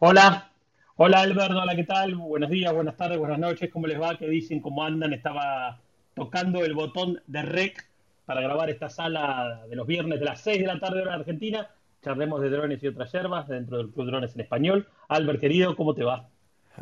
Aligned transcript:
Hola, 0.00 0.50
hola 0.96 1.20
Alberto, 1.20 1.58
hola, 1.60 1.76
¿qué 1.76 1.84
tal? 1.84 2.14
Buenos 2.14 2.48
días, 2.50 2.72
buenas 2.72 2.96
tardes, 2.96 3.18
buenas 3.18 3.38
noches, 3.38 3.70
¿cómo 3.70 3.86
les 3.86 4.00
va? 4.00 4.16
¿Qué 4.16 4.26
dicen? 4.28 4.60
¿Cómo 4.60 4.82
andan? 4.82 5.12
Estaba 5.12 5.78
tocando 6.14 6.64
el 6.64 6.74
botón 6.74 7.20
de 7.26 7.42
rec 7.42 7.86
para 8.24 8.40
grabar 8.40 8.70
esta 8.70 8.88
sala 8.88 9.62
de 9.68 9.76
los 9.76 9.86
viernes 9.86 10.18
de 10.18 10.24
las 10.24 10.40
6 10.40 10.58
de 10.60 10.66
la 10.66 10.80
tarde 10.80 11.02
hora 11.02 11.12
de 11.12 11.18
Argentina. 11.18 11.68
Charlemos 12.02 12.40
de 12.40 12.48
drones 12.50 12.82
y 12.82 12.86
otras 12.88 13.12
yerbas 13.12 13.46
dentro 13.48 13.76
del 13.76 13.90
Club 13.90 14.06
Drones 14.06 14.34
en 14.34 14.40
Español. 14.40 14.88
Albert, 15.08 15.38
querido, 15.40 15.76
¿cómo 15.76 15.94
te 15.94 16.02
va? 16.02 16.26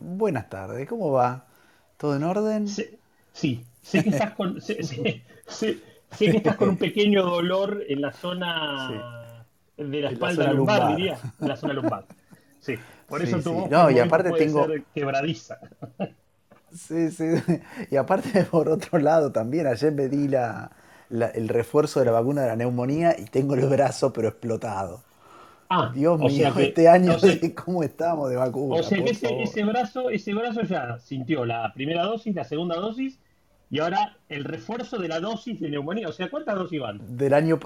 Buenas 0.00 0.48
tardes, 0.48 0.88
¿cómo 0.88 1.10
va? 1.10 1.46
¿Todo 1.96 2.14
en 2.14 2.22
orden? 2.22 2.68
Sí, 2.68 2.84
sí, 3.32 3.64
sé 3.82 4.04
que 4.04 4.10
estás 4.10 4.34
con, 4.34 4.60
sé, 4.60 4.80
sé- 4.84 5.22
sé- 5.48 5.78
sé 6.12 6.30
que 6.30 6.36
estás 6.36 6.56
con 6.56 6.68
un 6.68 6.76
pequeño 6.76 7.24
dolor 7.24 7.82
en 7.88 8.00
la 8.00 8.12
zona 8.12 9.44
de 9.76 10.00
la 10.02 10.02
la 10.02 10.10
espalda 10.12 10.52
lumbar, 10.52 10.78
lumbar. 10.78 10.96
diría, 10.96 11.18
en 11.40 11.48
la 11.48 11.56
zona 11.56 11.72
lumbar. 11.72 12.04
Sí, 12.60 12.74
por 13.08 13.20
Sí, 13.22 13.28
eso 13.28 13.36
tu 13.38 13.42
sí. 13.42 13.54
voz 13.54 13.70
No, 13.70 13.90
y 13.90 13.98
aparte 13.98 14.30
puede 14.30 14.44
tengo- 14.46 14.66
ser 14.66 14.82
quebradiza. 14.94 15.58
Sí, 16.70 17.10
sí. 17.10 17.24
Y 17.90 17.96
aparte, 17.96 18.44
por 18.50 18.68
otro 18.68 18.98
lado, 18.98 19.32
también 19.32 19.66
ayer 19.66 19.90
me 19.92 20.08
di 20.08 20.28
la, 20.28 20.70
la- 21.08 21.28
el 21.28 21.48
refuerzo 21.48 22.00
de 22.00 22.06
la 22.06 22.12
vacuna 22.12 22.42
de 22.42 22.48
la 22.48 22.56
neumonía 22.56 23.16
y 23.18 23.24
tengo 23.24 23.54
el 23.54 23.66
brazo 23.66 24.12
pero 24.12 24.28
explotado. 24.28 25.02
Ah, 25.70 25.90
Dios 25.94 26.18
o 26.20 26.24
mío, 26.28 26.52
que, 26.54 26.64
este 26.68 26.88
año 26.88 27.14
o 27.14 27.18
sea, 27.18 27.34
cómo 27.54 27.82
estamos 27.82 28.30
de 28.30 28.36
o 28.36 28.40
vacuna, 28.40 28.82
sea 28.82 29.02
que 29.04 29.10
ese, 29.10 29.64
brazo, 29.64 30.08
ese 30.10 30.32
brazo 30.34 30.62
ya 30.62 30.98
sintió 30.98 31.44
la 31.44 31.72
primera 31.74 32.04
dosis, 32.04 32.34
la 32.34 32.44
segunda 32.44 32.76
dosis 32.76 33.18
y 33.70 33.78
ahora 33.80 34.16
el 34.30 34.44
refuerzo 34.44 34.96
de 34.98 35.08
la 35.08 35.20
dosis 35.20 35.60
de 35.60 35.68
neumonía. 35.70 36.08
O 36.08 36.12
sea, 36.12 36.30
¿cuántas 36.30 36.54
dosis 36.54 36.80
van? 36.80 37.16
Del 37.16 37.34
año, 37.34 37.58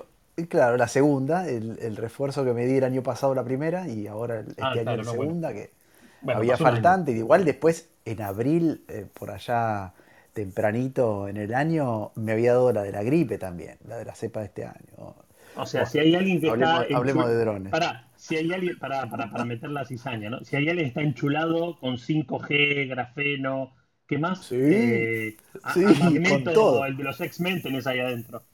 claro, 0.49 0.77
la 0.77 0.89
segunda, 0.89 1.49
el, 1.49 1.79
el 1.81 1.97
refuerzo 1.97 2.45
que 2.45 2.53
me 2.53 2.67
di 2.67 2.77
el 2.79 2.85
año 2.85 3.03
pasado 3.03 3.35
la 3.35 3.45
primera 3.45 3.89
y 3.89 4.07
ahora 4.07 4.41
el- 4.41 4.55
Ah, 4.59 4.77
este 4.77 4.81
año 4.81 4.97
claro, 4.97 5.03
la 5.03 5.05
no, 5.05 5.15
bueno. 5.15 5.35
segunda, 5.35 5.53
que 5.53 5.73
Bueno, 6.21 6.43
había 6.43 6.57
año. 6.59 6.59
faltante. 6.59 7.13
Igual 7.13 7.45
después, 7.45 7.91
en 8.05 8.23
abril, 8.23 8.85
eh, 8.89 9.07
por 9.13 9.31
allá 9.31 9.95
tempranito 10.35 11.29
en 11.29 11.37
el 11.39 11.55
año, 11.55 12.13
me 12.17 12.33
había 12.33 12.53
dado 12.55 12.73
la 12.73 12.83
de 12.83 12.93
la 12.93 13.03
gripe 13.03 13.39
también, 13.39 13.79
la 13.87 13.99
de 13.99 14.05
la 14.07 14.15
cepa 14.15 14.41
de 14.41 14.47
este 14.47 14.65
año. 14.67 15.17
O 15.55 15.67
sea, 15.67 15.85
si 15.87 15.99
hay 15.99 16.15
alguien 16.15 16.41
que 16.41 16.49
hablemos, 16.51 16.87
está 16.89 16.89
hablemos 16.93 17.29
de 17.29 17.37
drones. 17.39 17.71
para, 17.71 18.11
si 18.17 18.37
hay 18.37 18.53
alguien, 18.53 18.79
para, 18.79 19.09
para, 19.11 19.31
para 19.31 19.45
meter 19.45 19.71
la 19.71 19.85
cizaña, 19.85 20.31
¿no? 20.31 20.45
Si 20.45 20.57
hay 20.57 20.69
alguien 20.69 20.87
que 20.87 20.89
está 20.89 21.03
enchulado 21.03 21.79
con 21.79 21.99
5G, 21.99 22.87
grafeno, 22.89 23.75
¿qué 24.07 24.19
más? 24.19 24.47
Sí, 24.49 24.59
Eh, 24.67 25.39
sí, 25.65 25.83
a 25.83 25.91
con 26.29 26.53
Magneto, 26.53 26.53
todo. 26.53 26.87
el 26.87 26.97
de 26.97 27.05
los 27.05 27.21
X-Men 27.21 27.63
tenés 27.63 27.87
ahí 27.87 28.01
adentro. 28.01 28.45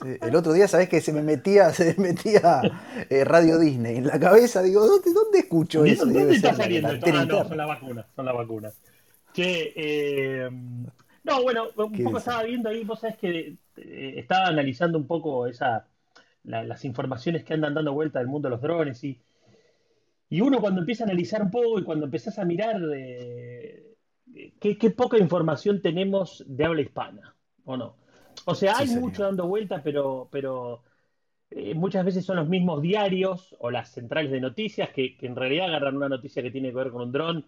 Sí, 0.00 0.16
El 0.20 0.34
otro 0.34 0.52
día, 0.52 0.66
¿sabés 0.66 0.88
que 0.88 1.00
se 1.00 1.12
me 1.12 1.22
metía, 1.22 1.72
se 1.72 1.94
me 1.96 2.08
metía 2.08 2.70
eh, 3.08 3.24
Radio 3.24 3.58
Disney 3.58 3.96
en 3.96 4.06
la 4.06 4.18
cabeza? 4.18 4.62
Digo, 4.62 4.84
¿dónde, 4.86 5.12
dónde 5.12 5.38
escucho 5.38 5.84
¿De 5.84 5.92
eso? 5.92 6.04
dónde, 6.04 6.20
debe 6.20 6.34
está 6.34 6.54
saliendo 6.54 6.92
esto? 6.92 7.06
Ah, 7.12 7.24
no, 7.24 7.44
son 7.44 7.56
las 7.56 7.68
vacunas, 7.68 8.06
son 8.16 8.24
las 8.26 8.34
vacunas. 8.34 8.74
Eh, 9.36 10.48
no, 11.24 11.42
bueno, 11.42 11.68
un 11.76 11.92
¿Qué 11.92 12.02
poco 12.04 12.18
estaba 12.18 12.42
viendo 12.42 12.68
ahí, 12.68 12.84
vos 12.84 13.00
sabés 13.00 13.16
que 13.16 13.56
eh, 13.76 14.14
estaba 14.16 14.48
analizando 14.48 14.98
un 14.98 15.06
poco 15.06 15.46
esa, 15.46 15.86
la- 16.44 16.64
las 16.64 16.84
informaciones 16.84 17.44
que 17.44 17.54
andan 17.54 17.74
dando 17.74 17.92
vuelta 17.92 18.18
del 18.18 18.28
mundo 18.28 18.48
de 18.48 18.50
los 18.50 18.60
drones 18.62 19.02
y, 19.04 19.20
y 20.28 20.40
uno 20.40 20.60
cuando 20.60 20.80
empieza 20.80 21.04
a 21.04 21.06
analizar 21.06 21.42
un 21.42 21.50
poco 21.50 21.78
y 21.78 21.84
cuando 21.84 22.06
empezás 22.06 22.38
a 22.38 22.44
mirar 22.44 22.80
qué, 24.60 24.78
qué 24.78 24.90
poca 24.90 25.18
información 25.18 25.80
tenemos 25.82 26.44
de 26.46 26.64
habla 26.64 26.80
hispana, 26.82 27.34
¿o 27.64 27.76
no? 27.76 27.96
O 28.44 28.54
sea, 28.54 28.78
Sí, 28.78 28.78
hay 28.78 28.88
mucho 28.88 29.22
dando 29.24 29.46
vuelta, 29.46 29.82
pero, 29.82 30.28
pero 30.32 30.82
eh, 31.50 31.74
muchas 31.74 32.04
veces 32.04 32.24
son 32.24 32.36
los 32.36 32.48
mismos 32.48 32.82
diarios 32.82 33.56
o 33.60 33.70
las 33.70 33.90
centrales 33.92 34.30
de 34.32 34.40
noticias 34.40 34.90
que, 34.90 35.16
que 35.16 35.26
en 35.26 35.36
realidad 35.36 35.68
agarran 35.68 35.96
una 35.96 36.08
noticia 36.08 36.42
que 36.42 36.50
tiene 36.50 36.70
que 36.70 36.76
ver 36.76 36.90
con 36.90 37.02
un 37.02 37.12
dron 37.12 37.46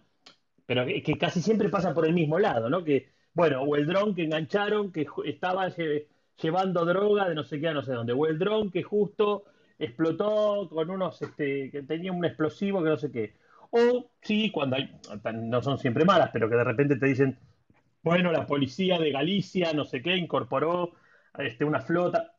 pero 0.65 0.85
que, 0.85 1.03
que 1.03 1.17
casi 1.17 1.41
siempre 1.41 1.69
pasa 1.69 1.93
por 1.93 2.05
el 2.07 2.13
mismo 2.13 2.39
lado, 2.39 2.69
¿no? 2.69 2.83
Que, 2.83 3.09
bueno, 3.33 3.61
o 3.63 3.75
el 3.75 3.85
dron 3.87 4.15
que 4.15 4.23
engancharon, 4.23 4.91
que 4.91 5.07
estaba 5.25 5.67
lle- 5.69 6.07
llevando 6.41 6.85
droga 6.85 7.29
de 7.29 7.35
no 7.35 7.43
sé 7.43 7.59
qué 7.59 7.67
a 7.69 7.73
no 7.73 7.83
sé 7.83 7.93
dónde, 7.93 8.13
o 8.13 8.25
el 8.27 8.39
dron 8.39 8.71
que 8.71 8.83
justo 8.83 9.45
explotó 9.79 10.69
con 10.69 10.89
unos, 10.89 11.21
este, 11.21 11.69
que 11.71 11.83
tenía 11.83 12.11
un 12.11 12.25
explosivo 12.25 12.83
que 12.83 12.89
no 12.89 12.97
sé 12.97 13.11
qué. 13.11 13.33
O 13.71 14.11
sí, 14.21 14.51
cuando 14.51 14.77
hay, 14.77 14.89
no 15.33 15.61
son 15.61 15.77
siempre 15.77 16.05
malas, 16.05 16.29
pero 16.33 16.49
que 16.49 16.55
de 16.55 16.63
repente 16.63 16.95
te 16.97 17.05
dicen, 17.07 17.37
bueno, 18.05 18.31
la 18.31 18.47
policía 18.47 18.97
de 18.99 19.11
Galicia, 19.11 19.73
no 19.73 19.83
sé 19.83 20.01
qué, 20.01 20.15
incorporó 20.15 20.93
este, 21.37 21.65
una 21.65 21.81
flota 21.81 22.31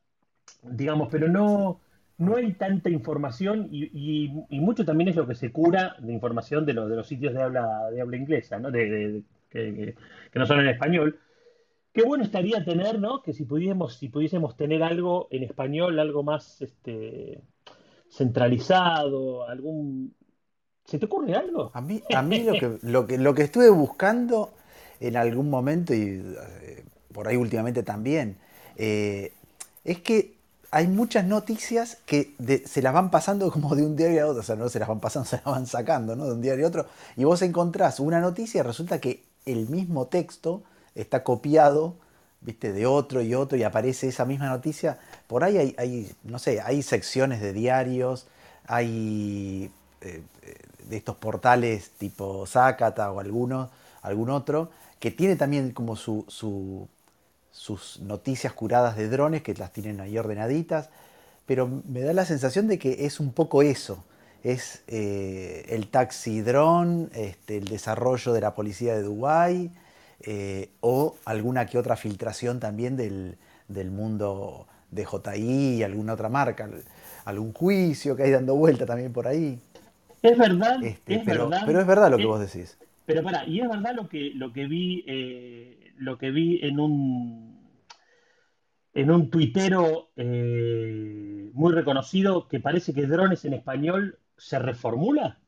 digamos, 0.63 1.09
pero 1.11 1.29
no, 1.29 1.81
no 2.19 2.37
hay 2.37 2.53
tanta 2.55 2.91
información 2.91 3.69
y, 3.71 4.29
mucho 4.51 4.85
también 4.85 5.09
es 5.09 5.17
lo 5.17 5.27
que 5.27 5.35
se 5.35 5.53
cura 5.53 5.97
de 5.99 6.13
información 6.13 6.65
de, 6.67 6.73
los 6.73 6.89
de 6.89 6.97
los 6.97 7.07
sitios 7.07 7.35
de 7.35 7.43
habla, 7.43 7.91
de 7.91 8.01
habla 8.01 8.17
inglesa, 8.17 8.59
¿no? 8.59 8.71
De, 8.71 9.23
que- 9.51 9.95
que 10.33 10.39
no 10.39 10.47
son 10.47 10.61
en 10.61 10.69
español. 10.69 11.19
Qué 11.93 12.03
bueno 12.03 12.25
estaría 12.25 12.65
tener, 12.65 13.01
¿no? 13.01 13.23
Que 13.23 13.33
si 13.33 13.45
pudiésemos, 13.45 13.95
si 13.97 14.09
pudiésemos 14.09 14.57
tener 14.57 14.83
algo 14.83 15.29
en 15.31 15.45
español, 15.45 15.99
algo 15.99 16.23
más 16.23 16.61
este, 16.61 17.41
centralizado, 18.11 19.49
algún... 19.49 20.15
¿Se 20.85 20.99
te 20.99 21.07
ocurre 21.07 21.35
algo? 21.35 21.71
A 21.75 21.81
mí, 21.81 22.03
a 22.15 22.23
mí 22.23 22.45
lo 22.45 22.53
que, 22.53 22.79
lo 22.83 23.07
que, 23.07 23.19
lo 23.19 23.35
que 23.35 23.43
estuve 23.43 23.71
buscando 23.71 24.53
en 25.01 25.17
algún 25.17 25.51
momento 25.51 25.95
y 25.95 26.23
eh, 26.63 26.85
por 27.13 27.29
ahí 27.29 27.37
últimamente 27.37 27.83
también, 27.83 28.37
eh, 28.77 29.33
es 29.85 30.01
que 30.01 30.37
hay 30.71 30.89
muchas 30.89 31.25
noticias 31.25 31.99
que 32.07 32.35
se 32.67 32.83
las 32.83 32.93
van 32.93 33.11
pasando 33.11 33.51
como 33.53 33.75
de 33.75 33.85
un 33.85 33.97
diario 33.97 34.25
a 34.25 34.27
otro, 34.27 34.41
o 34.41 34.45
sea, 34.45 34.57
no 34.57 34.69
se 34.69 34.79
las 34.79 34.89
van 34.89 35.01
pasando, 35.01 35.27
se 35.29 35.37
las 35.37 35.45
van 35.45 35.67
sacando, 35.67 36.17
¿no? 36.17 36.27
De 36.27 36.33
un 36.33 36.43
diario 36.43 36.67
a 36.67 36.69
otro, 36.69 36.87
y 37.17 37.25
vos 37.25 37.43
encontrás 37.43 38.01
una 38.01 38.21
noticia 38.21 38.61
y 38.61 38.63
resulta 38.63 39.01
que 39.01 39.23
el 39.45 39.69
mismo 39.69 40.07
texto 40.07 40.63
está 40.95 41.23
copiado, 41.23 41.95
viste, 42.41 42.73
de 42.73 42.87
otro 42.87 43.23
y 43.23 43.35
otro, 43.35 43.57
y 43.57 43.63
aparece 43.63 44.09
esa 44.09 44.25
misma 44.25 44.49
noticia. 44.49 44.99
Por 45.27 45.45
ahí 45.45 45.75
hay, 45.79 46.13
no 46.25 46.39
sé, 46.39 46.61
hay 46.61 46.83
secciones 46.83 47.41
de 47.41 47.53
diarios, 47.53 48.27
hay 48.67 49.71
eh, 50.01 50.23
de 50.89 50.97
estos 50.97 51.17
portales 51.17 51.91
tipo 51.99 52.47
Zácata 52.47 53.11
o 53.13 53.21
alguno, 53.21 53.71
algún 54.03 54.31
otro, 54.31 54.71
que 55.01 55.11
tiene 55.11 55.37
también 55.37 55.73
como 55.73 55.97
su, 55.97 56.25
su- 56.29 56.89
sus 57.51 58.01
noticias 58.01 58.53
curadas 58.53 58.97
de 58.97 59.09
drones, 59.09 59.43
que 59.43 59.55
las 59.55 59.73
tienen 59.73 60.01
ahí 60.01 60.19
ordenaditas, 60.19 60.91
pero 61.47 61.69
me 61.89 62.01
da 62.03 62.13
la 62.13 62.25
sensación 62.27 62.69
de 62.69 62.79
que 62.79 63.07
es 63.07 63.21
un 63.21 63.33
poco 63.33 63.63
eso. 63.63 64.05
Es 64.45 64.83
eh, 64.89 65.65
el 65.71 65.89
taxi 65.89 66.41
dron, 66.43 67.11
este, 67.15 67.59
el 67.59 67.67
desarrollo 67.67 68.33
de 68.33 68.41
la 68.41 68.55
policía 68.55 68.95
de 68.97 69.03
Dubái, 69.03 69.71
eh, 70.21 70.71
o 70.81 71.17
alguna 71.25 71.67
que 71.67 71.79
otra 71.79 71.97
filtración 71.97 72.61
también 72.61 72.97
del, 72.97 73.37
del 73.69 73.91
mundo 73.91 74.67
de 74.91 75.05
JI 75.05 75.83
alguna 75.83 76.15
otra 76.15 76.29
marca, 76.29 76.69
algún 77.25 77.53
juicio 77.53 78.17
que 78.17 78.25
hay 78.25 78.31
dando 78.31 78.55
vuelta 78.57 78.87
también 78.87 79.13
por 79.13 79.27
ahí. 79.27 79.61
Es 80.21 80.37
verdad, 80.37 80.81
Este, 80.81 81.19
es 81.19 81.25
pero, 81.25 81.55
verdad. 81.55 81.63
pero 81.65 81.81
es 81.81 81.87
verdad 81.87 82.11
lo 82.11 82.21
que 82.21 82.25
es- 82.25 82.27
vos 82.27 82.41
decís. 82.41 82.77
Pero 83.07 83.23
pará, 83.23 83.45
y 83.47 83.61
es 83.61 83.69
verdad 83.69 83.95
lo 83.95 84.09
que, 84.09 84.33
lo 84.35 84.53
que 84.53 84.67
vi, 84.67 85.05
eh, 85.07 85.93
lo 85.99 86.19
que 86.19 86.31
vi 86.31 86.59
en 86.63 86.81
un, 86.81 87.57
en 88.95 89.11
un 89.11 89.31
tuitero 89.31 90.11
eh, 90.17 91.51
muy 91.53 91.73
reconocido 91.73 92.49
que 92.49 92.61
parece 92.61 92.93
que 92.95 93.07
drones 93.07 93.45
en 93.45 93.55
español 93.55 94.19
se 94.37 94.59
reformula. 94.59 95.39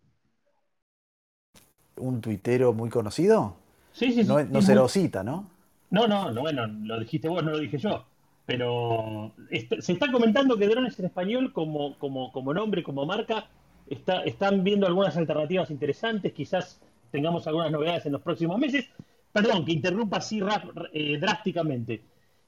¿Un 1.96 2.20
tuitero 2.20 2.72
muy 2.72 2.90
conocido? 2.90 3.56
Sí, 3.92 4.12
sí, 4.12 4.24
sí. 4.24 4.40
No, 4.50 4.60
se 4.62 4.74
muy- 4.74 4.74
lo 4.74 4.88
cita, 4.88 5.22
¿no? 5.24 5.46
No, 5.90 6.06
no, 6.06 6.30
no, 6.32 6.40
bueno, 6.42 6.66
lo 6.66 7.00
dijiste 7.00 7.28
vos, 7.28 7.42
no 7.42 7.50
lo 7.52 7.58
dije 7.58 7.78
yo. 7.78 8.04
Pero 8.46 9.34
est- 9.50 9.80
se 9.80 9.92
está 9.92 10.10
comentando 10.10 10.56
que 10.56 10.66
drones 10.68 10.98
en 10.98 11.06
español, 11.06 11.52
como, 11.52 11.98
como, 11.98 12.32
como 12.32 12.54
nombre, 12.54 12.82
como 12.82 13.04
marca, 13.06 13.46
está, 13.86 14.22
están 14.22 14.64
viendo 14.64 14.86
algunas 14.86 15.16
alternativas 15.16 15.70
interesantes. 15.70 16.32
Quizás 16.32 16.80
tengamos 17.10 17.46
algunas 17.46 17.70
novedades 17.70 18.06
en 18.06 18.12
los 18.12 18.22
próximos 18.22 18.58
meses. 18.58 18.86
Perdón, 19.32 19.64
que 19.64 19.72
interrumpa 19.72 20.18
así 20.18 20.40
rap- 20.40 20.70
eh, 20.92 21.18
drásticamente. 21.20 22.02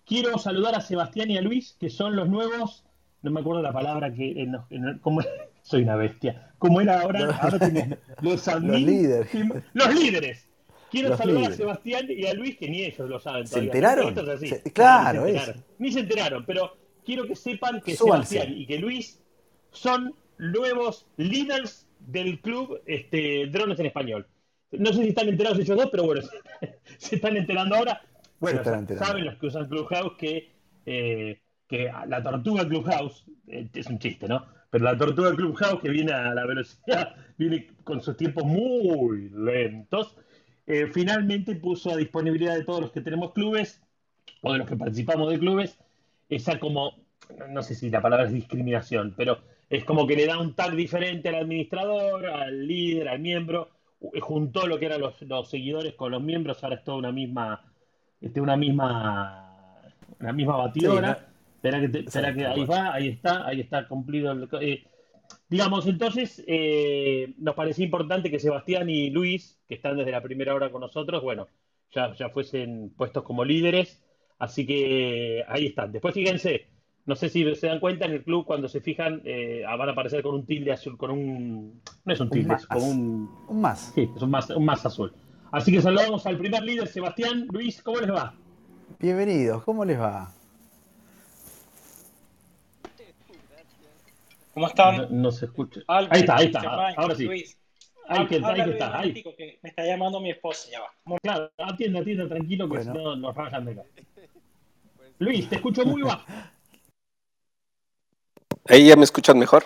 Quiero 0.07 0.39
saludar 0.39 0.75
a 0.75 0.81
Sebastián 0.81 1.31
y 1.31 1.39
a 1.39 1.43
Luis, 1.43 1.77
que 1.79 1.91
son 1.91 2.17
los 2.17 2.29
nuevos. 2.29 2.85
No 3.23 3.31
me 3.31 3.41
acuerdo 3.41 3.63
la 3.63 3.73
palabra 3.73 4.13
que. 4.13 4.43
en 4.43 4.53
los- 4.53 4.65
en 4.71 4.85
el- 4.85 5.01
¿cómo- 5.01 5.21
soy 5.63 5.83
una 5.83 5.97
bestia. 5.97 6.53
¿Cómo 6.59 6.81
era 6.81 7.01
ahora? 7.03 7.21
Los 8.23 8.49
admin- 8.49 8.85
líderes. 8.85 9.29
Los 9.75 9.95
líderes. 9.95 10.47
Quiero 10.91 11.11
Los 11.11 11.19
saludar 11.19 11.53
a. 11.53 11.55
Sebastián 11.55 12.07
y 12.09 12.27
a 12.27 12.35
Luis, 12.35 12.57
que 12.59 12.69
ni 12.69 12.83
ellos 12.83 13.09
lo 13.09 13.21
saben 13.21 13.47
¿Se 13.47 13.51
todavía. 13.53 13.69
enteraron? 13.73 14.09
Esto 14.09 14.23
es 14.23 14.29
así. 14.29 14.49
Se- 14.49 14.73
claro, 14.73 15.25
ni 15.27 15.31
se 15.33 15.37
es. 15.37 15.41
enteraron. 15.43 15.65
Ni 15.79 15.93
se 15.93 16.01
enteraron, 16.01 16.45
pero 16.47 16.77
quiero 17.05 17.27
que 17.27 17.37
sepan 17.37 17.81
que 17.81 17.95
Súbanse. 17.95 18.35
Sebastián 18.35 18.59
y 18.61 18.67
que 18.67 18.79
Luis 18.79 19.23
son 19.71 20.15
nuevos 20.39 21.07
líderes 21.17 21.87
del 22.01 22.41
club 22.41 22.81
este, 22.87 23.47
Drones 23.47 23.79
en 23.79 23.87
Español. 23.87 24.27
No 24.73 24.93
sé 24.93 25.03
si 25.03 25.09
están 25.09 25.29
enterados 25.29 25.59
ellos 25.59 25.77
dos, 25.77 25.89
pero 25.91 26.05
bueno, 26.05 26.23
se 26.99 27.17
están 27.17 27.37
enterando 27.37 27.75
ahora. 27.77 28.03
Bueno, 28.39 28.59
están 28.59 28.75
sa- 28.75 28.79
enterando. 28.81 29.07
saben 29.07 29.25
los 29.25 29.35
que 29.37 29.47
usan 29.47 29.69
Clubhouse 29.69 30.13
que, 30.17 30.51
eh, 30.87 31.41
que 31.67 31.91
la 32.07 32.23
tortuga 32.23 32.67
Clubhouse, 32.67 33.25
eh, 33.49 33.69
es 33.75 33.87
un 33.87 33.99
chiste, 33.99 34.29
¿no? 34.29 34.45
pero 34.71 34.85
la 34.85 34.97
tortuga 34.97 35.35
Clubhouse, 35.35 35.81
que 35.83 35.91
viene 35.91 36.13
a 36.13 36.33
la 36.33 36.47
velocidad, 36.47 37.15
viene 37.39 37.67
con 37.85 38.01
sus 38.01 38.17
tiempos 38.17 38.45
muy 38.45 39.29
lentos, 39.31 40.17
eh, 40.67 40.87
finalmente 40.93 41.57
puso 41.57 41.91
a 41.91 41.97
disponibilidad 41.97 42.55
de 42.55 42.65
todos 42.65 42.81
los 42.81 42.93
que 42.93 43.01
tenemos 43.01 43.33
clubes, 43.33 43.83
o 44.43 44.53
de 44.53 44.59
los 44.59 44.69
que 44.69 44.77
participamos 44.77 45.31
de 45.31 45.39
clubes, 45.41 45.77
esa 46.29 46.61
como, 46.61 46.95
no 47.49 47.63
sé 47.63 47.75
si 47.75 47.91
la 47.91 48.01
palabra 48.01 48.27
es 48.27 48.33
discriminación, 48.33 49.15
pero 49.17 49.41
es 49.69 49.85
como 49.85 50.07
que 50.07 50.15
le 50.17 50.27
da 50.27 50.39
un 50.39 50.55
tag 50.55 50.77
diferente 50.77 51.29
al 51.29 51.35
administrador, 51.35 52.27
al 52.27 52.67
líder, 52.67 53.09
al 53.09 53.19
miembro, 53.19 53.69
juntó 54.21 54.67
lo 54.67 54.79
que 54.79 54.87
eran 54.87 55.01
los, 55.01 55.49
seguidores 55.49 55.95
con 55.95 56.13
los 56.13 56.23
miembros, 56.23 56.63
ahora 56.63 56.77
es 56.77 56.85
toda 56.85 56.99
una 56.99 57.13
misma, 57.13 57.63
este, 58.21 58.41
una 58.41 58.57
misma, 58.57 59.83
una 60.19 60.33
misma 60.33 60.57
batidora. 60.57 61.27
Espera 61.57 61.81
que, 61.81 62.05
que 62.05 62.47
ahí 62.47 62.65
va, 62.65 62.95
ahí 62.95 63.09
está, 63.09 63.47
ahí 63.47 63.61
está 63.61 63.87
cumplido. 63.87 64.33
El, 64.33 64.49
eh, 64.63 64.85
digamos, 65.49 65.87
entonces 65.87 66.43
eh, 66.47 67.35
nos 67.37 67.55
parecía 67.55 67.85
importante 67.85 68.31
que 68.31 68.39
Sebastián 68.39 68.89
y 68.89 69.11
Luis, 69.11 69.61
que 69.69 69.75
están 69.75 69.97
desde 69.99 70.13
la 70.13 70.23
primera 70.23 70.55
hora 70.55 70.71
con 70.71 70.81
nosotros, 70.81 71.23
bueno, 71.23 71.49
ya, 71.93 72.15
ya 72.15 72.31
fuesen 72.31 72.95
puestos 72.97 73.25
como 73.25 73.45
líderes. 73.45 74.03
Así 74.39 74.67
que 74.67 75.45
ahí 75.49 75.67
están. 75.67 75.93
Después 75.93 76.15
fíjense, 76.15 76.67
no 77.07 77.17
sé 77.17 77.29
si 77.29 77.55
se 77.55 77.67
dan 77.67 77.81
cuenta, 77.81 78.05
en 78.05 78.13
el 78.13 78.23
club 78.23 78.45
cuando 78.45 78.69
se 78.69 78.81
fijan 78.81 79.23
eh, 79.25 79.63
van 79.67 79.89
a 79.89 79.93
aparecer 79.93 80.23
con 80.23 80.35
un 80.35 80.47
tilde 80.47 80.73
azul, 80.73 80.97
con 80.97 81.11
un... 81.11 81.81
No 82.05 82.13
es 82.13 82.21
un 82.21 82.31
tilde, 82.31 82.55
es 82.55 82.67
como 82.67 82.87
un... 82.87 83.31
Un 83.49 83.61
más. 83.61 83.93
Sí, 83.95 84.09
es 84.15 84.23
un 84.23 84.31
más, 84.31 84.51
un 84.51 84.65
más 84.65 84.85
azul. 84.85 85.13
Así 85.51 85.73
que 85.73 85.83
saludamos 85.83 86.27
al 86.27 86.39
primer 86.39 86.63
líder, 86.63 86.87
Sebastián. 86.87 87.47
Luis, 87.51 87.83
¿cómo 87.83 88.01
les 88.01 88.11
va? 88.11 88.35
Bienvenidos, 88.99 89.63
¿cómo 89.65 89.85
les 89.85 89.99
va? 89.99 90.33
¿Cómo 94.55 94.67
están? 94.67 95.09
No, 95.11 95.31
se 95.31 95.47
escucha. 95.47 95.81
ahí 95.89 96.07
está, 96.13 96.37
ahí 96.37 96.47
está. 96.47 96.61
ahora 96.97 97.15
sí. 97.15 97.29
Ahí 98.09 98.27
que, 98.27 98.41
ahí 98.45 98.65
que 98.65 98.71
está. 98.71 98.99
Ahí. 98.99 99.15
Que 99.15 99.59
me 99.63 99.71
está 99.71 99.85
llamando 99.85 100.21
mi 100.21 100.31
esposa, 100.31 100.69
ya 100.71 100.81
va. 100.81 101.19
Claro, 101.23 101.51
atienda, 101.59 102.01
atienda, 102.01 102.29
tranquilo, 102.29 102.69
que 102.69 102.83
si 102.83 102.89
no 102.91 103.17
nos 103.17 103.35
rajan 103.35 103.65
de 103.65 103.73
acá. 103.73 103.83
Luis, 105.19 105.49
te 105.49 105.57
escucho 105.57 105.85
muy 105.85 106.03
bajo. 106.03 106.25
¿Ahí 108.69 108.87
ya 108.87 108.97
me 108.97 109.05
escuchan 109.05 109.39
mejor? 109.39 109.65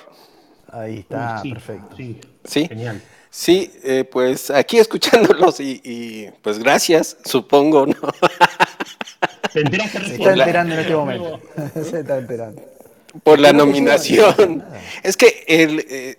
Ahí 0.70 1.00
está, 1.00 1.42
perfecto. 1.42 1.96
Sí, 1.96 2.20
sí, 2.44 2.66
genial. 2.68 3.02
Sí, 3.30 3.72
eh, 3.82 4.04
pues 4.04 4.50
aquí 4.50 4.78
escuchándolos 4.78 5.58
y, 5.60 5.80
y, 5.84 6.30
pues 6.42 6.58
gracias, 6.58 7.16
supongo, 7.24 7.86
¿no? 7.86 7.96
Se 9.52 9.60
está 9.60 10.32
enterando 10.32 10.74
en 10.74 10.80
este 10.80 10.94
momento. 10.94 11.40
Se 11.74 12.00
está 12.00 12.18
enterando 12.18 12.74
por 13.22 13.38
la 13.38 13.52
nominación. 13.52 14.64
Es 15.02 15.16
que 15.16 15.44
el, 15.46 15.84
eh, 15.88 16.18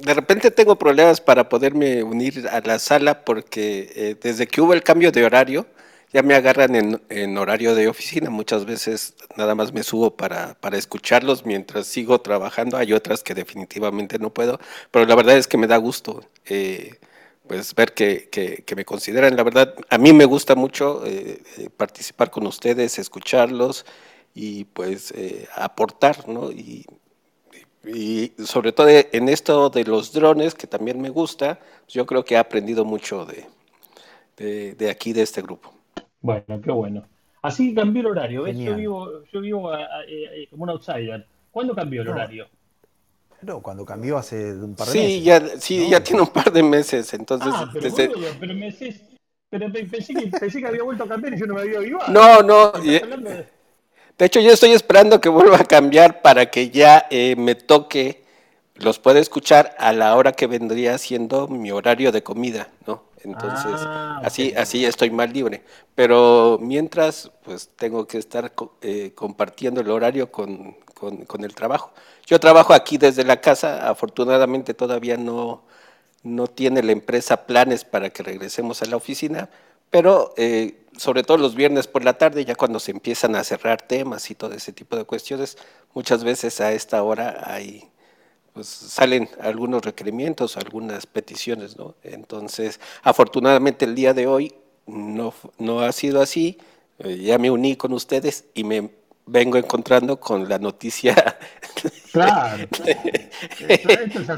de 0.00 0.14
repente 0.14 0.50
tengo 0.50 0.76
problemas 0.76 1.20
para 1.20 1.48
poderme 1.48 2.02
unir 2.02 2.46
a 2.50 2.60
la 2.60 2.78
sala 2.78 3.24
porque 3.24 3.92
eh, 3.94 4.16
desde 4.20 4.46
que 4.46 4.60
hubo 4.60 4.72
el 4.74 4.82
cambio 4.82 5.12
de 5.12 5.24
horario, 5.24 5.66
ya 6.16 6.22
me 6.22 6.34
agarran 6.34 7.02
en, 7.10 7.38
horario 7.38 7.74
de 7.74 7.88
oficina. 7.88 8.30
Muchas 8.30 8.64
veces 8.64 9.14
nada 9.36 9.54
más 9.54 9.74
me 9.74 9.82
subo 9.82 10.16
para, 10.16 10.56
escucharlos 10.72 11.44
mientras 11.44 11.86
sigo 11.86 12.22
trabajando. 12.22 12.78
Hay 12.78 12.94
otras 12.94 13.22
que 13.22 13.34
definitivamente 13.34 14.18
no 14.18 14.32
puedo, 14.32 14.58
pero 14.90 15.04
la 15.04 15.14
verdad 15.14 15.36
es 15.36 15.46
que 15.46 15.58
me 15.58 15.66
da 15.66 15.76
gusto. 15.76 16.24
Eh, 16.46 16.94
pues 17.46 17.74
ver 17.74 17.92
que, 17.92 18.64
me 18.74 18.84
consideran, 18.86 19.36
la 19.36 19.42
verdad, 19.42 19.74
a 19.90 19.98
mí 19.98 20.14
me 20.14 20.24
gusta 20.24 20.54
mucho 20.54 21.04
participar 21.76 22.30
con 22.30 22.46
ustedes, 22.46 22.98
escucharlos, 22.98 23.84
y 24.34 24.64
pues 24.64 25.12
eh, 25.12 25.46
aportar, 25.54 26.28
¿no? 26.28 26.50
Y, 26.50 26.86
sobre 28.44 28.72
todo 28.72 28.88
en 28.88 29.28
esto 29.28 29.70
de 29.70 29.84
los 29.84 30.12
drones, 30.12 30.54
que 30.54 30.66
también 30.66 31.00
me 31.00 31.08
gusta, 31.08 31.60
yo 31.86 32.04
creo 32.04 32.24
que 32.24 32.34
he 32.34 32.36
aprendido 32.36 32.84
mucho 32.84 33.24
de, 34.36 34.90
aquí, 34.90 35.12
de 35.12 35.22
este 35.22 35.40
grupo. 35.40 35.75
Bueno, 36.20 36.60
qué 36.62 36.70
bueno. 36.70 37.06
Así 37.42 37.74
cambió 37.74 38.00
el 38.00 38.06
horario, 38.06 38.42
¿ves? 38.42 38.58
Yo 38.58 38.74
vivo, 38.74 39.24
yo 39.32 39.40
vivo 39.40 39.70
como 40.50 40.64
un 40.64 40.70
outsider. 40.70 41.26
¿Cuándo 41.50 41.74
cambió 41.74 42.02
el 42.02 42.08
horario? 42.08 42.48
No, 43.42 43.60
cuando 43.62 43.84
cambió 43.84 44.16
hace 44.16 44.52
un 44.52 44.74
par 44.74 44.86
de 44.88 44.92
sí, 44.92 44.98
meses. 44.98 45.24
Ya, 45.24 45.60
sí, 45.60 45.88
ya 45.88 46.02
tiene 46.02 46.22
un 46.22 46.28
par 46.28 46.50
de 46.52 46.62
meses, 46.62 47.12
entonces... 47.14 47.52
Ah, 47.54 47.70
pero, 47.72 47.84
desde... 47.84 48.10
pero 48.40 48.54
meses... 48.54 49.00
Pero 49.48 49.72
pensé 49.72 50.12
que, 50.12 50.26
pensé 50.26 50.60
que 50.60 50.66
había 50.66 50.82
vuelto 50.82 51.04
a 51.04 51.08
cambiar 51.08 51.34
y 51.34 51.38
yo 51.38 51.46
no 51.46 51.54
me 51.54 51.60
había 51.60 51.78
avivado. 51.78 52.12
No, 52.12 52.42
no. 52.42 52.72
De 52.72 54.24
hecho, 54.24 54.40
yo 54.40 54.50
estoy 54.50 54.72
esperando 54.72 55.20
que 55.20 55.28
vuelva 55.28 55.58
a 55.58 55.64
cambiar 55.64 56.20
para 56.20 56.46
que 56.46 56.70
ya 56.70 57.06
eh, 57.10 57.36
me 57.36 57.54
toque, 57.54 58.24
los 58.74 58.98
pueda 58.98 59.20
escuchar 59.20 59.76
a 59.78 59.92
la 59.92 60.16
hora 60.16 60.32
que 60.32 60.46
vendría 60.46 60.98
siendo 60.98 61.46
mi 61.46 61.70
horario 61.70 62.10
de 62.10 62.22
comida, 62.22 62.68
¿no? 62.86 63.04
Entonces, 63.26 63.74
ah, 63.76 64.20
así, 64.24 64.52
así 64.56 64.84
estoy 64.84 65.10
más 65.10 65.32
libre. 65.32 65.62
Pero 65.94 66.58
mientras, 66.60 67.30
pues 67.44 67.70
tengo 67.76 68.06
que 68.06 68.18
estar 68.18 68.52
eh, 68.82 69.12
compartiendo 69.14 69.80
el 69.80 69.90
horario 69.90 70.30
con, 70.30 70.76
con, 70.94 71.44
el 71.44 71.54
trabajo. 71.54 71.92
Yo 72.26 72.40
trabajo 72.40 72.72
aquí 72.72 72.98
desde 72.98 73.24
la 73.24 73.40
casa, 73.40 73.88
afortunadamente 73.88 74.74
todavía 74.74 75.16
no, 75.16 75.62
no 76.22 76.46
tiene 76.46 76.82
la 76.82 76.92
empresa 76.92 77.46
planes 77.46 77.84
para 77.84 78.10
que 78.10 78.22
regresemos 78.22 78.82
a 78.82 78.86
la 78.86 78.96
oficina, 78.96 79.50
pero 79.90 80.32
eh, 80.36 80.86
sobre 80.96 81.22
todo 81.22 81.36
los 81.36 81.54
viernes 81.54 81.86
por 81.86 82.04
la 82.04 82.18
tarde, 82.18 82.44
ya 82.44 82.54
cuando 82.54 82.80
se 82.80 82.92
empiezan 82.92 83.36
a 83.36 83.44
cerrar 83.44 83.82
temas 83.82 84.30
y 84.30 84.34
todo 84.34 84.52
ese 84.54 84.72
tipo 84.72 84.96
de 84.96 85.04
cuestiones, 85.04 85.58
muchas 85.94 86.24
veces 86.24 86.60
a 86.60 86.72
esta 86.72 87.02
hora 87.02 87.42
hay, 87.44 87.90
pues 88.56 88.68
salen 88.68 89.28
algunos 89.38 89.84
requerimientos, 89.84 90.56
algunas 90.56 91.04
peticiones, 91.04 91.76
¿no? 91.76 91.94
Entonces, 92.02 92.80
afortunadamente 93.02 93.84
el 93.84 93.94
día 93.94 94.14
de 94.14 94.26
hoy 94.26 94.54
no, 94.86 95.34
no 95.58 95.80
ha 95.80 95.92
sido 95.92 96.22
así, 96.22 96.56
eh, 97.00 97.18
ya 97.18 97.36
me 97.36 97.50
uní 97.50 97.76
con 97.76 97.92
ustedes 97.92 98.46
y 98.54 98.64
me 98.64 98.92
vengo 99.26 99.58
encontrando 99.58 100.18
con 100.18 100.48
la 100.48 100.58
noticia. 100.58 101.36
Claro. 102.12 102.66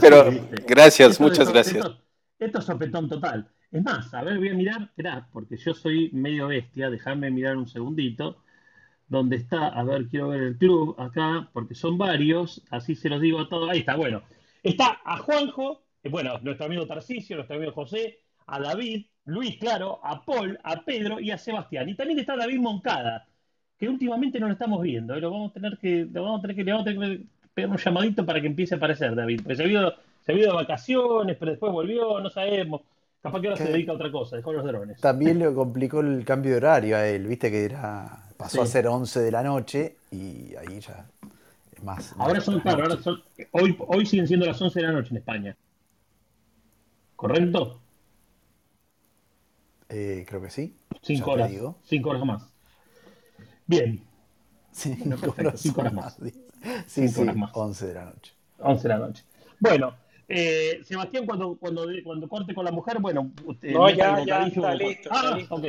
Pero 0.00 0.48
gracias, 0.66 1.20
muchas 1.20 1.52
gracias. 1.52 1.86
Esto, 2.40 2.58
es 2.58 2.64
sopetón 2.64 3.08
total. 3.08 3.48
Es 3.70 3.84
más, 3.84 4.12
a 4.12 4.24
ver, 4.24 4.38
voy 4.38 4.48
a 4.48 4.54
mirar, 4.96 5.28
porque 5.32 5.56
yo 5.56 5.74
soy 5.74 6.10
medio 6.12 6.48
bestia, 6.48 6.90
déjame 6.90 7.30
mirar 7.30 7.56
un 7.56 7.68
segundito, 7.68 8.42
donde 9.08 9.36
está, 9.36 9.68
a 9.68 9.82
ver, 9.84 10.06
quiero 10.08 10.28
ver 10.28 10.42
el 10.42 10.58
club 10.58 10.94
acá, 10.98 11.48
porque 11.52 11.74
son 11.74 11.96
varios, 11.96 12.62
así 12.70 12.94
se 12.94 13.08
los 13.08 13.20
digo 13.20 13.40
a 13.40 13.48
todos. 13.48 13.70
Ahí 13.70 13.80
está, 13.80 13.96
bueno. 13.96 14.22
Está 14.62 15.00
a 15.04 15.18
Juanjo, 15.18 15.82
eh, 16.02 16.08
bueno, 16.08 16.38
nuestro 16.42 16.66
amigo 16.66 16.86
Tarcisio, 16.86 17.36
nuestro 17.36 17.56
amigo 17.56 17.72
José, 17.72 18.20
a 18.46 18.60
David, 18.60 19.06
Luis, 19.24 19.56
claro, 19.58 20.00
a 20.02 20.24
Paul, 20.24 20.58
a 20.62 20.82
Pedro 20.82 21.20
y 21.20 21.30
a 21.30 21.38
Sebastián. 21.38 21.88
Y 21.88 21.94
también 21.94 22.18
está 22.18 22.36
David 22.36 22.58
Moncada, 22.58 23.26
que 23.78 23.88
últimamente 23.88 24.38
no 24.38 24.46
lo 24.46 24.52
estamos 24.52 24.82
viendo, 24.82 25.14
¿eh? 25.14 25.20
lo 25.20 25.30
vamos 25.30 25.50
a 25.50 25.54
tener 25.54 25.78
que, 25.78 26.06
lo 26.10 26.22
vamos 26.22 26.40
a 26.40 26.42
tener 26.42 26.56
que, 26.56 26.64
le 26.64 26.72
vamos 26.72 26.86
a 26.86 26.90
tener 26.90 27.16
que 27.16 27.24
pegar 27.54 27.70
un 27.70 27.76
llamadito 27.76 28.26
para 28.26 28.40
que 28.40 28.46
empiece 28.46 28.74
a 28.74 28.76
aparecer, 28.78 29.14
David. 29.14 29.40
Porque 29.42 29.56
se 29.56 29.62
ha 29.62 29.66
ido, 29.66 29.94
se 30.24 30.34
ido 30.34 30.50
de 30.50 30.56
vacaciones, 30.56 31.36
pero 31.38 31.52
después 31.52 31.72
volvió, 31.72 32.20
no 32.20 32.28
sabemos. 32.28 32.82
Capaz 33.22 33.40
que 33.40 33.48
ahora 33.48 33.56
se 33.56 33.72
dedica 33.72 33.90
a 33.90 33.96
otra 33.96 34.12
cosa, 34.12 34.36
dejó 34.36 34.52
los 34.52 34.64
drones. 34.64 35.00
También 35.00 35.40
le 35.40 35.52
complicó 35.52 36.00
el 36.00 36.24
cambio 36.24 36.52
de 36.52 36.56
horario 36.58 36.96
a 36.96 37.08
él, 37.08 37.26
viste 37.26 37.50
que 37.50 37.64
era 37.64 38.27
pasó 38.38 38.62
a 38.62 38.66
ser 38.66 38.86
11 38.86 39.20
de 39.20 39.30
la 39.30 39.42
noche 39.42 39.96
y 40.10 40.54
ahí 40.56 40.80
ya 40.80 41.06
es 41.76 41.82
más. 41.82 42.14
Ahora 42.16 42.40
son, 42.40 42.60
claro, 42.60 42.84
ahora 42.84 43.02
son, 43.02 43.22
hoy, 43.50 43.76
hoy 43.86 44.06
siguen 44.06 44.26
siendo 44.26 44.46
las 44.46 44.62
11 44.62 44.80
de 44.80 44.86
la 44.86 44.92
noche 44.92 45.10
en 45.10 45.16
España. 45.18 45.56
¿Correcto? 47.16 47.80
Eh, 49.88 50.24
creo 50.26 50.40
que 50.40 50.50
sí. 50.50 50.74
Cinco 51.02 51.32
horas. 51.32 51.50
Cinco 51.84 52.10
horas 52.10 52.24
más. 52.24 52.52
Bien. 53.66 54.02
Cinco, 54.70 55.34
horas, 55.36 55.60
cinco 55.60 55.80
horas 55.80 55.92
más. 55.92 56.16
Sí, 56.86 57.08
sí, 57.08 57.20
horas 57.20 57.36
más. 57.36 57.50
11 57.52 57.86
de 57.88 57.94
la 57.94 58.04
noche. 58.04 58.32
11 58.58 58.82
de 58.82 58.88
la 58.88 58.98
noche. 58.98 59.24
Bueno, 59.58 59.94
eh, 60.28 60.80
Sebastián, 60.84 61.26
cuando, 61.26 61.56
cuando, 61.56 61.86
cuando 62.04 62.28
corte 62.28 62.54
con 62.54 62.64
la 62.64 62.70
mujer, 62.70 62.98
bueno, 63.00 63.32
usted 63.44 63.72
no, 63.72 63.90
ya, 63.90 64.24
ya 64.24 64.46
está 64.46 64.74
listo. 64.74 65.08
Ah, 65.10 65.34
listo. 65.36 65.54
ok. 65.54 65.66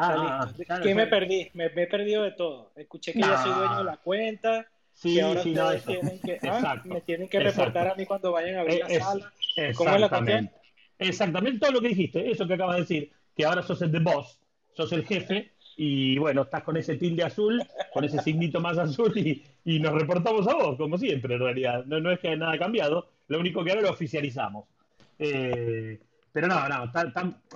Ah, 0.00 0.48
ah 0.68 0.80
que 0.80 0.94
me 0.94 1.06
perdí, 1.06 1.50
me, 1.54 1.70
me, 1.70 1.82
he 1.82 1.86
perdido 1.86 2.22
de 2.22 2.32
todo. 2.32 2.72
Escuché 2.76 3.12
que 3.12 3.20
ya 3.20 3.42
soy 3.42 3.52
dueño 3.52 3.78
de 3.78 3.84
la 3.84 3.96
cuenta. 3.96 4.66
Sí, 4.94 5.14
y 5.14 5.20
ahora 5.20 5.42
sí, 5.42 5.52
no, 5.52 5.70
tienen 5.74 6.20
que, 6.20 6.38
ah, 6.42 6.82
me 6.84 7.00
tienen 7.02 7.28
que 7.28 7.38
reportar 7.38 7.88
a 7.88 7.94
mí 7.94 8.04
cuando 8.04 8.32
vayan 8.32 8.56
a 8.56 8.60
abrir 8.60 8.80
la 8.80 9.00
sala. 9.00 9.32
¿Cómo 9.76 9.94
es 9.94 10.00
la 10.00 10.08
cuestión? 10.08 10.50
Exactamente 10.98 11.60
todo 11.60 11.72
lo 11.72 11.80
que 11.80 11.88
dijiste, 11.88 12.30
eso 12.30 12.46
que 12.46 12.54
acabas 12.54 12.76
de 12.76 12.80
decir, 12.82 13.12
que 13.36 13.44
ahora 13.44 13.62
sos 13.62 13.80
el 13.82 13.92
de 13.92 14.00
boss, 14.00 14.40
sos 14.74 14.92
el 14.92 15.06
jefe, 15.06 15.52
y 15.76 16.18
bueno, 16.18 16.42
estás 16.42 16.64
con 16.64 16.76
ese 16.76 16.96
tilde 16.96 17.22
azul, 17.22 17.62
con 17.92 18.04
ese 18.04 18.18
signito 18.18 18.60
más 18.60 18.76
azul, 18.78 19.16
y, 19.16 19.44
y 19.64 19.78
nos 19.78 19.92
reportamos 19.94 20.48
a 20.48 20.54
vos, 20.54 20.76
como 20.76 20.98
siempre, 20.98 21.34
en 21.34 21.40
realidad. 21.40 21.84
No, 21.86 22.00
no 22.00 22.10
es 22.10 22.18
que 22.18 22.28
haya 22.28 22.36
nada 22.36 22.58
cambiado, 22.58 23.08
lo 23.28 23.38
único 23.38 23.62
que 23.62 23.70
ahora 23.70 23.82
lo 23.82 23.90
oficializamos. 23.90 24.64
Eh, 25.20 26.00
pero 26.32 26.46
no, 26.46 26.68
no, 26.68 26.92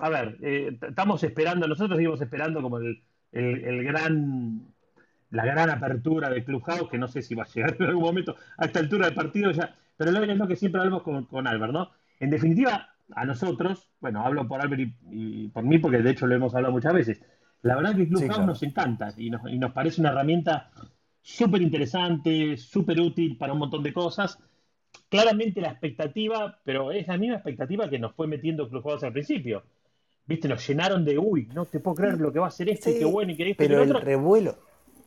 a 0.01 0.09
ver, 0.09 0.39
eh, 0.43 0.79
estamos 0.81 1.23
esperando, 1.25 1.67
nosotros 1.67 1.97
seguimos 1.97 2.21
esperando 2.21 2.63
como 2.63 2.79
el, 2.79 3.03
el, 3.33 3.85
gran, 3.85 4.63
la 5.31 5.45
gran 5.45 5.71
apertura 5.71 6.31
de 6.31 6.45
Clubhouse, 6.45 6.89
que 6.91 6.99
no 6.99 7.09
sé 7.09 7.23
si 7.23 7.35
va 7.35 7.45
a 7.45 7.47
llegar 7.47 7.77
en 7.79 7.87
algún 7.87 8.05
momento 8.05 8.37
a 8.57 8.67
esta 8.67 8.81
altura 8.81 9.07
del 9.07 9.15
partido 9.15 9.51
ya, 9.51 9.75
pero 9.97 10.11
es 10.11 10.39
lo 10.39 10.49
que 10.49 10.57
siempre 10.57 10.81
hablamos 10.81 11.03
con, 11.03 11.27
con 11.27 11.47
Albert, 11.47 11.73
¿no? 11.73 11.91
En 12.19 12.31
definitiva, 12.31 12.89
a 13.15 13.25
nosotros, 13.25 13.91
bueno, 14.01 14.25
hablo 14.25 14.47
por 14.47 14.61
Albert 14.61 14.93
y, 15.11 15.49
por 15.49 15.65
mí 15.65 15.79
porque 15.79 15.99
de 15.99 16.11
hecho 16.11 16.27
lo 16.27 16.35
hemos 16.35 16.55
hablado 16.55 16.73
muchas 16.73 16.95
veces, 16.95 17.23
la 17.63 17.77
verdad 17.77 17.95
que 17.95 18.09
Clubhouse 18.09 18.47
nos 18.47 18.63
encanta 18.63 19.13
y 19.17 19.31
nos, 19.31 19.43
y 19.51 19.59
nos 19.59 19.73
parece 19.73 20.01
una 20.01 20.11
herramienta 20.11 20.71
súper 21.23 21.63
interesante, 21.63 22.57
súper 22.57 23.01
útil 23.01 23.37
para 23.37 23.53
un 23.53 23.61
montón 23.61 23.83
de 23.83 23.93
cosas. 23.93 24.39
Claramente 25.09 25.61
la 25.61 25.69
expectativa, 25.69 26.59
pero 26.65 26.91
es 26.91 27.07
la 27.07 27.19
misma 27.19 27.37
expectativa 27.37 27.89
que 27.89 27.99
nos 27.99 28.15
fue 28.15 28.27
metiendo 28.27 28.69
Clubhouse 28.69 29.05
al 29.05 29.13
principio. 29.13 29.63
Viste, 30.27 30.49
nos 30.49 30.67
llenaron 30.67 31.05
de, 31.05 31.19
uy, 31.19 31.49
no 31.53 31.67
te 31.67 31.81
puedo 31.81 31.97
creer 31.97 32.19
lo 32.19 32.33
que 32.33 32.39
va 32.39 32.47
a 32.47 32.51
ser 32.51 32.71
este, 32.71 32.99
qué 32.99 33.05
bueno 33.05 33.33
y 33.33 33.37
qué 33.37 33.51
esto 33.51 33.59
Pero 33.59 33.83
el 33.83 33.93
revuelo, 33.93 34.57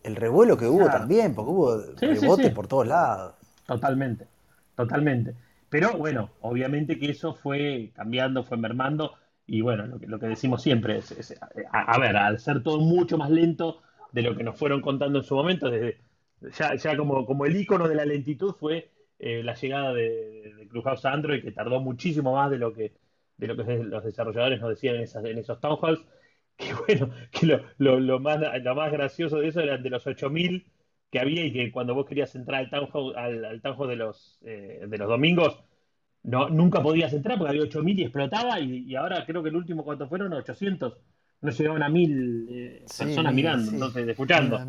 el 0.04 0.16
revuelo 0.16 0.58
que 0.58 0.68
hubo 0.68 0.86
también, 0.86 1.34
porque 1.34 1.52
hubo 1.52 1.82
rebote 1.98 2.52
por 2.52 2.68
todos 2.68 2.86
lados. 2.86 3.36
Totalmente, 3.66 4.28
totalmente. 4.76 5.34
Pero 5.70 5.98
bueno, 5.98 6.30
obviamente 6.42 7.00
que 7.00 7.10
eso 7.10 7.34
fue 7.34 7.92
cambiando, 7.96 8.44
fue 8.44 8.58
mermando. 8.58 9.14
Y 9.48 9.62
bueno, 9.62 9.88
lo 9.88 10.00
que, 10.00 10.08
lo 10.08 10.20
que 10.20 10.28
decimos 10.28 10.62
siempre 10.62 10.98
es, 10.98 11.34
a, 11.72 12.00
ver, 12.00 12.16
al 12.18 12.40
ser 12.40 12.62
todo 12.62 12.80
mucho 12.80 13.18
más 13.18 13.30
lento 13.30 13.82
de 14.12 14.22
lo 14.22 14.36
que 14.36 14.44
nos 14.44 14.58
fueron 14.58 14.82
contando 14.82 15.20
en 15.20 15.26
su 15.26 15.36
momento, 15.36 15.70
desde 15.70 15.98
ya, 16.58 16.76
ya 16.76 16.96
como, 16.96 17.26
como 17.26 17.46
el 17.46 17.56
icono 17.56 17.88
de 17.88 17.96
la 17.96 18.06
lentitud 18.06 18.54
fue 18.54 18.92
eh, 19.20 19.44
la 19.44 19.54
llegada 19.54 19.94
de, 19.94 20.54
de, 20.58 20.68
Clubhouse 20.68 21.06
a 21.06 21.14
Android, 21.14 21.42
que 21.42 21.52
tardó 21.52 21.80
muchísimo 21.80 22.34
más 22.34 22.52
de 22.52 22.58
lo 22.58 22.74
que, 22.74 22.94
de 23.38 23.48
lo 23.48 23.56
que 23.56 23.78
los 23.84 24.04
desarrolladores 24.04 24.60
nos 24.60 24.70
decían 24.70 24.96
en, 24.96 25.04
esas, 25.04 25.26
en 25.26 25.38
esos 25.38 25.60
town 25.60 25.78
halls. 25.82 26.04
Que 26.58 26.74
bueno, 26.74 27.10
que 27.32 27.48
lo, 27.48 27.62
lo, 27.80 28.00
lo, 28.00 28.20
más, 28.22 28.40
lo 28.64 28.76
más 28.76 28.90
gracioso 28.90 29.40
de 29.40 29.50
eso 29.50 29.60
eran 29.60 29.84
de 29.84 29.90
los 29.90 30.08
8000 30.08 30.72
que 31.12 31.20
había 31.20 31.46
y 31.46 31.52
que 31.52 31.72
cuando 31.72 31.94
vos 31.94 32.06
querías 32.06 32.34
entrar 32.36 32.62
al 32.62 32.70
town 32.70 32.90
hall, 32.94 33.14
al, 33.18 33.44
al 33.44 33.62
de, 33.62 33.96
los, 33.98 34.40
eh, 34.46 34.86
de 34.88 34.98
los 34.98 35.10
domingos, 35.10 35.62
no, 36.24 36.50
nunca 36.50 36.82
podías 36.82 37.14
entrar 37.14 37.38
porque 37.38 37.50
había 37.50 37.64
8000 37.64 38.00
y 38.00 38.04
explotaba. 38.04 38.60
Y, 38.60 38.86
y, 38.88 38.96
ahora 38.96 39.26
creo 39.26 39.44
que 39.44 39.50
el 39.50 39.56
último, 39.56 39.84
¿cuánto 39.84 40.08
fueron? 40.08 40.34
800. 40.34 40.98
No 41.42 41.52
llegaban 41.52 41.84
a 41.84 41.90
mil 41.90 42.48
eh, 42.50 42.86
personas 42.98 43.34
mirando, 43.34 43.72
entonces, 43.72 44.08
escuchando. 44.08 44.60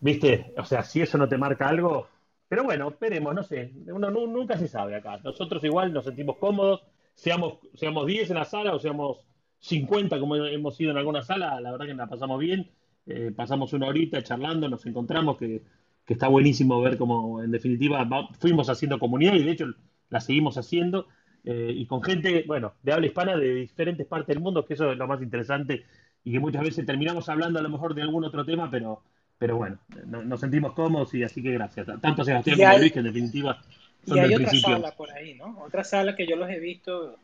¿Viste? 0.00 0.52
O 0.58 0.64
sea, 0.64 0.82
si 0.82 1.00
eso 1.00 1.16
no 1.18 1.28
te 1.28 1.38
marca 1.38 1.68
algo. 1.68 2.08
Pero 2.50 2.64
bueno, 2.64 2.88
esperemos, 2.88 3.32
no 3.32 3.44
sé. 3.44 3.72
Uno 3.86 4.10
nunca 4.10 4.58
se 4.58 4.66
sabe 4.66 4.96
acá. 4.96 5.20
Nosotros 5.22 5.62
igual 5.62 5.92
nos 5.92 6.04
sentimos 6.04 6.36
cómodos, 6.36 6.82
seamos, 7.14 7.60
seamos 7.74 8.06
10 8.08 8.30
en 8.30 8.36
la 8.38 8.44
sala 8.44 8.74
o 8.74 8.80
seamos 8.80 9.24
50 9.60 10.18
como 10.18 10.34
hemos 10.34 10.74
sido 10.74 10.90
en 10.90 10.96
alguna 10.96 11.22
sala, 11.22 11.60
la 11.60 11.70
verdad 11.70 11.86
que 11.86 11.94
la 11.94 12.08
pasamos 12.08 12.40
bien. 12.40 12.68
Eh, 13.06 13.32
pasamos 13.36 13.72
una 13.72 13.86
horita 13.86 14.20
charlando, 14.24 14.68
nos 14.68 14.84
encontramos, 14.84 15.38
que, 15.38 15.62
que 16.04 16.14
está 16.14 16.26
buenísimo 16.26 16.80
ver 16.80 16.98
cómo 16.98 17.40
en 17.40 17.52
definitiva 17.52 18.04
fuimos 18.40 18.68
haciendo 18.68 18.98
comunidad 18.98 19.34
y 19.34 19.44
de 19.44 19.52
hecho 19.52 19.66
la 20.08 20.20
seguimos 20.20 20.58
haciendo. 20.58 21.06
Eh, 21.44 21.72
y 21.72 21.86
con 21.86 22.02
gente, 22.02 22.42
bueno, 22.48 22.74
de 22.82 22.92
habla 22.92 23.06
hispana 23.06 23.36
de 23.36 23.54
diferentes 23.54 24.08
partes 24.08 24.34
del 24.34 24.42
mundo, 24.42 24.64
que 24.64 24.74
eso 24.74 24.90
es 24.90 24.98
lo 24.98 25.06
más 25.06 25.22
interesante 25.22 25.84
y 26.24 26.32
que 26.32 26.40
muchas 26.40 26.64
veces 26.64 26.84
terminamos 26.84 27.28
hablando 27.28 27.60
a 27.60 27.62
lo 27.62 27.68
mejor 27.68 27.94
de 27.94 28.02
algún 28.02 28.24
otro 28.24 28.44
tema, 28.44 28.68
pero 28.72 29.04
pero 29.40 29.56
bueno, 29.56 29.78
nos 30.04 30.38
sentimos 30.38 30.74
cómodos 30.74 31.14
y 31.14 31.24
así 31.24 31.42
que 31.42 31.52
gracias. 31.52 31.86
Tanto 32.02 32.22
Sebastián 32.22 32.58
como 32.58 32.78
Luis, 32.78 32.92
que 32.92 32.98
en 32.98 33.06
definitiva 33.06 33.58
son 34.06 34.18
y 34.18 34.20
hay 34.20 34.34
otra 34.34 34.50
sala 34.52 34.94
por 34.94 35.10
ahí, 35.12 35.32
¿no? 35.32 35.62
Otra 35.62 35.82
sala 35.82 36.14
que 36.14 36.26
yo 36.26 36.36
los 36.36 36.50
he 36.50 36.58
visto, 36.58 37.16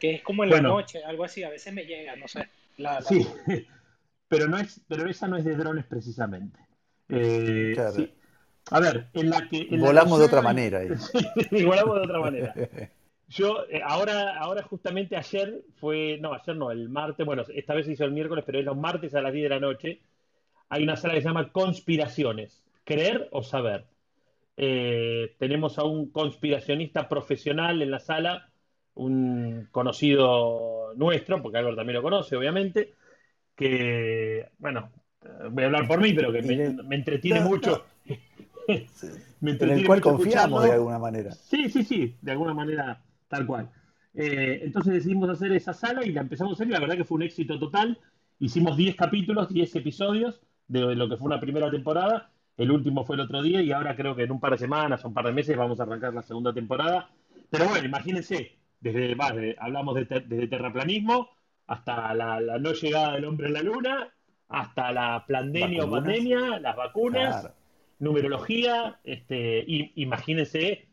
que 0.00 0.16
es 0.16 0.22
como 0.22 0.42
en 0.42 0.50
la 0.50 0.60
noche, 0.60 1.04
algo 1.04 1.22
así, 1.22 1.44
a 1.44 1.50
veces 1.50 1.72
me 1.72 1.84
llega, 1.84 2.16
no 2.16 2.26
sé. 2.26 2.48
Sí, 3.08 3.24
pero, 4.28 4.48
no 4.48 4.58
es, 4.58 4.80
pero 4.88 5.08
esa 5.08 5.28
no 5.28 5.36
es 5.36 5.44
de 5.44 5.54
drones 5.54 5.84
precisamente. 5.84 6.58
Eh, 7.08 7.76
sí. 7.94 8.12
A 8.72 8.80
ver, 8.80 9.06
en 9.14 9.30
la 9.30 9.48
que... 9.48 9.68
volamos 9.78 10.18
de 10.18 10.24
otra 10.24 10.42
manera. 10.42 10.80
sí, 11.50 11.64
volamos 11.64 11.94
de 11.94 12.02
otra 12.02 12.18
manera. 12.18 12.54
Yo, 13.28 13.64
eh, 13.70 13.80
ahora, 13.84 14.36
ahora 14.38 14.64
justamente 14.64 15.14
ayer 15.14 15.62
fue, 15.76 16.18
no, 16.20 16.32
ayer 16.32 16.56
no, 16.56 16.72
el 16.72 16.88
martes, 16.88 17.24
bueno, 17.24 17.44
esta 17.54 17.74
vez 17.74 17.86
se 17.86 17.92
hizo 17.92 18.04
el 18.04 18.10
miércoles, 18.10 18.42
pero 18.44 18.58
es 18.58 18.64
los 18.64 18.76
martes 18.76 19.14
a 19.14 19.20
las 19.20 19.32
10 19.32 19.44
de 19.44 19.48
la 19.50 19.60
noche 19.60 20.00
hay 20.68 20.82
una 20.82 20.96
sala 20.96 21.14
que 21.14 21.22
se 21.22 21.28
llama 21.28 21.50
Conspiraciones, 21.50 22.62
creer 22.84 23.28
o 23.32 23.42
saber. 23.42 23.86
Eh, 24.56 25.34
tenemos 25.38 25.78
a 25.78 25.84
un 25.84 26.10
conspiracionista 26.10 27.08
profesional 27.08 27.80
en 27.80 27.90
la 27.90 28.00
sala, 28.00 28.50
un 28.94 29.68
conocido 29.70 30.92
nuestro, 30.96 31.40
porque 31.40 31.58
Álvaro 31.58 31.76
también 31.76 31.96
lo 31.96 32.02
conoce, 32.02 32.36
obviamente, 32.36 32.94
que, 33.54 34.48
bueno, 34.58 34.90
voy 35.50 35.62
a 35.62 35.66
hablar 35.66 35.86
por 35.86 36.00
mí, 36.00 36.12
pero 36.12 36.32
que 36.32 36.42
me, 36.42 36.96
entretiene 36.96 37.40
mucho. 37.40 37.84
me 39.40 39.52
entretiene 39.52 39.72
en 39.74 39.78
el 39.78 39.86
cual 39.86 40.00
confiamos 40.00 40.64
de 40.64 40.72
alguna 40.72 40.98
manera. 40.98 41.32
Sí, 41.32 41.70
sí, 41.70 41.84
sí, 41.84 42.16
de 42.20 42.32
alguna 42.32 42.52
manera, 42.52 43.00
tal 43.28 43.46
cual. 43.46 43.70
Eh, 44.14 44.62
entonces 44.64 44.94
decidimos 44.94 45.30
hacer 45.30 45.52
esa 45.52 45.72
sala 45.72 46.04
y 46.04 46.10
la 46.10 46.22
empezamos 46.22 46.52
a 46.52 46.54
hacer 46.54 46.66
y 46.66 46.72
la 46.72 46.80
verdad 46.80 46.96
que 46.96 47.04
fue 47.04 47.16
un 47.16 47.22
éxito 47.22 47.58
total. 47.58 47.98
Hicimos 48.40 48.76
10 48.76 48.96
capítulos, 48.96 49.48
10 49.48 49.76
episodios 49.76 50.40
de 50.68 50.94
lo 50.94 51.08
que 51.08 51.16
fue 51.16 51.26
una 51.26 51.40
primera 51.40 51.70
temporada. 51.70 52.30
El 52.56 52.70
último 52.70 53.04
fue 53.04 53.16
el 53.16 53.20
otro 53.20 53.42
día 53.42 53.62
y 53.62 53.72
ahora 53.72 53.96
creo 53.96 54.14
que 54.14 54.24
en 54.24 54.32
un 54.32 54.40
par 54.40 54.52
de 54.52 54.58
semanas 54.58 55.04
o 55.04 55.08
un 55.08 55.14
par 55.14 55.26
de 55.26 55.32
meses 55.32 55.56
vamos 55.56 55.80
a 55.80 55.84
arrancar 55.84 56.12
la 56.12 56.22
segunda 56.22 56.52
temporada. 56.52 57.10
Pero 57.50 57.68
bueno, 57.68 57.86
imagínense, 57.86 58.58
desde, 58.80 59.16
hablamos 59.58 59.94
de 59.94 60.04
desde 60.04 60.48
terraplanismo 60.48 61.30
hasta 61.66 62.14
la, 62.14 62.40
no 62.58 62.72
llegada 62.72 63.14
del 63.14 63.26
hombre 63.26 63.48
a 63.48 63.50
la 63.50 63.62
luna, 63.62 64.14
hasta 64.48 64.92
la 64.92 65.24
pandemia 65.28 65.84
o 65.84 65.90
pandemia, 65.90 66.58
las 66.58 66.76
vacunas, 66.76 67.50
numerología, 67.98 68.98
este, 69.04 69.64
y, 69.66 69.92
imagínense 70.02 70.88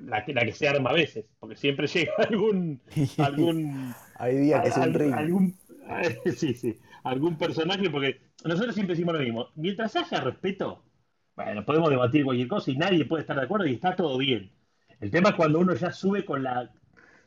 la, 0.00 0.24
la, 0.26 0.44
que 0.44 0.52
se 0.52 0.68
arma 0.68 0.90
a 0.90 0.94
veces, 0.94 1.26
porque 1.38 1.56
siempre 1.56 1.86
llega 1.86 2.12
algún... 2.28 2.80
algún 3.18 3.94
Hay 4.16 4.36
días 4.36 4.64
que 4.64 4.70
se 4.70 4.80
algún, 4.82 5.56
sí, 6.34 6.54
sí, 6.54 6.78
algún 7.04 7.36
personaje, 7.36 7.90
porque 7.90 8.20
nosotros 8.44 8.74
siempre 8.74 8.94
decimos 8.94 9.14
lo 9.14 9.20
mismo. 9.20 9.48
Mientras 9.54 9.96
haya 9.96 10.20
respeto, 10.20 10.84
bueno, 11.36 11.64
podemos 11.64 11.90
debatir 11.90 12.24
cualquier 12.24 12.48
cosa 12.48 12.70
y 12.70 12.76
nadie 12.76 13.04
puede 13.04 13.20
estar 13.22 13.36
de 13.36 13.44
acuerdo 13.44 13.66
y 13.66 13.74
está 13.74 13.94
todo 13.94 14.18
bien. 14.18 14.50
El 15.00 15.10
tema 15.10 15.30
es 15.30 15.34
cuando 15.36 15.60
uno 15.60 15.74
ya 15.74 15.92
sube 15.92 16.24
con 16.24 16.42
la, 16.42 16.72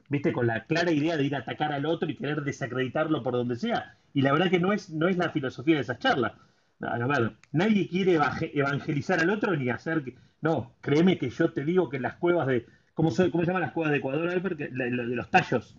viste, 0.09 0.33
con 0.33 0.47
la 0.47 0.65
clara 0.65 0.91
idea 0.91 1.15
de 1.15 1.23
ir 1.23 1.35
a 1.35 1.39
atacar 1.39 1.71
al 1.71 1.85
otro 1.85 2.09
y 2.09 2.15
querer 2.15 2.43
desacreditarlo 2.43 3.23
por 3.23 3.33
donde 3.33 3.55
sea. 3.55 3.97
Y 4.13 4.21
la 4.21 4.33
verdad 4.33 4.49
que 4.49 4.59
no 4.59 4.73
es, 4.73 4.89
no 4.89 5.07
es 5.07 5.17
la 5.17 5.29
filosofía 5.29 5.75
de 5.75 5.81
esas 5.81 5.99
charlas. 5.99 6.33
A 6.81 6.97
ver, 6.97 7.33
nadie 7.51 7.87
quiere 7.87 8.19
evangelizar 8.53 9.19
al 9.19 9.29
otro 9.29 9.55
ni 9.55 9.69
hacer 9.69 10.03
que. 10.03 10.15
No, 10.41 10.73
créeme 10.81 11.17
que 11.17 11.29
yo 11.29 11.53
te 11.53 11.63
digo 11.63 11.87
que 11.87 11.99
las 11.99 12.15
cuevas 12.15 12.47
de. 12.47 12.65
¿Cómo, 12.93 13.11
se, 13.11 13.31
cómo 13.31 13.43
se 13.43 13.47
llaman 13.47 13.61
las 13.61 13.71
cuevas 13.71 13.91
de 13.91 13.99
Ecuador, 13.99 14.27
Albert? 14.27 14.57
De, 14.57 14.89
los 14.91 15.29
tallos. 15.29 15.77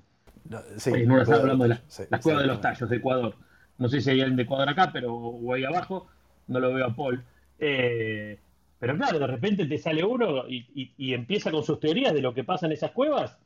sí, 0.77 0.93
no 1.07 1.21
hablando 1.21 1.65
de 1.65 1.81
las 2.09 2.23
cuevas 2.23 2.43
de 2.43 2.49
los 2.49 2.61
tallos 2.61 2.89
de 2.89 2.97
Ecuador 2.97 3.35
no 3.83 3.89
sé 3.89 4.01
si 4.01 4.11
hay 4.11 4.21
alguien 4.21 4.37
de 4.37 4.47
cuadro 4.47 4.71
acá, 4.71 4.91
pero 4.93 5.13
o 5.13 5.53
ahí 5.53 5.65
abajo, 5.65 6.07
no 6.47 6.61
lo 6.61 6.73
veo 6.73 6.87
a 6.87 6.95
Paul. 6.95 7.25
Eh, 7.59 8.39
pero 8.79 8.97
claro, 8.97 9.19
de 9.19 9.27
repente 9.27 9.67
te 9.67 9.77
sale 9.77 10.05
uno 10.05 10.45
y, 10.49 11.13
empieza 11.13 11.51
con 11.51 11.65
sus 11.65 11.81
teorías 11.81 12.15
de 12.15 12.23
lo 12.23 12.33
que 12.33 12.45
pasa 12.45 12.67
en 12.67 12.73
esas 12.73 12.93
cuevas. 12.93 13.37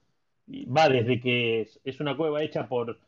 va 0.48 0.88
desde 0.90 1.20
que 1.20 1.68
es, 1.84 2.00
una 2.00 2.16
cueva 2.16 2.42
hecha 2.42 2.68
por 2.68 2.98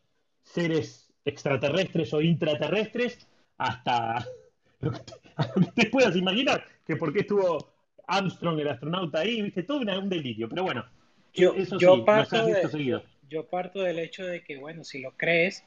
seres 0.41 1.13
extraterrestres 1.23 2.11
o 2.13 2.21
intraterrestres 2.21 3.27
hasta 3.57 4.25
lo 4.79 4.91
que 4.91 4.99
te, 5.75 5.85
puedas 5.89 6.15
imaginar, 6.15 6.63
que 6.85 6.95
por 6.95 7.13
qué 7.13 7.19
estuvo 7.19 7.73
Armstrong, 8.07 8.59
el 8.59 8.69
astronauta 8.69 9.19
ahí, 9.19 9.43
viste, 9.43 9.61
todo 9.61 9.79
un 9.79 10.09
delirio. 10.09 10.49
Pero 10.49 10.63
bueno, 10.63 10.83
yo, 11.33 11.53
eso 11.53 11.77
yo, 11.77 12.03
parto 12.03 12.47
yo 13.29 13.47
parto 13.47 13.81
del 13.81 13.99
hecho 13.99 14.25
de 14.25 14.43
que, 14.43 14.57
bueno, 14.57 14.83
si 14.83 14.99
lo 14.99 15.11
crees, 15.15 15.63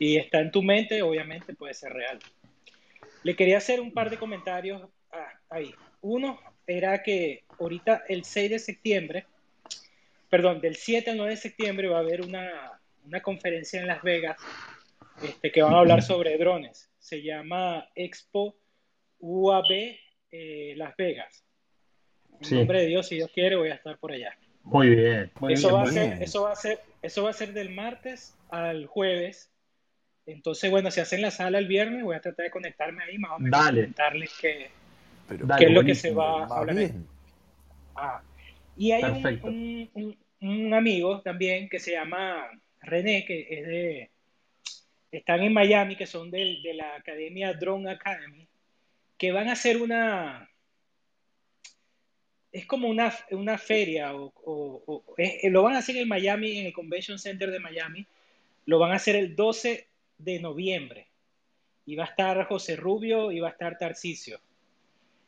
y 0.00 0.16
está 0.16 0.40
en 0.40 0.50
tu 0.50 0.62
mente, 0.62 1.02
obviamente 1.02 1.54
puede 1.54 1.74
ser 1.74 1.92
real. 1.92 2.18
Le 3.22 3.36
quería 3.36 3.58
hacer 3.58 3.82
un 3.82 3.92
par 3.92 4.08
de 4.08 4.16
comentarios 4.16 4.88
ah, 5.12 5.28
ahí. 5.50 5.74
Uno 6.00 6.40
era 6.66 7.02
que 7.02 7.44
ahorita 7.58 8.04
el 8.08 8.24
6 8.24 8.50
de 8.50 8.58
septiembre, 8.58 9.26
perdón, 10.30 10.62
del 10.62 10.76
7 10.76 11.10
al 11.10 11.18
9 11.18 11.32
de 11.32 11.36
septiembre 11.36 11.88
va 11.88 11.98
a 11.98 12.00
haber 12.00 12.22
una, 12.22 12.80
una 13.04 13.20
conferencia 13.20 13.78
en 13.78 13.88
Las 13.88 14.02
Vegas 14.02 14.38
este, 15.22 15.52
que 15.52 15.60
van 15.60 15.74
a 15.74 15.80
hablar 15.80 16.00
sobre 16.00 16.38
drones. 16.38 16.90
Se 16.98 17.22
llama 17.22 17.86
Expo 17.94 18.56
UAB 19.18 19.98
eh, 20.32 20.72
Las 20.78 20.96
Vegas. 20.96 21.44
En 22.40 22.56
nombre 22.56 22.80
de 22.80 22.86
Dios, 22.86 23.06
si 23.06 23.16
Dios 23.16 23.30
quiere, 23.34 23.56
voy 23.56 23.68
a 23.68 23.74
estar 23.74 23.98
por 23.98 24.12
allá. 24.12 24.34
Muy 24.62 24.88
bien. 24.88 25.30
eso, 25.50 25.74
va 25.74 25.82
a 25.82 25.86
ser, 25.86 26.22
eso, 26.22 26.44
va 26.44 26.52
a 26.52 26.56
ser, 26.56 26.80
eso 27.02 27.22
va 27.22 27.30
a 27.30 27.34
ser 27.34 27.52
del 27.52 27.68
martes 27.68 28.34
al 28.48 28.86
jueves 28.86 29.50
entonces, 30.32 30.70
bueno, 30.70 30.90
si 30.90 31.00
hacen 31.00 31.22
la 31.22 31.30
sala 31.30 31.58
el 31.58 31.66
viernes, 31.66 32.02
voy 32.02 32.16
a 32.16 32.20
tratar 32.20 32.44
de 32.44 32.50
conectarme 32.50 33.02
ahí 33.04 33.18
más 33.18 33.32
o 33.32 33.38
menos 33.38 33.58
Dale. 33.58 33.80
comentarles 33.82 34.32
qué, 34.40 34.70
qué 35.58 35.64
es 35.64 35.70
lo 35.70 35.84
que 35.84 35.94
se 35.94 36.12
va 36.12 36.44
a 36.44 36.58
hablar. 36.58 36.92
Ah. 37.94 38.22
Y 38.76 38.92
hay 38.92 39.02
un, 39.42 40.16
un, 40.40 40.74
amigo 40.74 41.20
también 41.20 41.68
que 41.68 41.78
se 41.78 41.92
llama 41.92 42.48
René, 42.80 43.24
que 43.26 43.46
es 43.50 43.66
de, 43.66 44.10
están 45.12 45.40
en 45.42 45.52
Miami, 45.52 45.96
que 45.96 46.06
son 46.06 46.30
de, 46.30 46.58
de 46.62 46.74
la 46.74 46.94
Academia 46.96 47.52
Drone 47.52 47.90
Academy. 47.90 48.46
que 49.18 49.32
van 49.32 49.48
a 49.48 49.52
hacer 49.52 49.82
una, 49.82 50.48
es 52.52 52.66
como 52.66 52.88
una, 52.88 53.12
una 53.30 53.58
feria, 53.58 54.14
o, 54.14 55.04
lo 55.44 55.62
van 55.62 55.74
a 55.74 55.78
hacer 55.78 55.96
en 55.96 56.08
Miami, 56.08 56.58
en 56.58 56.66
el 56.66 56.72
Convention 56.72 57.18
Center 57.18 57.50
de 57.50 57.60
Miami, 57.60 58.06
lo 58.66 58.78
van 58.78 58.92
a 58.92 58.96
hacer 58.96 59.16
el 59.16 59.36
12 59.36 59.86
de 60.24 60.40
noviembre. 60.40 61.08
Y 61.86 61.96
va 61.96 62.04
a 62.04 62.08
estar 62.08 62.44
José 62.46 62.76
Rubio 62.76 63.32
y 63.32 63.40
va 63.40 63.48
a 63.48 63.52
estar 63.52 63.78
Tarcisio. 63.78 64.40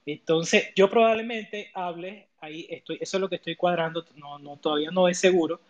Entonces, 0.05 0.73
yo 0.75 0.91
probablemente 0.91 1.71
hable, 1.75 2.29
ahí 2.41 2.67
estoy, 2.69 2.99
eso 3.01 3.17
es 3.17 3.21
lo 3.21 3.29
que 3.29 3.37
estoy 3.37 3.57
cuadrando, 3.57 4.05
no, 4.17 4.39
no, 4.39 4.57
todavía 4.57 4.91
no 4.91 5.09
es 5.09 5.19
seguro, 5.19 5.61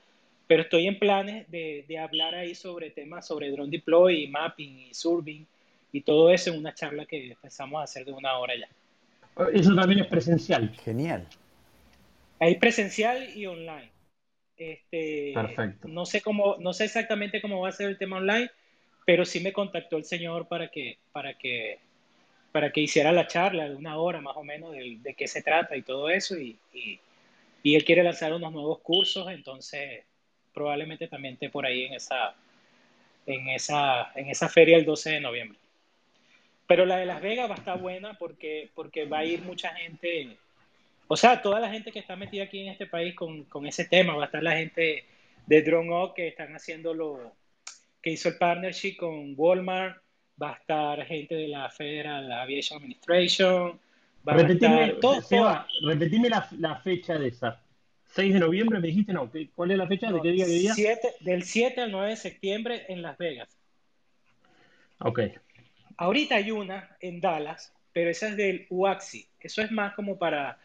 pero 0.46 0.62
estoy 0.62 0.86
en 0.86 0.98
planes 0.98 1.50
de, 1.50 1.84
de 1.86 1.98
hablar 1.98 2.34
ahí 2.34 2.54
sobre 2.54 2.90
temas 2.90 3.26
sobre 3.26 3.50
drone 3.50 3.70
deploy 3.70 4.24
y 4.24 4.28
mapping 4.28 4.78
y 4.88 4.94
surving 4.94 5.46
y 5.92 6.00
todo 6.00 6.30
eso 6.30 6.50
en 6.50 6.58
una 6.58 6.74
charla 6.74 7.04
que 7.04 7.32
empezamos 7.32 7.80
a 7.80 7.84
hacer 7.84 8.04
de 8.04 8.12
una 8.12 8.36
hora 8.38 8.54
ya. 8.56 8.68
Eso 9.52 9.74
también 9.74 10.00
es 10.00 10.06
presencial. 10.06 10.70
Genial. 10.82 11.26
Hay 12.38 12.56
presencial 12.56 13.28
y 13.36 13.46
online. 13.46 13.90
Este, 14.56 15.32
Perfecto. 15.34 15.88
No 15.88 16.06
sé 16.06 16.20
cómo, 16.20 16.56
no 16.58 16.72
sé 16.72 16.84
exactamente 16.84 17.40
cómo 17.40 17.60
va 17.60 17.68
a 17.68 17.72
ser 17.72 17.88
el 17.88 17.98
tema 17.98 18.16
online, 18.16 18.50
pero 19.04 19.24
sí 19.24 19.40
me 19.40 19.52
contactó 19.52 19.96
el 19.96 20.04
señor 20.04 20.46
para 20.46 20.68
que, 20.68 20.98
para 21.12 21.34
que, 21.34 21.78
para 22.52 22.72
que 22.72 22.80
hiciera 22.80 23.12
la 23.12 23.26
charla 23.26 23.68
de 23.68 23.74
una 23.74 23.96
hora 23.96 24.20
más 24.20 24.36
o 24.36 24.44
menos 24.44 24.72
de, 24.72 24.98
de 25.00 25.14
qué 25.14 25.26
se 25.26 25.42
trata 25.42 25.76
y 25.76 25.82
todo 25.82 26.08
eso. 26.08 26.38
Y, 26.38 26.58
y, 26.72 27.00
y, 27.62 27.74
él 27.74 27.84
quiere 27.84 28.02
lanzar 28.02 28.32
unos 28.32 28.52
nuevos 28.52 28.78
cursos, 28.80 29.30
entonces 29.30 30.04
probablemente 30.54 31.08
también 31.08 31.34
esté 31.34 31.48
por 31.48 31.66
ahí 31.66 31.84
en 31.84 31.94
esa, 31.94 32.34
en 33.26 33.48
esa, 33.48 34.12
en 34.14 34.28
esa 34.28 34.48
feria 34.48 34.76
el 34.76 34.84
12 34.84 35.10
de 35.10 35.20
noviembre. 35.20 35.58
Pero 36.66 36.86
la 36.86 36.96
de 36.96 37.06
Las 37.06 37.20
Vegas 37.20 37.50
va 37.50 37.54
a 37.54 37.58
estar 37.58 37.78
buena 37.78 38.14
porque, 38.14 38.70
porque 38.74 39.04
va 39.04 39.18
a 39.18 39.24
ir 39.24 39.42
mucha 39.42 39.74
gente, 39.74 40.36
o 41.08 41.16
sea, 41.16 41.42
toda 41.42 41.60
la 41.60 41.70
gente 41.70 41.90
que 41.90 41.98
está 41.98 42.16
metida 42.16 42.44
aquí 42.44 42.60
en 42.60 42.68
este 42.68 42.86
país 42.86 43.14
con, 43.14 43.44
con 43.44 43.66
ese 43.66 43.84
tema, 43.84 44.14
va 44.14 44.22
a 44.22 44.26
estar 44.26 44.42
la 44.42 44.56
gente 44.56 45.04
de 45.46 45.62
Drone 45.62 46.12
que 46.14 46.28
están 46.28 46.54
haciendo 46.54 46.94
lo 46.94 47.32
que 48.02 48.10
hizo 48.10 48.28
el 48.28 48.36
partnership 48.36 48.96
con 48.96 49.34
Walmart, 49.36 50.02
va 50.40 50.50
a 50.50 50.56
estar 50.56 51.06
gente 51.06 51.34
de 51.34 51.48
la 51.48 51.70
Federal 51.70 52.30
Aviation 52.30 52.78
Administration, 52.78 53.78
va 54.26 54.34
repetime, 54.34 54.74
a 54.74 54.86
estar 54.86 55.00
todo, 55.00 55.66
repetime 55.82 56.28
la, 56.28 56.48
la, 56.58 56.76
fecha 56.76 57.18
de 57.18 57.28
esa. 57.28 57.60
6 58.14 58.34
de 58.34 58.40
noviembre 58.40 58.78
me 58.78 58.88
dijiste, 58.88 59.12
no, 59.12 59.30
¿cuál 59.54 59.70
es 59.70 59.78
la 59.78 59.86
fecha? 59.86 60.12
¿De 60.12 60.20
qué 60.20 60.30
día? 60.32 60.44
Qué 60.44 60.52
día? 60.52 60.74
del 61.20 61.44
7 61.44 61.80
al 61.80 61.92
9 61.92 62.10
de 62.10 62.16
septiembre 62.16 62.84
en 62.88 63.00
Las 63.00 63.16
Vegas. 63.16 63.48
Ok. 64.98 65.20
Ahorita 65.96 66.36
hay 66.36 66.50
una 66.50 66.96
en 67.00 67.20
Dallas, 67.20 67.72
pero 67.92 68.10
esa 68.10 68.28
es 68.28 68.36
del 68.36 68.66
UAXI. 68.68 69.28
Eso 69.40 69.62
es 69.62 69.70
más 69.70 69.94
como 69.94 70.18
para 70.18 70.58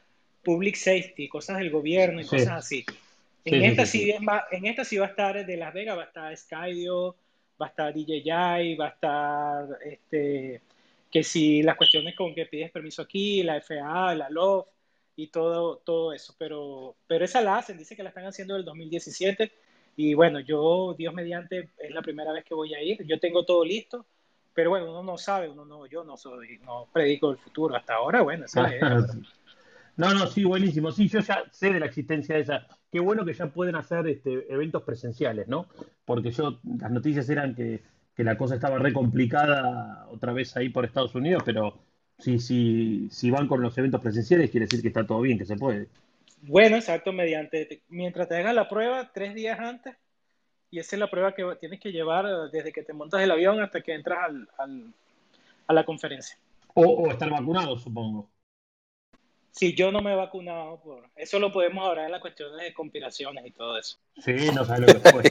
public 0.43 0.75
safety, 0.75 1.27
cosas 1.27 1.57
del 1.57 1.69
gobierno 1.69 2.21
y 2.21 2.25
cosas 2.25 2.49
así. 2.49 2.85
En, 3.45 3.63
esta 3.63 3.85
sí, 3.85 4.13
en 4.51 4.65
esta 4.65 4.83
sí 4.83 4.97
va 4.97 5.05
a 5.05 5.09
estar 5.09 5.45
de 5.45 5.57
Las 5.57 5.73
Vegas, 5.73 5.97
va 5.97 6.03
a 6.03 6.05
estar 6.05 6.37
Skydio, 6.37 7.15
va 7.61 7.67
a 7.67 7.69
estar 7.69 7.93
DJI, 7.93 8.75
va 8.75 8.85
a 8.85 8.89
estar 8.89 9.79
este, 9.83 10.61
que 11.11 11.23
si 11.23 11.63
las 11.63 11.77
cuestiones 11.77 12.15
con 12.15 12.33
que 12.33 12.45
pides 12.45 12.71
permiso 12.71 13.01
aquí, 13.01 13.43
la 13.43 13.61
FAA, 13.61 14.15
la 14.15 14.29
LOF 14.29 14.67
y 15.15 15.27
todo, 15.27 15.77
todo 15.77 16.13
eso. 16.13 16.35
Pero, 16.37 16.95
pero 17.07 17.25
esa 17.25 17.41
la 17.41 17.57
hacen, 17.57 17.77
dice 17.77 17.95
que 17.95 18.03
la 18.03 18.09
están 18.09 18.25
haciendo 18.25 18.55
del 18.55 18.65
2017. 18.65 19.51
Y 19.95 20.13
bueno, 20.13 20.39
yo, 20.39 20.95
Dios 20.97 21.13
mediante, 21.13 21.69
es 21.77 21.91
la 21.91 22.01
primera 22.01 22.31
vez 22.31 22.45
que 22.45 22.53
voy 22.53 22.73
a 22.73 22.81
ir. 22.81 23.03
Yo 23.05 23.19
tengo 23.19 23.45
todo 23.45 23.65
listo 23.65 24.05
pero 24.57 24.71
bueno, 24.71 24.89
uno 24.89 25.03
no 25.03 25.19
sabe, 25.19 25.47
uno 25.47 25.65
no, 25.65 25.85
yo 25.85 26.03
no 26.03 26.17
soy, 26.17 26.57
no 26.65 26.87
predico 26.91 27.29
el 27.29 27.37
futuro 27.37 27.75
hasta 27.75 27.93
ahora, 27.93 28.23
bueno, 28.23 28.45
No, 29.97 30.13
no, 30.13 30.27
sí, 30.27 30.43
buenísimo. 30.43 30.91
Sí, 30.91 31.07
yo 31.07 31.19
ya 31.19 31.43
sé 31.51 31.73
de 31.73 31.79
la 31.79 31.87
existencia 31.87 32.35
de 32.35 32.41
esa. 32.41 32.67
Qué 32.91 32.99
bueno 32.99 33.25
que 33.25 33.33
ya 33.33 33.47
pueden 33.47 33.75
hacer 33.75 34.07
este, 34.07 34.51
eventos 34.51 34.83
presenciales, 34.83 35.47
¿no? 35.47 35.67
Porque 36.05 36.31
yo, 36.31 36.59
las 36.79 36.91
noticias 36.91 37.27
eran 37.29 37.55
que, 37.55 37.81
la 38.17 38.37
cosa 38.37 38.55
estaba 38.55 38.79
re 38.79 38.93
complicada 38.93 40.07
otra 40.11 40.33
vez 40.33 40.55
ahí 40.57 40.69
por 40.69 40.85
Estados 40.85 41.13
Unidos, 41.13 41.43
pero 41.45 41.77
sí, 42.17 42.39
sí, 42.39 43.07
si 43.11 43.29
van 43.29 43.47
con 43.47 43.61
los 43.61 43.77
eventos 43.77 44.01
presenciales, 44.01 44.49
quiere 44.49 44.65
decir 44.65 44.81
que 44.81 44.87
está 44.87 45.05
todo 45.05 45.21
bien, 45.21 45.37
que 45.37 45.45
se 45.45 45.55
puede. 45.55 45.87
Bueno, 46.41 46.77
exacto, 46.77 47.13
mediante, 47.13 47.81
mientras 47.89 48.27
te 48.27 48.37
hagan 48.37 48.55
la 48.55 48.69
prueba 48.69 49.11
tres 49.13 49.35
días 49.35 49.59
antes, 49.59 49.95
y 50.71 50.79
esa 50.79 50.95
es 50.95 50.99
la 50.99 51.09
prueba 51.09 51.33
que 51.33 51.43
tienes 51.59 51.79
que 51.79 51.91
llevar 51.91 52.25
eh, 52.25 52.49
desde 52.51 52.71
que 52.71 52.83
te 52.83 52.93
montas 52.93 53.21
el 53.21 53.31
avión 53.31 53.61
hasta 53.61 53.81
que 53.81 53.93
entras 53.93 54.19
al, 54.23 54.49
al, 54.57 54.93
a 55.67 55.73
la 55.73 55.85
conferencia. 55.85 56.37
O, 56.73 57.09
estar 57.09 57.29
vacunado, 57.29 57.77
supongo. 57.77 58.29
Sí, 59.51 59.73
yo 59.73 59.91
no 59.91 60.01
me 60.01 60.13
he 60.13 60.15
vacunado. 60.15 60.79
Eso 61.15 61.39
lo 61.39 61.51
podemos 61.51 61.87
hablar 61.87 62.05
en 62.05 62.11
la 62.11 62.19
cuestión 62.19 62.55
de 62.57 62.73
conspiraciones 62.73 63.45
y 63.45 63.51
todo 63.51 63.77
eso. 63.77 63.97
Sí, 64.17 64.35
no 64.53 64.63
sabes 64.65 64.81
lo 64.81 65.01
que 65.01 65.09
fue. 65.09 65.23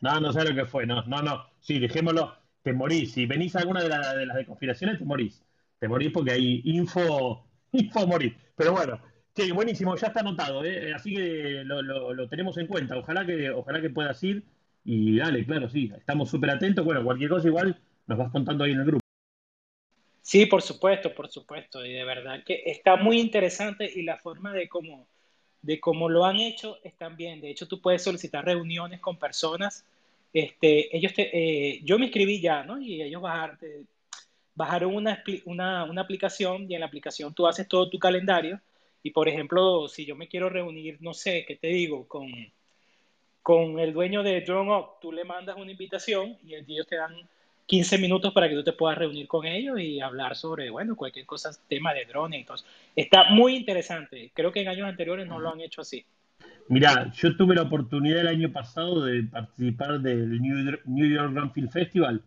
No, 0.00 0.20
no 0.20 0.32
sabes 0.32 0.50
lo 0.50 0.56
que 0.56 0.70
fue. 0.70 0.86
No, 0.86 1.02
no, 1.04 1.22
no. 1.22 1.46
Sí, 1.60 1.78
dejémoslo. 1.78 2.34
Te 2.62 2.72
morís. 2.72 3.12
Si 3.12 3.26
venís 3.26 3.54
a 3.56 3.60
alguna 3.60 3.82
de, 3.82 3.88
de 3.88 4.26
las 4.26 4.36
de 4.36 4.46
conspiraciones, 4.46 4.98
te 4.98 5.04
morís. 5.04 5.42
Te 5.78 5.88
morís 5.88 6.12
porque 6.12 6.32
hay 6.32 6.62
info, 6.64 7.46
info 7.72 8.06
morir. 8.06 8.36
Pero 8.56 8.72
bueno, 8.72 9.00
sí, 9.34 9.50
buenísimo. 9.50 9.96
Ya 9.96 10.06
está 10.06 10.20
anotado. 10.20 10.64
¿eh? 10.64 10.94
Así 10.94 11.14
que 11.14 11.62
lo, 11.64 11.82
lo, 11.82 12.14
lo, 12.14 12.28
tenemos 12.28 12.56
en 12.58 12.66
cuenta. 12.66 12.96
Ojalá 12.96 13.26
que, 13.26 13.50
ojalá 13.50 13.80
que 13.80 13.90
puedas 13.90 14.22
ir 14.24 14.44
y 14.84 15.16
dale, 15.16 15.44
claro, 15.46 15.68
sí, 15.68 15.90
estamos 15.96 16.30
súper 16.30 16.50
atentos. 16.50 16.84
Bueno, 16.84 17.04
cualquier 17.04 17.30
cosa 17.30 17.48
igual 17.48 17.80
nos 18.06 18.18
vas 18.18 18.30
contando 18.30 18.64
ahí 18.64 18.72
en 18.72 18.80
el 18.80 18.86
grupo. 18.86 19.03
Sí, 20.24 20.46
por 20.46 20.62
supuesto, 20.62 21.14
por 21.14 21.30
supuesto. 21.30 21.84
Y 21.84 21.92
de 21.92 22.02
verdad 22.04 22.42
que 22.44 22.62
está 22.64 22.96
muy 22.96 23.20
interesante 23.20 23.90
y 23.94 24.02
la 24.02 24.16
forma 24.16 24.54
de 24.54 24.68
cómo, 24.70 25.06
de 25.60 25.78
cómo 25.78 26.08
lo 26.08 26.24
han 26.24 26.38
hecho 26.40 26.78
están 26.82 27.14
bien. 27.16 27.42
De 27.42 27.50
hecho, 27.50 27.68
tú 27.68 27.80
puedes 27.80 28.02
solicitar 28.02 28.42
reuniones 28.44 29.00
con 29.00 29.18
personas. 29.18 29.84
Este, 30.32 30.96
ellos 30.96 31.12
te, 31.12 31.28
eh, 31.74 31.80
yo 31.84 31.98
me 31.98 32.06
inscribí 32.06 32.40
ya, 32.40 32.64
¿no? 32.64 32.80
Y 32.80 33.02
ellos 33.02 33.22
bajaron 34.54 34.94
una, 34.94 35.22
una, 35.44 35.84
una 35.84 36.00
aplicación 36.00 36.70
y 36.70 36.74
en 36.74 36.80
la 36.80 36.86
aplicación 36.86 37.34
tú 37.34 37.46
haces 37.46 37.68
todo 37.68 37.90
tu 37.90 37.98
calendario. 37.98 38.60
Y 39.02 39.10
por 39.10 39.28
ejemplo, 39.28 39.88
si 39.88 40.06
yo 40.06 40.16
me 40.16 40.28
quiero 40.28 40.48
reunir, 40.48 40.96
no 41.02 41.12
sé, 41.12 41.44
¿qué 41.46 41.56
te 41.56 41.66
digo? 41.68 42.08
Con, 42.08 42.32
con 43.42 43.78
el 43.78 43.92
dueño 43.92 44.22
de 44.22 44.40
Drone 44.40 44.86
tú 45.02 45.12
le 45.12 45.24
mandas 45.24 45.56
una 45.58 45.70
invitación 45.70 46.38
y 46.42 46.54
ellos 46.54 46.86
te 46.86 46.96
dan 46.96 47.14
15 47.66 47.98
minutos 47.98 48.32
para 48.32 48.48
que 48.48 48.54
tú 48.54 48.62
te 48.62 48.72
puedas 48.72 48.98
reunir 48.98 49.26
con 49.26 49.46
ellos 49.46 49.80
y 49.80 50.00
hablar 50.00 50.36
sobre, 50.36 50.70
bueno, 50.70 50.96
cualquier 50.96 51.26
cosa, 51.26 51.50
tema 51.68 51.94
de 51.94 52.04
drones 52.04 52.44
todo. 52.46 52.56
Está 52.94 53.30
muy 53.30 53.56
interesante. 53.56 54.30
Creo 54.34 54.52
que 54.52 54.62
en 54.62 54.68
años 54.68 54.88
anteriores 54.88 55.26
no 55.26 55.38
lo 55.38 55.52
han 55.52 55.60
hecho 55.60 55.80
así. 55.80 56.04
Mira, 56.68 57.12
yo 57.12 57.36
tuve 57.36 57.54
la 57.54 57.62
oportunidad 57.62 58.20
el 58.20 58.28
año 58.28 58.52
pasado 58.52 59.04
de 59.04 59.24
participar 59.24 60.00
del 60.00 60.40
New 60.40 61.08
York 61.08 61.32
Grand 61.32 61.52
Film 61.52 61.68
Festival, 61.68 62.22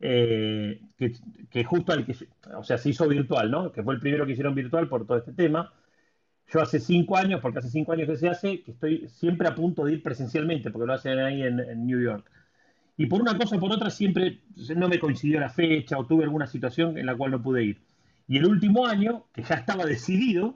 eh, 0.00 0.80
que, 0.96 1.12
que, 1.50 1.64
justo 1.64 1.92
al 1.92 2.04
que, 2.04 2.14
o 2.56 2.64
sea, 2.64 2.78
se 2.78 2.90
hizo 2.90 3.06
virtual, 3.06 3.50
¿no? 3.50 3.70
Que 3.70 3.82
fue 3.82 3.94
el 3.94 4.00
primero 4.00 4.26
que 4.26 4.32
hicieron 4.32 4.54
virtual 4.54 4.88
por 4.88 5.06
todo 5.06 5.18
este 5.18 5.32
tema. 5.32 5.72
Yo 6.52 6.60
hace 6.60 6.80
cinco 6.80 7.16
años, 7.16 7.40
porque 7.40 7.60
hace 7.60 7.68
cinco 7.68 7.92
años 7.92 8.08
que 8.08 8.16
se 8.16 8.28
hace, 8.28 8.62
que 8.62 8.72
estoy 8.72 9.08
siempre 9.08 9.46
a 9.46 9.54
punto 9.54 9.84
de 9.84 9.92
ir 9.92 10.02
presencialmente, 10.02 10.70
porque 10.70 10.86
lo 10.86 10.94
hacen 10.94 11.18
ahí 11.20 11.42
en, 11.42 11.86
New 11.86 12.00
York. 12.00 12.28
Y 13.00 13.06
por 13.06 13.22
una 13.22 13.38
cosa 13.38 13.56
o 13.56 13.60
por 13.60 13.72
otra 13.72 13.88
siempre 13.88 14.40
no 14.76 14.86
me 14.86 14.98
coincidió 14.98 15.40
la 15.40 15.48
fecha 15.48 15.98
o 15.98 16.04
tuve 16.04 16.24
alguna 16.24 16.46
situación 16.46 16.98
en 16.98 17.06
la 17.06 17.16
cual 17.16 17.30
no 17.30 17.42
pude 17.42 17.64
ir. 17.64 17.78
Y 18.28 18.36
el 18.36 18.44
último 18.44 18.86
año, 18.86 19.24
que 19.32 19.42
ya 19.42 19.54
estaba 19.54 19.86
decidido, 19.86 20.54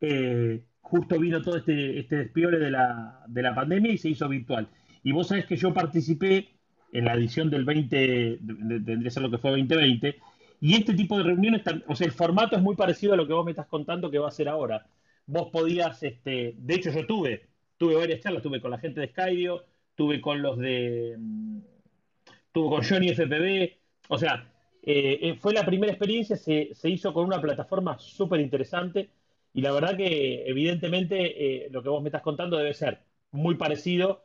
eh, 0.00 0.62
justo 0.80 1.18
vino 1.18 1.42
todo 1.42 1.58
este, 1.58 1.98
este 1.98 2.30
de 2.32 2.70
la, 2.70 3.22
de 3.28 3.42
la 3.42 3.54
pandemia 3.54 3.92
y 3.92 3.98
se 3.98 4.08
hizo 4.08 4.26
virtual. 4.26 4.68
Y 5.02 5.12
vos 5.12 5.28
sabés 5.28 5.44
que 5.44 5.56
yo 5.56 5.74
participé 5.74 6.48
en 6.94 7.04
la 7.04 7.12
edición 7.12 7.50
del 7.50 7.66
20, 7.66 8.38
tendría 8.38 9.02
que 9.02 9.10
ser 9.10 9.22
lo 9.22 9.30
que 9.30 9.36
fue 9.36 9.50
2020, 9.50 10.16
y 10.62 10.74
este 10.76 10.94
tipo 10.94 11.18
de 11.18 11.24
reuniones, 11.24 11.60
o 11.88 11.94
sea, 11.94 12.06
el 12.06 12.14
formato 12.14 12.56
es 12.56 12.62
muy 12.62 12.74
parecido 12.74 13.12
a 13.12 13.16
lo 13.16 13.26
que 13.26 13.34
vos 13.34 13.44
me 13.44 13.50
estás 13.50 13.66
contando 13.66 14.10
que 14.10 14.18
va 14.18 14.28
a 14.28 14.30
ser 14.30 14.48
ahora 14.48 14.86
vos 15.26 15.50
podías, 15.50 16.02
este, 16.02 16.54
de 16.56 16.74
hecho 16.74 16.90
yo 16.90 17.06
tuve, 17.06 17.48
tuve 17.76 17.96
varias 17.96 18.20
charlas, 18.20 18.42
tuve 18.42 18.60
con 18.60 18.70
la 18.70 18.78
gente 18.78 19.00
de 19.00 19.08
Skydio, 19.08 19.64
tuve 19.94 20.20
con 20.20 20.42
los 20.42 20.58
de, 20.58 21.16
tuve 22.52 22.68
con 22.68 22.84
Johnny 22.84 23.08
FPV, 23.08 23.78
o 24.08 24.18
sea, 24.18 24.52
eh, 24.82 25.18
eh, 25.22 25.38
fue 25.40 25.52
la 25.52 25.64
primera 25.64 25.92
experiencia, 25.92 26.36
se, 26.36 26.74
hizo 26.84 27.12
con 27.12 27.24
una 27.24 27.40
plataforma 27.40 27.98
súper 27.98 28.40
interesante 28.40 29.10
y 29.54 29.60
la 29.62 29.72
verdad 29.72 29.96
que 29.96 30.44
evidentemente 30.46 31.66
eh, 31.66 31.68
lo 31.70 31.82
que 31.82 31.88
vos 31.88 32.02
me 32.02 32.08
estás 32.08 32.22
contando 32.22 32.56
debe 32.58 32.74
ser 32.74 33.00
muy 33.30 33.56
parecido. 33.56 34.24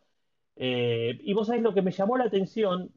y 0.56 1.34
vos 1.34 1.48
sabés 1.48 1.62
lo 1.62 1.74
que 1.74 1.82
me 1.82 1.92
llamó 1.92 2.18
la 2.18 2.26
atención, 2.26 2.92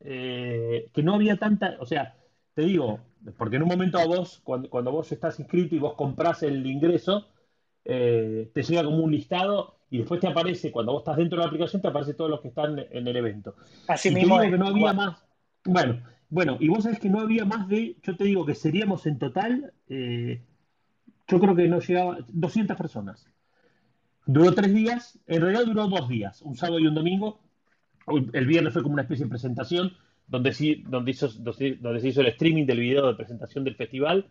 que 0.00 1.02
no 1.02 1.14
había 1.14 1.36
tanta, 1.38 1.76
o 1.80 1.86
sea, 1.86 2.16
te 2.54 2.62
digo, 2.62 3.00
porque 3.38 3.56
en 3.56 3.62
un 3.62 3.68
momento 3.68 3.98
a 3.98 4.06
vos, 4.06 4.40
cuando, 4.44 4.68
cuando 4.70 4.92
vos 4.92 5.10
estás 5.12 5.40
inscrito 5.40 5.74
y 5.74 5.78
vos 5.78 5.94
compras 5.94 6.42
el 6.42 6.66
ingreso, 6.66 7.26
eh, 7.90 8.50
te 8.52 8.62
llega 8.62 8.84
como 8.84 8.98
un 8.98 9.10
listado 9.10 9.78
y 9.90 9.98
después 9.98 10.20
te 10.20 10.26
aparece, 10.26 10.70
cuando 10.70 10.92
vos 10.92 11.00
estás 11.00 11.16
dentro 11.16 11.38
de 11.38 11.44
la 11.44 11.48
aplicación, 11.48 11.80
te 11.80 11.88
aparece 11.88 12.12
todos 12.12 12.30
los 12.30 12.42
que 12.42 12.48
están 12.48 12.78
en 12.78 13.08
el 13.08 13.16
evento. 13.16 13.56
Así 13.86 14.10
mismo. 14.10 14.38
que 14.38 14.50
no 14.50 14.68
había 14.68 14.92
más. 14.92 15.24
Bueno, 15.64 16.02
Bueno, 16.28 16.58
y 16.60 16.68
vos 16.68 16.84
sabés 16.84 17.00
que 17.00 17.08
no 17.08 17.20
había 17.20 17.46
más 17.46 17.66
de, 17.66 17.96
yo 18.02 18.14
te 18.14 18.24
digo 18.24 18.44
que 18.44 18.54
seríamos 18.54 19.06
en 19.06 19.18
total, 19.18 19.72
eh, 19.88 20.42
yo 21.26 21.40
creo 21.40 21.56
que 21.56 21.66
no 21.66 21.80
llegaba, 21.80 22.18
200 22.28 22.76
personas. 22.76 23.26
Duró 24.26 24.52
tres 24.52 24.74
días, 24.74 25.18
en 25.26 25.40
realidad 25.40 25.64
duró 25.64 25.88
dos 25.88 26.10
días, 26.10 26.42
un 26.42 26.54
sábado 26.56 26.80
y 26.80 26.86
un 26.86 26.94
domingo. 26.94 27.40
El 28.34 28.46
viernes 28.46 28.74
fue 28.74 28.82
como 28.82 28.92
una 28.92 29.02
especie 29.02 29.24
de 29.24 29.30
presentación 29.30 29.92
donde, 30.26 30.52
sí, 30.52 30.84
donde, 30.86 31.12
hizo, 31.12 31.28
donde 31.28 32.00
se 32.00 32.08
hizo 32.08 32.20
el 32.20 32.26
streaming 32.26 32.66
del 32.66 32.80
video 32.80 33.06
de 33.06 33.14
presentación 33.14 33.64
del 33.64 33.76
festival. 33.76 34.28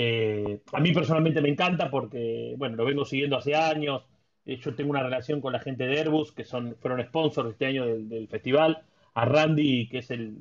Eh, 0.00 0.62
a 0.72 0.78
mí 0.78 0.92
personalmente 0.92 1.40
me 1.40 1.48
encanta 1.48 1.90
porque, 1.90 2.54
bueno, 2.56 2.76
lo 2.76 2.84
vengo 2.84 3.04
siguiendo 3.04 3.36
hace 3.36 3.56
años. 3.56 4.04
Yo 4.44 4.74
tengo 4.76 4.90
una 4.90 5.02
relación 5.02 5.40
con 5.40 5.52
la 5.52 5.58
gente 5.58 5.86
de 5.86 5.98
Airbus, 5.98 6.32
que 6.32 6.44
son, 6.44 6.76
fueron 6.80 7.02
sponsors 7.02 7.50
este 7.50 7.66
año 7.66 7.84
del, 7.84 8.28
festival. 8.28 8.84
A 9.14 9.24
Randy, 9.24 9.88
que 9.88 9.98
es 9.98 10.10
el, 10.12 10.38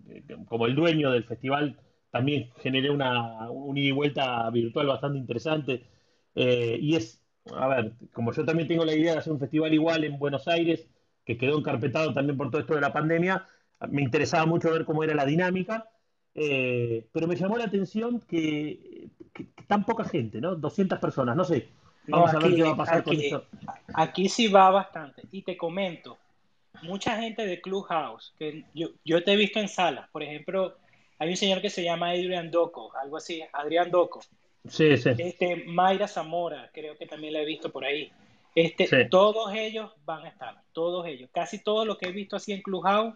como 0.47 0.67
el 0.67 0.75
dueño 0.75 1.11
del 1.11 1.23
festival, 1.23 1.79
también 2.11 2.51
generé 2.61 2.91
una, 2.91 3.49
un 3.49 3.77
ida 3.77 3.87
y 3.87 3.91
vuelta 3.91 4.47
virtual 4.51 4.85
bastante 4.87 5.17
interesante. 5.17 5.83
Eh, 6.35 6.77
y 6.79 6.95
es 6.95 7.23
a 7.55 7.67
ver, 7.67 7.93
como 8.13 8.31
yo 8.33 8.45
también 8.45 8.67
tengo 8.67 8.85
la 8.85 8.93
idea 8.93 9.13
de 9.13 9.19
hacer 9.19 9.33
un 9.33 9.39
festival 9.39 9.73
igual 9.73 10.03
en 10.03 10.19
Buenos 10.19 10.47
Aires, 10.47 10.87
que 11.25 11.37
quedó 11.37 11.57
encarpetado 11.57 12.13
también 12.13 12.37
por 12.37 12.49
todo 12.51 12.61
esto 12.61 12.75
de 12.75 12.81
la 12.81 12.93
pandemia, 12.93 13.45
me 13.89 14.01
interesaba 14.03 14.45
mucho 14.45 14.71
ver 14.71 14.85
cómo 14.85 15.03
era 15.03 15.15
la 15.15 15.25
dinámica, 15.25 15.89
eh, 16.37 17.07
pero 17.11 17.27
me 17.27 17.35
llamó 17.35 17.57
la 17.57 17.65
atención 17.65 18.19
que, 18.21 19.09
tan 19.67 19.83
poca 19.83 20.03
gente, 20.03 20.39
¿no? 20.39 20.55
200 20.55 20.99
personas, 20.99 21.35
no 21.35 21.43
sé. 21.43 21.67
Vamos 22.07 22.33
a 22.33 22.39
ver 22.39 22.55
qué 22.55 22.63
va 22.63 22.71
a 22.71 22.77
pasar 22.77 23.03
con 23.03 23.15
esto. 23.15 23.45
Aquí 23.93 24.29
sí 24.29 24.47
va 24.47 24.69
bastante. 24.69 25.23
Y 25.31 25.41
te 25.41 25.57
comento, 25.57 26.17
mucha 26.83 27.19
gente 27.19 27.45
de 27.45 27.59
Clubhouse, 27.59 28.33
que 28.37 28.63
yo, 28.73 28.89
yo 29.03 29.23
te 29.23 29.33
he 29.33 29.35
visto 29.35 29.59
en 29.59 29.67
salas, 29.67 30.07
por 30.09 30.23
ejemplo, 30.23 30.77
hay 31.19 31.29
un 31.29 31.37
señor 31.37 31.61
que 31.61 31.69
se 31.69 31.83
llama 31.83 32.11
Adrian 32.11 32.51
Doco, 32.51 32.91
algo 32.95 33.17
así, 33.17 33.43
Adrián 33.51 33.91
Doco 33.91 34.21
Sí, 34.69 34.97
sí. 34.97 35.09
Este, 35.17 35.63
Mayra 35.65 36.07
Zamora, 36.07 36.69
creo 36.73 36.97
que 36.97 37.05
también 37.05 37.33
la 37.33 37.41
he 37.41 37.45
visto 37.45 37.71
por 37.71 37.85
ahí. 37.85 38.11
Este, 38.55 39.05
Todos 39.05 39.53
ellos 39.53 39.91
van 40.05 40.25
a 40.25 40.29
estar, 40.29 40.61
todos 40.73 41.05
ellos. 41.05 41.29
Casi 41.31 41.63
todo 41.63 41.85
lo 41.85 41.97
que 41.97 42.09
he 42.09 42.11
visto 42.11 42.35
así 42.35 42.53
en 42.53 42.61
Clubhouse 42.61 43.15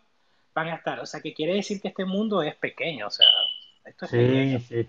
van 0.54 0.68
a 0.70 0.76
estar. 0.76 1.00
O 1.00 1.06
sea, 1.06 1.22
que 1.22 1.34
quiere 1.34 1.56
decir 1.56 1.82
que 1.82 1.90
este 1.90 2.06
mundo 2.06 2.42
es 2.42 2.56
pequeño. 2.56 3.08
O 3.08 3.12
sea, 3.12 3.28
esto 3.86 4.06
es 4.06 4.12
sí, 4.12 4.60
sí. 4.68 4.88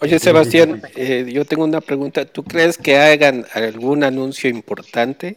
Oye, 0.00 0.18
Sebastián, 0.18 0.82
eh, 0.96 1.26
yo 1.32 1.44
tengo 1.44 1.64
una 1.64 1.80
pregunta. 1.80 2.24
¿Tú 2.24 2.44
crees 2.44 2.78
que 2.78 2.96
hagan 2.96 3.44
algún 3.54 4.04
anuncio 4.04 4.50
importante? 4.50 5.36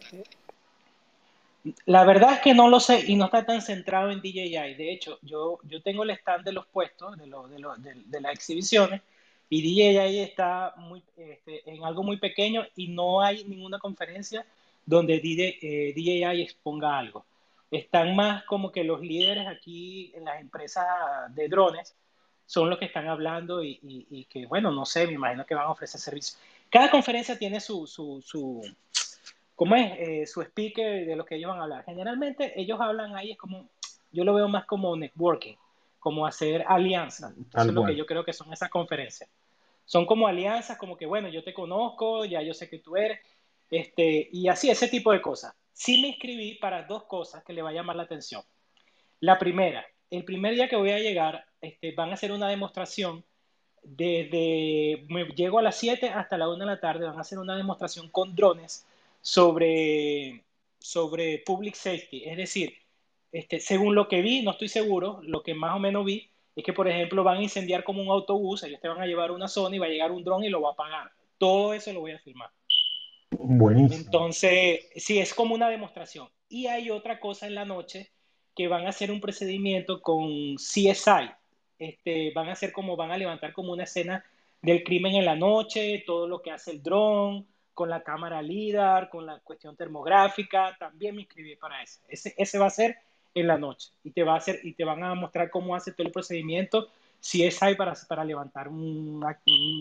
La 1.86 2.06
verdad 2.06 2.34
es 2.34 2.40
que 2.40 2.54
no 2.54 2.70
lo 2.70 2.80
sé 2.80 3.04
y 3.08 3.16
no 3.16 3.26
está 3.26 3.46
tan 3.46 3.62
centrado 3.62 4.12
en 4.12 4.22
DJI. 4.22 4.76
De 4.76 4.92
hecho, 4.92 5.20
yo, 5.22 5.60
yo 5.64 5.82
tengo 5.82 6.04
el 6.04 6.12
stand 6.12 6.46
de 6.46 6.54
los 6.54 6.66
puestos, 6.68 7.18
de, 7.18 7.28
lo, 7.28 7.48
de, 7.48 7.60
lo, 7.60 7.76
de 7.76 8.22
las 8.22 8.34
exhibiciones 8.34 9.02
y 9.50 9.62
DJI 9.62 10.20
está 10.20 10.74
muy, 10.78 11.02
este, 11.16 11.70
en 11.70 11.84
algo 11.84 12.04
muy 12.04 12.18
pequeño 12.18 12.66
y 12.76 12.90
no 12.90 13.22
hay 13.22 13.44
ninguna 13.46 13.80
conferencia 13.80 14.46
donde 14.86 15.20
DJI 15.20 16.24
eh, 16.24 16.42
exponga 16.42 16.98
algo. 16.98 17.26
Están 17.70 18.16
más 18.16 18.44
como 18.46 18.72
que 18.72 18.84
los 18.84 19.02
líderes 19.02 19.48
aquí 19.48 20.12
en 20.16 20.26
las 20.26 20.40
empresas 20.40 20.86
de 21.36 21.48
drones 21.50 21.96
son 22.46 22.70
los 22.70 22.80
que 22.80 22.86
están 22.86 23.08
hablando 23.08 23.62
y, 23.64 24.28
que, 24.30 24.46
bueno, 24.46 24.72
no 24.72 24.86
sé, 24.86 25.06
me 25.06 25.14
imagino 25.14 25.46
que 25.46 25.56
van 25.56 25.66
a 25.66 25.72
ofrecer 25.72 26.00
servicios. 26.00 26.40
Cada 26.70 26.90
conferencia 26.90 27.38
tiene 27.38 27.60
su, 27.60 27.86
su, 27.86 28.22
su 28.26 28.62
¿cómo 29.56 29.76
es? 29.76 29.92
Eh, 30.00 30.26
su 30.26 30.42
speaker 30.42 31.06
de 31.06 31.16
lo 31.16 31.26
que 31.26 31.36
ellos 31.36 31.50
van 31.50 31.60
a 31.60 31.64
hablar. 31.64 31.84
Generalmente 31.84 32.60
ellos 32.60 32.80
hablan 32.80 33.16
ahí, 33.16 33.32
es 33.32 33.38
como, 33.38 33.68
yo 34.12 34.24
lo 34.24 34.34
veo 34.34 34.48
más 34.48 34.66
como 34.66 34.96
networking 34.96 35.56
como 36.08 36.26
hacer 36.26 36.64
alianzas. 36.68 37.34
Eso 37.54 37.68
es 37.68 37.74
lo 37.74 37.84
que 37.84 37.94
yo 37.94 38.06
creo 38.06 38.24
que 38.24 38.32
son 38.32 38.54
esas 38.54 38.70
conferencias. 38.70 39.30
Son 39.84 40.06
como 40.06 40.26
alianzas, 40.26 40.78
como 40.78 40.96
que, 40.96 41.06
bueno, 41.06 41.28
yo 41.28 41.44
te 41.44 41.54
conozco, 41.54 42.24
ya 42.24 42.42
yo 42.42 42.54
sé 42.54 42.70
que 42.70 42.80
tú 42.80 42.96
eres, 42.96 43.20
este, 43.70 44.30
y 44.32 44.48
así, 44.48 44.70
ese 44.70 44.88
tipo 44.88 45.12
de 45.12 45.22
cosas. 45.22 45.54
Sí 45.78 46.02
me 46.02 46.08
inscribí 46.08 46.56
para 46.56 46.88
dos 46.88 47.04
cosas 47.04 47.44
que 47.44 47.54
le 47.54 47.62
va 47.62 47.70
a 47.70 47.74
llamar 47.74 47.96
la 47.96 48.02
atención. 48.02 48.42
La 49.20 49.38
primera, 49.38 49.86
el 50.10 50.26
primer 50.26 50.56
día 50.56 50.68
que 50.68 50.76
voy 50.76 50.90
a 50.90 50.98
llegar, 50.98 51.46
este, 51.62 51.92
van 51.92 52.10
a 52.10 52.16
hacer 52.16 52.32
una 52.32 52.50
demostración 52.50 53.24
desde, 53.84 55.06
me 55.08 55.26
llego 55.36 55.60
a 55.60 55.62
las 55.62 55.78
7 55.78 56.10
hasta 56.10 56.36
la 56.36 56.50
1 56.50 56.58
de 56.58 56.66
la 56.66 56.80
tarde, 56.80 57.06
van 57.06 57.20
a 57.20 57.22
hacer 57.22 57.38
una 57.38 57.56
demostración 57.56 58.10
con 58.10 58.36
drones 58.36 58.88
sobre, 59.22 60.44
sobre 60.80 61.44
public 61.46 61.76
safety, 61.76 62.24
es 62.26 62.38
decir, 62.38 62.74
este, 63.32 63.60
según 63.60 63.94
lo 63.94 64.08
que 64.08 64.24
vi, 64.24 64.42
no 64.42 64.52
estoy 64.52 64.70
seguro, 64.70 65.20
lo 65.22 65.44
que 65.44 65.54
más 65.54 65.76
o 65.76 65.80
menos 65.80 66.04
vi 66.06 66.28
es 66.56 66.64
que, 66.64 66.74
por 66.74 66.88
ejemplo, 66.88 67.24
van 67.24 67.38
a 67.38 67.44
incendiar 67.44 67.84
como 67.84 68.02
un 68.02 68.10
autobús, 68.10 68.64
ellos 68.64 68.82
te 68.82 68.88
van 68.88 69.00
a 69.00 69.06
llevar 69.06 69.30
una 69.30 69.48
zona 69.48 69.76
y 69.76 69.80
va 69.80 69.86
a 69.86 69.90
llegar 69.90 70.12
un 70.12 70.24
dron 70.24 70.44
y 70.44 70.50
lo 70.50 70.60
va 70.60 70.70
a 70.70 70.74
apagar. 70.74 71.12
Todo 71.38 71.76
eso 71.76 71.94
lo 71.94 72.00
voy 72.00 72.14
a 72.14 72.20
filmar. 72.20 72.50
Buenísimo. 73.40 74.04
Entonces, 74.04 74.88
sí, 74.96 75.20
es 75.20 75.34
como 75.34 75.56
una 75.56 75.70
demostración. 75.70 76.28
Y 76.50 76.68
hay 76.68 76.90
otra 76.90 77.20
cosa 77.20 77.48
en 77.48 77.56
la 77.56 77.66
noche 77.66 78.12
que 78.56 78.68
van 78.68 78.86
a 78.86 78.90
hacer 78.90 79.12
un 79.12 79.22
procedimiento 79.22 80.02
con 80.02 80.56
CSI. 80.56 81.32
Este, 81.80 82.32
van 82.34 82.50
a 82.50 82.54
hacer 82.54 82.72
como, 82.72 82.96
van 82.96 83.12
a 83.12 83.18
levantar 83.18 83.54
como 83.54 83.74
una 83.74 83.84
escena 83.84 84.24
del 84.62 84.84
crimen 84.84 85.16
en 85.16 85.26
la 85.26 85.36
noche, 85.36 86.04
todo 86.06 86.28
lo 86.28 86.42
que 86.42 86.52
hace 86.52 86.72
el 86.72 86.82
dron, 86.82 87.46
con 87.74 87.90
la 87.90 88.02
cámara 88.02 88.42
LIDAR, 88.42 89.10
con 89.10 89.26
la 89.26 89.40
cuestión 89.40 89.76
termográfica. 89.76 90.76
También 90.80 91.16
me 91.16 91.22
inscribí 91.22 91.56
para 91.56 91.84
ese. 91.84 92.00
Ese, 92.08 92.34
ese 92.38 92.58
va 92.58 92.66
a 92.66 92.72
ser 92.72 92.98
en 93.40 93.48
la 93.48 93.58
noche 93.58 93.92
y 94.04 94.12
te 94.12 94.24
va 94.24 94.34
a 94.34 94.38
hacer 94.38 94.60
y 94.64 94.74
te 94.74 94.84
van 94.84 95.04
a 95.04 95.14
mostrar 95.14 95.50
cómo 95.50 95.76
hace 95.76 95.92
todo 95.92 96.08
el 96.08 96.14
procedimiento 96.14 96.90
si 97.20 97.44
es 97.44 97.62
ahí 97.62 97.76
para, 97.76 97.94
para 98.08 98.24
levantar 98.24 98.68
un, 98.68 99.24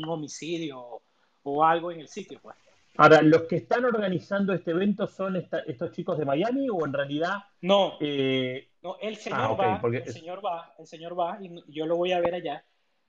homicidio 0.06 1.00
o, 1.42 1.64
algo 1.64 1.92
en 1.92 2.00
el 2.00 2.08
sitio 2.08 2.38
pues 2.42 2.56
ahora 2.98 3.22
los 3.22 3.42
que 3.42 3.56
están 3.56 3.84
organizando 3.84 4.52
este 4.52 4.72
evento 4.72 5.06
son 5.06 5.36
estos 5.36 5.92
chicos 5.92 6.18
de 6.18 6.24
Miami 6.24 6.68
o 6.70 6.84
en 6.84 6.92
realidad 6.92 7.44
no. 7.60 7.94
eh, 8.00 8.68
no 8.82 8.96
el 9.00 9.16
señor 9.16 9.40
ah, 9.40 9.52
va 9.54 9.80
el 9.88 10.12
señor 10.12 10.44
va 10.44 10.74
el 10.78 10.86
señor 10.86 11.18
va 11.18 11.38
y 11.40 11.62
yo 11.68 11.86
lo 11.86 11.96
voy 11.96 12.12
a 12.12 12.20
ver 12.20 12.34
allá 12.34 12.64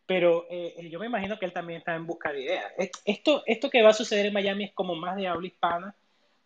pero 0.06 0.46
eh, 0.50 0.88
yo 0.90 1.00
me 1.00 1.08
imagino 1.08 1.38
que 1.38 1.46
él 1.46 1.54
también 1.54 1.80
está 1.80 1.94
en 1.94 2.08
busca 2.08 2.32
de 2.32 2.44
ideas. 2.44 2.64
Esto 3.04 3.44
esto 3.46 3.70
que 3.70 3.84
va 3.84 3.90
a 3.90 3.94
suceder 3.94 4.28
en 4.28 4.34
Miami 4.34 4.64
es 4.64 4.74
como 4.74 4.96
más 4.96 5.18
de 5.18 5.28
habla 5.28 5.48
hispana 5.48 5.94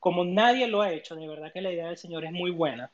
como 0.01 0.25
nadie 0.25 0.67
lo 0.67 0.81
ha 0.81 0.91
hecho 0.91 1.15
de 1.15 1.27
verdad 1.27 1.53
que 1.53 1.61
la 1.61 1.71
idea 1.71 1.85
del 1.85 1.97
señor 1.97 2.25
es 2.25 2.31
muy 2.31 2.49
buena. 2.49 2.89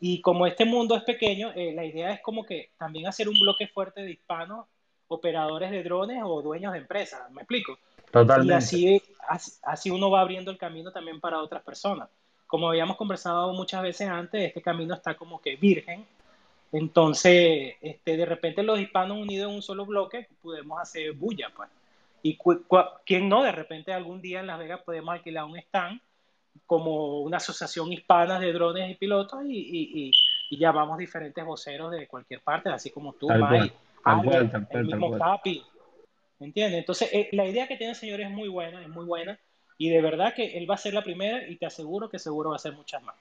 Y 0.00 0.20
como 0.20 0.46
este 0.46 0.66
mundo 0.66 0.94
es 0.94 1.02
pequeño, 1.02 1.50
eh, 1.54 1.72
la 1.72 1.84
idea 1.84 2.12
es 2.12 2.20
como 2.20 2.44
que 2.44 2.70
también 2.76 3.06
hacer 3.06 3.26
un 3.28 3.40
bloque 3.40 3.68
fuerte 3.68 4.02
de 4.02 4.10
hispanos, 4.10 4.66
operadores 5.08 5.70
de 5.70 5.82
drones 5.82 6.20
o 6.22 6.42
dueños 6.42 6.74
de 6.74 6.80
empresas, 6.80 7.30
¿me 7.30 7.40
explico? 7.40 7.78
Totalmente. 8.12 8.52
Y 8.52 8.56
así, 8.56 9.02
así 9.62 9.90
uno 9.90 10.10
va 10.10 10.20
abriendo 10.20 10.50
el 10.50 10.58
camino 10.58 10.92
también 10.92 11.20
para 11.20 11.40
otras 11.40 11.62
personas. 11.62 12.08
Como 12.46 12.68
habíamos 12.68 12.96
conversado 12.96 13.52
muchas 13.54 13.82
veces 13.82 14.08
antes, 14.08 14.42
este 14.42 14.60
camino 14.60 14.94
está 14.94 15.14
como 15.14 15.40
que 15.40 15.56
virgen. 15.56 16.04
Entonces, 16.70 17.74
este, 17.80 18.16
de 18.16 18.26
repente 18.26 18.62
los 18.62 18.78
hispanos 18.78 19.18
unidos 19.18 19.48
en 19.48 19.56
un 19.56 19.62
solo 19.62 19.86
bloque, 19.86 20.28
podemos 20.42 20.80
hacer 20.80 21.12
bulla, 21.12 21.50
pues. 21.56 21.70
Y 22.22 22.38
quién 23.04 23.28
no, 23.28 23.42
de 23.42 23.52
repente 23.52 23.92
algún 23.92 24.20
día 24.20 24.40
en 24.40 24.46
Las 24.46 24.58
Vegas 24.58 24.80
podemos 24.82 25.12
alquilar 25.14 25.44
un 25.44 25.56
stand 25.56 26.00
como 26.66 27.20
una 27.20 27.38
asociación 27.38 27.92
hispana 27.92 28.38
de 28.38 28.52
drones 28.52 28.90
y 28.90 28.94
pilotos 28.94 29.40
y, 29.46 30.10
y, 30.50 30.56
llamamos 30.56 30.98
diferentes 30.98 31.42
voceros 31.44 31.90
de 31.90 32.06
cualquier 32.06 32.40
parte, 32.40 32.68
así 32.68 32.90
como 32.90 33.14
tú, 33.14 33.26
Mike, 33.28 33.74
el 34.70 34.84
mismo 34.84 35.18
Capi. 35.18 35.64
¿Entiendes? 36.44 36.80
Entonces, 36.80 37.08
eh, 37.12 37.28
la 37.32 37.46
idea 37.46 37.66
que 37.66 37.76
tiene 37.76 37.92
el 37.92 37.96
señor 37.96 38.20
es 38.20 38.30
muy 38.30 38.48
buena, 38.48 38.82
es 38.82 38.88
muy 38.88 39.04
buena. 39.04 39.38
Y 39.78 39.90
de 39.90 40.00
verdad 40.00 40.34
que 40.34 40.58
él 40.58 40.70
va 40.70 40.74
a 40.74 40.78
ser 40.78 40.94
la 40.94 41.02
primera 41.02 41.48
y 41.48 41.56
te 41.56 41.66
aseguro 41.66 42.08
que 42.08 42.18
seguro 42.18 42.50
va 42.50 42.56
a 42.56 42.60
ser 42.60 42.72
muchas 42.72 43.02
más. 43.02 43.16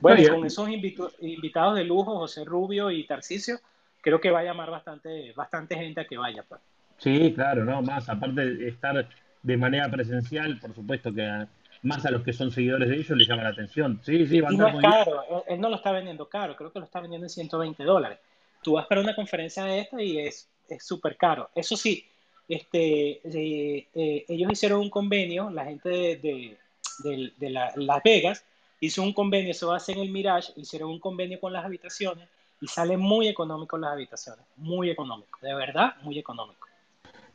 Bueno, 0.00 0.20
y 0.20 0.26
con 0.26 0.44
esos 0.44 0.68
invitados 0.68 1.76
de 1.76 1.84
lujo, 1.84 2.18
José 2.18 2.44
Rubio 2.44 2.90
y 2.90 3.06
Tarcisio, 3.06 3.58
creo 4.00 4.20
que 4.20 4.30
va 4.30 4.40
a 4.40 4.44
llamar 4.44 4.70
bastante, 4.70 5.32
bastante 5.34 5.76
gente 5.76 6.00
a 6.00 6.06
que 6.06 6.16
vaya. 6.16 6.44
Pues. 6.48 6.60
Sí, 6.98 7.32
claro, 7.34 7.64
no, 7.64 7.82
más 7.82 8.08
aparte 8.08 8.44
de 8.46 8.68
estar 8.68 9.08
de 9.42 9.56
manera 9.56 9.88
presencial, 9.90 10.58
por 10.58 10.74
supuesto 10.74 11.12
que 11.12 11.46
más 11.82 12.04
a 12.04 12.10
los 12.10 12.22
que 12.22 12.32
son 12.32 12.50
seguidores 12.50 12.88
de 12.88 12.96
ellos 12.96 13.10
les 13.10 13.28
llama 13.28 13.44
la 13.44 13.50
atención. 13.50 14.00
Sí, 14.02 14.26
sí, 14.26 14.40
va 14.40 14.48
a 14.48 14.52
y 14.52 14.56
no 14.56 14.68
es 14.68 14.76
caro, 14.80 15.44
él, 15.46 15.60
no 15.60 15.68
lo 15.68 15.76
está 15.76 15.92
vendiendo 15.92 16.28
caro, 16.28 16.56
creo 16.56 16.72
que 16.72 16.78
lo 16.78 16.84
está 16.84 17.00
vendiendo 17.00 17.26
en 17.26 17.30
120 17.30 17.84
dólares. 17.84 18.18
Tú 18.62 18.72
vas 18.72 18.86
para 18.86 19.00
una 19.00 19.14
conferencia 19.14 19.64
de 19.64 19.80
esta 19.80 20.02
y 20.02 20.18
es 20.18 20.48
súper 20.80 21.16
caro. 21.16 21.50
Eso 21.54 21.76
sí, 21.76 22.04
este, 22.48 23.20
eh, 23.24 23.88
eh, 23.94 24.24
ellos 24.28 24.52
hicieron 24.52 24.80
un 24.80 24.90
convenio, 24.90 25.50
la 25.50 25.64
gente 25.64 25.88
de, 25.88 26.56
de, 27.02 27.50
Las 27.50 28.02
Vegas 28.04 28.44
hizo 28.80 29.02
un 29.02 29.12
convenio, 29.12 29.52
a 29.70 29.76
hacer 29.76 29.96
en 29.96 30.02
el 30.02 30.10
Mirage, 30.10 30.52
hicieron 30.56 30.90
un 30.90 31.00
convenio 31.00 31.40
con 31.40 31.52
las 31.52 31.64
habitaciones 31.64 32.28
y 32.60 32.66
sale 32.68 32.96
muy 32.96 33.28
económico 33.28 33.76
las 33.76 33.92
habitaciones, 33.92 34.44
muy 34.56 34.90
económico, 34.90 35.38
de 35.42 35.54
verdad, 35.54 35.96
muy 36.02 36.18
económico. 36.18 36.66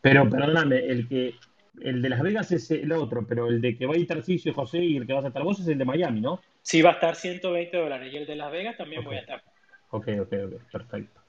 Pero 0.02 0.28
perdóname, 0.30 0.78
el 0.78 1.08
que 1.08 1.36
el 1.82 2.02
de 2.02 2.10
Las 2.10 2.21
Vegas 2.21 2.52
es 2.52 2.71
el 2.71 2.91
otro, 2.91 3.26
pero 3.28 3.47
el 3.47 3.62
de 3.62 3.78
que 3.78 3.86
va 3.86 3.93
a 3.93 3.97
ir 3.97 4.08
Tarcisio 4.08 4.54
José 4.54 4.80
y 4.80 4.97
el 4.97 5.06
que 5.06 5.13
vas 5.13 5.26
a 5.26 5.28
estar 5.28 5.43
vos 5.43 5.60
es 5.60 5.67
el 5.67 5.78
de 5.78 5.86
Miami, 5.86 6.21
¿no? 6.21 6.41
Sí, 6.62 6.82
va 6.82 6.91
a 6.91 6.93
estar 6.93 7.15
120 7.15 7.78
dólares 7.78 8.13
y 8.13 8.17
el 8.17 8.26
de 8.26 8.36
Las 8.36 8.52
Vegas 8.52 8.78
también 8.78 9.04
voy 9.04 9.15
a 9.15 9.19
estar. 9.19 9.43
Ok, 9.91 10.08
ok, 10.21 10.34
ok, 10.45 10.71
perfecto. 10.71 11.21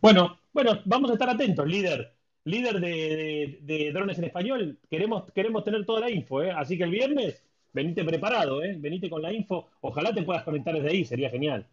Bueno, 0.00 0.38
Bueno, 0.52 0.80
vamos 0.84 1.10
a 1.10 1.14
estar 1.14 1.28
atentos, 1.28 1.66
líder. 1.66 2.12
Líder 2.44 2.78
de, 2.80 3.90
drones 3.92 4.18
en 4.18 4.24
español. 4.24 4.78
Queremos, 4.90 5.30
queremos 5.32 5.64
tener 5.64 5.86
toda 5.86 6.00
la 6.00 6.10
info, 6.10 6.42
¿eh? 6.42 6.50
Así 6.50 6.76
que 6.76 6.84
el 6.84 6.90
viernes, 6.90 7.42
venite 7.72 8.04
preparado, 8.04 8.62
¿eh? 8.62 8.76
Venite 8.78 9.08
con 9.08 9.22
la 9.22 9.32
info. 9.32 9.70
Ojalá 9.80 10.12
te 10.12 10.22
puedas 10.22 10.42
conectar 10.42 10.74
desde 10.74 10.90
ahí, 10.90 11.04
sería 11.04 11.30
genial. 11.30 11.66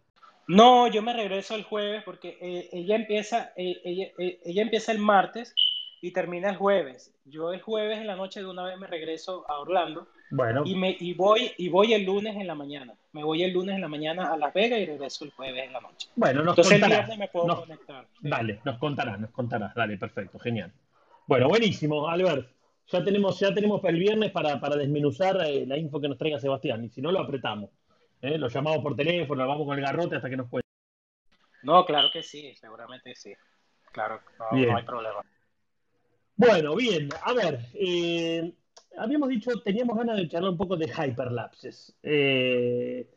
No, 0.48 0.88
yo 0.88 1.02
me 1.02 1.12
regreso 1.12 1.54
el 1.54 1.62
jueves 1.62 2.02
porque 2.04 2.36
eh, 2.40 2.68
ella, 2.72 2.96
empieza, 2.96 3.52
eh, 3.56 3.80
eh, 4.18 4.40
ella, 4.44 4.62
empieza 4.62 4.92
el 4.92 4.98
martes 4.98 5.54
y 6.00 6.10
termina 6.12 6.50
el 6.50 6.56
jueves. 6.56 7.14
Yo 7.24 7.52
el 7.52 7.60
jueves 7.60 7.98
en 7.98 8.06
la 8.06 8.16
noche 8.16 8.40
de 8.40 8.46
una 8.46 8.64
vez 8.64 8.78
me 8.78 8.86
regreso 8.86 9.44
a 9.48 9.60
Orlando. 9.60 10.08
Bueno. 10.30 10.62
Y, 10.64 10.74
me, 10.74 10.96
y, 10.98 11.14
voy, 11.14 11.52
y 11.56 11.68
voy 11.68 11.92
el 11.94 12.04
lunes 12.04 12.36
en 12.36 12.46
la 12.46 12.54
mañana. 12.54 12.94
Me 13.12 13.22
voy 13.22 13.42
el 13.42 13.52
lunes 13.52 13.74
en 13.74 13.82
la 13.82 13.88
mañana 13.88 14.32
a 14.32 14.36
Las 14.36 14.54
Vegas 14.54 14.80
y 14.80 14.86
regreso 14.86 15.24
el 15.24 15.32
jueves 15.32 15.66
en 15.66 15.72
la 15.72 15.80
noche. 15.80 16.08
Bueno, 16.16 16.42
nos 16.42 16.56
Entonces 16.56 16.80
contarás. 16.80 16.98
el 16.98 17.06
viernes 17.06 17.18
me 17.18 17.28
puedo 17.28 17.60
conectar. 17.60 18.06
Dale, 18.20 18.60
nos 18.64 18.78
contarás, 18.78 19.20
nos 19.20 19.30
contarás. 19.30 19.74
Dale, 19.74 19.98
perfecto, 19.98 20.38
genial. 20.38 20.72
Bueno, 21.26 21.48
buenísimo, 21.48 22.08
Albert. 22.08 22.48
Ya 22.88 23.04
tenemos, 23.04 23.38
ya 23.38 23.54
tenemos 23.54 23.80
para 23.80 23.92
el 23.94 24.00
viernes 24.00 24.32
para, 24.32 24.58
para 24.60 24.76
desmenuzar 24.76 25.36
la 25.36 25.76
info 25.76 26.00
que 26.00 26.08
nos 26.08 26.18
traiga 26.18 26.38
Sebastián. 26.40 26.84
Y 26.84 26.88
si 26.88 27.02
no, 27.02 27.12
lo 27.12 27.20
apretamos. 27.20 27.70
¿eh? 28.22 28.38
Lo 28.38 28.48
llamamos 28.48 28.82
por 28.82 28.96
teléfono, 28.96 29.42
lo 29.42 29.48
vamos 29.48 29.66
con 29.66 29.78
el 29.78 29.84
garrote 29.84 30.16
hasta 30.16 30.30
que 30.30 30.36
nos 30.36 30.48
cuente. 30.48 30.66
No, 31.62 31.84
claro 31.84 32.08
que 32.12 32.22
sí, 32.22 32.54
seguramente 32.54 33.14
sí. 33.14 33.32
Claro, 33.92 34.20
no, 34.38 34.76
hay 34.76 34.84
problema. 34.84 35.20
Bueno, 36.34 36.74
bien, 36.74 37.10
a 37.22 37.32
ver, 37.34 37.60
eh, 37.74 38.52
habíamos 38.96 39.28
dicho, 39.28 39.50
teníamos 39.60 39.96
ganas 39.96 40.16
de 40.16 40.28
charlar 40.28 40.50
un 40.50 40.56
poco 40.56 40.76
de 40.76 40.86
hyperlapses. 40.86 41.96
Eh, 42.02 43.08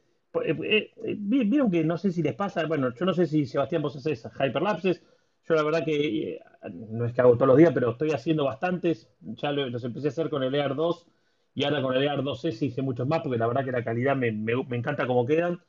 eh, 0.43 0.93
vieron 1.17 1.71
que 1.71 1.83
no 1.83 1.97
sé 1.97 2.11
si 2.11 2.21
les 2.21 2.35
pasa, 2.35 2.65
bueno, 2.65 2.93
yo 2.93 3.05
no 3.05 3.13
sé 3.13 3.25
si 3.25 3.45
Sebastián 3.45 3.81
vos 3.81 3.95
haces 3.95 4.27
hyperlapses, 4.39 5.01
yo 5.47 5.55
la 5.55 5.63
verdad 5.63 5.85
que 5.85 6.39
no 6.73 7.05
es 7.05 7.13
que 7.13 7.21
hago 7.21 7.35
todos 7.35 7.47
los 7.47 7.57
días, 7.57 7.71
pero 7.73 7.91
estoy 7.91 8.11
haciendo 8.11 8.45
bastantes, 8.45 9.09
ya 9.21 9.51
los 9.51 9.83
empecé 9.83 10.07
a 10.07 10.09
hacer 10.09 10.29
con 10.29 10.43
el 10.43 10.53
EAR 10.53 10.75
2 10.75 11.07
y 11.53 11.63
ahora 11.63 11.81
con 11.81 11.95
el 11.95 12.03
EAR 12.03 12.21
2S 12.21 12.61
hice 12.63 12.81
muchos 12.81 13.07
más 13.07 13.21
porque 13.21 13.38
la 13.38 13.47
verdad 13.47 13.63
que 13.63 13.71
la 13.71 13.83
calidad 13.83 14.15
me, 14.15 14.27
encanta 14.27 15.07
cómo 15.07 15.25
quedan. 15.25 15.61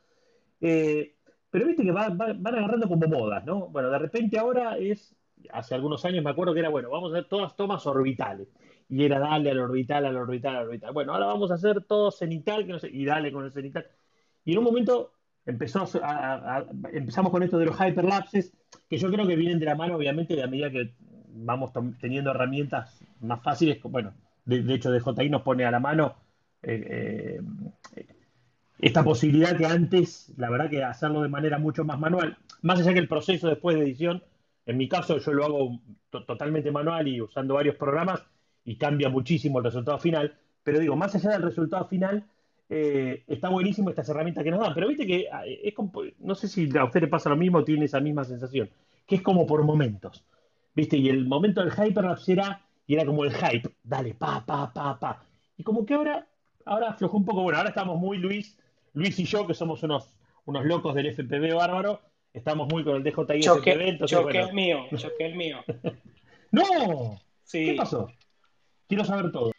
pero 0.59 1.67
viste 1.67 1.85
que 1.85 1.93
van 1.93 2.47
agarrando 2.47 2.89
como 2.89 3.07
modas, 3.07 3.45
¿no? 3.45 3.69
Bueno, 3.69 3.91
de 3.91 3.99
repente 3.99 4.39
ahora 4.39 4.79
es, 4.79 5.15
hace 5.53 5.75
algunos 5.75 6.05
años 6.05 6.25
me 6.25 6.31
acuerdo 6.31 6.55
que 6.55 6.61
era, 6.61 6.71
bueno, 6.71 6.91
vamos 6.91 7.13
a 7.13 7.19
hacer 7.19 7.29
todas 7.29 7.55
tomas 7.55 7.87
orbitales. 7.87 8.49
Y 8.89 9.05
era 9.05 9.19
darle 9.19 9.51
al 9.51 9.59
orbital, 9.59 10.07
al 10.07 10.17
orbital, 10.17 10.57
al 10.57 10.67
orbital. 10.67 10.93
Bueno, 10.93 11.13
ahora 11.13 11.27
vamos 11.27 11.51
a 11.51 11.55
hacer 11.55 11.83
todo 11.85 12.11
cenital, 12.11 12.67
que 12.67 12.73
no 12.73 12.79
sé, 12.79 12.89
y 12.93 13.05
dale 13.05 13.33
con 13.33 13.45
el 13.45 13.53
cenital. 13.53 13.87
Y 14.45 14.53
en 14.53 14.59
un 14.59 14.65
momento 14.65 15.13
empezó 15.45 15.89
empezamos 16.93 17.33
con 17.33 17.43
esto 17.43 17.59
de 17.59 17.67
los 17.67 17.77
hyperlapses, 17.77 18.53
que 18.89 18.97
yo 18.97 19.11
creo 19.11 19.27
que 19.27 19.37
vienen 19.37 19.59
de 19.59 19.67
la 19.67 19.75
mano, 19.75 19.97
obviamente, 19.97 20.37
de 20.37 20.43
a 20.43 20.47
medida 20.47 20.71
que 20.71 20.95
vamos 21.37 21.73
teniendo 22.01 22.31
herramientas 22.31 23.01
más 23.21 23.43
fáciles, 23.43 23.83
bueno, 23.83 24.15
de, 24.45 24.75
hecho 24.75 24.91
DJI 24.91 25.29
nos 25.29 25.43
pone 25.43 25.65
a 25.65 25.71
la 25.71 25.81
mano 25.81 26.15
eh, 26.63 27.41
eh, 27.97 28.07
esta 28.79 29.03
posibilidad 29.03 29.57
que 29.57 29.67
antes, 29.67 30.33
la 30.37 30.51
verdad 30.51 30.71
que 30.71 30.83
hacerlo 30.83 31.23
de 31.23 31.29
manera 31.29 31.59
mucho 31.59 31.85
más 31.85 31.99
manual, 31.99 32.37
más 32.63 32.81
allá 32.81 32.93
que 32.93 33.01
el 33.01 33.09
proceso 33.09 33.49
después 33.49 33.77
de 33.77 33.83
edición, 33.83 34.23
en 34.67 34.77
mi 34.77 34.89
caso 34.89 35.19
yo 35.19 35.33
lo 35.33 35.45
hago 35.45 35.81
totalmente 36.11 36.71
manual 36.71 37.09
y 37.09 37.21
usando 37.21 37.55
varios 37.55 37.77
programas 37.77 38.23
y 38.67 38.77
cambia 38.77 39.09
muchísimo 39.09 39.59
el 39.59 39.65
resultado 39.65 39.99
final, 39.99 40.35
pero 40.63 40.81
digo, 40.81 40.97
más 40.97 41.15
allá 41.15 41.31
del 41.31 41.43
resultado 41.43 41.87
final, 41.87 42.27
eh, 42.69 43.23
está 43.29 43.49
buenísimo 43.49 43.89
estas 43.89 44.09
herramientas 44.09 44.43
que 44.43 44.51
nos 44.51 44.61
dan, 44.61 44.75
pero 44.75 44.89
viste 44.89 45.07
que 45.07 45.29
es 45.63 45.73
como, 45.73 45.93
no 46.19 46.35
sé 46.35 46.49
si 46.49 46.69
a 46.77 46.85
usted 46.85 47.01
le 47.01 47.07
pasa 47.07 47.31
lo 47.31 47.37
mismo 47.37 47.59
o 47.59 47.65
tiene 47.65 47.85
esa 47.85 48.01
misma 48.01 48.25
sensación, 48.25 48.69
que 49.07 49.15
es 49.15 49.23
como 49.23 49.47
por 49.47 49.63
momentos, 49.63 50.25
viste, 50.75 50.97
y 50.99 51.09
el 51.09 51.27
momento 51.27 51.65
del 51.65 51.73
hyperlapse 51.73 52.33
era 52.33 52.61
y 52.89 52.95
era 52.95 53.07
como 53.07 53.25
el 53.25 53.33
hype, 53.33 53.71
dale, 53.85 54.15
pa, 54.15 54.45
pa, 54.45 54.73
pa, 54.73 54.99
pa. 54.99 55.25
Y 55.57 55.63
como 55.63 55.87
que 55.87 55.95
ahora, 55.95 56.27
ahora 56.65 56.91
aflojó 56.91 57.17
un 57.17 57.25
poco, 57.25 57.43
bueno, 57.43 57.59
ahora 57.59 57.71
estamos 57.71 57.99
muy 57.99 58.19
Luis, 58.19 58.59
Luis 58.95 59.17
y 59.21 59.25
yo, 59.25 59.47
que 59.47 59.55
somos 59.55 59.83
unos, 59.85 60.13
unos 60.45 60.65
locos 60.65 60.95
del 60.97 61.07
FPV 61.07 61.55
bárbaro, 61.55 62.01
estamos 62.33 62.69
muy 62.69 62.83
con 62.83 62.97
el 62.97 63.05
DJI 63.05 63.41
choque, 63.41 63.73
FPV, 63.73 63.89
entonces, 63.89 64.19
choque 64.19 64.39
el 64.41 64.53
mío, 64.53 64.87
choque 64.97 65.25
el 65.25 65.37
mío. 65.37 65.59
¡No! 66.51 67.21
Sí. 67.45 67.67
¿Qué 67.67 67.75
pasó? 67.75 68.09
Quiero 68.89 69.05
saber 69.05 69.33
todo. 69.33 69.53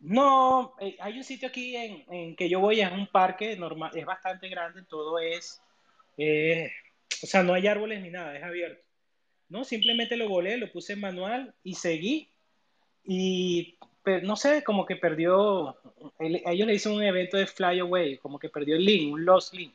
No, 0.00 0.74
eh, 0.80 0.96
hay 1.00 1.16
un 1.16 1.24
sitio 1.24 1.48
aquí 1.48 1.76
en, 1.76 2.34
que 2.34 2.48
yo 2.48 2.58
voy, 2.58 2.80
es 2.80 2.90
un 2.90 3.06
parque 3.06 3.56
normal, 3.56 3.92
es 3.94 4.04
bastante 4.04 4.48
grande, 4.48 4.82
todo 4.82 5.20
es, 5.20 5.62
eh, 6.18 6.72
o 7.22 7.26
sea, 7.26 7.44
no 7.44 7.54
hay 7.54 7.68
árboles 7.68 8.02
ni 8.02 8.10
nada, 8.10 8.36
es 8.36 8.42
abierto. 8.42 8.82
No, 9.48 9.64
simplemente 9.64 10.16
lo 10.16 10.28
volé, 10.28 10.56
lo 10.56 10.72
puse 10.72 10.94
en 10.94 11.00
manual 11.00 11.54
y 11.62 11.74
seguí. 11.74 12.28
Y 13.04 13.76
no 14.22 14.34
sé, 14.34 14.64
como 14.64 14.86
que 14.86 14.96
perdió, 14.96 15.76
ellos 16.18 16.66
le 16.66 16.74
hicieron 16.74 16.98
un 16.98 17.04
evento 17.04 17.36
de 17.36 17.46
fly 17.46 17.78
away, 17.78 18.16
como 18.18 18.38
que 18.38 18.48
perdió 18.48 18.76
el 18.76 18.84
link, 18.84 19.12
un 19.12 19.24
lost 19.24 19.54
link. 19.54 19.72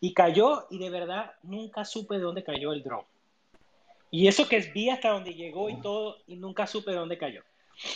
Y 0.00 0.12
cayó 0.12 0.66
y 0.70 0.78
de 0.78 0.90
verdad 0.90 1.32
nunca 1.42 1.84
supe 1.84 2.16
de 2.16 2.20
dónde 2.20 2.44
cayó 2.44 2.72
el 2.72 2.82
drone. 2.82 3.06
Y 4.10 4.28
eso 4.28 4.48
que 4.48 4.60
vi 4.60 4.90
hasta 4.90 5.08
donde 5.08 5.34
llegó 5.34 5.70
y 5.70 5.80
todo, 5.80 6.18
y 6.26 6.36
nunca 6.36 6.66
supe 6.66 6.92
de 6.92 6.98
dónde 6.98 7.18
cayó. 7.18 7.42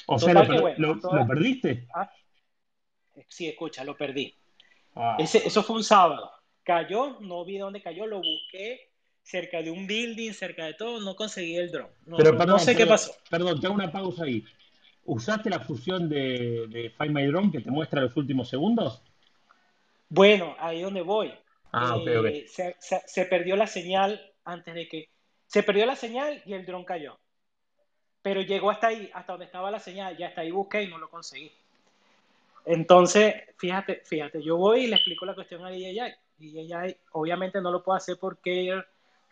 O 0.07 0.19
sea, 0.19 0.35
lo, 0.35 1.27
perdiste. 1.27 1.87
Ah, 1.95 2.11
sí, 3.29 3.49
escucha, 3.49 3.85
lo 3.85 3.97
perdí. 3.97 4.35
Ah. 4.95 5.17
Ese, 5.19 5.47
eso 5.47 5.63
fue 5.63 5.77
un 5.77 5.85
sábado. 5.85 6.31
Cayó, 6.63 7.19
no 7.21 7.45
vi 7.45 7.55
de 7.55 7.61
dónde 7.61 7.83
cayó, 7.83 8.07
lo 8.07 8.19
busqué 8.19 8.91
cerca 9.23 9.63
de 9.63 9.71
un 9.71 9.87
building, 9.87 10.33
cerca 10.33 10.65
de 10.65 10.75
todo, 10.75 11.01
no 11.01 11.15
conseguí 11.15 11.57
el 11.57 11.71
drone. 11.71 11.93
No, 12.07 12.17
pero 12.17 12.33
perdón, 12.33 12.49
no 12.49 12.59
sé 12.59 12.75
qué 12.75 12.87
pasó. 12.87 13.13
Perdón, 13.29 13.61
te 13.61 13.67
hago 13.67 13.75
una 13.75 13.93
pausa 13.93 14.25
ahí. 14.25 14.45
¿Usaste 15.05 15.51
la 15.51 15.61
función 15.61 16.09
de, 16.09 16.93
Find 16.99 17.15
My 17.15 17.27
Drone 17.27 17.53
que 17.53 17.61
te 17.61 17.71
muestra 17.71 18.03
los 18.03 18.17
últimos 18.17 18.49
segundos? 18.49 19.03
Bueno, 20.09 20.57
ahí 20.59 20.83
donde 20.83 21.03
voy. 21.03 21.33
Ah, 21.73 21.97
eh, 22.05 22.47
Se, 22.49 23.25
perdió 23.27 23.57
la 23.57 23.67
señal 23.67 24.21
antes 24.45 24.75
de 24.75 24.89
que... 24.89 25.09
Se 25.47 25.63
perdió 25.63 25.87
la 25.87 25.97
señal 25.97 26.43
y 26.45 26.55
el 26.55 26.67
dron 26.67 26.85
cayó. 26.85 27.19
Pero 28.23 28.43
llegó 28.43 28.71
hasta 28.71 28.89
ahí, 28.89 29.11
hasta 29.15 29.33
donde 29.33 29.47
estaba 29.47 29.71
la 29.71 29.79
señal, 29.79 30.17
ya 30.17 30.29
hasta 30.29 30.43
ahí 30.43 30.51
busqué 30.51 30.83
y 30.83 30.89
no 30.89 30.99
lo 30.99 31.09
conseguí. 31.09 31.51
Entonces, 32.67 33.35
fíjate, 33.57 34.03
fíjate, 34.05 34.43
yo 34.43 34.57
voy 34.57 34.85
y 34.85 34.87
le 34.87 34.97
explico 34.97 35.25
la 35.25 35.35
cuestión 35.35 35.65
a 35.65 35.71
DJI. 35.71 36.15
DJI 36.39 36.97
obviamente 37.13 37.61
no 37.61 37.71
lo 37.71 37.83
puedo 37.83 37.97
hacer 37.97 38.17
porque 38.21 38.83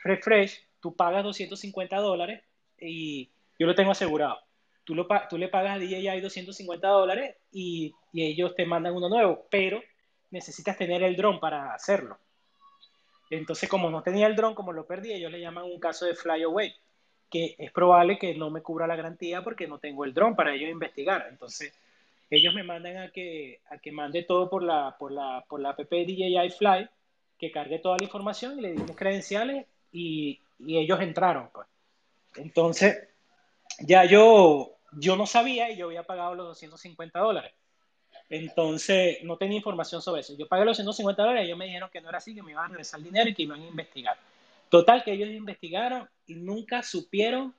refresh, 0.02 0.60
tú 0.80 0.94
pagas 0.94 1.24
250 1.24 1.96
dólares 1.98 2.42
y 2.80 3.28
yo 3.58 3.66
lo 3.66 3.74
tengo 3.74 3.92
asegurado. 3.92 4.38
Tú, 4.84 4.94
le 4.94 5.48
pagas 5.48 5.76
a 5.76 5.78
DJI 5.78 6.20
250 6.20 6.88
dólares 6.88 7.36
y, 7.52 7.94
y, 8.12 8.22
ellos 8.22 8.54
te 8.54 8.64
mandan 8.64 8.94
uno 8.94 9.10
nuevo, 9.10 9.46
pero 9.50 9.82
necesitas 10.30 10.78
tener 10.78 11.02
el 11.02 11.14
dron 11.14 11.38
para 11.40 11.74
hacerlo. 11.74 12.18
Entonces, 13.28 13.68
como 13.68 13.90
no 13.90 14.02
tenía 14.02 14.26
el 14.26 14.34
dron, 14.34 14.54
como 14.54 14.72
lo 14.72 14.86
perdí, 14.86 15.12
ellos 15.12 15.30
le 15.30 15.40
llaman 15.40 15.64
un 15.64 15.78
caso 15.78 16.06
de 16.06 16.14
flyaway, 16.14 16.74
que 17.30 17.56
es 17.58 17.70
probable 17.72 18.18
que 18.18 18.34
no 18.34 18.50
me 18.50 18.62
cubra 18.62 18.86
la 18.86 18.96
garantía 18.96 19.42
porque 19.42 19.66
no 19.66 19.78
tengo 19.78 20.04
el 20.04 20.14
dron 20.14 20.34
para 20.34 20.54
ellos 20.54 20.70
investigar. 20.70 21.26
Entonces, 21.28 21.72
ellos 22.30 22.54
me 22.54 22.62
mandan 22.62 22.96
a 22.98 23.10
que, 23.10 23.60
a 23.70 23.78
que 23.78 23.92
mande 23.92 24.22
todo 24.22 24.50
por 24.50 24.62
la, 24.62 24.96
por 24.98 25.12
la, 25.12 25.44
por 25.48 25.60
la 25.60 25.70
app 25.70 25.80
DJI 25.80 26.50
Fly, 26.56 26.88
que 27.38 27.50
cargue 27.50 27.78
toda 27.78 27.96
la 27.98 28.04
información 28.04 28.58
y 28.58 28.62
le 28.62 28.72
di 28.72 28.82
mis 28.82 28.96
credenciales 28.96 29.66
y, 29.92 30.40
ellos 30.66 31.00
entraron. 31.00 31.50
Pues. 31.52 31.68
Entonces, 32.36 33.08
ya 33.78 34.04
yo, 34.04 34.72
yo 34.92 35.16
no 35.16 35.24
sabía 35.24 35.70
y 35.70 35.76
yo 35.76 35.86
había 35.86 36.02
pagado 36.02 36.34
los 36.34 36.46
250 36.48 37.18
dólares. 37.18 37.52
Entonces, 38.28 39.22
no 39.22 39.36
tenía 39.36 39.58
información 39.58 40.02
sobre 40.02 40.22
eso. 40.22 40.36
Yo 40.36 40.48
pagué 40.48 40.64
los 40.64 40.76
150 40.76 41.22
dólares 41.22 41.42
y 41.42 41.46
ellos 41.46 41.58
me 41.58 41.66
dijeron 41.66 41.88
que 41.90 42.00
no 42.00 42.08
era 42.08 42.18
así, 42.18 42.34
que 42.34 42.42
me 42.42 42.50
iban 42.50 42.64
a 42.64 42.68
regresar 42.68 42.98
el 42.98 43.04
dinero 43.04 43.30
y 43.30 43.34
que 43.34 43.42
iban 43.44 43.62
a 43.62 43.66
investigar. 43.66 44.18
Total, 44.70 45.02
que 45.02 45.12
ellos 45.12 45.30
investigaron 45.30 46.08
y 46.26 46.34
nunca 46.34 46.82
supieron, 46.82 47.54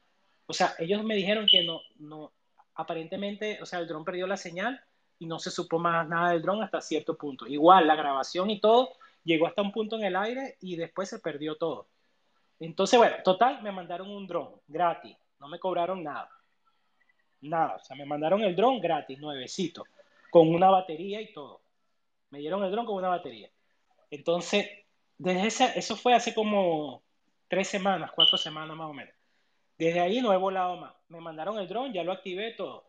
o 0.45 0.54
sea, 0.54 0.74
ellos 0.80 1.04
me 1.04 1.15
dijeron 1.15 1.48
que 1.50 1.63
no, 1.63 1.82
no, 1.98 2.32
aparentemente, 2.76 3.60
o 3.62 3.65
sea, 3.65 3.80
el 3.80 3.88
dron 3.88 4.06
perdió 4.06 4.28
la 4.28 4.38
señal 4.38 4.82
y 5.17 5.26
no 5.26 5.39
se 5.39 5.52
supo 5.52 5.80
más 5.80 6.08
nada 6.08 6.32
del 6.32 6.41
dron 6.41 6.63
hasta 6.63 6.82
cierto 6.82 7.17
punto. 7.17 7.45
Igual, 7.48 7.88
la 7.88 7.95
grabación 7.95 8.50
y 8.50 8.60
todo 8.60 8.93
llegó 9.24 9.48
hasta 9.48 9.62
un 9.62 9.72
punto 9.72 9.98
en 9.98 10.06
el 10.06 10.15
aire 10.15 10.58
y 10.62 10.76
después 10.76 11.10
se 11.10 11.19
perdió 11.19 11.56
todo. 11.58 11.88
Entonces, 12.60 12.98
bueno, 12.98 13.15
total, 13.24 13.62
me 13.63 13.72
mandaron 13.72 14.10
un 14.10 14.28
dron 14.28 14.62
gratis, 14.67 15.17
no 15.39 15.48
me 15.48 15.60
cobraron 15.60 16.04
nada. 16.04 16.30
Nada, 17.41 17.76
o 17.76 17.84
sea, 17.84 17.95
me 17.95 18.06
mandaron 18.06 18.41
el 18.41 18.56
dron 18.56 18.80
gratis, 18.80 19.17
nuevecito, 19.19 19.86
con 20.30 20.54
una 20.54 20.69
batería 20.69 21.22
y 21.22 21.32
todo. 21.34 21.62
Me 22.30 22.39
dieron 22.39 22.63
el 22.63 22.72
dron 22.72 22.86
con 22.86 22.95
una 22.95 23.08
batería. 23.10 23.50
Entonces, 24.12 24.67
desde 25.19 25.47
esa, 25.47 25.65
eso 25.73 25.95
fue 25.95 26.15
hace 26.15 26.34
como 26.34 27.03
tres 27.47 27.67
semanas, 27.67 28.12
cuatro 28.15 28.38
semanas 28.38 28.75
más 28.75 28.89
o 28.89 28.93
menos. 28.93 29.13
Desde 29.77 29.99
ahí 29.99 30.21
no 30.21 30.34
he 30.34 30.38
volado 30.38 30.77
más. 30.77 30.93
Me 31.10 31.21
mandaron 31.21 31.60
el 31.60 31.67
dron, 31.67 31.93
ya 31.93 32.03
lo 32.03 32.12
activé 32.12 32.53
todo. 32.53 32.86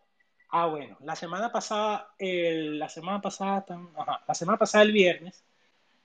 Ah, 0.48 0.66
bueno, 0.66 0.96
la 1.02 1.14
semana 1.14 1.52
pasada, 1.52 2.10
la 2.18 2.88
semana 2.88 3.20
pasada, 3.20 3.64
la 4.26 4.34
semana 4.34 4.58
pasada 4.58 4.82
el 4.82 4.92
viernes, 4.92 5.44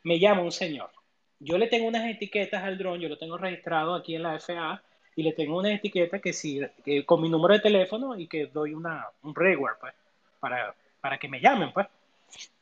me 0.04 0.20
llama 0.20 0.42
un 0.42 0.52
señor 0.52 0.92
yo 1.40 1.58
le 1.58 1.68
tengo 1.68 1.88
unas 1.88 2.10
etiquetas 2.10 2.64
al 2.64 2.78
dron, 2.78 3.00
yo 3.00 3.10
lo 3.10 3.18
tengo 3.18 3.38
registrado 3.38 3.94
aquí 3.96 4.16
en 4.16 4.24
la 4.24 4.40
FAA 4.40 4.82
y 5.16 5.24
le 5.24 5.34
tengo 5.34 5.58
una 5.58 5.74
etiqueta 5.74 6.20
que 6.20 6.34
sí, 6.34 6.60
con 7.06 7.22
mi 7.22 7.30
número 7.30 7.54
de 7.54 7.60
teléfono 7.62 8.18
y 8.18 8.28
que 8.28 8.48
doy 8.48 8.74
una, 8.74 9.08
un 9.24 9.36
reward, 9.36 9.78
pues, 9.80 9.94
para, 10.40 10.76
para 11.02 11.18
que 11.18 11.28
me 11.28 11.40
llamen, 11.40 11.72
pues. 11.74 11.88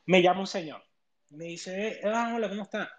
Me 0.06 0.22
llama 0.22 0.42
un 0.42 0.48
señor, 0.48 0.84
me 1.30 1.46
dice, 1.46 2.02
ah, 2.04 2.34
hola, 2.36 2.50
¿cómo 2.50 2.64
está? 2.64 2.92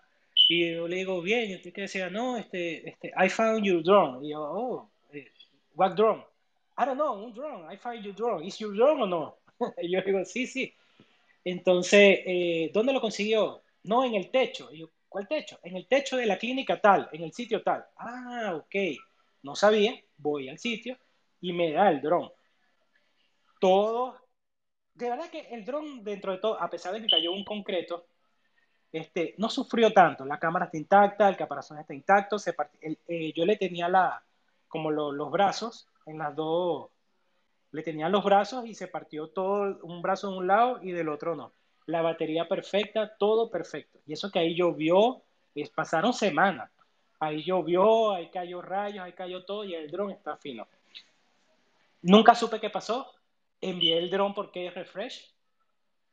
Y 0.48 0.74
yo 0.74 0.86
le 0.86 0.96
digo, 0.96 1.22
bien, 1.22 1.60
y 1.62 1.72
que 1.72 1.82
decía, 1.82 2.10
no, 2.10 2.36
este, 2.36 2.90
este, 2.90 3.12
I 3.16 3.28
found 3.28 3.64
your 3.64 3.82
drone. 3.82 4.26
Y 4.26 4.32
yo, 4.32 4.42
oh, 4.42 4.90
eh, 5.12 5.30
what 5.74 5.94
drone? 5.94 6.24
I 6.76 6.84
don't 6.84 6.96
know, 6.96 7.24
un 7.24 7.32
drone, 7.32 7.72
I 7.72 7.76
found 7.76 8.02
your 8.02 8.14
drone. 8.14 8.44
¿Is 8.46 8.58
your 8.58 8.74
drone 8.74 9.02
o 9.02 9.06
no? 9.06 9.38
y 9.82 9.92
yo 9.92 10.02
digo, 10.02 10.24
sí, 10.24 10.46
sí. 10.46 10.74
Entonces, 11.44 12.20
eh, 12.26 12.70
¿dónde 12.72 12.92
lo 12.92 13.00
consiguió? 13.00 13.62
No, 13.84 14.04
en 14.04 14.14
el 14.14 14.30
techo. 14.30 14.70
Y 14.72 14.78
yo, 14.80 14.90
¿cuál 15.08 15.28
techo? 15.28 15.58
En 15.62 15.76
el 15.76 15.86
techo 15.86 16.16
de 16.16 16.26
la 16.26 16.38
clínica 16.38 16.80
tal, 16.80 17.08
en 17.12 17.22
el 17.22 17.32
sitio 17.32 17.62
tal. 17.62 17.84
Ah, 17.96 18.54
ok. 18.56 18.74
No 19.42 19.54
sabía, 19.54 19.94
voy 20.16 20.48
al 20.48 20.58
sitio 20.58 20.98
y 21.40 21.52
me 21.52 21.72
da 21.72 21.90
el 21.90 22.00
dron. 22.00 22.30
Todo, 23.60 24.18
de 24.94 25.10
verdad 25.10 25.30
que 25.30 25.40
el 25.50 25.64
dron 25.64 26.02
dentro 26.02 26.32
de 26.32 26.38
todo, 26.38 26.60
a 26.60 26.70
pesar 26.70 26.94
de 26.94 27.02
que 27.02 27.08
cayó 27.08 27.32
un 27.32 27.44
concreto, 27.44 28.06
este, 28.94 29.34
no 29.38 29.48
sufrió 29.48 29.92
tanto. 29.92 30.24
La 30.24 30.38
cámara 30.38 30.66
está 30.66 30.76
intacta, 30.76 31.28
el 31.28 31.36
caparazón 31.36 31.80
está 31.80 31.92
intacto. 31.92 32.36
Eh, 32.80 33.32
yo 33.34 33.44
le 33.44 33.56
tenía 33.56 33.88
la, 33.88 34.22
como 34.68 34.92
los 34.92 35.30
brazos 35.32 35.88
en 36.06 36.18
las 36.18 36.36
dos, 36.36 36.90
le 37.72 37.82
tenía 37.82 38.08
los 38.08 38.22
brazos 38.22 38.66
y 38.66 38.74
se 38.74 38.86
partió 38.86 39.26
todo, 39.26 39.80
un 39.82 40.00
brazo 40.00 40.30
de 40.30 40.38
un 40.38 40.46
lado 40.46 40.78
y 40.80 40.92
del 40.92 41.08
otro 41.08 41.34
no. 41.34 41.50
La 41.86 42.02
batería 42.02 42.46
perfecta, 42.46 43.16
todo 43.18 43.50
perfecto. 43.50 43.98
Y 44.06 44.12
eso 44.12 44.30
que 44.30 44.38
ahí 44.38 44.54
llovió, 44.54 45.22
pasaron 45.74 46.12
semanas. 46.12 46.70
Ahí 47.18 47.42
llovió, 47.42 48.12
ahí 48.12 48.30
cayó 48.30 48.62
rayos, 48.62 49.04
ahí 49.04 49.12
cayó 49.12 49.44
todo 49.44 49.64
y 49.64 49.74
el 49.74 49.90
dron 49.90 50.12
está 50.12 50.36
fino. 50.36 50.68
Nunca 52.00 52.36
supe 52.36 52.60
qué 52.60 52.70
pasó. 52.70 53.12
Envié 53.60 53.98
el 53.98 54.08
dron 54.08 54.34
porque 54.34 54.68
es 54.68 54.74
refresh. 54.74 55.34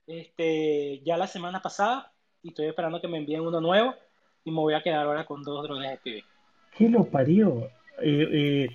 Este, 0.07 0.99
ya 1.03 1.15
la 1.15 1.27
semana 1.27 1.61
pasada 1.61 2.11
y 2.43 2.49
estoy 2.49 2.67
esperando 2.67 3.01
que 3.01 3.07
me 3.07 3.17
envíen 3.17 3.41
uno 3.41 3.61
nuevo 3.61 3.93
y 4.43 4.51
me 4.51 4.57
voy 4.57 4.73
a 4.73 4.81
quedar 4.81 5.05
ahora 5.05 5.25
con 5.25 5.43
dos 5.43 5.63
drones 5.63 5.99
FPV. 5.99 6.23
¿Qué 6.77 6.89
lo 6.89 7.05
parió? 7.05 7.65
Eh, 8.01 8.27
eh, 8.31 8.67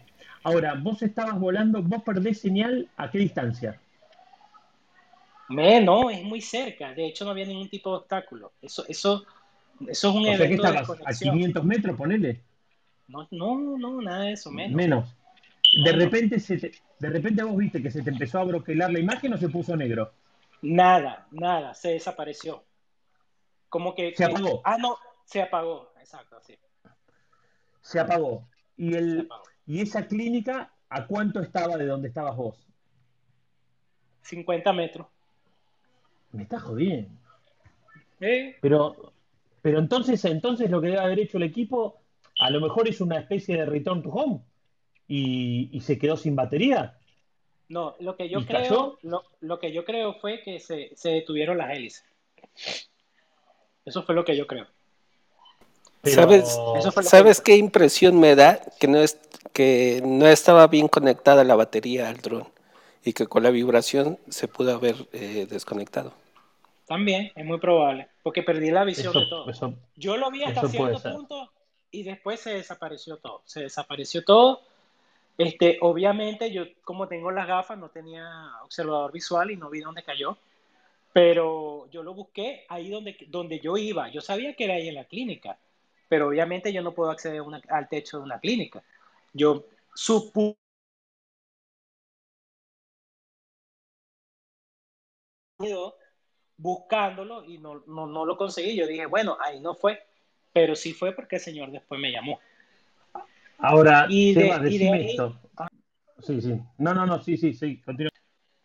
ahora, 0.42 0.74
vos 0.74 1.02
estabas 1.02 1.38
volando, 1.38 1.82
vos 1.82 2.02
perdés 2.02 2.40
señal 2.40 2.88
a 2.96 3.10
qué 3.10 3.18
distancia? 3.18 3.80
Me, 5.48 5.80
no, 5.80 6.10
es 6.10 6.22
muy 6.22 6.40
cerca. 6.40 6.92
De 6.92 7.06
hecho, 7.06 7.24
no 7.24 7.30
había 7.30 7.46
ningún 7.46 7.68
tipo 7.68 7.90
de 7.90 7.96
obstáculo. 7.98 8.52
Eso, 8.60 8.84
eso 8.88 9.24
eso 9.88 10.10
es 10.10 10.14
un 10.16 10.26
evento 10.26 10.44
que 10.44 10.54
estabas 10.54 10.90
a 11.04 11.12
500 11.12 11.64
metros, 11.64 11.96
ponele. 11.96 12.40
No, 13.08 13.28
no, 13.30 13.78
no, 13.78 14.02
nada 14.02 14.24
de 14.24 14.32
eso, 14.32 14.50
menos. 14.50 14.76
Menos. 14.76 15.14
De 15.84 15.92
repente, 15.92 16.40
se 16.40 16.72
de 16.98 17.10
repente 17.10 17.42
vos 17.42 17.56
viste 17.56 17.82
que 17.82 17.90
se 17.90 18.02
te 18.02 18.10
empezó 18.10 18.38
a 18.38 18.44
broquelar 18.44 18.90
la 18.90 19.00
imagen 19.00 19.34
o 19.34 19.36
se 19.36 19.48
puso 19.48 19.76
negro. 19.76 20.12
Nada, 20.62 21.26
nada, 21.30 21.74
se 21.74 21.90
desapareció. 21.90 22.64
Como 23.68 23.94
que... 23.94 24.14
Se 24.14 24.24
apagó. 24.24 24.60
Ah, 24.64 24.76
no, 24.78 24.96
se 25.24 25.42
apagó, 25.42 25.92
exacto, 25.98 26.38
sí. 26.40 26.58
Se 27.80 28.00
apagó. 28.00 28.48
¿Y, 28.76 28.94
el, 28.94 29.28
¿Y 29.66 29.80
esa 29.80 30.06
clínica 30.06 30.72
a 30.88 31.06
cuánto 31.06 31.40
estaba 31.40 31.76
de 31.76 31.86
donde 31.86 32.08
estabas 32.08 32.36
vos? 32.36 32.66
50 34.22 34.72
metros. 34.72 35.06
Me 36.32 36.42
está 36.42 36.58
jodiendo. 36.60 37.10
¿Eh? 38.20 38.56
Pero 38.60 39.12
pero 39.66 39.80
entonces, 39.80 40.24
entonces 40.24 40.70
lo 40.70 40.80
que 40.80 40.86
debe 40.86 41.00
haber 41.00 41.18
hecho 41.18 41.38
el 41.38 41.42
equipo, 41.42 41.98
a 42.38 42.50
lo 42.50 42.60
mejor 42.60 42.86
es 42.86 43.00
una 43.00 43.18
especie 43.18 43.56
de 43.56 43.66
return 43.66 44.00
to 44.00 44.10
home 44.10 44.38
y, 45.08 45.80
se 45.80 45.98
quedó 45.98 46.16
sin 46.16 46.36
batería. 46.36 46.96
No, 47.68 47.96
lo 47.98 48.14
que 48.14 48.28
yo 48.28 48.46
creo, 48.46 48.96
lo, 49.02 49.58
que 49.58 49.72
yo 49.72 49.84
creo 49.84 50.14
fue 50.20 50.40
que 50.44 50.60
se, 50.60 50.92
detuvieron 51.02 51.58
las 51.58 51.76
hélices. 51.76 52.04
Eso 53.86 54.02
fue 54.02 54.14
lo 54.14 54.24
que 54.24 54.36
yo 54.36 54.46
creo. 54.46 54.66
¿Sabes, 56.04 56.58
¿sabes 57.02 57.40
qué 57.40 57.56
impresión 57.56 58.20
me 58.20 58.34
da? 58.34 58.60
Que 58.78 58.86
no, 58.86 58.98
es, 58.98 59.18
que 59.52 60.02
no 60.04 60.26
estaba 60.26 60.66
bien 60.66 60.88
conectada 60.88 61.42
la 61.44 61.56
batería 61.56 62.08
al 62.08 62.18
dron 62.18 62.46
y 63.04 63.12
que 63.12 63.26
con 63.26 63.42
la 63.42 63.50
vibración 63.50 64.18
se 64.28 64.48
pudo 64.48 64.74
haber 64.74 64.96
eh, 65.12 65.46
desconectado. 65.48 66.12
También, 66.86 67.32
es 67.34 67.44
muy 67.44 67.58
probable, 67.58 68.08
porque 68.22 68.42
perdí 68.42 68.70
la 68.70 68.84
visión 68.84 69.12
de 69.12 69.26
todo. 69.26 69.46
Yo 69.96 70.16
lo 70.16 70.30
vi 70.30 70.44
hasta 70.44 70.68
cierto 70.68 71.00
punto 71.02 71.50
y 71.90 72.02
después 72.02 72.40
se 72.40 72.50
desapareció 72.50 73.16
todo. 73.16 73.42
Se 73.44 73.60
desapareció 73.60 74.24
todo. 74.24 74.60
Este, 75.38 75.78
obviamente, 75.80 76.52
yo 76.52 76.64
como 76.84 77.08
tengo 77.08 77.30
las 77.30 77.46
gafas, 77.46 77.78
no 77.78 77.88
tenía 77.88 78.28
observador 78.62 79.12
visual 79.12 79.50
y 79.50 79.56
no 79.56 79.70
vi 79.70 79.80
dónde 79.80 80.02
cayó. 80.02 80.38
Pero 81.16 81.88
yo 81.88 82.02
lo 82.02 82.12
busqué 82.12 82.66
ahí 82.68 82.90
donde, 82.90 83.16
donde 83.28 83.58
yo 83.58 83.78
iba. 83.78 84.10
Yo 84.10 84.20
sabía 84.20 84.52
que 84.52 84.64
era 84.64 84.74
ahí 84.74 84.88
en 84.88 84.96
la 84.96 85.06
clínica, 85.06 85.58
pero 86.10 86.28
obviamente 86.28 86.70
yo 86.74 86.82
no 86.82 86.92
puedo 86.92 87.10
acceder 87.10 87.40
al 87.70 87.88
techo 87.88 88.18
de 88.18 88.24
una 88.24 88.38
clínica. 88.38 88.82
Yo 89.32 89.64
supuse 89.94 90.58
buscándolo 96.58 97.46
y 97.46 97.56
no, 97.56 97.82
no, 97.86 98.26
lo 98.26 98.36
conseguí. 98.36 98.76
Yo 98.76 98.86
dije, 98.86 99.06
bueno, 99.06 99.38
ahí 99.40 99.58
no 99.58 99.74
fue, 99.74 100.02
pero 100.52 100.76
sí 100.76 100.92
fue 100.92 101.12
porque 101.12 101.36
el 101.36 101.42
señor 101.42 101.70
después 101.70 101.98
me 101.98 102.12
llamó. 102.12 102.40
Ahora, 103.56 104.06
y 104.10 104.34
de, 104.34 104.50
esto. 105.12 105.40
Sí, 106.20 106.42
sí. 106.42 106.60
No, 106.76 106.92
no, 106.92 107.06
no, 107.06 107.22
sí, 107.22 107.38
sí, 107.38 107.54
sí, 107.54 107.80
continúa. 107.80 108.10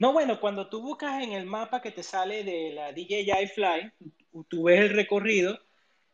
No, 0.02 0.14
bueno, 0.14 0.40
cuando 0.40 0.66
tú 0.66 0.82
buscas 0.82 1.22
en 1.22 1.34
el 1.34 1.46
mapa 1.46 1.80
que 1.80 1.92
te 1.92 2.02
sale 2.02 2.44
de 2.44 2.72
la 2.74 2.92
DJI 2.92 3.46
Fly, 3.54 3.92
tú 4.48 4.64
ves 4.64 4.80
el 4.80 4.90
recorrido 4.96 5.60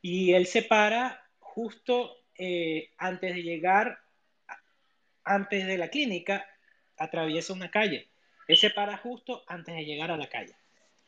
y 0.02 0.34
él 0.34 0.46
se 0.46 0.62
para 0.62 1.24
justo 1.40 2.18
eh, 2.38 2.90
antes 2.98 3.34
de 3.34 3.44
llegar, 3.44 3.98
antes 5.24 5.66
de 5.66 5.78
la 5.78 5.88
clínica, 5.88 6.46
atraviesa 6.98 7.54
una 7.54 7.72
calle. 7.72 8.10
Él 8.50 8.58
se 8.58 8.72
para 8.72 8.98
justo 8.98 9.44
antes 9.48 9.74
de 9.74 9.86
llegar 9.86 10.12
a 10.12 10.18
la 10.18 10.28
calle 10.28 10.54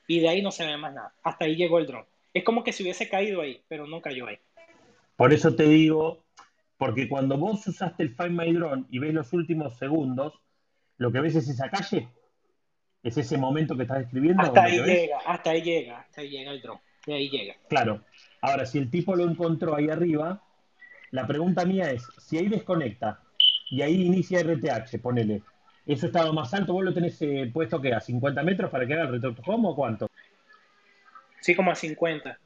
y 0.08 0.22
de 0.22 0.30
ahí 0.30 0.42
no 0.42 0.52
se 0.52 0.66
ve 0.66 0.78
más 0.78 0.94
nada. 0.94 1.14
Hasta 1.22 1.44
ahí 1.44 1.58
llegó 1.58 1.80
el 1.80 1.86
dron. 1.86 2.06
Es 2.34 2.46
como 2.46 2.64
que 2.64 2.72
si 2.72 2.84
hubiese 2.84 3.10
caído 3.10 3.42
ahí, 3.42 3.62
pero 3.68 3.88
no 3.88 4.00
cayó 4.00 4.28
ahí. 4.28 4.40
Por 5.18 5.34
eso 5.34 5.54
te 5.54 5.64
digo, 5.64 6.24
porque 6.78 7.10
cuando 7.10 7.38
vos 7.38 7.68
usaste 7.68 8.04
el 8.04 8.16
Find 8.16 8.40
My 8.40 8.54
Drone 8.54 8.86
y 8.90 9.00
ves 9.00 9.14
los 9.14 9.34
últimos 9.34 9.78
segundos, 9.78 10.34
lo 10.96 11.12
que 11.12 11.20
ves 11.20 11.36
es 11.36 11.50
esa 11.50 11.70
calle, 11.70 12.08
es 13.04 13.18
ese 13.18 13.38
momento 13.38 13.76
que 13.76 13.84
estás 13.84 14.00
describiendo. 14.00 14.44
Hasta 14.44 14.64
ahí 14.64 14.80
llega, 14.80 15.18
hasta 15.26 15.50
ahí 15.52 15.62
llega, 15.62 16.00
hasta 16.00 16.22
ahí 16.22 16.30
llega 16.30 16.52
el 16.52 16.62
dron. 16.62 16.80
De 17.06 17.14
ahí 17.14 17.30
llega. 17.30 17.56
Claro. 17.68 18.02
Ahora, 18.42 18.66
si 18.66 18.78
el 18.78 18.90
tipo 18.90 19.16
lo 19.16 19.24
encontró 19.30 19.76
ahí 19.76 19.90
arriba, 19.90 20.44
la 21.12 21.26
pregunta 21.26 21.66
mía 21.66 21.92
es, 21.92 22.06
si 22.18 22.38
ahí 22.38 22.48
desconecta 22.48 23.22
y 23.70 23.82
ahí 23.82 24.06
inicia 24.06 24.42
RTH, 24.42 25.00
ponele, 25.02 25.42
¿Eso 25.90 26.06
estaba 26.06 26.32
más 26.32 26.54
alto? 26.54 26.74
¿Vos 26.74 26.84
lo 26.84 26.94
tenés 26.94 27.20
eh, 27.24 27.50
puesto 27.52 27.82
que 27.82 27.92
a 27.92 28.00
50 28.00 28.44
metros 28.44 28.70
para 28.70 28.86
que 28.86 28.94
haga 28.94 29.06
el 29.06 29.12
return 29.14 29.36
home 29.44 29.70
o 29.70 29.76
cuánto? 29.76 30.08
Sí, 31.40 31.56
como 31.56 31.72
a 31.72 31.76
50. 31.76 32.38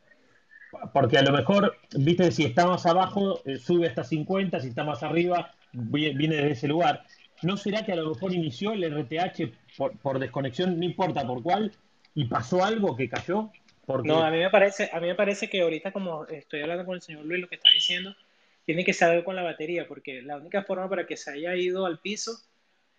Porque 0.94 1.18
a 1.18 1.24
lo 1.24 1.34
mejor, 1.34 1.76
viste, 1.94 2.32
si 2.32 2.46
está 2.46 2.66
más 2.66 2.86
abajo, 2.86 3.42
eh, 3.44 3.58
sube 3.58 3.90
hasta 3.90 4.06
50, 4.06 4.62
si 4.62 4.70
está 4.70 4.86
más 4.86 5.04
arriba, 5.04 5.52
viene 5.74 6.38
desde 6.38 6.52
ese 6.52 6.68
lugar. 6.70 7.04
¿No 7.44 7.58
será 7.58 7.86
que 7.86 7.92
a 7.92 7.96
lo 7.96 8.10
mejor 8.10 8.34
inició 8.34 8.74
el 8.74 8.84
RTH 8.84 9.52
por, 9.78 10.20
desconexión, 10.20 10.78
no 10.78 10.86
importa 10.86 11.26
por 11.26 11.44
cuál, 11.44 11.72
y 12.16 12.26
pasó 12.26 12.64
algo 12.64 12.96
que 12.96 13.10
cayó? 13.10 13.52
No, 14.06 14.24
a 14.24 14.32
mí, 14.32 14.38
me 14.38 14.50
parece, 14.50 14.90
a 14.94 15.00
mí 15.00 15.08
me 15.08 15.16
parece 15.16 15.50
que 15.50 15.62
ahorita, 15.62 15.92
como 15.92 16.26
estoy 16.28 16.62
hablando 16.62 16.86
con 16.86 16.96
el 16.96 17.02
señor 17.02 17.26
Luis, 17.26 17.42
lo 17.42 17.50
que 17.50 17.56
está 17.56 17.70
diciendo, 17.72 18.16
tiene 18.66 18.86
que 18.86 18.94
ser 18.94 19.24
con 19.26 19.36
la 19.36 19.44
batería, 19.44 19.88
porque 19.88 20.22
la 20.22 20.38
única 20.38 20.64
forma 20.64 20.88
para 20.90 21.06
que 21.06 21.18
se 21.18 21.32
haya 21.32 21.56
ido 21.56 21.86
al 21.86 22.00
piso 22.00 22.40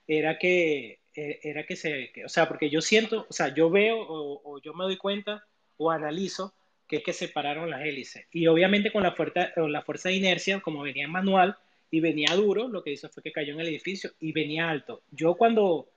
era 0.07 0.39
que, 0.39 1.01
eh, 1.15 1.41
era 1.43 1.65
que 1.65 1.77
se, 1.77 2.13
o 2.25 2.29
sea, 2.29 2.47
porque 2.49 2.69
yo 2.69 2.83
siento, 2.83 3.27
o 3.29 3.33
sea, 3.33 3.55
yo 3.55 3.71
veo 3.71 3.97
o, 3.99 4.61
yo 4.61 4.75
me 4.75 4.85
doy 4.85 4.99
cuenta 4.99 5.45
o 5.79 5.91
analizo 5.91 6.55
que 6.87 6.97
es 6.97 7.03
que 7.03 7.15
separaron 7.15 7.71
las 7.71 7.81
hélices. 7.81 8.27
Y 8.31 8.47
obviamente 8.47 8.93
con 8.93 9.03
la 9.03 9.13
fuerza, 9.13 9.53
la 9.57 9.81
fuerza 9.81 10.11
de 10.11 10.17
inercia, 10.17 10.61
como 10.61 10.83
venía 10.83 11.05
en 11.05 11.11
manual 11.11 11.57
y 11.95 12.01
venía 12.01 12.35
duro, 12.35 12.67
lo 12.67 12.83
que 12.83 12.91
hizo 12.91 13.09
fue 13.09 13.23
que 13.23 13.31
cayó 13.31 13.55
en 13.55 13.61
el 13.61 13.69
edificio 13.69 14.11
y 14.19 14.33
venía 14.33 14.69
alto. 14.69 15.03
Yo 15.13 15.37
cuando, 15.37 15.91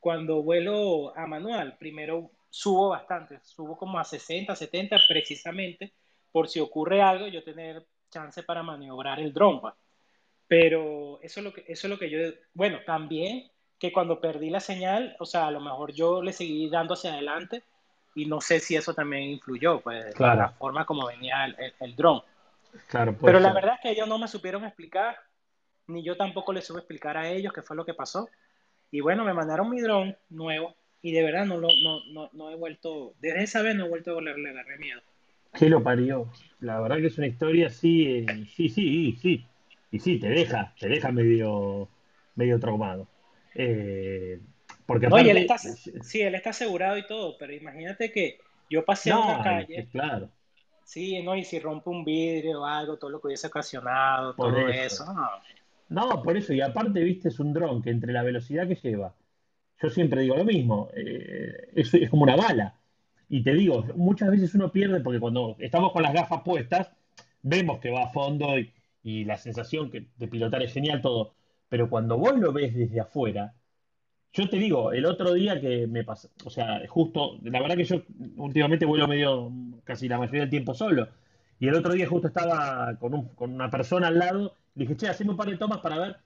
cuando 0.00 0.42
vuelo 0.42 1.14
a 1.14 1.26
manual, 1.26 1.76
primero 1.76 2.30
subo 2.48 2.88
bastante, 2.88 3.38
subo 3.42 3.76
como 3.76 3.98
a 3.98 4.04
60, 4.04 4.56
70 4.56 4.96
precisamente, 5.06 5.92
por 6.32 6.48
si 6.48 6.58
ocurre 6.58 7.02
algo, 7.02 7.26
yo 7.26 7.44
tener 7.44 7.84
chance 8.10 8.42
para 8.42 8.62
maniobrar 8.62 9.20
el 9.20 9.34
dron. 9.34 9.60
Pues. 9.60 9.74
Pero 10.48 11.20
eso 11.20 11.40
es 11.40 11.44
lo 11.44 11.52
que, 11.52 11.66
eso 11.68 11.86
es 11.86 11.90
lo 11.90 11.98
que 11.98 12.08
yo, 12.08 12.18
bueno, 12.54 12.78
también 12.86 13.50
que 13.78 13.92
cuando 13.92 14.22
perdí 14.22 14.48
la 14.48 14.60
señal, 14.60 15.16
o 15.18 15.26
sea, 15.26 15.48
a 15.48 15.50
lo 15.50 15.60
mejor 15.60 15.92
yo 15.92 16.22
le 16.22 16.32
seguí 16.32 16.70
dando 16.70 16.94
hacia 16.94 17.12
adelante 17.12 17.62
y 18.14 18.24
no 18.24 18.40
sé 18.40 18.58
si 18.58 18.74
eso 18.74 18.94
también 18.94 19.24
influyó, 19.24 19.80
pues, 19.80 20.18
la 20.18 20.48
forma 20.58 20.86
como 20.86 21.08
venía 21.08 21.44
el, 21.44 21.74
el, 21.78 21.94
dron. 21.94 22.22
Claro, 22.86 23.14
Pero 23.20 23.38
la 23.38 23.52
verdad 23.52 23.74
es 23.74 23.80
que 23.82 23.90
ellos 23.90 24.08
no 24.08 24.16
me 24.16 24.28
supieron 24.28 24.64
explicar 24.64 25.14
ni 25.86 26.02
yo 26.02 26.16
tampoco 26.16 26.52
les 26.52 26.66
supe 26.66 26.80
explicar 26.80 27.16
a 27.16 27.28
ellos 27.28 27.52
qué 27.52 27.62
fue 27.62 27.76
lo 27.76 27.84
que 27.84 27.94
pasó. 27.94 28.28
Y 28.90 29.00
bueno, 29.00 29.24
me 29.24 29.34
mandaron 29.34 29.70
mi 29.70 29.80
dron 29.80 30.16
nuevo 30.30 30.74
y 31.00 31.12
de 31.12 31.22
verdad 31.22 31.46
no, 31.46 31.58
lo, 31.58 31.68
no, 31.82 32.04
no, 32.12 32.30
no 32.32 32.50
he 32.50 32.56
vuelto, 32.56 33.14
desde 33.20 33.42
esa 33.42 33.62
vez 33.62 33.74
no 33.74 33.86
he 33.86 33.88
vuelto 33.88 34.12
a 34.12 34.14
volar, 34.14 34.38
le 34.38 34.50
agarré 34.50 34.78
miedo. 34.78 35.00
¿Qué 35.54 35.68
lo 35.68 35.82
parió? 35.82 36.30
La 36.60 36.80
verdad 36.80 36.96
que 36.98 37.08
es 37.08 37.18
una 37.18 37.26
historia 37.26 37.66
así, 37.66 38.06
eh, 38.06 38.46
sí, 38.54 38.68
sí, 38.68 39.16
sí, 39.20 39.44
y 39.90 39.98
sí, 39.98 40.18
te 40.18 40.28
deja, 40.28 40.74
te 40.78 40.88
deja 40.88 41.10
medio, 41.10 41.88
medio 42.36 42.58
traumado. 42.58 43.08
Eh, 43.54 44.40
porque 44.86 45.08
no, 45.08 45.18
él 45.18 45.36
está, 45.36 45.58
sí, 45.58 46.20
él 46.20 46.34
está 46.34 46.50
asegurado 46.50 46.96
y 46.96 47.06
todo, 47.06 47.36
pero 47.38 47.52
imagínate 47.52 48.10
que 48.10 48.38
yo 48.70 48.84
pasé 48.84 49.10
en 49.10 49.16
una 49.16 49.42
calle. 49.42 49.88
Claro. 49.90 50.30
Sí, 50.84 51.22
no, 51.22 51.36
y 51.36 51.44
si 51.44 51.58
rompe 51.58 51.90
un 51.90 52.04
vidrio 52.04 52.62
o 52.62 52.64
algo, 52.64 52.96
todo 52.96 53.10
lo 53.10 53.20
que 53.20 53.28
hubiese 53.28 53.46
ocasionado, 53.46 54.34
todo 54.34 54.68
eso. 54.68 55.04
no. 55.12 55.28
Por 56.22 56.36
eso, 56.36 56.52
y 56.52 56.60
aparte, 56.60 57.02
viste, 57.02 57.28
es 57.28 57.40
un 57.40 57.52
dron 57.52 57.82
que 57.82 57.90
entre 57.90 58.12
la 58.12 58.22
velocidad 58.22 58.68
que 58.68 58.76
lleva, 58.76 59.14
yo 59.80 59.90
siempre 59.90 60.22
digo 60.22 60.36
lo 60.36 60.44
mismo, 60.44 60.88
eh, 60.94 61.70
es, 61.74 61.92
como 62.10 62.24
una 62.24 62.36
bala. 62.36 62.78
Y 63.28 63.42
te 63.42 63.54
digo, 63.54 63.84
muchas 63.96 64.30
veces 64.30 64.54
uno 64.54 64.70
pierde 64.72 65.00
porque 65.00 65.20
cuando 65.20 65.56
estamos 65.58 65.92
con 65.92 66.02
las 66.02 66.12
gafas 66.12 66.42
puestas, 66.42 66.92
vemos 67.42 67.80
que 67.80 67.90
va 67.90 68.04
a 68.04 68.12
fondo 68.12 68.58
y, 68.58 68.72
y 69.02 69.24
la 69.24 69.36
sensación 69.38 69.90
que, 69.90 70.06
de 70.16 70.28
pilotar 70.28 70.62
es 70.62 70.72
genial 70.72 71.00
todo. 71.02 71.34
Pero 71.68 71.88
cuando 71.90 72.18
vos 72.18 72.38
lo 72.38 72.52
ves 72.52 72.74
desde 72.74 73.00
afuera, 73.00 73.54
yo 74.32 74.48
te 74.48 74.56
digo, 74.56 74.92
el 74.92 75.04
otro 75.04 75.34
día 75.34 75.60
que 75.60 75.86
me 75.86 76.04
pasó, 76.04 76.30
o 76.44 76.50
sea, 76.50 76.80
justo, 76.88 77.38
la 77.42 77.60
verdad 77.60 77.76
que 77.76 77.84
yo 77.84 78.02
últimamente 78.36 78.86
vuelo 78.86 79.06
medio, 79.06 79.52
casi 79.84 80.08
la 80.08 80.18
mayoría 80.18 80.42
del 80.42 80.50
tiempo 80.50 80.74
solo. 80.74 81.08
Y 81.62 81.68
el 81.68 81.76
otro 81.76 81.92
día 81.92 82.08
justo 82.08 82.26
estaba 82.26 82.96
con, 82.98 83.14
un, 83.14 83.28
con 83.36 83.54
una 83.54 83.70
persona 83.70 84.08
al 84.08 84.18
lado, 84.18 84.56
le 84.74 84.82
dije, 84.82 84.96
che, 84.96 85.06
haceme 85.06 85.30
un 85.30 85.36
par 85.36 85.48
de 85.48 85.56
tomas 85.56 85.78
para 85.78 85.96
ver. 85.96 86.16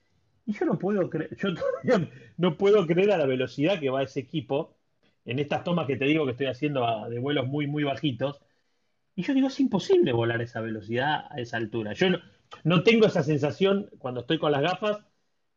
Y 0.47 0.55
yo 0.55 0.65
no 0.65 0.79
puedo 0.79 1.11
creer, 1.11 1.37
yo 1.37 1.53
todavía 1.53 2.11
no 2.39 2.57
puedo 2.57 2.87
creer 2.87 3.13
a 3.13 3.19
la 3.19 3.27
velocidad 3.27 3.79
que 3.79 3.91
va 3.91 4.03
ese 4.03 4.21
equipo 4.21 4.79
en 5.27 5.39
estas 5.39 5.63
tomas 5.63 5.87
que 5.87 5.97
te 5.97 6.07
digo 6.07 6.25
que 6.25 6.31
estoy 6.31 6.47
haciendo 6.47 6.87
de 7.11 7.19
vuelos 7.19 7.47
muy, 7.49 7.67
muy 7.67 7.85
bajitos. 7.85 8.41
Y 9.15 9.25
yo 9.25 9.35
digo, 9.35 9.49
es 9.49 9.61
imposible 9.61 10.11
volar 10.13 10.41
a 10.41 10.45
esa 10.45 10.63
velocidad 10.63 11.27
a 11.29 11.39
esa 11.39 11.59
altura. 11.59 11.93
Yo 11.93 12.09
no, 12.09 12.19
no 12.65 12.83
tengo 12.83 13.05
esa 13.07 13.23
sensación 13.23 13.91
cuando 13.99 14.21
estoy 14.21 14.39
con 14.39 14.53
las 14.53 14.63
gafas 14.63 15.05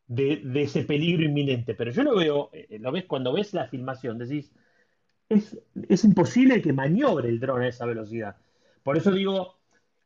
de, 0.06 0.42
ese 0.56 0.84
peligro 0.84 1.24
inminente, 1.24 1.74
pero 1.74 1.90
yo 1.90 2.02
lo 2.02 2.16
veo, 2.16 2.50
eh, 2.52 2.78
lo 2.78 2.92
ves 2.92 3.06
cuando 3.06 3.32
ves 3.32 3.54
la 3.54 3.66
filmación, 3.68 4.18
decís, 4.18 4.52
es, 5.30 6.04
imposible 6.04 6.60
que 6.60 6.74
maniobre 6.74 7.30
el 7.30 7.40
dron 7.40 7.62
a 7.62 7.68
esa 7.68 7.86
velocidad. 7.86 8.36
Por 8.82 8.98
eso 8.98 9.10
digo, 9.12 9.59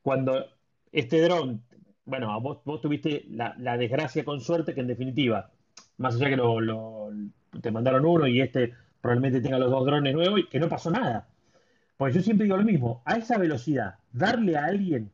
cuando 0.05 0.47
este 0.93 1.21
dron, 1.23 1.65
bueno, 2.05 2.41
vos, 2.41 2.81
tuviste 2.81 3.25
la, 3.31 3.77
desgracia 3.79 4.25
con 4.25 4.41
suerte 4.41 4.75
que 4.75 4.83
en 4.83 4.87
definitiva, 4.87 5.51
más 5.97 6.15
allá 6.15 6.29
que 6.29 7.61
te 7.61 7.71
mandaron 7.71 8.05
uno 8.05 8.27
y 8.27 8.41
este 8.41 8.75
probablemente 9.01 9.41
tenga 9.41 9.59
los 9.59 9.71
dos 9.71 9.85
drones 9.85 10.15
nuevos 10.15 10.41
y 10.41 10.47
que 10.47 10.61
no 10.61 10.69
pasó 10.69 10.91
nada. 10.91 11.29
Pues 11.97 12.15
yo 12.15 12.21
siempre 12.21 12.45
digo 12.45 12.57
lo 12.57 12.65
mismo, 12.65 13.03
a 13.05 13.17
esa 13.17 13.39
velocidad, 13.39 13.97
darle 14.13 14.57
a 14.57 14.67
alguien 14.67 15.11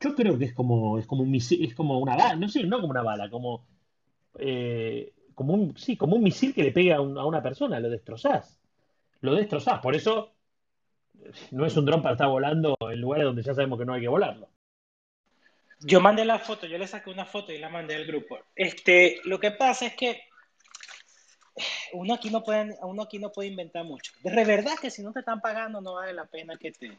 yo 0.00 0.14
creo 0.14 0.38
que 0.38 0.44
es 0.46 0.54
como, 0.54 0.98
es 0.98 1.06
como 1.06 1.22
un 1.22 1.34
es 1.34 1.74
como 1.74 1.98
una 1.98 2.16
bala, 2.16 2.36
no 2.36 2.48
sé, 2.48 2.64
no 2.64 2.80
como 2.80 2.90
una 2.90 3.02
bala, 3.02 3.30
como, 3.30 3.66
eh, 4.38 5.14
como 5.34 5.54
un, 5.54 5.76
sí, 5.76 5.96
como 5.96 6.16
un 6.16 6.22
misil 6.22 6.54
que 6.54 6.62
le 6.62 6.72
pega 6.72 6.96
a, 6.96 7.00
una 7.00 7.42
persona, 7.42 7.80
lo 7.80 7.88
destrozás. 7.90 8.60
Lo 9.20 9.34
destrozás. 9.34 9.80
Por 9.80 9.94
eso 9.94 10.35
no 11.50 11.66
es 11.66 11.76
un 11.76 11.84
dron 11.84 12.02
para 12.02 12.14
estar 12.14 12.28
volando 12.28 12.76
en 12.80 13.00
lugares 13.00 13.24
donde 13.26 13.42
ya 13.42 13.54
sabemos 13.54 13.78
que 13.78 13.84
no 13.84 13.94
hay 13.94 14.02
que 14.02 14.08
volarlo. 14.08 14.48
Yo 15.80 16.00
mandé 16.00 16.24
la 16.24 16.38
foto, 16.38 16.66
yo 16.66 16.78
le 16.78 16.86
saqué 16.86 17.10
una 17.10 17.26
foto 17.26 17.52
y 17.52 17.58
la 17.58 17.68
mandé 17.68 17.94
al 17.94 18.06
grupo. 18.06 18.38
Este, 18.54 19.20
lo 19.24 19.38
que 19.38 19.50
pasa 19.50 19.86
es 19.86 19.94
que 19.94 20.22
uno 21.92 22.14
aquí 22.14 22.30
no 22.30 22.42
puede, 22.42 22.76
uno 22.82 23.02
aquí 23.02 23.18
no 23.18 23.30
puede 23.30 23.48
inventar 23.48 23.84
mucho. 23.84 24.12
De 24.22 24.44
verdad 24.44 24.72
que 24.80 24.90
si 24.90 25.02
no 25.02 25.12
te 25.12 25.20
están 25.20 25.40
pagando 25.40 25.80
no 25.80 25.94
vale 25.94 26.12
la 26.12 26.24
pena 26.24 26.56
que 26.56 26.72
te, 26.72 26.96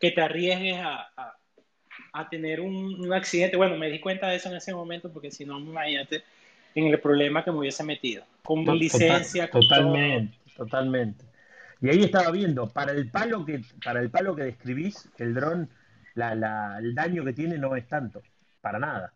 que 0.00 0.10
te 0.10 0.20
arriesgues 0.20 0.78
a, 0.80 1.36
a 2.12 2.28
tener 2.28 2.60
un, 2.60 3.12
accidente. 3.12 3.56
Bueno, 3.56 3.76
me 3.76 3.90
di 3.90 4.00
cuenta 4.00 4.28
de 4.28 4.36
eso 4.36 4.48
en 4.48 4.56
ese 4.56 4.72
momento 4.72 5.12
porque 5.12 5.30
si 5.30 5.44
no, 5.44 5.58
imagínate 5.58 6.22
en 6.74 6.86
el 6.86 7.00
problema 7.00 7.44
que 7.44 7.50
me 7.50 7.58
hubiese 7.58 7.84
metido. 7.84 8.24
Con 8.42 8.64
licencia. 8.78 9.50
totalmente, 9.50 10.36
totalmente. 10.56 11.24
Y 11.84 11.90
ahí 11.90 12.02
estaba 12.02 12.30
viendo, 12.30 12.66
para 12.66 12.92
el 12.92 13.10
palo 13.10 13.44
que, 13.44 13.60
para 13.84 14.00
el 14.00 14.10
palo 14.10 14.34
que 14.34 14.44
describís, 14.44 15.10
el 15.18 15.34
dron, 15.34 15.68
la, 16.14 16.78
el 16.78 16.94
daño 16.94 17.22
que 17.24 17.34
tiene 17.34 17.58
no 17.58 17.76
es 17.76 17.86
tanto, 17.86 18.22
para 18.62 18.78
nada. 18.78 19.12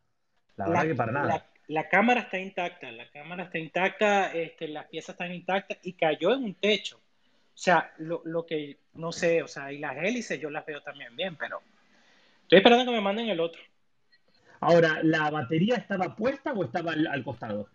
La 0.56 0.68
verdad 0.68 0.82
que 0.82 0.94
para 0.94 1.12
nada. 1.12 1.46
La, 1.68 1.88
cámara 1.88 2.20
está 2.20 2.38
intacta, 2.38 2.92
la 2.92 3.08
cámara 3.10 3.44
está 3.44 3.58
intacta, 3.58 4.32
este, 4.34 4.68
las 4.68 4.86
piezas 4.88 5.14
están 5.14 5.32
intactas 5.32 5.78
y 5.82 5.94
cayó 5.94 6.34
en 6.34 6.44
un 6.44 6.54
techo. 6.56 6.98
O 6.98 7.00
sea, 7.60 7.90
lo, 7.96 8.20
lo 8.26 8.44
que, 8.44 8.78
no 8.92 9.12
sé, 9.12 9.42
o 9.42 9.48
sea, 9.48 9.72
y 9.72 9.78
las 9.78 9.96
hélices 9.96 10.38
yo 10.38 10.50
las 10.50 10.66
veo 10.66 10.82
también 10.82 11.16
bien, 11.16 11.36
pero 11.36 11.62
Estoy 12.48 12.58
esperando 12.58 12.86
que 12.86 12.96
me 12.96 13.02
manden 13.02 13.28
el 13.28 13.40
otro. 13.40 13.60
Ahora, 14.60 15.00
¿la 15.02 15.30
batería 15.30 15.76
estaba 15.76 16.16
puesta 16.16 16.54
o 16.54 16.64
estaba 16.64 16.92
al, 16.92 17.22
costado? 17.22 17.68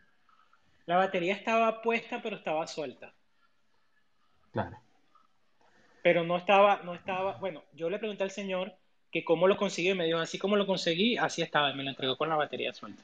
La 0.87 0.97
batería 0.97 1.35
estaba 1.35 1.79
puesta, 1.83 2.23
pero 2.23 2.37
estaba 2.37 2.65
suelta. 2.65 3.13
Claro. 4.51 4.82
Pero 6.04 6.24
no 6.24 6.38
estaba, 6.38 6.82
no 6.84 6.93
estaba, 6.93 7.38
bueno, 7.38 7.64
yo 7.74 7.89
le 7.89 7.97
pregunté 7.97 8.24
al 8.24 8.32
señor 8.32 8.76
que 9.12 9.24
cómo 9.24 9.47
lo 9.47 9.58
consiguió 9.58 9.93
y 9.93 9.97
me 9.97 10.06
dijo, 10.06 10.20
así 10.20 10.38
como 10.38 10.56
lo 10.56 10.68
conseguí, 10.68 11.18
así 11.18 11.41
estaba, 11.41 11.72
y 11.72 11.76
me 11.76 11.84
lo 11.84 11.89
entregó 11.89 12.18
con 12.18 12.30
la 12.30 12.36
batería 12.36 12.74
suelta. 12.74 13.04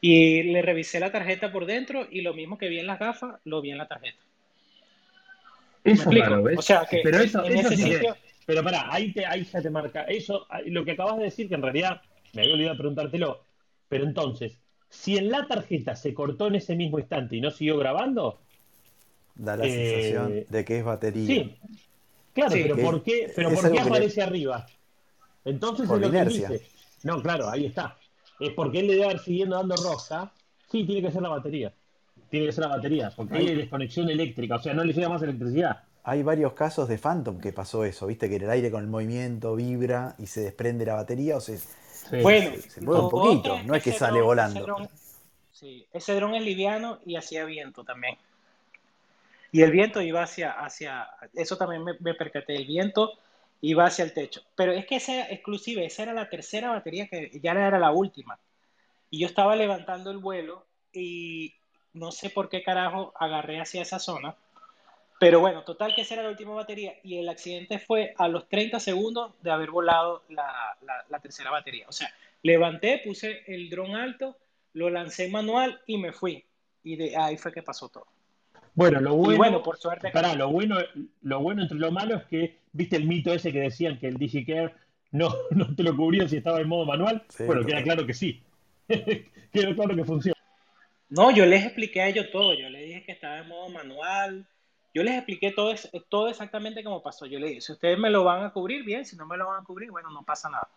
Y 0.00 0.42
le 0.42 0.60
revisé 0.60 1.00
la 1.00 1.12
tarjeta 1.12 1.50
por 1.50 1.64
dentro 1.64 2.06
y 2.10 2.20
lo 2.20 2.34
mismo 2.34 2.58
que 2.58 2.68
vi 2.68 2.80
en 2.80 2.86
las 2.86 2.98
gafas, 2.98 3.40
lo 3.44 3.62
vi 3.62 3.70
en 3.70 3.78
la 3.78 3.88
tarjeta. 3.88 4.18
Eso 5.84 6.10
¿ves? 6.10 6.58
O 6.58 6.62
sea 6.62 6.84
que 6.84 7.00
Pero 7.02 7.18
eso, 7.18 7.44
en 7.44 7.58
ese 7.58 7.76
sitio, 7.76 8.16
pero 8.44 8.62
pará, 8.62 8.92
ahí, 8.92 9.12
te, 9.12 9.24
ahí 9.24 9.44
ya 9.44 9.62
te 9.62 9.70
marca. 9.70 10.02
Eso, 10.02 10.46
lo 10.66 10.84
que 10.84 10.92
acabas 10.92 11.18
de 11.18 11.24
decir, 11.24 11.48
que 11.48 11.54
en 11.54 11.62
realidad 11.62 12.02
me 12.32 12.42
había 12.42 12.54
olvidado 12.54 12.76
preguntártelo. 12.76 13.44
Pero 13.88 14.04
entonces, 14.04 14.58
si 14.88 15.16
en 15.16 15.30
la 15.30 15.46
tarjeta 15.46 15.94
se 15.96 16.14
cortó 16.14 16.48
en 16.48 16.56
ese 16.56 16.74
mismo 16.74 16.98
instante 16.98 17.36
y 17.36 17.40
no 17.40 17.50
siguió 17.50 17.78
grabando. 17.78 18.40
Da 19.34 19.56
la 19.56 19.66
eh, 19.66 19.70
sensación 19.70 20.44
de 20.48 20.64
que 20.64 20.78
es 20.78 20.84
batería. 20.84 21.26
Sí. 21.26 21.56
Claro, 22.36 22.52
pero 22.52 22.76
¿por 22.76 23.02
qué, 23.02 23.32
pero 23.34 23.50
¿por 23.50 23.72
qué 23.72 23.80
aparece 23.80 24.20
arriba? 24.20 24.66
Entonces 25.42 25.88
es 25.90 26.00
lo 26.00 26.10
que 26.10 26.24
dice. 26.26 26.66
No, 27.02 27.22
claro, 27.22 27.48
ahí 27.48 27.64
está. 27.64 27.96
Es 28.38 28.50
porque 28.50 28.80
él 28.80 28.88
le 28.88 28.92
debe 28.92 29.06
haber 29.06 29.20
siguiendo 29.20 29.56
dando 29.56 29.74
roja. 29.76 30.32
Sí, 30.70 30.84
tiene 30.84 31.00
que 31.00 31.10
ser 31.10 31.22
la 31.22 31.30
batería. 31.30 31.72
Tiene 32.28 32.46
que 32.46 32.52
ser 32.52 32.64
la 32.64 32.76
batería, 32.76 33.10
porque 33.16 33.38
hay 33.38 33.54
desconexión 33.54 34.10
eléctrica, 34.10 34.56
o 34.56 34.58
sea, 34.58 34.74
no 34.74 34.84
le 34.84 34.92
llega 34.92 35.08
más 35.08 35.22
electricidad. 35.22 35.84
Hay 36.02 36.22
varios 36.22 36.52
casos 36.52 36.88
de 36.88 36.98
Phantom 36.98 37.40
que 37.40 37.52
pasó 37.52 37.84
eso, 37.84 38.06
viste 38.06 38.28
que 38.28 38.36
el 38.36 38.50
aire 38.50 38.70
con 38.70 38.82
el 38.82 38.88
movimiento 38.88 39.56
vibra 39.56 40.14
y 40.18 40.26
se 40.26 40.40
desprende 40.42 40.84
la 40.84 40.94
batería 40.94 41.36
o 41.36 41.40
se, 41.40 41.58
bueno, 42.22 42.50
se, 42.68 42.80
mueve 42.82 43.02
un 43.02 43.10
poquito, 43.10 43.62
no 43.62 43.74
es 43.74 43.82
que 43.82 43.92
sale 43.92 44.20
volando. 44.20 44.58
Ese 44.58 44.66
dron, 44.66 44.88
sí, 45.52 45.86
ese 45.92 46.14
dron 46.14 46.34
es 46.34 46.42
liviano 46.42 46.98
y 47.06 47.16
hacía 47.16 47.44
viento 47.44 47.82
también. 47.84 48.16
Y 49.52 49.62
el 49.62 49.70
viento 49.70 50.00
iba 50.00 50.22
hacia, 50.22 50.52
hacia 50.52 51.08
eso 51.34 51.56
también 51.56 51.84
me, 51.84 51.94
me, 52.00 52.14
percaté, 52.14 52.56
el 52.56 52.66
viento 52.66 53.12
iba 53.60 53.86
hacia 53.86 54.04
el 54.04 54.12
techo. 54.12 54.42
Pero 54.54 54.72
es 54.72 54.86
que 54.86 54.96
esa, 54.96 55.28
exclusive, 55.30 55.84
esa 55.84 56.02
era 56.04 56.12
la 56.12 56.28
tercera 56.28 56.70
batería 56.70 57.08
que 57.08 57.30
ya 57.42 57.52
era 57.52 57.78
la 57.78 57.90
última. 57.90 58.38
Y 59.10 59.20
yo 59.20 59.26
estaba 59.26 59.56
levantando 59.56 60.10
el 60.10 60.18
vuelo 60.18 60.66
y 60.92 61.54
no 61.94 62.12
sé 62.12 62.30
por 62.30 62.48
qué 62.48 62.62
carajo 62.62 63.12
agarré 63.18 63.60
hacia 63.60 63.82
esa 63.82 63.98
zona 63.98 64.36
pero 65.18 65.40
bueno, 65.40 65.62
total 65.64 65.94
que 65.94 66.02
esa 66.02 66.14
era 66.14 66.24
la 66.24 66.30
última 66.30 66.52
batería 66.52 66.94
y 67.02 67.18
el 67.18 67.28
accidente 67.28 67.78
fue 67.78 68.14
a 68.18 68.28
los 68.28 68.48
30 68.48 68.80
segundos 68.80 69.32
de 69.40 69.50
haber 69.50 69.70
volado 69.70 70.24
la, 70.28 70.76
la, 71.08 71.20
tercera 71.20 71.50
batería. 71.50 71.86
O 71.88 71.92
sea, 71.92 72.12
levanté, 72.42 73.00
puse 73.02 73.42
el 73.46 73.70
dron 73.70 73.96
alto, 73.96 74.36
lo 74.74 74.90
lancé 74.90 75.28
manual 75.30 75.80
y 75.86 75.96
me 75.96 76.12
fui. 76.12 76.44
Y 76.84 76.96
de 76.96 77.16
ahí 77.16 77.38
fue 77.38 77.52
que 77.52 77.62
pasó 77.62 77.88
todo. 77.88 78.06
Bueno, 78.76 79.00
lo 79.00 79.14
bueno, 79.14 79.38
bueno 79.38 79.62
por 79.62 79.78
suerte. 79.78 80.10
Pará, 80.10 80.34
lo 80.34 80.50
bueno, 80.50 80.76
lo 81.22 81.40
bueno 81.40 81.62
entre 81.62 81.78
lo 81.78 81.90
malo 81.90 82.14
es 82.16 82.24
que, 82.26 82.58
viste 82.72 82.96
el 82.96 83.06
mito 83.06 83.32
ese 83.32 83.50
que 83.50 83.60
decían 83.60 83.98
que 83.98 84.06
el 84.06 84.18
DigiCare 84.18 84.74
no, 85.10 85.34
no 85.50 85.74
te 85.74 85.82
lo 85.82 85.96
cubría 85.96 86.28
si 86.28 86.36
estaba 86.36 86.60
en 86.60 86.68
modo 86.68 86.84
manual. 86.84 87.24
bueno, 87.46 87.64
queda 87.64 87.82
claro 87.82 88.06
que 88.06 88.14
sí. 88.14 88.42
queda 88.86 89.74
claro 89.74 89.96
que 89.96 90.04
funciona. 90.04 90.36
No, 91.08 91.30
yo 91.30 91.46
les 91.46 91.64
expliqué 91.64 92.02
a 92.02 92.08
ellos 92.08 92.26
todo. 92.30 92.52
Yo 92.52 92.68
les 92.68 92.84
dije 92.84 93.02
que 93.04 93.12
estaba 93.12 93.38
en 93.38 93.48
modo 93.48 93.70
manual, 93.70 94.46
yo 94.92 95.02
les 95.02 95.14
expliqué 95.14 95.52
todo, 95.52 95.74
todo 96.08 96.28
exactamente 96.28 96.84
cómo 96.84 97.02
pasó. 97.02 97.24
Yo 97.24 97.38
le 97.38 97.48
dije, 97.48 97.60
si 97.62 97.72
ustedes 97.72 97.98
me 97.98 98.10
lo 98.10 98.24
van 98.24 98.44
a 98.44 98.52
cubrir, 98.52 98.84
bien, 98.84 99.06
si 99.06 99.16
no 99.16 99.24
me 99.24 99.38
lo 99.38 99.46
van 99.46 99.62
a 99.62 99.64
cubrir, 99.64 99.90
bueno, 99.90 100.10
no 100.10 100.22
pasa 100.22 100.50
nada. 100.50 100.68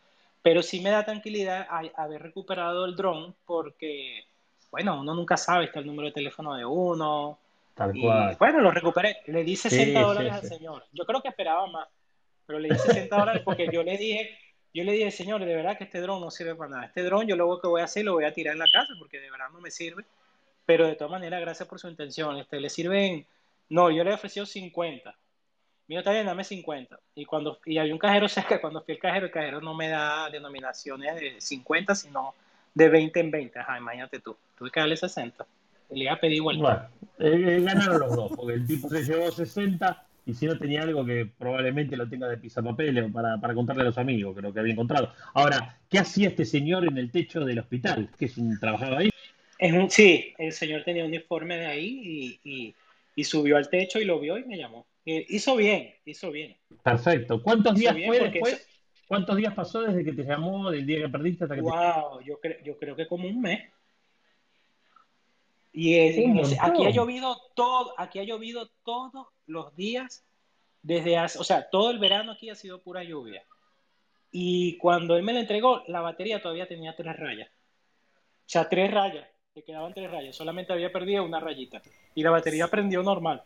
Pero 0.42 0.62
sí 0.62 0.80
me 0.80 0.90
da 0.90 1.04
tranquilidad 1.04 1.68
haber 1.96 2.22
recuperado 2.22 2.86
el 2.86 2.96
dron 2.96 3.36
porque, 3.46 4.26
bueno, 4.72 5.02
uno 5.02 5.14
nunca 5.14 5.36
sabe, 5.36 5.66
está 5.66 5.80
el 5.80 5.88
número 5.88 6.08
de 6.08 6.14
teléfono 6.14 6.56
de 6.56 6.64
uno. 6.64 7.40
Tal 7.80 7.94
cual. 7.98 8.36
Bueno, 8.38 8.60
lo 8.60 8.72
recuperé. 8.72 9.22
Le 9.28 9.42
di 9.46 9.56
60 9.56 10.02
dólares 10.02 10.34
al 10.34 10.44
señor. 10.44 10.84
Yo 10.92 11.06
creo 11.06 11.22
que 11.22 11.30
esperaba 11.30 11.66
más, 11.68 11.88
pero 12.46 12.60
le 12.60 12.68
di 12.68 12.78
60 12.78 13.16
dólares 13.16 13.42
porque 13.46 13.70
yo 13.72 13.84
le 13.84 13.98
dije, 13.98 14.38
Yo 14.74 14.84
le 14.84 14.92
dije, 14.92 15.10
señor, 15.12 15.46
de 15.46 15.56
verdad 15.56 15.78
que 15.78 15.86
este 15.86 16.02
dron 16.02 16.20
no 16.20 16.30
sirve 16.30 16.56
para 16.56 16.72
nada. 16.72 16.86
Este 16.88 17.04
dron 17.04 17.26
yo 17.26 17.38
luego 17.38 17.62
que 17.62 17.68
voy 17.68 17.80
a 17.80 17.86
hacer 17.86 18.04
lo 18.04 18.16
voy 18.16 18.26
a 18.26 18.34
tirar 18.34 18.54
en 18.54 18.60
la 18.60 18.70
casa 18.70 18.94
porque 19.00 19.22
de 19.22 19.32
verdad 19.32 19.48
no 19.54 19.62
me 19.62 19.72
sirve. 19.72 20.04
Pero 20.66 20.88
de 20.88 20.96
todas 20.96 21.10
maneras, 21.10 21.40
gracias 21.40 21.70
por 21.70 21.80
su 21.80 21.88
intención. 21.88 22.38
Este, 22.38 22.60
le 22.60 22.70
sirven, 22.70 23.26
no, 23.70 23.90
yo 23.90 24.04
le 24.04 24.12
he 24.12 24.14
ofrecido 24.14 24.46
50. 24.46 25.16
Mío 25.88 26.00
está 26.00 26.12
bien, 26.12 26.26
dame 26.26 26.44
50. 26.44 27.00
Y 27.16 27.24
cuando 27.24 27.60
y 27.66 27.78
hay 27.78 27.94
un 27.94 27.98
cajero 27.98 28.28
cerca, 28.30 28.60
cuando 28.60 28.82
fui 28.82 28.96
al 28.96 29.00
cajero, 29.00 29.28
el 29.28 29.32
cajero 29.32 29.62
no 29.62 29.74
me 29.74 29.88
da 29.88 30.30
denominaciones 30.30 31.16
de 31.16 31.40
50, 31.40 31.96
sino 31.96 32.36
de 32.74 32.90
20 32.90 33.20
en 33.22 33.32
20. 33.32 33.58
Ajá, 33.58 33.78
imagínate 33.78 34.20
tú. 34.20 34.36
Tuve 34.58 34.70
que 34.70 34.82
darle 34.82 34.98
60. 34.98 35.48
Le 35.92 36.04
iba 36.04 36.14
a 36.14 36.20
pedir 36.20 36.36
igual. 36.36 36.58
Bueno, 36.58 36.82
eh, 37.20 37.58
eh, 37.58 37.62
ganaron 37.62 38.00
los 38.00 38.16
dos, 38.16 38.32
porque 38.36 38.54
el 38.54 38.68
tipo 38.68 38.90
se 38.90 39.04
llevó 39.04 39.32
60 39.32 40.06
y 40.26 40.34
si 40.34 40.46
no 40.46 40.58
tenía 40.58 40.84
algo 40.84 41.06
que 41.06 41.26
probablemente 41.38 41.98
lo 41.98 42.08
tenga 42.08 42.28
de 42.28 42.38
pisapapel 42.38 43.12
para, 43.12 43.40
para 43.40 43.54
contarle 43.56 43.82
a 43.82 43.86
los 43.86 43.98
amigos 43.98 44.36
que 44.36 44.42
lo 44.42 44.54
que 44.54 44.60
había 44.60 44.74
encontrado. 44.74 45.12
Ahora, 45.34 45.80
¿qué 45.90 46.00
hacía 46.00 46.30
este 46.30 46.46
señor 46.46 46.86
en 46.86 46.98
el 46.98 47.12
techo 47.12 47.44
del 47.44 47.60
hospital? 47.60 48.10
¿Que 48.18 48.26
es 48.26 48.38
un, 48.38 48.60
trabajaba 48.60 49.00
ahí? 49.00 49.10
Es 49.58 49.74
un, 49.74 49.90
sí, 49.90 50.34
el 50.38 50.52
señor 50.52 50.84
tenía 50.84 51.04
un 51.04 51.10
uniforme 51.10 51.58
de 51.58 51.66
ahí 51.66 52.40
y, 52.44 52.76
y, 53.16 53.24
subió 53.24 53.58
al 53.58 53.70
techo 53.70 54.00
y 54.00 54.06
lo 54.06 54.18
vio 54.20 54.38
y 54.38 54.46
me 54.46 54.58
llamó. 54.58 54.88
hizo 55.04 55.58
bien, 55.58 55.94
hizo 56.06 56.32
bien. 56.32 56.56
Perfecto. 56.82 57.44
¿Cuántos 57.44 57.76
días 57.76 57.94
fue 58.06 58.30
después? 58.30 58.66
¿Cuántos 59.10 59.36
días 59.38 59.56
pasó 59.56 59.82
desde 59.82 60.06
que 60.06 60.14
te 60.14 60.24
llamó, 60.24 60.70
del 60.70 60.86
día 60.86 61.00
que 61.02 61.10
perdiste 61.10 61.44
hasta 61.44 61.56
que 61.56 61.62
wow, 61.62 62.22
yo, 62.24 62.40
creo, 62.40 62.58
yo 62.64 62.78
creo 62.78 62.96
que 62.96 63.08
como 63.08 63.28
un 63.28 63.42
mes. 63.42 63.62
Y 65.72 65.98
aquí 66.60 66.86
ha 66.86 66.90
llovido 66.90 67.38
todo, 67.54 67.94
aquí 67.98 68.20
ha 68.20 68.24
llovido 68.24 68.70
todos 68.84 69.28
los 69.46 69.76
días 69.76 70.26
desde 70.82 71.18
hace, 71.18 71.38
o 71.40 71.44
sea, 71.44 71.70
todo 71.70 71.92
el 71.92 72.00
verano 72.00 72.32
aquí 72.32 72.50
ha 72.50 72.56
sido 72.56 72.82
pura 72.82 73.04
lluvia. 73.04 73.44
Y 74.32 74.78
cuando 74.78 75.16
él 75.16 75.24
me 75.24 75.34
la 75.34 75.42
entregó, 75.42 75.84
la 75.88 76.02
batería 76.02 76.42
todavía 76.42 76.68
tenía 76.68 76.96
tres 76.96 77.16
rayas. 77.18 77.50
O 77.50 78.52
sea, 78.52 78.68
tres 78.68 78.92
rayas, 78.92 79.28
le 79.54 79.64
quedaban 79.64 79.94
tres 79.94 80.10
rayas, 80.10 80.36
solamente 80.36 80.74
había 80.74 80.92
perdido 80.92 81.24
una 81.24 81.40
rayita. 81.40 81.82
Y 82.16 82.24
la 82.24 82.32
batería 82.32 82.68
prendió 82.68 83.04
normal. 83.04 83.44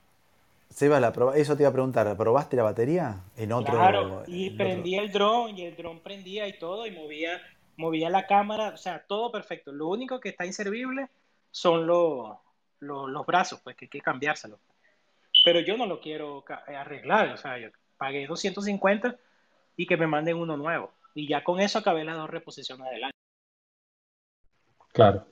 Seba, 0.69 0.99
la 0.99 1.13
eso 1.36 1.55
te 1.55 1.63
iba 1.63 1.69
a 1.69 1.74
preguntar, 1.74 2.17
¿probaste 2.17 2.55
la 2.55 2.63
batería 2.63 3.21
en 3.38 3.51
otro? 3.51 3.76
Claro, 3.76 4.24
y 4.26 4.49
prendía 4.51 5.01
el 5.01 5.11
dron 5.11 5.57
y 5.57 5.65
el 5.65 5.76
dron 5.76 5.99
prendía 5.99 6.47
y 6.47 6.57
todo 6.57 6.88
y 6.88 6.91
movía, 6.91 7.39
movía 7.78 8.09
la 8.09 8.26
cámara, 8.26 8.69
o 8.69 8.78
sea, 8.78 9.05
todo 9.05 9.32
perfecto. 9.32 9.71
Lo 9.71 9.88
único 9.88 10.19
que 10.19 10.30
está 10.30 10.45
inservible 10.45 11.09
son 11.54 11.86
los, 11.86 12.36
los, 12.80 13.26
brazos, 13.28 13.62
pues 13.64 13.76
que 13.76 13.86
hay 13.86 13.89
que 13.89 14.01
cambiárselo. 14.01 14.60
Pero 15.45 15.60
yo 15.60 15.78
no 15.78 15.86
lo 15.86 16.01
quiero 16.01 16.43
eh, 16.68 16.76
arreglar, 16.76 17.30
o 17.30 17.38
sea, 17.38 17.60
yo 17.60 17.70
pagué 17.97 18.26
250 18.26 19.16
y 19.78 19.86
que 19.86 19.95
me 19.95 20.08
manden 20.08 20.38
uno 20.38 20.58
nuevo. 20.58 20.91
Y 21.14 21.28
ya 21.28 21.43
con 21.43 21.60
eso 21.60 21.78
acabé 21.78 22.04
las 22.04 22.18
dos 22.18 22.30
reposiciones 22.30 22.89
del 22.89 23.04
año. 23.04 23.14
Claro. 24.91 25.28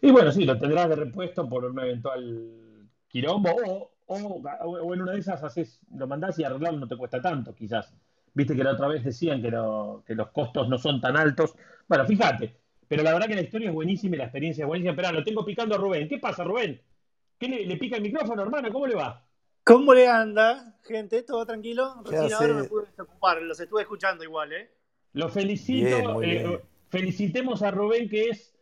Y 0.00 0.10
bueno, 0.10 0.32
sí, 0.32 0.44
lo 0.44 0.58
tendrás 0.58 0.88
de 0.88 0.96
repuesto 0.96 1.46
por 1.46 1.66
un 1.66 1.78
eventual 1.78 2.88
quirombo 3.06 3.50
o, 3.50 3.90
o, 4.06 4.94
en 4.94 5.02
una 5.02 5.12
de 5.12 5.18
esas 5.18 5.42
haces, 5.42 5.80
lo 5.94 6.06
mandás 6.06 6.38
y 6.38 6.44
arreglarlo 6.44 6.80
no 6.80 6.88
te 6.88 6.96
cuesta 6.96 7.20
tanto, 7.20 7.54
quizás. 7.54 7.94
Viste 8.32 8.56
que 8.56 8.64
la 8.64 8.72
otra 8.72 8.88
vez 8.88 9.04
decían 9.04 9.42
que, 9.42 9.50
que 10.06 10.14
los 10.14 10.30
costos 10.30 10.68
no 10.68 10.78
son 10.78 11.00
tan 11.02 11.16
altos. 11.16 11.54
Bueno, 11.86 12.06
fíjate, 12.06 12.56
pero 12.88 13.02
la 13.02 13.12
verdad 13.12 13.26
que 13.26 13.34
la 13.34 13.42
historia 13.42 13.68
es 13.68 13.74
buenísima 13.74 14.16
y 14.16 14.18
la 14.18 14.24
experiencia 14.24 14.62
es 14.62 14.68
buenísima. 14.68 14.94
Pero 14.96 15.12
lo 15.12 15.24
tengo 15.24 15.44
picando 15.44 15.74
a 15.74 15.78
Rubén. 15.78 16.08
¿Qué 16.08 16.18
pasa, 16.18 16.44
Rubén? 16.44 16.80
¿Qué 17.38 17.48
le, 17.48 17.76
pica 17.76 17.96
el 17.96 18.02
micrófono, 18.02 18.42
hermano? 18.42 18.72
¿Cómo 18.72 18.86
le 18.86 18.94
va? 18.94 19.22
¿Cómo 19.64 19.92
le 19.92 20.08
anda, 20.08 20.78
gente? 20.84 21.22
¿Todo 21.22 21.44
tranquilo? 21.44 22.02
Recién 22.04 22.32
ahora 22.32 22.54
me 22.54 22.64
pude 22.64 22.86
desocupar, 22.86 23.42
los 23.42 23.58
estuve 23.58 23.82
escuchando 23.82 24.24
igual, 24.24 24.52
¿eh? 24.52 24.70
Lo 25.12 25.28
felicito. 25.28 26.22
Eh, 26.22 26.60
felicitemos 26.88 27.62
a 27.62 27.70
Rubén, 27.70 28.08
que 28.08 28.28
es, 28.28 28.54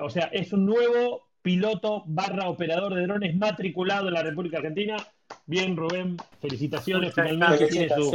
o 0.00 0.10
sea, 0.10 0.24
es 0.32 0.52
un 0.52 0.64
nuevo 0.66 1.28
piloto 1.42 2.02
barra 2.06 2.48
operador 2.48 2.94
de 2.94 3.02
drones 3.02 3.36
matriculado 3.36 4.08
en 4.08 4.14
la 4.14 4.22
República 4.22 4.58
Argentina. 4.58 4.96
Bien, 5.46 5.76
Rubén, 5.76 6.16
felicitaciones. 6.40 7.14
Finalmente 7.14 7.66
tiene 7.68 7.88
su. 7.94 8.10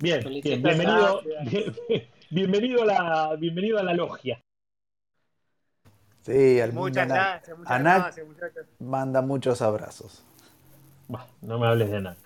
Bien, 0.00 0.20
bien, 0.42 0.62
bienvenido, 0.62 1.22
bienvenido, 2.30 2.82
a 2.82 2.86
la, 2.86 3.36
bienvenido 3.36 3.78
a 3.78 3.82
la 3.82 3.94
logia. 3.94 4.42
Sí, 6.28 6.60
al 6.60 6.74
muchas 6.74 7.08
gracias, 7.08 7.56
muchas 7.56 7.82
gracias, 7.82 8.26
muchachos. 8.26 8.66
Manda 8.80 9.22
muchos 9.22 9.62
abrazos. 9.62 10.22
no 11.40 11.58
me 11.58 11.66
hables 11.66 11.90
de 11.90 11.96
Anac. 11.96 12.18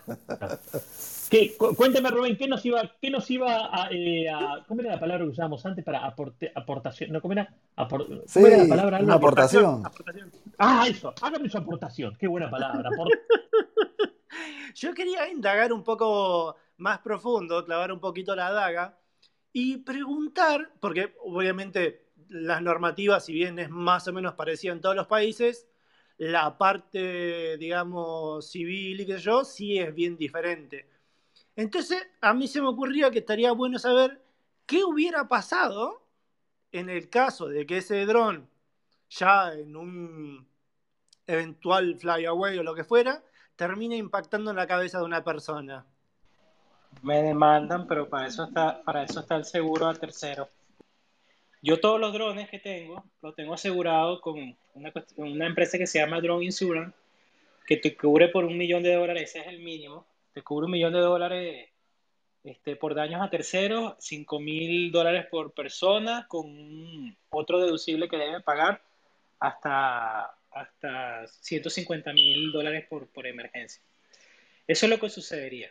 cuénteme, 1.77 2.11
Rubén, 2.11 2.37
¿qué 2.37 2.49
nos 2.49 2.67
iba, 2.67 2.83
qué 3.01 3.11
nos 3.11 3.31
iba 3.31 3.71
eh, 3.93 4.29
a, 4.29 4.65
¿Cómo 4.67 4.81
era 4.81 4.95
la 4.95 5.01
palabra 5.01 5.25
que 5.25 5.31
usábamos 5.31 5.65
antes 5.65 5.85
para 5.85 6.05
aportación? 6.05 7.13
¿No, 7.13 7.21
¿Cómo 7.21 7.35
era? 7.35 7.55
sí, 8.27 8.43
la 8.43 8.69
palabra? 8.69 8.99
Una 8.99 9.15
aportación. 9.15 9.85
Ah, 10.59 10.85
eso, 10.89 11.15
hágame 11.23 11.49
su 11.49 11.59
aportación. 11.59 12.17
Qué 12.19 12.27
buena 12.27 12.51
palabra. 12.51 12.91
Yo 14.75 14.95
quería 14.95 15.31
indagar 15.31 15.73
un 15.73 15.85
poco 15.85 16.57
más 16.79 16.99
profundo, 16.99 17.65
clavar 17.65 17.93
un 17.93 18.01
poquito 18.01 18.35
la 18.35 18.51
daga 18.51 18.99
y 19.53 19.77
preguntar, 19.77 20.73
porque 20.81 21.15
obviamente 21.23 22.02
las 22.33 22.63
normativas, 22.63 23.25
si 23.25 23.33
bien 23.33 23.59
es 23.59 23.71
más 23.71 24.09
o 24.09 24.13
menos 24.13 24.35
parecida 24.35 24.73
en 24.73 24.81
todos 24.81 24.97
los 24.97 25.07
países, 25.07 25.69
la 26.19 26.57
parte, 26.57 27.57
digamos, 27.59 28.51
civil 28.51 29.01
y 29.01 29.07
qué 29.07 29.19
yo, 29.19 29.45
sí 29.45 29.79
es 29.79 29.95
bien 29.95 30.17
diferente. 30.17 30.89
Entonces, 31.57 32.03
a 32.21 32.33
mí 32.33 32.49
se 32.49 32.61
me 32.61 32.69
ocurría 32.69 33.11
que 33.11 33.19
estaría 33.19 33.53
bueno 33.53 33.79
saber 33.79 34.23
qué 34.67 34.85
hubiera 34.85 35.29
pasado 35.29 36.07
en 36.71 36.89
el 36.89 37.11
caso 37.11 37.49
de 37.49 37.67
que 37.67 37.79
ese 37.79 38.07
dron, 38.07 38.49
ya 39.11 39.53
en 39.53 39.77
un 39.77 40.47
eventual 41.27 41.99
flyaway 41.99 42.59
o 42.59 42.63
lo 42.63 42.75
que 42.75 42.85
fuera, 42.85 43.23
termine 43.57 43.97
impactando 43.97 44.51
en 44.51 44.57
la 44.57 44.67
cabeza 44.67 44.99
de 44.99 45.05
una 45.05 45.23
persona. 45.23 45.85
Me 47.03 47.23
demandan, 47.23 47.87
pero 47.87 48.09
para 48.09 48.27
eso 48.27 48.45
está, 48.45 48.83
para 48.83 49.03
eso 49.03 49.21
está 49.21 49.37
el 49.37 49.45
seguro 49.45 49.87
a 49.89 49.95
tercero. 49.95 50.49
Yo 51.63 51.79
todos 51.79 52.01
los 52.01 52.13
drones 52.13 52.51
que 52.51 52.59
tengo, 52.59 53.05
los 53.23 53.37
tengo 53.37 53.55
asegurados 53.55 54.21
con 54.21 54.57
una, 54.75 54.93
una 55.17 55.47
empresa 55.47 55.79
que 55.79 55.87
se 55.87 56.01
llama 56.01 56.21
Drone 56.21 56.45
Insurance, 56.45 56.97
que 57.67 57.77
te 57.77 57.97
cubre 57.97 58.29
por 58.29 58.45
un 58.45 58.59
millón 58.59 58.83
de 58.83 58.95
dólares, 58.95 59.31
ese 59.31 59.41
es 59.41 59.47
el 59.47 59.61
mínimo, 59.61 60.05
te 60.35 60.43
cubre 60.43 60.67
un 60.67 60.73
millón 60.73 60.93
de 60.93 60.99
dólares 60.99 61.69
este, 62.45 62.75
por 62.75 62.95
daños 62.95 63.23
a 63.23 63.31
terceros, 63.31 63.95
5 64.01 64.41
mil 64.41 64.91
dólares 64.91 65.27
por 65.31 65.53
persona, 65.53 66.27
con 66.29 67.17
otro 67.31 67.61
deducible 67.61 68.09
que 68.09 68.17
debe 68.17 68.41
pagar 68.41 68.83
hasta, 69.39 70.35
hasta 70.51 71.27
150 71.29 72.13
mil 72.13 72.51
dólares 72.51 72.87
por, 72.89 73.07
por 73.07 73.27
emergencia. 73.27 73.81
Eso 74.67 74.87
es 74.87 74.91
lo 74.91 74.99
que 74.99 75.09
sucedería. 75.09 75.71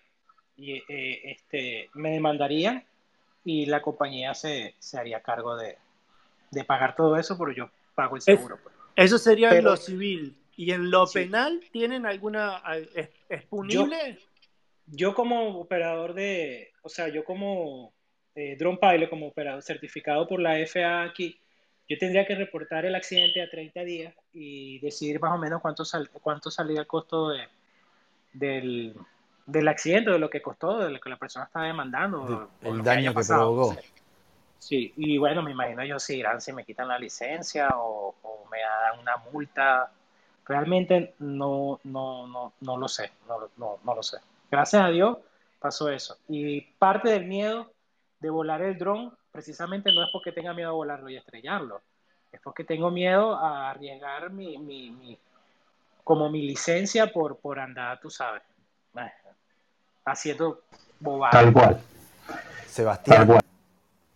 Y, 0.56 0.76
eh, 0.88 1.32
este, 1.32 1.90
me 1.94 2.12
demandarían 2.12 2.86
y 3.44 3.66
la 3.66 3.82
compañía 3.82 4.34
se, 4.34 4.76
se 4.80 4.98
haría 4.98 5.22
cargo 5.22 5.56
de, 5.56 5.78
de, 6.52 6.64
pagar 6.64 6.96
todo 6.96 7.18
eso, 7.18 7.38
pero 7.38 7.52
yo 7.52 7.70
pago 7.96 8.16
el 8.16 8.22
seguro. 8.22 8.60
Pues. 8.62 8.76
Eso 8.96 9.18
sería 9.18 9.56
en 9.58 9.66
lo 9.66 9.78
civil. 9.78 10.38
¿Y 10.56 10.72
en 10.72 10.92
lo 10.92 11.08
penal 11.08 11.62
tienen 11.72 12.06
alguna... 12.06 12.62
¿Es, 13.30 13.44
punible? 13.46 14.20
Yo, 14.86 15.16
como 15.16 15.60
operador 15.60 16.14
de... 16.14 16.72
O 16.84 16.90
sea, 16.90 17.08
yo 17.08 17.24
como 17.24 17.94
eh, 18.36 18.56
drone 18.58 18.78
pilot, 18.80 19.10
como 19.10 19.28
operador 19.28 19.64
certificado 19.64 20.28
por 20.28 20.40
la 20.40 20.56
FAA 20.68 21.04
aquí, 21.04 21.40
yo 21.90 21.98
tendría 21.98 22.26
que 22.26 22.36
reportar 22.36 22.86
el 22.86 22.96
accidente 22.96 23.42
a 23.42 23.50
30 23.50 23.84
días 23.84 24.16
y 24.34 24.80
decidir 24.80 25.20
más 25.20 25.34
o 25.34 25.38
menos 25.38 25.62
cuánto, 25.62 25.84
sal, 25.84 26.10
cuánto 26.10 26.52
salía 26.52 26.82
el 26.82 26.88
costo 26.88 27.30
de, 27.30 27.48
del, 28.34 28.96
del 29.46 29.68
accidente, 29.68 30.12
de 30.12 30.20
lo 30.20 30.30
que 30.30 30.42
costó, 30.42 30.80
de 30.80 30.90
lo 30.90 31.00
que 31.00 31.10
la 31.10 31.18
persona 31.18 31.46
estaba 31.46 31.66
demandando. 31.66 32.50
El, 32.62 32.84
daño 32.84 33.14
que, 33.14 33.24
provocó. 33.24 33.76
Sí, 34.60 34.94
y 34.96 35.18
bueno, 35.18 35.42
me 35.42 35.52
imagino 35.52 35.84
yo 35.84 36.00
si 36.00 36.18
irán 36.18 36.40
si 36.40 36.54
me 36.54 36.64
quitan 36.64 36.88
la 36.88 37.00
licencia 37.00 37.70
o, 37.76 38.16
me 38.52 38.60
dan 38.60 39.00
una 39.00 39.18
multa. 39.32 39.92
Realmente 40.46 41.16
no, 41.20 41.80
no, 41.84 42.28
no, 42.28 42.54
no 42.60 42.78
lo 42.78 42.88
sé, 42.88 43.12
no, 43.28 43.50
no, 43.58 43.80
no 43.84 43.96
lo 43.96 44.04
sé. 44.04 44.18
Gracias 44.50 44.84
a 44.84 44.90
Dios 44.90 45.18
pasó 45.60 45.90
eso. 45.90 46.18
Y 46.28 46.62
parte 46.62 47.10
del 47.10 47.26
miedo 47.26 47.72
de 48.20 48.30
volar 48.30 48.62
el 48.62 48.78
dron 48.78 49.16
precisamente 49.32 49.92
no 49.94 50.04
es 50.04 50.10
porque 50.12 50.32
tenga 50.32 50.54
miedo 50.54 50.70
a 50.70 50.74
volarlo 50.74 51.10
y 51.10 51.16
estrellarlo, 51.16 51.82
es 52.32 52.42
porque 52.42 52.64
tengo 52.64 52.92
miedo 52.92 53.36
a 53.36 53.70
arriesgar 53.70 54.30
mi, 54.32 54.58
mi, 54.58 54.92
mi 54.92 55.18
como 56.04 56.30
mi 56.30 56.42
licencia 56.42 57.08
por, 57.08 57.38
por 57.38 57.60
andar, 57.60 58.00
tú 58.02 58.10
sabes 58.10 58.42
haciendo 60.06 60.62
bobadas. 61.00 61.32
Tal 61.32 61.54
cual. 61.54 61.82
Sebastián, 62.68 63.40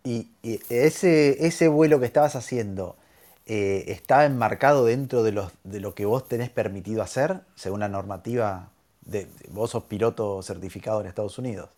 Y, 0.04 0.28
ese, 0.70 1.46
ese 1.46 1.68
vuelo 1.68 2.00
que 2.00 2.06
estabas 2.06 2.36
haciendo, 2.36 2.96
eh, 3.44 3.84
¿estaba 3.88 4.24
enmarcado 4.24 4.84
dentro 4.84 5.22
de, 5.22 5.32
los, 5.32 5.52
de 5.64 5.80
lo 5.80 5.94
que 5.94 6.06
vos 6.06 6.26
tenés 6.26 6.48
permitido 6.48 7.02
hacer, 7.02 7.40
según 7.54 7.80
la 7.80 7.88
normativa 7.88 8.70
de, 9.02 9.26
vos 9.48 9.70
sos 9.70 9.84
piloto 9.84 10.42
certificado 10.42 11.00
en 11.00 11.06
Estados 11.06 11.38
Unidos? 11.38 11.68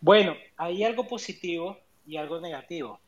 Bueno, 0.00 0.34
hay 0.56 0.84
algo 0.84 1.08
positivo 1.08 1.78
y 2.06 2.16
algo 2.16 2.40
negativo. 2.40 3.00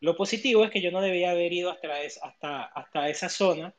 Lo 0.00 0.16
positivo 0.16 0.64
es 0.64 0.70
que 0.70 0.80
yo 0.80 0.90
no 0.90 1.00
debía 1.00 1.30
haber 1.30 1.52
ido 1.52 1.70
hasta, 1.70 1.88
hasta, 2.22 2.62
hasta 2.64 3.08
esa 3.08 3.28
zona, 3.28 3.74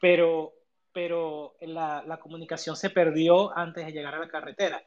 pero, 0.00 0.52
pero 0.92 1.54
la, 1.60 2.18
comunicación 2.20 2.76
se 2.76 2.90
perdió 2.90 3.56
antes 3.56 3.86
de 3.86 3.92
llegar 3.92 4.14
a 4.14 4.18
la 4.18 4.28
carretera. 4.28 4.82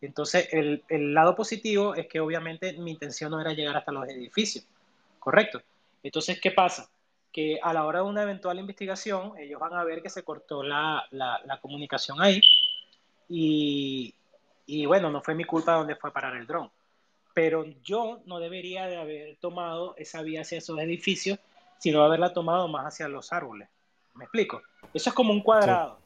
Entonces, 0.00 0.48
el, 0.52 1.14
lado 1.14 1.34
positivo 1.34 1.94
es 1.94 2.06
que 2.06 2.20
obviamente 2.20 2.74
mi 2.74 2.92
intención 2.92 3.30
no 3.30 3.40
era 3.40 3.52
llegar 3.52 3.76
hasta 3.76 3.92
los 3.92 4.08
edificios, 4.08 4.66
¿correcto? 5.18 5.62
Entonces, 6.02 6.40
¿qué 6.40 6.50
pasa? 6.50 6.88
Que 7.32 7.58
a 7.62 7.72
la 7.72 7.84
hora 7.84 8.00
de 8.00 8.06
una 8.06 8.22
eventual 8.22 8.58
investigación, 8.58 9.32
ellos 9.38 9.60
van 9.60 9.74
a 9.74 9.84
ver 9.84 10.02
que 10.02 10.10
se 10.10 10.22
cortó 10.22 10.62
la, 10.62 11.08
comunicación 11.60 12.20
ahí 12.20 12.40
y, 13.28 14.14
y, 14.66 14.86
bueno, 14.86 15.10
no 15.10 15.22
fue 15.22 15.34
mi 15.34 15.44
culpa 15.44 15.72
donde 15.72 15.96
fue 15.96 16.10
a 16.10 16.12
parar 16.12 16.36
el 16.36 16.46
dron 16.46 16.70
pero 17.36 17.66
yo 17.84 18.22
no 18.24 18.40
debería 18.40 18.86
de 18.86 18.96
haber 18.96 19.36
tomado 19.36 19.94
esa 19.98 20.22
vía 20.22 20.40
hacia 20.40 20.56
esos 20.56 20.78
edificios, 20.78 21.38
sino 21.76 22.02
haberla 22.02 22.32
tomado 22.32 22.66
más 22.66 22.86
hacia 22.86 23.08
los 23.08 23.30
árboles. 23.30 23.68
¿Me 24.16 24.24
explico? 24.24 24.62
Eso 24.92 25.10
es 25.10 25.14
como 25.14 25.32
un 25.32 25.42
cuadrado. 25.42 25.98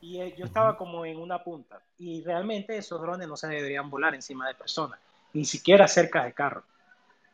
Y 0.00 0.20
eh, 0.20 0.34
yo 0.36 0.44
estaba 0.44 0.76
como 0.76 1.04
en 1.04 1.18
una 1.18 1.42
punta. 1.42 1.80
Y 1.98 2.22
realmente 2.22 2.76
esos 2.76 3.00
drones 3.00 3.28
no 3.28 3.36
se 3.36 3.48
deberían 3.48 3.90
volar 3.90 4.14
encima 4.14 4.46
de 4.46 4.54
personas, 4.54 5.00
ni 5.32 5.44
siquiera 5.44 5.88
cerca 5.88 6.24
de 6.24 6.32
carros. 6.32 6.64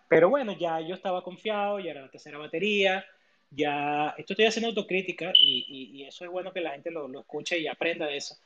Pero 0.09 0.28
bueno, 0.28 0.53
ya 0.53 0.80
yo 0.80 0.95
estaba 0.95 1.22
confiado, 1.22 1.80
ya 1.80 1.93
era 1.93 2.03
la 2.03 2.11
tercera 2.11 2.39
batería, 2.39 3.05
ya 3.51 4.14
esto 4.16 4.33
estoy 4.33 4.47
haciendo 4.47 4.68
autocrítica 4.68 5.33
y, 5.35 5.93
y, 5.95 6.05
eso 6.05 6.24
es 6.24 6.30
bueno 6.30 6.53
que 6.53 6.61
la 6.61 6.72
gente 6.72 6.91
lo, 6.91 7.09
lo, 7.09 7.20
escuche 7.20 7.59
y 7.59 7.66
aprenda 7.66 8.07
de 8.07 8.16
eso. 8.16 8.37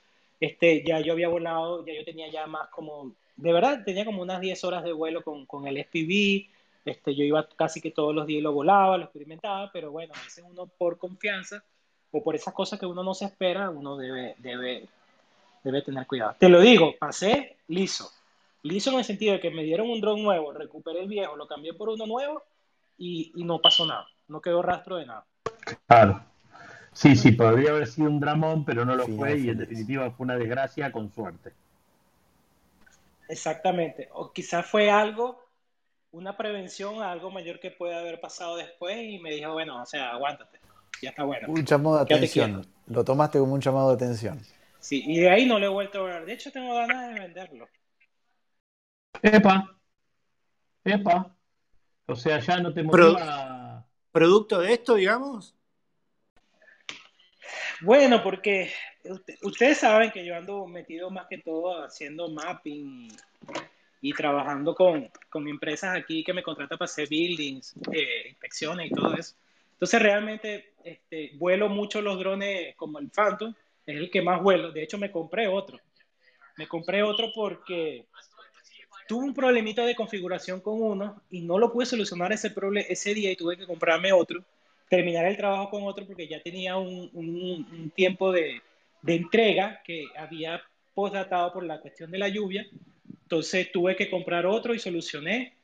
Este, 0.40 0.84
ya 0.84 1.00
yo 1.00 1.12
había 1.12 1.28
volado, 1.28 1.84
ya 1.84 1.94
yo 1.94 2.04
tenía 2.04 2.28
ya 2.28 2.46
más 2.46 2.68
como 2.68 3.12
de 3.36 3.52
verdad 3.52 3.84
tenía 3.84 4.04
como 4.04 4.22
unas 4.22 4.40
10 4.40 4.64
horas 4.64 4.84
de 4.84 4.92
vuelo 4.92 5.22
con, 5.22 5.46
con 5.46 5.66
el 5.66 5.76
SPV, 5.84 6.48
este, 6.84 7.14
yo 7.14 7.24
iba 7.24 7.48
casi 7.56 7.80
que 7.80 7.90
todos 7.90 8.14
los 8.14 8.26
días 8.26 8.42
lo 8.42 8.52
volaba, 8.52 8.96
lo 8.96 9.04
experimentaba, 9.04 9.70
pero 9.72 9.90
bueno, 9.90 10.14
a 10.16 10.22
veces 10.22 10.44
uno 10.48 10.66
por 10.66 10.98
confianza 10.98 11.62
o 12.16 12.22
por 12.22 12.34
esas 12.34 12.54
cosas 12.54 12.78
que 12.78 12.86
uno 12.86 13.02
no 13.02 13.14
se 13.14 13.26
espera, 13.26 13.70
uno 13.70 13.96
debe, 13.96 14.34
debe, 14.38 14.88
debe 15.62 15.82
tener 15.82 16.06
cuidado. 16.06 16.36
Te 16.38 16.48
lo 16.48 16.60
digo, 16.60 16.94
pasé 16.98 17.56
liso. 17.68 18.10
Liso 18.62 18.90
en 18.90 18.98
el 18.98 19.04
sentido 19.04 19.34
de 19.34 19.40
que 19.40 19.50
me 19.50 19.62
dieron 19.62 19.90
un 19.90 20.00
dron 20.00 20.22
nuevo, 20.22 20.52
recuperé 20.52 21.00
el 21.00 21.08
viejo, 21.08 21.36
lo 21.36 21.46
cambié 21.46 21.74
por 21.74 21.88
uno 21.88 22.06
nuevo 22.06 22.42
y, 22.98 23.32
y 23.34 23.44
no 23.44 23.60
pasó 23.60 23.86
nada, 23.86 24.06
no 24.28 24.40
quedó 24.40 24.62
rastro 24.62 24.96
de 24.96 25.06
nada. 25.06 25.24
Claro. 25.86 26.24
Sí, 26.92 27.14
sí, 27.14 27.32
podría 27.32 27.70
haber 27.70 27.86
sido 27.86 28.08
un 28.08 28.20
dramón, 28.20 28.64
pero 28.64 28.86
no 28.86 28.96
lo 28.96 29.06
fue 29.06 29.38
y 29.38 29.50
en 29.50 29.58
definitiva 29.58 30.10
fue 30.10 30.24
una 30.24 30.36
desgracia 30.36 30.90
con 30.90 31.12
suerte. 31.12 31.52
Exactamente. 33.28 34.08
O 34.14 34.32
quizás 34.32 34.64
fue 34.64 34.90
algo, 34.90 35.44
una 36.12 36.38
prevención 36.38 37.02
a 37.02 37.12
algo 37.12 37.30
mayor 37.30 37.60
que 37.60 37.70
puede 37.70 37.94
haber 37.94 38.18
pasado 38.18 38.56
después 38.56 38.96
y 38.98 39.18
me 39.18 39.32
dijo, 39.32 39.52
bueno, 39.52 39.82
o 39.82 39.86
sea, 39.86 40.12
aguántate, 40.12 40.58
ya 41.02 41.10
está 41.10 41.24
bueno. 41.24 41.48
Un 41.48 41.64
llamado 41.64 41.96
de 41.96 42.02
atención. 42.02 42.66
Lo 42.86 43.04
tomaste 43.04 43.38
como 43.38 43.54
un 43.54 43.60
llamado 43.60 43.88
de 43.90 44.04
atención. 44.04 44.40
Sí, 44.78 45.02
y 45.06 45.20
de 45.20 45.30
ahí 45.30 45.46
no 45.46 45.58
le 45.58 45.66
he 45.66 45.68
vuelto 45.68 46.00
a 46.00 46.04
ver. 46.04 46.26
De 46.26 46.32
hecho, 46.32 46.52
tengo 46.52 46.74
ganas 46.74 47.14
de 47.14 47.20
venderlo. 47.20 47.68
Epa. 49.22 49.76
Epa. 50.84 51.36
O 52.06 52.14
sea, 52.14 52.38
ya 52.38 52.58
no 52.58 52.72
te 52.72 52.82
motiva... 52.82 53.84
¿Producto 54.12 54.60
de 54.60 54.72
esto, 54.72 54.94
digamos? 54.94 55.54
Bueno, 57.82 58.22
porque 58.22 58.72
ustedes 59.42 59.78
saben 59.78 60.10
que 60.10 60.24
yo 60.24 60.34
ando 60.34 60.66
metido 60.66 61.10
más 61.10 61.26
que 61.26 61.38
todo 61.38 61.84
haciendo 61.84 62.30
mapping 62.30 63.08
y, 64.00 64.12
trabajando 64.14 64.74
con, 64.74 65.10
con, 65.28 65.46
empresas 65.48 65.94
aquí 65.96 66.24
que 66.24 66.32
me 66.32 66.42
contratan 66.42 66.78
para 66.78 66.86
hacer 66.86 67.08
buildings, 67.08 67.74
eh, 67.92 68.28
inspecciones 68.30 68.90
y 68.90 68.94
todo 68.94 69.14
eso. 69.14 69.34
Entonces 69.72 70.00
realmente 70.00 70.72
este, 70.86 71.32
vuelo 71.34 71.68
mucho 71.68 72.00
los 72.00 72.18
drones 72.18 72.74
como 72.76 72.98
el 72.98 73.10
Phantom, 73.10 73.52
es 73.84 73.96
el 73.96 74.10
que 74.10 74.22
más 74.22 74.42
vuelo. 74.42 74.72
De 74.72 74.82
hecho 74.82 74.98
me 74.98 75.10
compré 75.10 75.48
otro. 75.48 75.78
Me 76.56 76.66
compré 76.66 77.02
otro 77.02 77.30
porque 77.34 78.06
tuve 79.06 79.24
un 79.24 79.34
problemita 79.34 79.84
de 79.84 79.94
configuración 79.94 80.60
con 80.60 80.80
uno 80.80 81.22
y 81.30 81.42
no 81.42 81.58
lo 81.58 81.72
pude 81.72 81.86
solucionar 81.86 82.32
ese, 82.32 82.52
ese 82.88 83.14
día 83.14 83.30
y 83.30 83.36
tuve 83.36 83.56
que 83.56 83.66
comprarme 83.66 84.12
otro 84.12 84.44
terminar 84.88 85.26
el 85.26 85.36
trabajo 85.36 85.70
con 85.70 85.84
otro 85.84 86.06
porque 86.06 86.28
ya 86.28 86.40
tenía 86.42 86.76
un, 86.76 87.10
un, 87.12 87.90
tiempo 87.90 88.32
de, 88.32 88.62
de, 89.02 89.14
entrega 89.14 89.82
que 89.84 90.06
había 90.16 90.62
postdatado 90.94 91.52
por 91.52 91.64
la 91.64 91.80
cuestión 91.80 92.10
de 92.10 92.18
la 92.18 92.28
lluvia. 92.28 92.66
Entonces 93.22 93.70
tuve 93.72 93.96
que 93.96 94.08
comprar 94.08 94.46
otro 94.46 94.74
y 94.74 94.78
solucioné. 94.78 95.54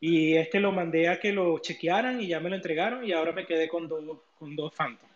Y 0.00 0.34
este 0.34 0.58
lo 0.58 0.72
mandé 0.72 1.08
a 1.08 1.20
que 1.20 1.32
lo 1.32 1.58
chequearan 1.60 2.20
y 2.20 2.28
ya 2.28 2.40
me 2.40 2.50
lo 2.50 2.56
entregaron 2.56 3.04
y 3.04 3.12
ahora 3.12 3.32
me 3.32 3.46
quedé 3.46 3.68
con 3.68 3.86
dos, 3.86 4.18
con 4.42 4.56
dos 4.56 4.74
Phantom. 4.74 5.08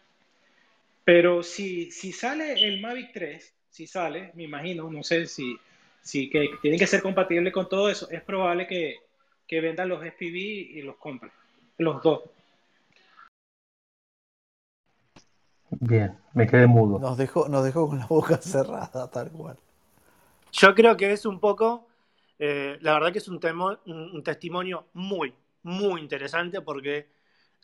Pero 1.03 1.43
si, 1.43 1.91
si 1.91 2.12
sale 2.12 2.53
el 2.53 2.81
Mavic 2.81 3.12
3, 3.12 3.55
si 3.68 3.89
sale, 3.89 4.31
me 4.35 4.45
imagino, 4.45 4.89
no 4.89 5.03
sé 5.03 5.27
si, 5.27 5.57
si 6.01 6.31
que 6.31 6.51
tiene 6.62 6.79
que 6.79 6.87
ser 6.87 7.03
compatible 7.03 7.51
con 7.51 7.68
todo 7.68 7.91
eso, 7.91 8.09
es 8.09 8.22
probable 8.22 8.68
que, 8.68 8.99
que 9.45 9.61
vendan 9.61 9.89
los 9.89 10.01
SPV 10.01 10.37
y 10.77 10.83
los 10.83 10.95
compren, 10.97 11.33
los 11.79 12.01
dos. 12.05 12.22
Bien, 15.70 16.16
me 16.33 16.47
quedé 16.47 16.68
mudo. 16.68 17.01
Nos 17.01 17.18
dejó, 17.18 17.49
nos 17.49 17.64
dejó 17.64 17.89
con 17.89 17.99
la 17.99 18.07
boca 18.07 18.37
cerrada, 18.37 19.11
tal 19.11 19.33
cual. 19.33 19.59
Yo 20.53 20.72
creo 20.72 20.97
que 20.97 21.11
es 21.11 21.27
un 21.27 21.41
poco, 21.41 21.89
eh, 22.39 22.79
la 22.81 22.93
verdad 22.93 23.11
que 23.11 23.18
es 23.18 23.27
un, 23.27 23.41
un 23.85 24.22
testimonio 24.22 24.87
muy, 24.93 25.35
muy 25.64 26.01
interesante 26.01 26.61
porque 26.61 27.16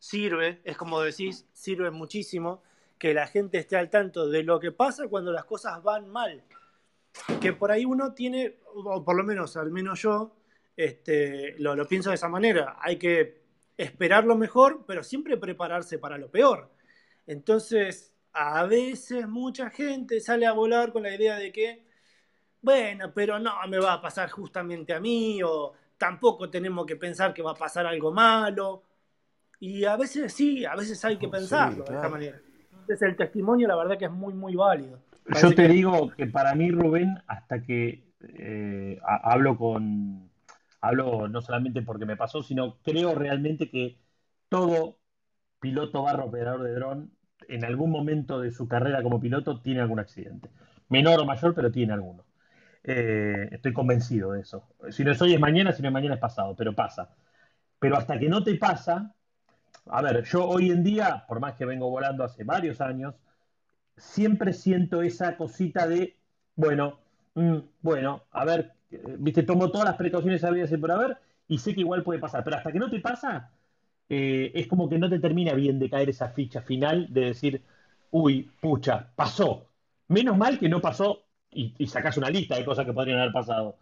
sirve, 0.03 0.61
es 0.64 0.76
como 0.76 1.00
decís, 1.00 1.46
sirve 1.53 1.92
muchísimo 1.92 2.61
que 2.98 3.14
la 3.14 3.28
gente 3.28 3.59
esté 3.59 3.76
al 3.76 3.88
tanto 3.88 4.28
de 4.28 4.42
lo 4.42 4.59
que 4.59 4.72
pasa 4.72 5.07
cuando 5.07 5.30
las 5.30 5.44
cosas 5.44 5.80
van 5.80 6.09
mal. 6.09 6.42
Que 7.40 7.53
por 7.53 7.70
ahí 7.70 7.84
uno 7.84 8.12
tiene, 8.12 8.57
o 8.74 9.05
por 9.05 9.14
lo 9.14 9.22
menos, 9.22 9.57
al 9.57 9.70
menos 9.70 10.03
yo, 10.03 10.34
este, 10.76 11.55
lo, 11.61 11.76
lo 11.76 11.86
pienso 11.86 12.09
de 12.09 12.16
esa 12.16 12.28
manera. 12.28 12.78
Hay 12.80 12.96
que 12.98 13.42
esperar 13.76 14.24
lo 14.24 14.34
mejor, 14.34 14.84
pero 14.88 15.05
siempre 15.05 15.36
prepararse 15.36 16.00
para 16.00 16.18
lo 16.18 16.28
peor. 16.28 16.68
Entonces, 17.28 18.12
a 18.32 18.64
veces 18.66 19.28
mucha 19.28 19.70
gente 19.70 20.18
sale 20.18 20.46
a 20.46 20.53
volar 20.53 20.92
con 20.92 21.05
la 21.05 21.14
idea 21.14 21.36
de 21.36 21.53
que, 21.53 21.86
bueno, 22.61 23.12
pero 23.14 23.38
no 23.38 23.53
me 23.68 23.78
va 23.78 23.92
a 23.92 24.03
pasar 24.03 24.28
justamente 24.30 24.92
a 24.94 24.98
mí, 24.98 25.40
o 25.44 25.74
tampoco 25.96 26.50
tenemos 26.50 26.86
que 26.86 26.96
pensar 26.96 27.32
que 27.32 27.42
va 27.42 27.53
a 27.53 27.55
pasar 27.55 27.86
algo 27.86 28.11
malo. 28.11 28.82
Y 29.62 29.84
a 29.84 29.96
veces 29.96 30.32
sí, 30.32 30.64
a 30.64 30.74
veces 30.74 31.04
hay 31.04 31.18
que 31.18 31.28
pensarlo 31.28 31.84
de 31.84 31.94
esta 31.94 32.08
manera. 32.08 32.36
Entonces, 32.72 33.00
el 33.02 33.14
testimonio, 33.14 33.68
la 33.68 33.76
verdad, 33.76 33.96
que 33.96 34.06
es 34.06 34.10
muy, 34.10 34.34
muy 34.34 34.56
válido. 34.56 34.98
Yo 35.40 35.54
te 35.54 35.68
digo 35.68 36.10
que 36.16 36.26
para 36.26 36.56
mí, 36.56 36.72
Rubén, 36.72 37.22
hasta 37.28 37.62
que 37.62 38.02
eh, 38.40 38.98
hablo 39.04 39.56
con. 39.56 40.28
Hablo 40.80 41.28
no 41.28 41.40
solamente 41.42 41.80
porque 41.82 42.06
me 42.06 42.16
pasó, 42.16 42.42
sino 42.42 42.78
creo 42.82 43.14
realmente 43.14 43.70
que 43.70 43.98
todo 44.48 44.98
piloto 45.60 46.02
barro 46.02 46.24
operador 46.24 46.64
de 46.64 46.74
dron 46.74 47.12
en 47.46 47.64
algún 47.64 47.92
momento 47.92 48.40
de 48.40 48.50
su 48.50 48.66
carrera 48.66 49.00
como 49.00 49.20
piloto 49.20 49.60
tiene 49.60 49.80
algún 49.80 50.00
accidente. 50.00 50.50
Menor 50.88 51.20
o 51.20 51.24
mayor, 51.24 51.54
pero 51.54 51.70
tiene 51.70 51.92
alguno. 51.92 52.24
Eh, 52.82 53.48
estoy 53.52 53.72
convencido 53.72 54.32
de 54.32 54.40
eso. 54.40 54.66
Si 54.90 55.04
no 55.04 55.12
es 55.12 55.22
hoy 55.22 55.34
es 55.34 55.40
mañana, 55.40 55.70
si 55.70 55.82
no 55.82 55.88
es 55.88 55.94
mañana 55.94 56.16
es 56.16 56.20
pasado, 56.20 56.56
pero 56.56 56.74
pasa. 56.74 57.14
Pero 57.78 57.96
hasta 57.96 58.18
que 58.18 58.28
no 58.28 58.42
te 58.42 58.56
pasa, 58.56 59.14
a 59.87 60.03
ver, 60.03 60.24
yo 60.24 60.47
hoy 60.49 60.70
en 60.70 60.83
día, 60.85 61.24
por 61.28 61.41
más 61.41 61.55
que 61.55 61.64
vengo 61.66 61.91
volando 61.91 62.24
hace 62.24 62.45
varios 62.45 62.80
años, 62.80 63.14
siempre 63.97 64.53
siento 64.53 65.03
esa 65.03 65.37
cosita 65.37 65.87
de, 65.89 66.16
bueno, 66.57 67.01
mm, 67.35 67.59
bueno, 67.83 68.24
a 68.33 68.45
ver, 68.45 68.72
eh, 68.91 69.16
viste, 69.18 69.43
tomo 69.45 69.70
todas 69.70 69.87
las 69.89 69.97
precauciones 69.97 70.45
habidas 70.45 70.72
y 70.72 70.76
por 70.76 70.93
haber 70.93 71.18
y 71.49 71.59
sé 71.59 71.74
que 71.74 71.80
igual 71.80 72.03
puede 72.05 72.20
pasar, 72.20 72.45
pero 72.45 72.57
hasta 72.57 72.72
que 72.72 72.78
no 72.78 72.91
te 72.91 73.01
pasa, 73.01 73.53
eh, 74.09 74.53
es 74.55 74.66
como 74.68 74.89
que 74.89 74.99
no 74.99 75.09
te 75.11 75.18
termina 75.18 75.55
bien 75.55 75.78
de 75.78 75.91
caer 75.91 76.11
esa 76.11 76.30
ficha 76.30 76.62
final 76.62 77.09
de 77.12 77.22
decir, 77.22 77.62
uy, 78.11 78.51
pucha, 78.61 79.12
pasó. 79.16 79.66
Menos 80.09 80.37
mal 80.37 80.59
que 80.59 80.68
no 80.68 80.80
pasó 80.80 81.24
y 81.51 81.87
sacas 81.87 82.16
una 82.16 82.30
lista 82.30 82.57
de 82.57 82.64
cosas 82.64 82.87
que 82.87 82.93
podrían 82.93 83.18
haber 83.20 83.33
pasado. 83.33 83.78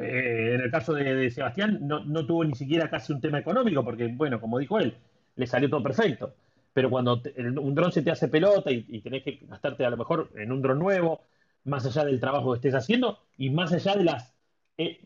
Eh, 0.00 0.52
en 0.54 0.60
el 0.60 0.70
caso 0.70 0.94
de, 0.94 1.30
Sebastián, 1.30 1.78
no, 1.82 2.26
tuvo 2.26 2.44
ni 2.44 2.54
siquiera 2.54 2.88
casi 2.88 3.12
un 3.12 3.20
tema 3.20 3.38
económico, 3.38 3.84
porque, 3.84 4.06
bueno, 4.08 4.40
como 4.40 4.58
dijo 4.58 4.78
él, 4.78 4.96
le 5.36 5.46
salió 5.46 5.68
todo 5.68 5.82
perfecto. 5.82 6.34
Pero 6.72 6.88
cuando 6.88 7.20
un 7.60 7.74
dron 7.74 7.92
se 7.92 8.02
te 8.02 8.10
hace 8.10 8.28
pelota 8.28 8.70
y, 8.70 9.00
tenés 9.00 9.22
que 9.22 9.40
gastarte 9.42 9.84
a 9.84 9.90
lo 9.90 9.96
mejor 9.96 10.30
en 10.36 10.52
un 10.52 10.62
dron 10.62 10.78
nuevo, 10.78 11.22
más 11.64 11.84
allá 11.86 12.04
del 12.04 12.20
trabajo 12.20 12.52
que 12.52 12.56
estés 12.56 12.74
haciendo 12.74 13.18
y 13.36 13.50
más 13.50 13.72
allá 13.72 13.94
de 13.94 14.04
las 14.04 14.34
eh, 14.78 15.04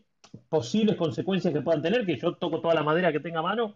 posibles 0.49 0.95
consecuencias 0.95 1.53
que 1.53 1.61
puedan 1.61 1.81
tener, 1.81 2.05
que 2.05 2.17
yo 2.17 2.35
toco 2.35 2.61
toda 2.61 2.73
la 2.73 2.83
madera 2.83 3.11
que 3.11 3.19
tenga 3.19 3.39
a 3.39 3.43
mano, 3.43 3.75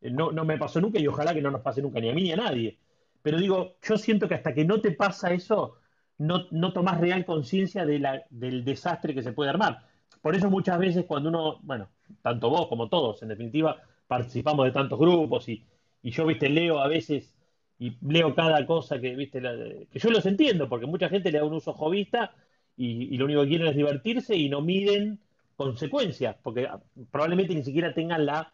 no, 0.00 0.32
no 0.32 0.44
me 0.44 0.58
pasó 0.58 0.80
nunca 0.80 0.98
y 0.98 1.06
ojalá 1.06 1.34
que 1.34 1.42
no 1.42 1.50
nos 1.50 1.62
pase 1.62 1.82
nunca, 1.82 2.00
ni 2.00 2.10
a 2.10 2.14
mí 2.14 2.22
ni 2.22 2.32
a 2.32 2.36
nadie. 2.36 2.78
Pero 3.22 3.38
digo, 3.38 3.76
yo 3.82 3.96
siento 3.98 4.28
que 4.28 4.34
hasta 4.34 4.54
que 4.54 4.64
no 4.64 4.80
te 4.80 4.92
pasa 4.92 5.32
eso, 5.32 5.78
no, 6.18 6.46
no 6.50 6.72
tomás 6.72 7.00
real 7.00 7.24
conciencia 7.24 7.84
de 7.86 8.22
del 8.30 8.64
desastre 8.64 9.14
que 9.14 9.22
se 9.22 9.32
puede 9.32 9.50
armar. 9.50 9.91
Por 10.22 10.34
eso 10.34 10.48
muchas 10.48 10.78
veces 10.78 11.04
cuando 11.04 11.28
uno, 11.28 11.58
bueno, 11.62 11.88
tanto 12.22 12.48
vos 12.48 12.68
como 12.68 12.88
todos, 12.88 13.22
en 13.22 13.28
definitiva, 13.28 13.82
participamos 14.06 14.64
de 14.64 14.72
tantos 14.72 14.98
grupos 14.98 15.48
y, 15.48 15.64
y 16.02 16.10
yo, 16.10 16.24
viste, 16.26 16.48
leo 16.48 16.78
a 16.78 16.88
veces 16.88 17.34
y 17.82 17.96
leo 18.00 18.32
cada 18.34 18.64
cosa 18.64 19.00
que, 19.00 19.16
viste, 19.16 19.42
que 19.90 19.98
yo 19.98 20.10
los 20.10 20.24
entiendo, 20.24 20.68
porque 20.68 20.86
mucha 20.86 21.08
gente 21.08 21.32
le 21.32 21.38
da 21.38 21.44
un 21.44 21.54
uso 21.54 21.72
jovista 21.72 22.32
y, 22.76 23.16
lo 23.16 23.24
único 23.24 23.42
que 23.42 23.48
quieren 23.48 23.66
es 23.66 23.76
divertirse 23.76 24.36
y 24.36 24.48
no 24.48 24.60
miden 24.60 25.18
consecuencias, 25.56 26.36
porque 26.44 26.68
probablemente 27.10 27.54
ni 27.54 27.64
siquiera 27.64 27.92
tengan 27.92 28.24
la, 28.24 28.52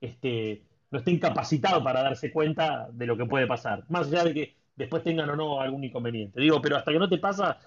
este, 0.00 0.62
no 0.90 0.98
estén 0.98 1.18
capacitados 1.18 1.82
para 1.82 2.02
darse 2.02 2.32
cuenta 2.32 2.88
de 2.92 3.06
lo 3.06 3.18
que 3.18 3.26
puede 3.26 3.46
pasar, 3.46 3.84
más 3.90 4.06
allá 4.08 4.24
de 4.24 4.32
que 4.32 4.54
después 4.76 5.02
tengan 5.02 5.28
o 5.28 5.36
no 5.36 5.60
algún 5.60 5.84
inconveniente. 5.84 6.40
Digo, 6.40 6.62
pero 6.62 6.76
hasta 6.76 6.90
que 6.90 6.98
no 6.98 7.08
te 7.08 7.18
pasa, 7.18 7.58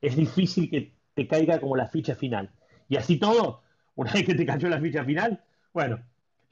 es 0.00 0.14
difícil 0.16 0.70
que 0.70 0.92
te 1.14 1.26
caiga 1.26 1.60
como 1.60 1.76
la 1.76 1.88
ficha 1.88 2.14
final. 2.14 2.48
Y 2.90 2.96
así 2.96 3.18
todo, 3.18 3.62
una 3.94 4.12
vez 4.14 4.26
que 4.26 4.34
te 4.34 4.44
cayó 4.44 4.68
la 4.68 4.80
ficha 4.80 5.04
final, 5.04 5.42
bueno, 5.72 6.02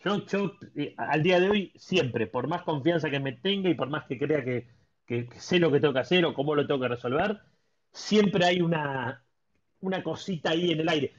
yo, 0.05 0.53
eh, 0.77 0.95
al 0.97 1.23
día 1.23 1.41
de 1.41 1.51
hoy 1.51 1.73
siempre, 1.77 2.27
por 2.29 2.47
más 2.49 2.63
confianza 2.63 3.11
que 3.11 3.21
me 3.21 3.33
tenga 3.33 3.69
y 3.69 3.75
por 3.75 3.91
más 3.91 4.07
que 4.07 4.19
crea 4.19 4.45
que, 4.45 4.69
sé 5.37 5.59
lo 5.59 5.71
que 5.73 5.81
tengo 5.81 5.95
que 5.95 6.01
hacer 6.01 6.25
o 6.25 6.35
cómo 6.35 6.55
lo 6.55 6.67
tengo 6.67 6.81
que 6.81 6.89
resolver, 6.89 7.41
siempre 7.93 8.45
hay 8.47 8.61
una, 8.63 9.25
una 9.81 10.03
cosita 10.03 10.51
ahí 10.51 10.71
en 10.73 10.81
el 10.81 10.89
aire. 10.89 11.13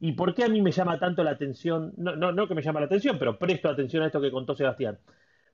¿Y 0.00 0.12
por 0.12 0.34
qué 0.34 0.44
a 0.44 0.48
mí 0.48 0.60
me 0.60 0.72
llama 0.72 0.98
tanto 0.98 1.22
la 1.24 1.30
atención? 1.32 1.94
No, 1.96 2.16
no, 2.16 2.32
no 2.32 2.48
que 2.48 2.54
me 2.54 2.62
llama 2.62 2.80
la 2.80 2.86
atención, 2.86 3.18
pero 3.18 3.38
presto 3.38 3.68
atención 3.70 4.02
a 4.02 4.06
esto 4.06 4.20
que 4.20 4.30
contó 4.30 4.54
Sebastián. 4.54 4.98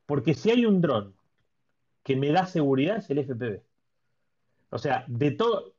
Porque 0.07 0.35
si 0.35 0.51
hay 0.51 0.67
un 0.67 0.81
dron 0.81 1.15
que 2.03 2.17
me 2.17 2.33
da 2.33 2.47
seguridad 2.47 2.99
es 2.99 3.11
el 3.11 3.19
FPV. 3.19 3.63
O 4.71 4.79
sea, 4.79 5.05
de 5.09 5.31
todo, 5.31 5.75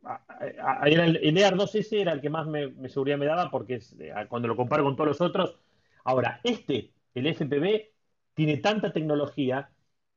el, 0.83 1.17
el 1.17 1.37
EAR2S 1.37 2.01
era 2.01 2.11
el 2.11 2.21
que 2.21 2.29
más 2.29 2.47
me, 2.47 2.89
seguridad 2.89 3.17
me 3.17 3.25
daba 3.25 3.51
porque 3.51 3.79
cuando 4.29 4.47
lo 4.47 4.55
comparo 4.55 4.83
con 4.83 4.95
todos 4.95 5.09
los 5.09 5.21
otros, 5.21 5.57
ahora, 6.03 6.41
este, 6.43 6.93
el 7.13 7.27
FPV, 7.27 7.91
tiene 8.33 8.57
tanta 8.57 8.91
tecnología 8.91 9.71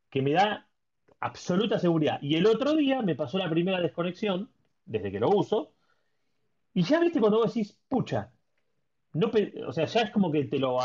que 0.09 0.23
me 0.23 0.33
da 0.33 0.69
absoluta 1.21 1.79
seguridad. 1.79 2.19
Y 2.23 2.37
el 2.37 2.47
otro 2.47 2.75
día 2.75 3.03
me 3.03 3.15
pasó 3.15 3.39
la 3.39 3.51
primera 3.51 3.81
desconexión, 3.81 4.51
desde 4.87 5.13
que 5.13 5.21
lo 5.21 5.31
uso, 5.31 5.75
y 6.75 6.83
ya 6.83 7.01
viste 7.01 7.21
cuando 7.21 7.39
vos 7.39 7.53
decís, 7.55 7.79
pucha, 7.89 8.33
no, 9.15 9.31
o 9.67 9.73
sea, 9.73 9.87
ya 9.87 10.03
es 10.03 10.11
como 10.11 10.33
que 10.33 10.45
te 10.45 10.59
lo, 10.59 10.79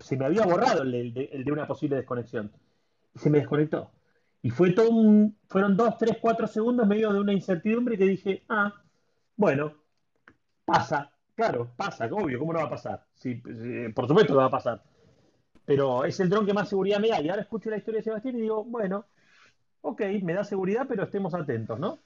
se 0.00 0.16
me 0.16 0.26
había 0.26 0.44
borrado 0.44 0.82
el 0.82 1.12
de 1.14 1.52
una 1.52 1.66
posible 1.66 1.96
desconexión. 1.96 2.52
Y 3.14 3.18
se 3.18 3.30
me 3.30 3.38
desconectó. 3.38 3.92
Y 4.42 4.50
fue 4.50 4.72
todo 4.72 4.90
un, 4.90 5.38
fueron 5.48 5.76
dos, 5.76 5.96
tres, 5.98 6.18
cuatro 6.20 6.46
segundos 6.46 6.86
medio 6.86 7.12
de 7.12 7.20
una 7.20 7.32
incertidumbre 7.32 7.96
que 7.96 8.04
dije, 8.04 8.44
ah, 8.48 8.74
bueno, 9.36 9.74
pasa, 10.64 11.12
claro, 11.34 11.72
pasa, 11.76 12.06
obvio, 12.10 12.40
¿cómo 12.40 12.52
no 12.52 12.58
va 12.58 12.66
a 12.66 12.70
pasar? 12.70 13.06
Sí, 13.14 13.36
por 13.94 14.08
supuesto 14.08 14.32
que 14.32 14.38
va 14.38 14.46
a 14.46 14.50
pasar. 14.50 14.82
Pero 15.64 16.04
es 16.04 16.18
el 16.20 16.28
dron 16.28 16.44
que 16.44 16.54
más 16.54 16.68
seguridad 16.68 16.98
me 16.98 17.08
da. 17.08 17.20
Y 17.20 17.28
ahora 17.28 17.42
escucho 17.42 17.70
la 17.70 17.76
historia 17.76 17.98
de 17.98 18.04
Sebastián 18.04 18.36
y 18.36 18.40
digo, 18.42 18.64
bueno, 18.64 19.06
ok, 19.82 20.02
me 20.22 20.34
da 20.34 20.42
seguridad, 20.44 20.86
pero 20.88 21.04
estemos 21.04 21.34
atentos, 21.34 21.78
¿no? 21.78 22.00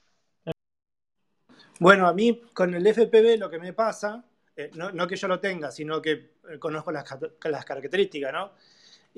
Bueno, 1.79 2.07
a 2.07 2.13
mí 2.13 2.41
con 2.53 2.73
el 2.73 2.85
FPV 2.85 3.37
lo 3.37 3.49
que 3.49 3.59
me 3.59 3.73
pasa, 3.73 4.23
eh, 4.55 4.71
no, 4.75 5.07
que 5.07 5.15
yo 5.15 5.27
lo 5.27 5.39
tenga, 5.39 5.71
sino 5.71 6.01
que 6.01 6.11
eh, 6.49 6.59
conozco 6.59 6.91
las, 6.91 7.05
las 7.43 7.65
características, 7.65 8.33
¿no? 8.33 8.51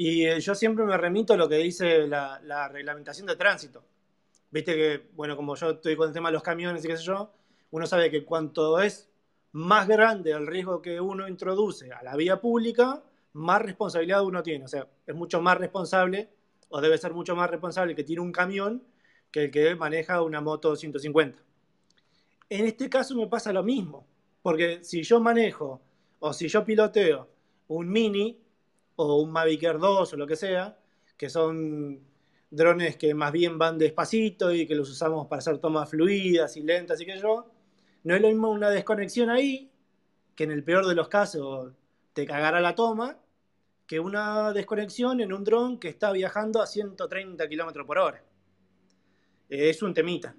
Y 0.01 0.25
eh, 0.25 0.39
yo 0.39 0.55
siempre 0.55 0.85
me 0.85 0.95
remito 0.95 1.33
a 1.33 1.35
lo 1.35 1.49
que 1.49 1.57
dice 1.57 2.07
la, 2.07 2.69
reglamentación 2.71 3.27
de 3.27 3.35
tránsito. 3.35 3.83
Viste 4.49 4.73
que, 4.73 5.09
bueno, 5.13 5.35
como 5.35 5.55
yo 5.55 5.71
estoy 5.71 5.97
con 5.97 6.07
el 6.07 6.13
tema 6.13 6.29
de 6.29 6.35
los 6.35 6.41
camiones 6.41 6.85
y 6.85 6.87
qué 6.87 6.95
sé 6.95 7.03
yo, 7.03 7.33
uno 7.71 7.85
sabe 7.85 8.09
que 8.09 8.23
cuanto 8.23 8.79
es 8.79 9.09
más 9.51 9.89
grande 9.89 10.31
el 10.31 10.47
riesgo 10.47 10.81
que 10.81 11.01
uno 11.01 11.27
introduce 11.27 11.91
a 11.91 12.01
la 12.01 12.15
vía 12.15 12.39
pública, 12.39 13.03
más 13.33 13.61
responsabilidad 13.61 14.23
uno 14.23 14.41
tiene. 14.41 14.63
O 14.63 14.67
sea, 14.69 14.87
es 15.05 15.13
mucho 15.13 15.41
más 15.41 15.57
responsable, 15.57 16.29
o 16.69 16.79
debe 16.79 16.97
ser 16.97 17.13
mucho 17.13 17.35
más 17.35 17.49
responsable 17.49 17.91
el 17.91 17.97
que 17.97 18.05
tiene 18.05 18.21
un 18.21 18.31
camión 18.31 18.81
que 19.31 19.43
el 19.43 19.51
que 19.51 19.75
maneja 19.75 20.21
una 20.21 20.39
moto 20.39 20.77
150. 20.77 21.43
En 22.47 22.65
este 22.65 22.89
caso 22.89 23.15
me 23.15 23.27
pasa 23.27 23.51
lo 23.51 23.63
mismo, 23.63 24.07
porque 24.41 24.81
si 24.81 25.03
yo 25.03 25.19
manejo 25.19 25.81
o 26.19 26.31
si 26.31 26.47
yo 26.47 26.63
piloteo 26.63 27.27
un 27.67 27.89
mini, 27.89 28.39
o 29.01 29.21
un 29.21 29.31
Mavic 29.31 29.63
Air 29.63 29.79
2 29.79 30.13
o 30.13 30.17
lo 30.17 30.27
que 30.27 30.35
sea, 30.35 30.77
que 31.15 31.29
son 31.29 32.01
drones 32.51 32.97
que 32.97 33.13
más 33.13 33.31
bien 33.31 33.57
van 33.57 33.77
despacito 33.77 34.51
y 34.53 34.67
que 34.67 34.75
los 34.75 34.89
usamos 34.89 35.27
para 35.27 35.39
hacer 35.39 35.57
tomas 35.59 35.89
fluidas 35.89 36.57
y 36.57 36.63
lentas 36.63 36.99
y 36.99 37.05
que 37.05 37.17
yo, 37.17 37.49
no 38.03 38.15
es 38.15 38.21
lo 38.21 38.27
mismo 38.27 38.49
una 38.49 38.69
desconexión 38.69 39.29
ahí, 39.29 39.71
que 40.35 40.43
en 40.43 40.51
el 40.51 40.63
peor 40.65 40.85
de 40.85 40.95
los 40.95 41.07
casos 41.07 41.71
te 42.11 42.25
cagará 42.25 42.59
la 42.59 42.75
toma, 42.75 43.17
que 43.87 44.01
una 44.01 44.51
desconexión 44.51 45.21
en 45.21 45.31
un 45.31 45.45
dron 45.45 45.79
que 45.79 45.87
está 45.87 46.11
viajando 46.11 46.61
a 46.61 46.67
130 46.67 47.47
km 47.47 47.85
por 47.85 47.99
hora. 47.99 48.21
Es 49.47 49.81
un 49.81 49.93
temita. 49.93 50.35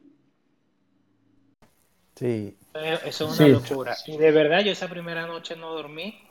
Sí. 2.15 2.59
Eso 3.07 3.29
es 3.29 3.41
una 3.41 3.49
locura. 3.49 3.97
Y 4.07 4.19
de 4.19 4.31
verdad, 4.31 4.61
yo 4.61 4.73
esa 4.73 4.89
primera 4.89 5.27
noche 5.27 5.57
no 5.57 5.73
dormí 5.73 6.30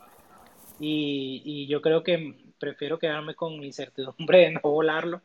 y, 0.80 1.68
yo 1.68 1.82
creo 1.82 2.04
que 2.04 2.36
prefiero 2.60 3.00
quedarme 3.00 3.36
con 3.36 3.64
incertidumbre 3.64 4.40
de 4.40 4.52
no 4.52 4.62
volarlo 4.64 5.22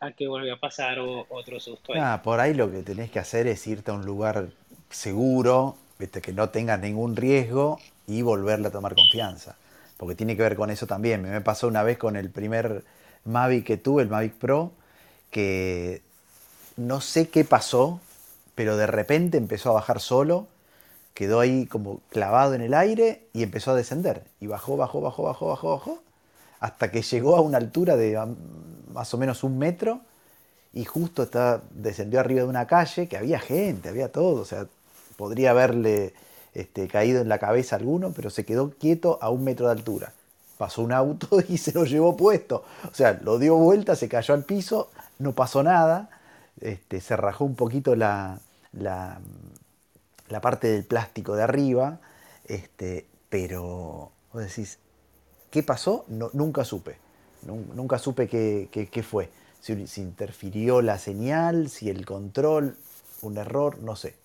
a 0.00 0.12
que 0.12 0.26
vuelva 0.28 0.54
a 0.54 0.60
pasar 0.60 0.98
otro 1.00 1.60
susto. 1.60 1.94
Ahí. 1.94 2.20
por 2.22 2.40
ahí 2.40 2.54
lo 2.54 2.70
que 2.70 2.82
tenés 2.82 3.10
que 3.10 3.18
hacer 3.18 3.46
es 3.46 3.66
irte 3.66 3.90
a 3.90 3.94
un 3.94 4.04
lugar 4.04 4.48
seguro, 4.90 5.76
que 6.22 6.32
no 6.32 6.50
tengas 6.50 6.80
ningún 6.80 7.16
riesgo 7.16 7.78
y 8.06 8.22
volverle 8.22 8.68
a 8.68 8.70
tomar 8.70 8.94
confianza. 8.94 9.56
Porque 9.96 10.14
tiene 10.14 10.36
que 10.36 10.42
ver 10.42 10.56
con 10.56 10.70
eso 10.70 10.86
también. 10.86 11.22
Me 11.22 11.40
pasó 11.40 11.68
una 11.68 11.82
vez 11.82 11.98
con 11.98 12.16
el 12.16 12.30
primer 12.30 12.84
Mavic 13.24 13.64
que 13.64 13.76
tuve, 13.76 14.02
el 14.02 14.08
Mavic 14.08 14.34
Pro, 14.34 14.72
que 15.30 16.02
no 16.76 17.00
sé 17.00 17.28
qué 17.28 17.44
pasó, 17.44 18.00
pero 18.54 18.76
de 18.76 18.86
repente 18.86 19.38
empezó 19.38 19.70
a 19.70 19.74
bajar 19.74 20.00
solo 20.00 20.48
quedó 21.14 21.40
ahí 21.40 21.66
como 21.66 22.00
clavado 22.10 22.54
en 22.54 22.60
el 22.60 22.74
aire 22.74 23.28
y 23.32 23.42
empezó 23.42 23.70
a 23.70 23.76
descender. 23.76 24.24
Y 24.40 24.48
bajó, 24.48 24.76
bajó, 24.76 25.00
bajó, 25.00 25.22
bajó, 25.22 25.46
bajó, 25.46 25.70
bajó, 25.70 26.02
hasta 26.60 26.90
que 26.90 27.02
llegó 27.02 27.36
a 27.36 27.40
una 27.40 27.58
altura 27.58 27.96
de 27.96 28.20
más 28.92 29.14
o 29.14 29.18
menos 29.18 29.44
un 29.44 29.58
metro 29.58 30.00
y 30.72 30.84
justo 30.84 31.22
está, 31.22 31.62
descendió 31.70 32.18
arriba 32.18 32.42
de 32.42 32.48
una 32.48 32.66
calle 32.66 33.06
que 33.06 33.16
había 33.16 33.38
gente, 33.38 33.88
había 33.88 34.10
todo, 34.10 34.42
o 34.42 34.44
sea, 34.44 34.66
podría 35.16 35.50
haberle 35.50 36.14
este, 36.52 36.88
caído 36.88 37.20
en 37.20 37.28
la 37.28 37.38
cabeza 37.38 37.76
alguno, 37.76 38.12
pero 38.14 38.28
se 38.28 38.44
quedó 38.44 38.70
quieto 38.70 39.18
a 39.22 39.30
un 39.30 39.44
metro 39.44 39.66
de 39.66 39.72
altura. 39.72 40.12
Pasó 40.58 40.82
un 40.82 40.92
auto 40.92 41.38
y 41.48 41.58
se 41.58 41.72
lo 41.72 41.84
llevó 41.84 42.16
puesto. 42.16 42.64
O 42.90 42.94
sea, 42.94 43.20
lo 43.22 43.38
dio 43.38 43.56
vuelta, 43.56 43.94
se 43.94 44.08
cayó 44.08 44.34
al 44.34 44.44
piso, 44.44 44.90
no 45.20 45.32
pasó 45.32 45.62
nada, 45.62 46.10
este, 46.60 47.00
se 47.00 47.16
rajó 47.16 47.44
un 47.44 47.54
poquito 47.54 47.94
la, 47.94 48.40
la 48.72 49.20
parte 50.40 50.68
del 50.68 50.84
plástico 50.84 51.36
de 51.36 51.42
arriba, 51.42 52.00
este, 52.46 53.06
pero 53.28 54.12
vos 54.32 54.42
decís, 54.42 54.78
¿qué 55.50 55.62
pasó? 55.62 56.04
No, 56.08 56.30
nunca 56.32 56.64
supe, 56.64 56.96
nunca 57.42 57.98
supe 57.98 58.28
qué, 58.28 59.02
fue, 59.02 59.30
si, 59.60 60.00
interfirió 60.00 60.82
la 60.82 60.98
señal, 60.98 61.68
si 61.68 61.90
el 61.90 62.06
control, 62.06 62.76
un 63.22 63.38
error, 63.38 63.78
no 63.80 63.96
sé, 63.96 64.16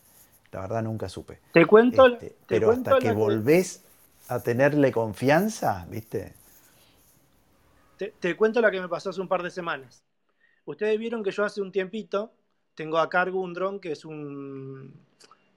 la 0.52 0.62
verdad 0.62 0.84
nunca 0.84 1.10
supe. 1.10 1.40
Te 1.54 1.66
cuento, 1.66 2.08
este, 2.08 2.36
pero 2.48 2.72
hasta 2.72 3.00
que 3.00 3.12
volvés 3.12 3.84
a 4.28 4.40
tenerle 4.40 4.92
confianza, 4.92 5.88
¿viste? 5.90 6.34
Te, 7.98 8.14
te 8.20 8.38
cuento 8.38 8.62
la 8.62 8.72
que 8.72 8.80
me 8.80 8.88
pasó 8.88 9.10
hace 9.10 9.20
un 9.20 9.28
par 9.28 9.44
de 9.44 9.50
semanas. 9.50 10.04
Ustedes 10.66 10.98
vieron 11.00 11.24
que 11.24 11.32
yo 11.32 11.44
hace 11.44 11.62
un 11.62 11.72
tiempito 11.72 12.32
tengo 12.80 12.98
a 12.98 13.10
cargo 13.10 13.42
un 13.42 13.54
dron 13.54 13.82
que 13.82 13.92
es 13.92 14.06
un 14.06 14.94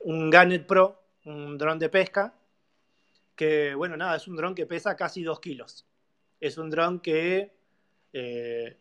un 0.04 0.30
Gannet 0.30 0.66
Pro, 0.66 1.02
un 1.24 1.56
dron 1.58 1.78
de 1.78 1.88
pesca, 1.88 2.34
que, 3.36 3.74
bueno, 3.74 3.96
nada, 3.96 4.16
es 4.16 4.28
un 4.28 4.36
dron 4.36 4.54
que 4.54 4.66
pesa 4.66 4.96
casi 4.96 5.22
2 5.22 5.40
kilos. 5.40 5.86
Es 6.40 6.58
un 6.58 6.70
dron 6.70 7.00
que, 7.00 7.52
eh, 8.12 8.76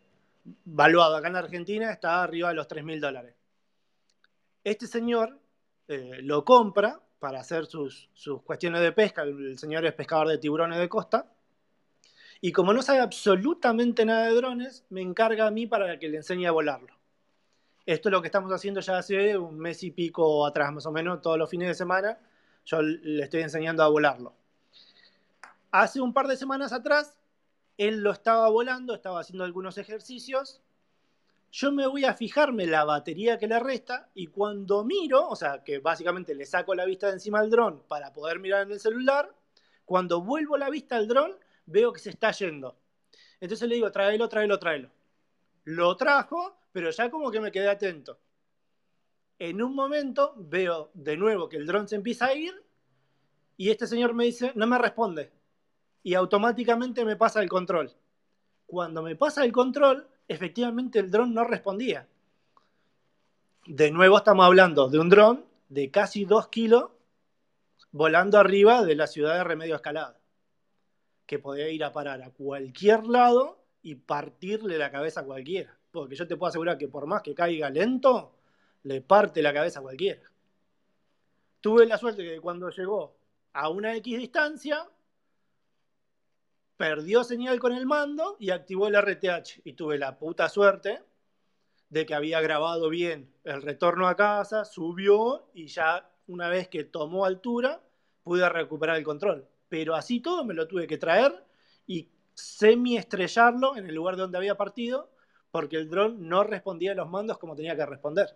valuado 0.64 1.16
acá 1.16 1.28
en 1.28 1.36
Argentina, 1.36 1.90
está 1.90 2.22
arriba 2.22 2.48
de 2.48 2.54
los 2.54 2.68
3 2.68 2.84
mil 2.84 3.00
dólares. 3.00 3.34
Este 4.64 4.86
señor 4.86 5.38
eh, 5.88 6.18
lo 6.22 6.44
compra 6.44 7.00
para 7.18 7.40
hacer 7.40 7.66
sus, 7.66 8.08
sus 8.14 8.42
cuestiones 8.42 8.80
de 8.80 8.92
pesca. 8.92 9.22
El 9.22 9.58
señor 9.58 9.84
es 9.86 9.94
pescador 9.94 10.28
de 10.28 10.38
tiburones 10.38 10.78
de 10.78 10.88
costa. 10.88 11.32
Y 12.40 12.50
como 12.50 12.72
no 12.72 12.82
sabe 12.82 12.98
absolutamente 12.98 14.04
nada 14.04 14.26
de 14.26 14.34
drones, 14.34 14.84
me 14.90 15.00
encarga 15.00 15.46
a 15.46 15.50
mí 15.52 15.68
para 15.68 15.98
que 15.98 16.08
le 16.08 16.16
enseñe 16.16 16.46
a 16.46 16.50
volarlo. 16.50 17.01
Esto 17.84 18.08
es 18.08 18.12
lo 18.12 18.22
que 18.22 18.28
estamos 18.28 18.52
haciendo 18.52 18.80
ya 18.80 18.98
hace 18.98 19.36
un 19.36 19.58
mes 19.58 19.82
y 19.82 19.90
pico 19.90 20.46
atrás, 20.46 20.72
más 20.72 20.86
o 20.86 20.92
menos, 20.92 21.20
todos 21.20 21.38
los 21.38 21.50
fines 21.50 21.68
de 21.68 21.74
semana. 21.74 22.18
Yo 22.64 22.80
le 22.80 23.24
estoy 23.24 23.42
enseñando 23.42 23.82
a 23.82 23.88
volarlo. 23.88 24.34
Hace 25.72 26.00
un 26.00 26.12
par 26.12 26.28
de 26.28 26.36
semanas 26.36 26.72
atrás, 26.72 27.16
él 27.78 28.00
lo 28.02 28.12
estaba 28.12 28.48
volando, 28.50 28.94
estaba 28.94 29.20
haciendo 29.20 29.44
algunos 29.44 29.78
ejercicios, 29.78 30.60
yo 31.50 31.70
me 31.70 31.86
voy 31.86 32.06
a 32.06 32.14
fijarme 32.14 32.66
la 32.66 32.84
batería 32.84 33.36
que 33.36 33.46
le 33.46 33.58
resta 33.58 34.08
y 34.14 34.28
cuando 34.28 34.84
miro, 34.84 35.28
o 35.28 35.36
sea, 35.36 35.62
que 35.62 35.80
básicamente 35.80 36.34
le 36.34 36.46
saco 36.46 36.74
la 36.74 36.86
vista 36.86 37.08
de 37.08 37.14
encima 37.14 37.40
al 37.40 37.50
dron 37.50 37.82
para 37.88 38.12
poder 38.12 38.38
mirar 38.38 38.62
en 38.62 38.72
el 38.72 38.80
celular, 38.80 39.34
cuando 39.84 40.22
vuelvo 40.22 40.56
la 40.56 40.70
vista 40.70 40.96
al 40.96 41.08
dron, 41.08 41.36
veo 41.66 41.92
que 41.92 42.00
se 42.00 42.08
está 42.08 42.30
yendo. 42.30 42.78
Entonces 43.38 43.68
le 43.68 43.74
digo, 43.74 43.92
tráelo, 43.92 44.30
tráelo, 44.30 44.58
tráelo. 44.58 44.90
Lo 45.64 45.94
trajo, 45.96 46.56
pero 46.72 46.90
ya 46.90 47.10
como 47.10 47.30
que 47.30 47.40
me 47.40 47.52
quedé 47.52 47.68
atento. 47.68 48.18
En 49.38 49.62
un 49.62 49.74
momento 49.74 50.34
veo 50.36 50.90
de 50.94 51.16
nuevo 51.16 51.48
que 51.48 51.56
el 51.56 51.66
dron 51.66 51.88
se 51.88 51.96
empieza 51.96 52.26
a 52.26 52.34
ir 52.34 52.54
y 53.56 53.70
este 53.70 53.86
señor 53.86 54.14
me 54.14 54.24
dice, 54.24 54.52
no 54.54 54.66
me 54.66 54.78
responde. 54.78 55.30
Y 56.02 56.14
automáticamente 56.14 57.04
me 57.04 57.16
pasa 57.16 57.42
el 57.42 57.48
control. 57.48 57.92
Cuando 58.66 59.02
me 59.02 59.16
pasa 59.16 59.44
el 59.44 59.52
control, 59.52 60.08
efectivamente 60.26 60.98
el 60.98 61.10
dron 61.10 61.34
no 61.34 61.44
respondía. 61.44 62.08
De 63.66 63.90
nuevo 63.90 64.16
estamos 64.16 64.44
hablando 64.44 64.88
de 64.88 64.98
un 64.98 65.08
dron 65.08 65.44
de 65.68 65.90
casi 65.90 66.24
2 66.24 66.48
kilos 66.48 66.90
volando 67.92 68.38
arriba 68.38 68.84
de 68.84 68.96
la 68.96 69.06
ciudad 69.06 69.34
de 69.34 69.44
Remedio 69.44 69.76
Escalada, 69.76 70.18
que 71.26 71.38
podía 71.38 71.68
ir 71.68 71.84
a 71.84 71.92
parar 71.92 72.22
a 72.22 72.30
cualquier 72.30 73.04
lado 73.06 73.62
y 73.82 73.96
partirle 73.96 74.78
la 74.78 74.90
cabeza 74.90 75.20
a 75.20 75.24
cualquiera. 75.24 75.78
Porque 75.92 76.16
yo 76.16 76.26
te 76.26 76.36
puedo 76.36 76.48
asegurar 76.48 76.78
que 76.78 76.88
por 76.88 77.06
más 77.06 77.22
que 77.22 77.34
caiga 77.34 77.70
lento, 77.70 78.34
le 78.82 79.00
parte 79.02 79.42
la 79.42 79.52
cabeza 79.52 79.78
a 79.78 79.82
cualquiera. 79.82 80.22
Tuve 81.60 81.86
la 81.86 81.98
suerte 81.98 82.24
que 82.24 82.40
cuando 82.40 82.70
llegó 82.70 83.16
a 83.52 83.68
una 83.68 83.94
X 83.94 84.18
distancia, 84.18 84.88
perdió 86.76 87.22
señal 87.22 87.60
con 87.60 87.72
el 87.72 87.86
mando 87.86 88.36
y 88.40 88.50
activó 88.50 88.88
el 88.88 88.96
RTH. 88.96 89.60
Y 89.64 89.74
tuve 89.74 89.98
la 89.98 90.18
puta 90.18 90.48
suerte 90.48 91.04
de 91.90 92.06
que 92.06 92.14
había 92.14 92.40
grabado 92.40 92.88
bien 92.88 93.32
el 93.44 93.62
retorno 93.62 94.08
a 94.08 94.16
casa, 94.16 94.64
subió 94.64 95.50
y 95.52 95.66
ya 95.66 96.10
una 96.26 96.48
vez 96.48 96.68
que 96.68 96.84
tomó 96.84 97.26
altura 97.26 97.82
pude 98.24 98.48
recuperar 98.48 98.96
el 98.96 99.04
control. 99.04 99.46
Pero 99.68 99.94
así 99.94 100.20
todo 100.20 100.44
me 100.44 100.54
lo 100.54 100.66
tuve 100.66 100.86
que 100.86 100.98
traer 100.98 101.44
y 101.86 102.08
semi-estrellarlo 102.34 103.76
en 103.76 103.86
el 103.86 103.94
lugar 103.94 104.16
donde 104.16 104.38
había 104.38 104.56
partido 104.56 105.11
porque 105.52 105.76
el 105.76 105.88
dron 105.88 106.28
no 106.28 106.42
respondía 106.42 106.92
a 106.92 106.94
los 106.96 107.08
mandos 107.08 107.38
como 107.38 107.54
tenía 107.54 107.76
que 107.76 107.86
responder. 107.86 108.26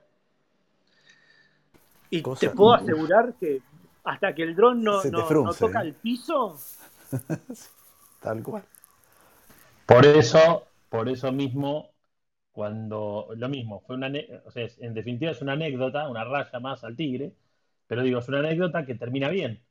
Y 2.10 2.22
te 2.22 2.50
puedo 2.50 2.74
asegurar 2.74 3.34
que 3.34 3.60
hasta 4.04 4.32
que 4.34 4.44
el 4.44 4.54
dron 4.54 4.84
no, 4.84 5.02
no 5.02 5.52
toca 5.54 5.82
¿eh? 5.82 5.88
el 5.88 5.94
piso, 5.94 6.56
Tal 8.20 8.42
cual. 8.42 8.64
Por 9.86 10.04
eso, 10.04 10.66
por 10.88 11.08
eso 11.08 11.32
mismo, 11.32 11.90
cuando 12.52 13.28
lo 13.36 13.48
mismo, 13.48 13.80
fue 13.80 13.96
una, 13.96 14.10
o 14.44 14.50
sea, 14.50 14.68
en 14.78 14.94
definitiva 14.94 15.30
es 15.30 15.42
una 15.42 15.52
anécdota, 15.52 16.08
una 16.08 16.24
raya 16.24 16.60
más 16.60 16.84
al 16.84 16.96
tigre, 16.96 17.32
pero 17.86 18.02
digo, 18.02 18.18
es 18.18 18.28
una 18.28 18.40
anécdota 18.40 18.84
que 18.84 18.94
termina 18.94 19.28
bien. 19.28 19.62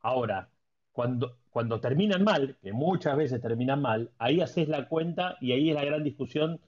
Ahora, 0.00 0.48
cuando, 0.92 1.38
cuando 1.50 1.80
terminan 1.80 2.24
mal, 2.24 2.56
que 2.60 2.72
muchas 2.72 3.16
veces 3.16 3.40
terminan 3.40 3.80
mal, 3.80 4.10
ahí 4.18 4.40
haces 4.40 4.68
la 4.68 4.88
cuenta 4.88 5.36
y 5.40 5.52
ahí 5.52 5.70
es 5.70 5.76
la 5.76 5.84
gran 5.84 6.02
discusión 6.02 6.60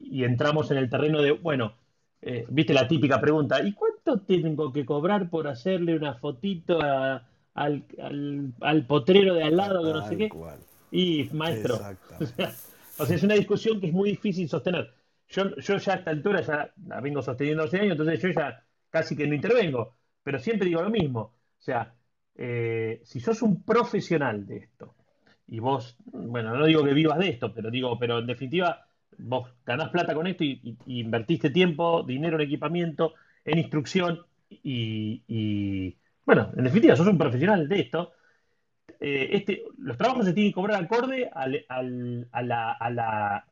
y 0.00 0.24
entramos 0.24 0.70
en 0.70 0.78
el 0.78 0.90
terreno 0.90 1.22
de, 1.22 1.32
bueno, 1.32 1.74
eh, 2.22 2.46
viste 2.48 2.74
la 2.74 2.88
típica 2.88 3.20
pregunta, 3.20 3.62
¿y 3.62 3.72
cuánto 3.72 4.20
tengo 4.20 4.72
que 4.72 4.84
cobrar 4.84 5.30
por 5.30 5.46
hacerle 5.46 5.94
una 5.94 6.14
fotito 6.14 6.80
a, 6.82 7.28
al, 7.54 7.84
al, 8.60 8.86
potrero 8.86 9.34
de 9.34 9.44
al 9.44 9.56
lado, 9.56 9.84
que 9.84 9.92
no 9.92 10.08
sé 10.08 10.16
qué. 10.16 10.30
Y 10.90 11.28
maestro. 11.32 11.78
O 12.98 13.06
sea, 13.06 13.16
es 13.16 13.22
una 13.22 13.32
discusión 13.32 13.80
que 13.80 13.86
es 13.86 13.94
muy 13.94 14.10
difícil 14.10 14.46
sostener. 14.46 14.92
Yo, 15.28 15.56
yo 15.56 15.78
ya 15.78 15.94
a 15.94 15.96
esta 15.96 16.10
altura 16.10 16.42
ya 16.42 16.70
la 16.86 17.00
vengo 17.00 17.22
sosteniendo 17.22 17.62
hace 17.62 17.78
años, 17.78 17.92
entonces 17.92 18.20
yo 18.20 18.28
ya 18.28 18.62
casi 18.90 19.16
que 19.16 19.26
no 19.26 19.34
intervengo, 19.34 19.96
pero 20.22 20.38
siempre 20.38 20.68
digo 20.68 20.82
lo 20.82 20.90
mismo. 20.90 21.20
O 21.20 21.62
sea, 21.62 21.94
eh, 22.34 23.00
si 23.02 23.18
sos 23.20 23.40
un 23.40 23.62
profesional 23.62 24.46
de 24.46 24.58
esto, 24.58 24.94
y 25.46 25.60
vos, 25.60 25.96
bueno, 26.04 26.54
no 26.54 26.66
digo 26.66 26.84
que 26.84 26.92
vivas 26.92 27.18
de 27.18 27.30
esto, 27.30 27.54
pero 27.54 27.70
digo, 27.70 27.98
pero 27.98 28.18
en 28.18 28.26
definitiva, 28.26 28.86
vos 29.18 29.48
ganás 29.64 29.90
plata 29.90 30.14
con 30.14 30.26
esto 30.26 30.44
y, 30.44 30.76
invertiste 30.86 31.50
tiempo, 31.50 32.02
dinero 32.02 32.36
en 32.36 32.42
equipamiento, 32.42 33.14
en 33.44 33.58
instrucción 33.58 34.20
y, 34.48 35.96
bueno, 36.24 36.50
en 36.56 36.64
definitiva, 36.64 36.96
sos 36.96 37.06
un 37.06 37.18
profesional 37.18 37.68
de 37.68 37.80
esto. 37.80 38.12
Eh, 38.98 39.30
este, 39.32 39.64
los 39.78 39.96
trabajos 39.96 40.26
se 40.26 40.32
tienen 40.32 40.50
que 40.50 40.56
cobrar 40.56 40.82
acorde 40.82 41.30
al, 41.32 41.64
a, 41.68 42.42
la, 42.42 42.72
a, 42.72 42.90
la, 42.90 43.46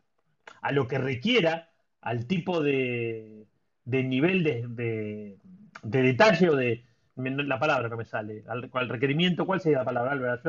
a, 0.61 0.72
lo 0.72 0.86
que 0.88 0.98
requiera, 0.98 1.70
al 2.00 2.26
tipo 2.26 2.61
de, 2.62 3.46
de 3.84 4.04
nivel 4.04 4.42
de, 4.44 4.66
de, 4.68 6.02
detalle 6.02 6.50
o 6.50 6.56
de. 6.56 6.84
La 7.16 7.59
palabra 7.59 7.90
que 7.90 7.96
me 7.96 8.04
sale, 8.04 8.44
al, 8.46 8.88
requerimiento, 8.88 9.44
¿cuál 9.44 9.61
sería 9.61 9.78
la 9.78 9.84
palabra, 9.84 10.12
Álvaro? 10.12 10.40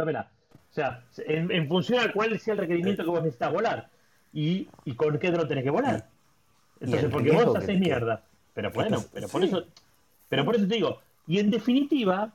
O 0.70 0.72
sea, 0.72 1.04
en, 1.26 1.68
función 1.68 2.08
a 2.08 2.12
cuál 2.12 2.38
sea 2.38 2.54
el 2.54 2.60
requerimiento 2.60 3.04
que 3.04 3.10
vos 3.10 3.24
necesitas 3.24 3.52
volar 3.52 3.90
y, 4.34 4.68
y 4.86 4.94
con 4.96 5.18
qué 5.20 5.32
dron 5.32 5.48
tenés 5.48 5.64
que 5.64 5.70
volar. 5.70 6.08
Entonces, 6.80 7.10
porque 7.12 7.32
vos 7.32 7.56
haces 7.56 7.80
mierda. 7.80 8.24
Pero 8.54 8.72
bueno, 8.72 8.98
pero 9.14 9.28
por 9.28 9.44
eso, 9.44 9.64
pero 10.28 10.46
por 10.46 10.56
eso 10.56 10.68
te 10.68 10.76
digo, 10.76 11.00
y 11.28 11.40
en 11.40 11.50
definitiva, 11.50 12.34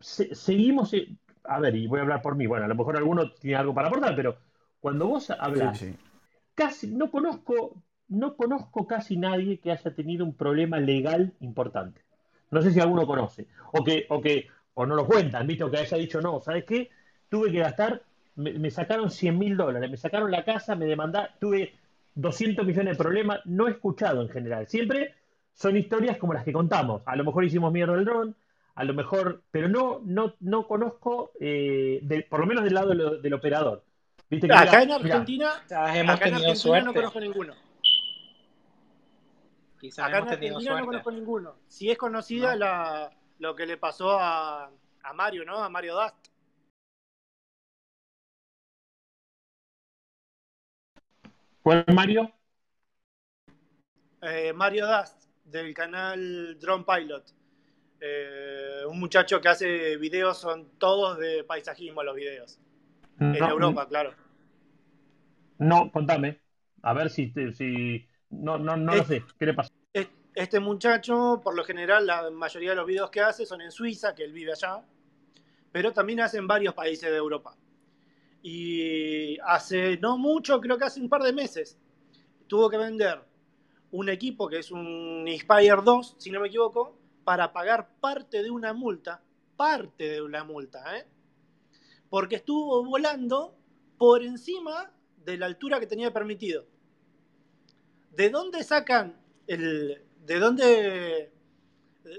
seguimos, 0.00 0.92
eh, 0.94 1.08
a 1.44 1.58
ver, 1.60 1.76
y 1.76 1.86
voy 1.86 1.98
a 1.98 2.02
hablar 2.02 2.22
por 2.22 2.36
mí, 2.36 2.46
bueno, 2.46 2.64
a 2.64 2.68
lo 2.68 2.74
mejor 2.74 2.96
alguno 2.96 3.30
tiene 3.32 3.56
algo 3.56 3.74
para 3.74 3.88
aportar, 3.88 4.14
pero 4.14 4.36
cuando 4.80 5.06
vos 5.06 5.30
hablas, 5.30 5.84
casi 6.54 6.88
no 6.88 7.10
conozco, 7.10 7.82
no 8.08 8.36
conozco 8.36 8.86
casi 8.86 9.16
nadie 9.16 9.58
que 9.58 9.72
haya 9.72 9.94
tenido 9.94 10.24
un 10.24 10.34
problema 10.34 10.78
legal 10.78 11.32
importante. 11.40 12.02
No 12.50 12.62
sé 12.62 12.72
si 12.72 12.80
alguno 12.80 13.06
conoce, 13.06 13.46
o 13.72 13.84
que, 13.84 14.06
o 14.08 14.20
que, 14.20 14.48
o 14.74 14.86
no 14.86 14.94
lo 14.94 15.06
cuentan, 15.06 15.46
¿viste? 15.46 15.64
O 15.64 15.70
que 15.70 15.78
haya 15.78 15.96
dicho, 15.96 16.20
no, 16.20 16.40
¿sabes 16.40 16.64
qué? 16.64 16.90
Tuve 17.28 17.50
que 17.50 17.58
gastar, 17.58 18.02
me, 18.38 18.70
sacaron 18.70 19.10
100 19.10 19.36
mil 19.36 19.56
dólares, 19.56 19.90
me 19.90 19.96
sacaron 19.96 20.30
la 20.30 20.44
casa, 20.44 20.76
me 20.76 20.86
demandaron, 20.86 21.30
tuve 21.40 21.74
200 22.14 22.64
millones 22.64 22.96
de 22.96 23.02
problemas, 23.02 23.40
no 23.44 23.66
he 23.66 23.72
escuchado 23.72 24.22
en 24.22 24.28
general. 24.28 24.68
Siempre 24.68 25.14
son 25.54 25.76
historias 25.76 26.18
como 26.18 26.34
las 26.34 26.44
que 26.44 26.52
contamos. 26.52 27.02
A 27.04 27.16
lo 27.16 27.24
mejor 27.24 27.44
hicimos 27.44 27.72
mierda 27.72 27.96
del 27.96 28.04
dron, 28.04 28.36
a 28.76 28.84
lo 28.84 28.94
mejor, 28.94 29.42
pero 29.50 29.68
no, 29.68 30.00
no, 30.04 30.34
no 30.38 30.68
conozco, 30.68 31.32
eh, 31.40 32.26
por 32.30 32.40
lo 32.40 32.46
menos 32.46 32.62
del 32.62 32.74
lado 32.74 32.90
del, 33.20 33.34
operador. 33.34 33.82
acá 34.52 34.82
en 34.82 34.92
Argentina, 34.92 35.64
hemos 35.94 36.20
tenido 36.20 36.54
suerte. 36.54 36.86
no 36.86 36.94
conozco 36.94 37.18
ninguno. 37.18 37.54
acá 39.98 40.18
en 40.18 40.28
Argentina 40.28 40.78
no 40.80 40.86
conozco 40.86 41.10
ninguno. 41.10 41.54
Si 41.66 41.90
es 41.90 41.98
conocida 41.98 42.54
la, 42.54 43.10
lo 43.40 43.56
que 43.56 43.66
le 43.66 43.78
pasó 43.78 44.16
a, 44.16 44.70
a 45.02 45.12
Mario, 45.12 45.44
¿no? 45.44 45.56
A 45.56 45.68
Mario 45.68 45.96
Dust. 45.96 46.28
¿Cuál 51.68 51.84
Mario? 51.92 52.32
Eh, 54.22 54.54
Mario 54.54 54.86
Dust 54.86 55.24
del 55.44 55.74
canal 55.74 56.58
Drone 56.58 56.82
Pilot. 56.82 57.24
Eh, 58.00 58.86
un 58.88 58.98
muchacho 58.98 59.38
que 59.38 59.48
hace 59.48 59.98
videos, 59.98 60.38
son 60.38 60.78
todos 60.78 61.18
de 61.18 61.44
paisajismo 61.44 62.02
los 62.02 62.16
videos. 62.16 62.58
en 63.20 63.36
Europa, 63.36 63.86
claro. 63.86 64.14
No, 65.58 65.92
contame. 65.92 66.40
A 66.80 66.94
ver 66.94 67.10
si, 67.10 67.34
si 67.52 68.08
no, 68.30 68.56
no, 68.56 68.74
no 68.74 68.96
lo 68.96 69.04
sé. 69.04 69.22
¿Qué 69.38 69.44
le 69.44 69.52
pasa? 69.52 69.70
Este 70.34 70.60
muchacho, 70.60 71.42
por 71.44 71.54
lo 71.54 71.64
general, 71.64 72.06
la 72.06 72.30
mayoría 72.30 72.70
de 72.70 72.76
los 72.76 72.86
videos 72.86 73.10
que 73.10 73.20
hace 73.20 73.44
son 73.44 73.60
en 73.60 73.72
Suiza, 73.72 74.14
que 74.14 74.24
él 74.24 74.32
vive 74.32 74.52
allá, 74.52 74.82
pero 75.70 75.92
también 75.92 76.20
hace 76.20 76.38
en 76.38 76.46
varios 76.46 76.72
países 76.72 77.10
de 77.10 77.16
Europa. 77.18 77.54
Y 78.42 79.38
hace 79.40 79.98
no 79.98 80.16
mucho, 80.16 80.60
creo 80.60 80.78
que 80.78 80.84
hace 80.84 81.00
un 81.00 81.08
par 81.08 81.22
de 81.22 81.32
meses, 81.32 81.78
tuvo 82.46 82.70
que 82.70 82.76
vender 82.76 83.22
un 83.90 84.08
equipo 84.08 84.48
que 84.48 84.58
es 84.58 84.70
un 84.70 85.26
Inspire 85.26 85.82
2, 85.84 86.16
si 86.18 86.30
no 86.30 86.40
me 86.40 86.48
equivoco, 86.48 86.96
para 87.24 87.52
pagar 87.52 87.90
parte 88.00 88.42
de 88.42 88.50
una 88.50 88.72
multa, 88.72 89.22
parte 89.56 90.08
de 90.08 90.22
una 90.22 90.44
multa, 90.44 90.96
¿eh? 90.96 91.06
porque 92.08 92.36
estuvo 92.36 92.84
volando 92.84 93.54
por 93.98 94.22
encima 94.22 94.92
de 95.24 95.36
la 95.36 95.46
altura 95.46 95.80
que 95.80 95.86
tenía 95.86 96.12
permitido. 96.12 96.66
¿De 98.12 98.30
dónde 98.30 98.64
sacan 98.64 99.20
el. 99.46 100.02
de 100.24 100.38
dónde. 100.38 101.32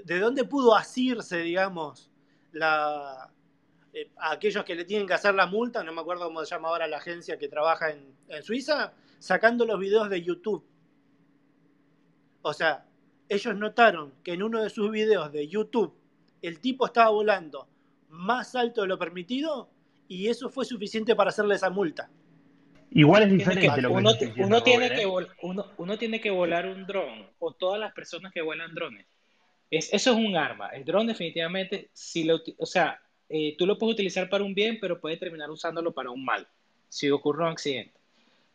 de 0.04 0.18
dónde 0.18 0.44
pudo 0.44 0.76
asirse, 0.76 1.38
digamos, 1.38 2.10
la, 2.52 3.32
eh, 3.92 4.10
a 4.16 4.32
aquellos 4.32 4.64
que 4.64 4.74
le 4.74 4.84
tienen 4.84 5.06
que 5.06 5.14
hacer 5.14 5.34
la 5.34 5.46
multa, 5.46 5.82
no 5.82 5.92
me 5.92 6.00
acuerdo 6.00 6.26
cómo 6.26 6.44
se 6.44 6.54
llama 6.54 6.68
ahora 6.68 6.86
la 6.86 6.98
agencia 6.98 7.38
que 7.38 7.48
trabaja 7.48 7.90
en, 7.90 8.14
en 8.28 8.42
Suiza, 8.42 8.92
sacando 9.18 9.64
los 9.64 9.78
videos 9.78 10.08
de 10.10 10.22
YouTube. 10.22 10.64
O 12.42 12.52
sea, 12.52 12.86
ellos 13.28 13.56
notaron 13.56 14.14
que 14.22 14.32
en 14.32 14.42
uno 14.42 14.62
de 14.62 14.70
sus 14.70 14.90
videos 14.90 15.30
de 15.32 15.46
YouTube 15.46 15.94
el 16.42 16.60
tipo 16.60 16.86
estaba 16.86 17.10
volando 17.10 17.68
más 18.08 18.54
alto 18.54 18.82
de 18.82 18.88
lo 18.88 18.98
permitido 18.98 19.70
y 20.08 20.28
eso 20.28 20.50
fue 20.50 20.64
suficiente 20.64 21.14
para 21.14 21.30
hacerle 21.30 21.54
esa 21.54 21.70
multa. 21.70 22.10
Igual 22.90 23.22
es 23.24 23.30
diferente 23.30 23.80
lo 23.80 23.90
que 23.90 23.94
uno, 23.94 24.10
uno 24.38 24.62
tiene 24.64 24.88
que 24.88 25.02
¿eh? 25.02 25.06
uno, 25.42 25.66
uno, 25.76 25.98
tiene 25.98 26.20
que 26.20 26.30
volar 26.30 26.66
un 26.66 26.84
dron, 26.86 27.30
o 27.38 27.52
todas 27.52 27.78
las 27.78 27.92
personas 27.92 28.32
que 28.32 28.42
vuelan 28.42 28.74
drones. 28.74 29.06
Es, 29.70 29.94
eso 29.94 30.10
es 30.10 30.16
un 30.16 30.36
arma. 30.36 30.70
El 30.70 30.84
dron 30.84 31.06
definitivamente, 31.06 31.90
si 31.92 32.24
lo, 32.24 32.40
o 32.58 32.66
sea, 32.66 33.00
eh, 33.30 33.54
tú 33.56 33.66
lo 33.66 33.78
puedes 33.78 33.94
utilizar 33.94 34.28
para 34.28 34.44
un 34.44 34.54
bien, 34.54 34.78
pero 34.80 35.00
puedes 35.00 35.20
terminar 35.20 35.50
usándolo 35.50 35.92
para 35.92 36.10
un 36.10 36.24
mal, 36.24 36.48
si 36.88 37.08
ocurre 37.10 37.44
un 37.44 37.50
accidente. 37.50 37.94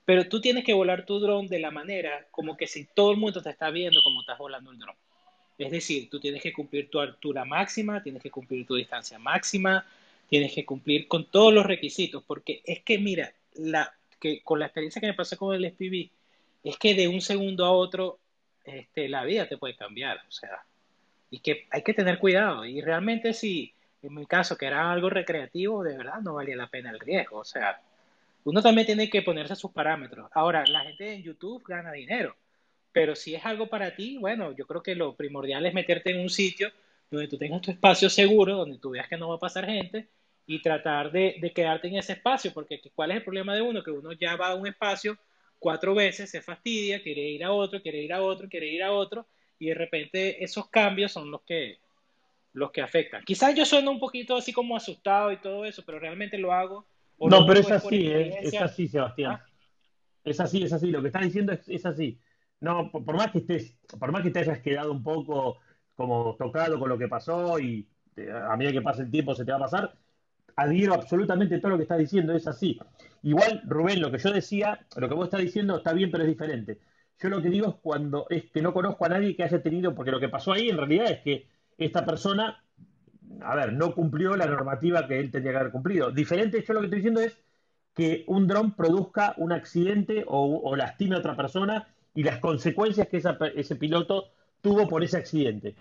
Pero 0.03 0.27
tú 0.27 0.41
tienes 0.41 0.65
que 0.65 0.73
volar 0.73 1.05
tu 1.05 1.19
dron 1.19 1.47
de 1.47 1.59
la 1.59 1.71
manera 1.71 2.27
como 2.29 2.57
que 2.57 2.67
si 2.67 2.85
todo 2.85 3.11
el 3.11 3.17
mundo 3.17 3.41
te 3.41 3.49
está 3.49 3.71
viendo 3.71 4.03
como 4.03 4.21
estás 4.21 4.37
volando 4.37 4.71
el 4.71 4.77
dron. 4.77 4.95
Es 5.57 5.71
decir, 5.71 6.09
tú 6.09 6.19
tienes 6.19 6.43
que 6.43 6.51
cumplir 6.51 6.89
tu 6.89 6.99
altura 6.99 7.45
máxima, 7.45 8.03
tienes 8.03 8.21
que 8.21 8.29
cumplir 8.29 8.67
tu 8.67 8.75
distancia 8.75 9.17
máxima, 9.17 9.85
tienes 10.29 10.53
que 10.53 10.65
cumplir 10.65 11.07
con 11.07 11.25
todos 11.25 11.53
los 11.53 11.65
requisitos, 11.65 12.21
porque 12.27 12.61
es 12.65 12.83
que 12.83 12.99
mira, 12.99 13.33
la, 13.53 13.93
que 14.19 14.41
con 14.41 14.59
la 14.59 14.65
experiencia 14.65 14.99
que 14.99 15.07
me 15.07 15.13
pasó 15.13 15.37
con 15.37 15.55
el 15.55 15.65
SPV, 15.71 16.09
es 16.63 16.77
que 16.77 16.93
de 16.95 17.07
un 17.07 17.21
segundo 17.21 17.65
a 17.65 17.71
otro 17.71 18.19
este, 18.65 19.07
la 19.07 19.23
vida 19.23 19.47
te 19.47 19.57
puede 19.57 19.75
cambiar, 19.75 20.17
o 20.27 20.31
sea, 20.31 20.65
y 21.29 21.39
que 21.39 21.67
hay 21.69 21.83
que 21.83 21.93
tener 21.93 22.19
cuidado. 22.19 22.65
Y 22.65 22.81
realmente 22.81 23.33
si, 23.33 23.74
en 24.07 24.13
mi 24.13 24.25
caso, 24.25 24.57
que 24.57 24.65
era 24.65 24.91
algo 24.91 25.09
recreativo, 25.09 25.83
de 25.83 25.97
verdad 25.97 26.21
no 26.21 26.35
valía 26.35 26.55
la 26.55 26.67
pena 26.67 26.91
el 26.91 26.99
riesgo, 26.99 27.39
o 27.39 27.45
sea, 27.45 27.81
uno 28.43 28.61
también 28.61 28.85
tiene 28.85 29.09
que 29.09 29.21
ponerse 29.21 29.55
sus 29.55 29.71
parámetros. 29.71 30.29
Ahora, 30.33 30.63
la 30.67 30.81
gente 30.81 31.13
en 31.13 31.23
YouTube 31.23 31.63
gana 31.67 31.91
dinero, 31.91 32.35
pero 32.91 33.15
si 33.15 33.35
es 33.35 33.45
algo 33.45 33.67
para 33.67 33.95
ti, 33.95 34.17
bueno, 34.17 34.51
yo 34.53 34.65
creo 34.67 34.83
que 34.83 34.95
lo 34.95 35.15
primordial 35.15 35.65
es 35.65 35.73
meterte 35.73 36.11
en 36.11 36.21
un 36.21 36.29
sitio 36.29 36.71
donde 37.09 37.27
tú 37.27 37.37
tengas 37.37 37.61
tu 37.61 37.71
espacio 37.71 38.09
seguro, 38.09 38.55
donde 38.55 38.77
tú 38.77 38.91
veas 38.91 39.07
que 39.07 39.17
no 39.17 39.29
va 39.29 39.35
a 39.35 39.39
pasar 39.39 39.65
gente 39.65 40.07
y 40.47 40.61
tratar 40.61 41.11
de, 41.11 41.37
de, 41.41 41.51
quedarte 41.51 41.87
en 41.87 41.97
ese 41.97 42.13
espacio, 42.13 42.53
porque 42.53 42.81
¿cuál 42.93 43.11
es 43.11 43.17
el 43.17 43.23
problema 43.23 43.55
de 43.55 43.61
uno? 43.61 43.83
Que 43.83 43.91
uno 43.91 44.13
ya 44.13 44.35
va 44.35 44.49
a 44.49 44.55
un 44.55 44.67
espacio 44.67 45.17
cuatro 45.59 45.95
veces, 45.95 46.29
se 46.29 46.41
fastidia, 46.41 47.01
quiere 47.01 47.21
ir 47.21 47.43
a 47.43 47.51
otro, 47.51 47.81
quiere 47.81 47.99
ir 48.03 48.13
a 48.13 48.21
otro, 48.21 48.47
quiere 48.47 48.67
ir 48.67 48.83
a 48.83 48.91
otro, 48.91 49.25
y 49.57 49.67
de 49.67 49.73
repente 49.73 50.43
esos 50.43 50.69
cambios 50.69 51.11
son 51.11 51.31
los 51.31 51.41
que, 51.41 51.79
los 52.55 52.71
que 52.71 52.81
afectan. 52.81 53.23
Quizás 53.23 53.53
yo 53.53 53.65
sueno 53.65 53.91
un 53.91 53.99
poquito 53.99 54.37
así 54.37 54.53
como 54.53 54.75
asustado 54.75 55.31
y 55.31 55.37
todo 55.37 55.65
eso, 55.65 55.83
pero 55.85 55.99
realmente 55.99 56.37
lo 56.37 56.53
hago. 56.53 56.87
No, 57.19 57.45
pero 57.45 57.59
es 57.59 57.71
así, 57.71 58.07
eh, 58.07 58.39
es 58.41 58.61
así, 58.61 58.87
Sebastián. 58.87 59.33
¿Ah? 59.33 59.45
Es 60.23 60.39
así, 60.39 60.63
es 60.63 60.73
así, 60.73 60.89
lo 60.89 61.01
que 61.01 61.07
estás 61.07 61.21
diciendo 61.21 61.51
es, 61.51 61.67
es 61.67 61.85
así. 61.85 62.19
No, 62.61 62.89
por, 62.91 63.05
por, 63.05 63.15
más 63.15 63.31
que 63.31 63.39
estés, 63.39 63.75
por 63.99 64.11
más 64.11 64.23
que 64.23 64.31
te 64.31 64.39
hayas 64.39 64.59
quedado 64.59 64.91
un 64.91 65.03
poco 65.03 65.59
como 65.95 66.35
tocado 66.37 66.79
con 66.79 66.89
lo 66.89 66.97
que 66.97 67.07
pasó 67.07 67.59
y 67.59 67.87
a 68.17 68.55
medida 68.55 68.71
que 68.71 68.81
pase 68.81 69.03
el 69.03 69.11
tiempo 69.11 69.35
se 69.35 69.43
te 69.43 69.51
va 69.51 69.57
a 69.57 69.61
pasar, 69.61 69.93
adhiero 70.55 70.93
absolutamente 70.93 71.59
todo 71.59 71.71
lo 71.71 71.77
que 71.77 71.83
estás 71.83 71.99
diciendo, 71.99 72.33
es 72.33 72.47
así. 72.47 72.79
Igual, 73.23 73.63
Rubén, 73.65 74.01
lo 74.01 74.11
que 74.11 74.17
yo 74.17 74.31
decía, 74.31 74.79
lo 74.95 75.09
que 75.09 75.15
vos 75.15 75.25
estás 75.25 75.41
diciendo 75.41 75.77
está 75.77 75.93
bien, 75.93 76.09
pero 76.09 76.23
es 76.23 76.29
diferente. 76.29 76.79
Yo 77.19 77.29
lo 77.29 77.41
que 77.41 77.49
digo 77.49 77.67
es 77.67 77.75
cuando 77.81 78.27
es 78.29 78.49
que 78.51 78.61
no 78.61 78.73
conozco 78.73 79.05
a 79.05 79.09
nadie 79.09 79.35
que 79.35 79.43
haya 79.43 79.61
tenido, 79.61 79.93
porque 79.93 80.11
lo 80.11 80.19
que 80.19 80.29
pasó 80.29 80.53
ahí 80.53 80.69
en 80.69 80.77
realidad 80.77 81.11
es 81.11 81.19
que 81.19 81.47
esta 81.77 82.05
persona, 82.05 82.63
a 83.41 83.55
ver, 83.55 83.73
no 83.73 83.93
cumplió 83.93 84.35
la 84.35 84.45
normativa 84.45 85.07
que 85.07 85.19
él 85.19 85.31
tenía 85.31 85.51
que 85.51 85.57
haber 85.57 85.71
cumplido. 85.71 86.11
Diferente, 86.11 86.63
yo 86.65 86.73
lo 86.73 86.79
que 86.81 86.85
estoy 86.87 86.99
diciendo 86.99 87.21
es 87.21 87.37
que 87.93 88.23
un 88.27 88.47
dron 88.47 88.75
produzca 88.75 89.33
un 89.37 89.51
accidente 89.51 90.23
o, 90.27 90.75
lastime 90.75 91.15
a 91.15 91.19
otra 91.19 91.35
persona 91.35 91.87
y 92.13 92.23
las 92.23 92.39
consecuencias 92.39 93.07
que 93.07 93.21
ese 93.55 93.75
piloto 93.75 94.31
tuvo 94.61 94.87
por 94.87 95.03
ese 95.03 95.17
accidente. 95.17 95.75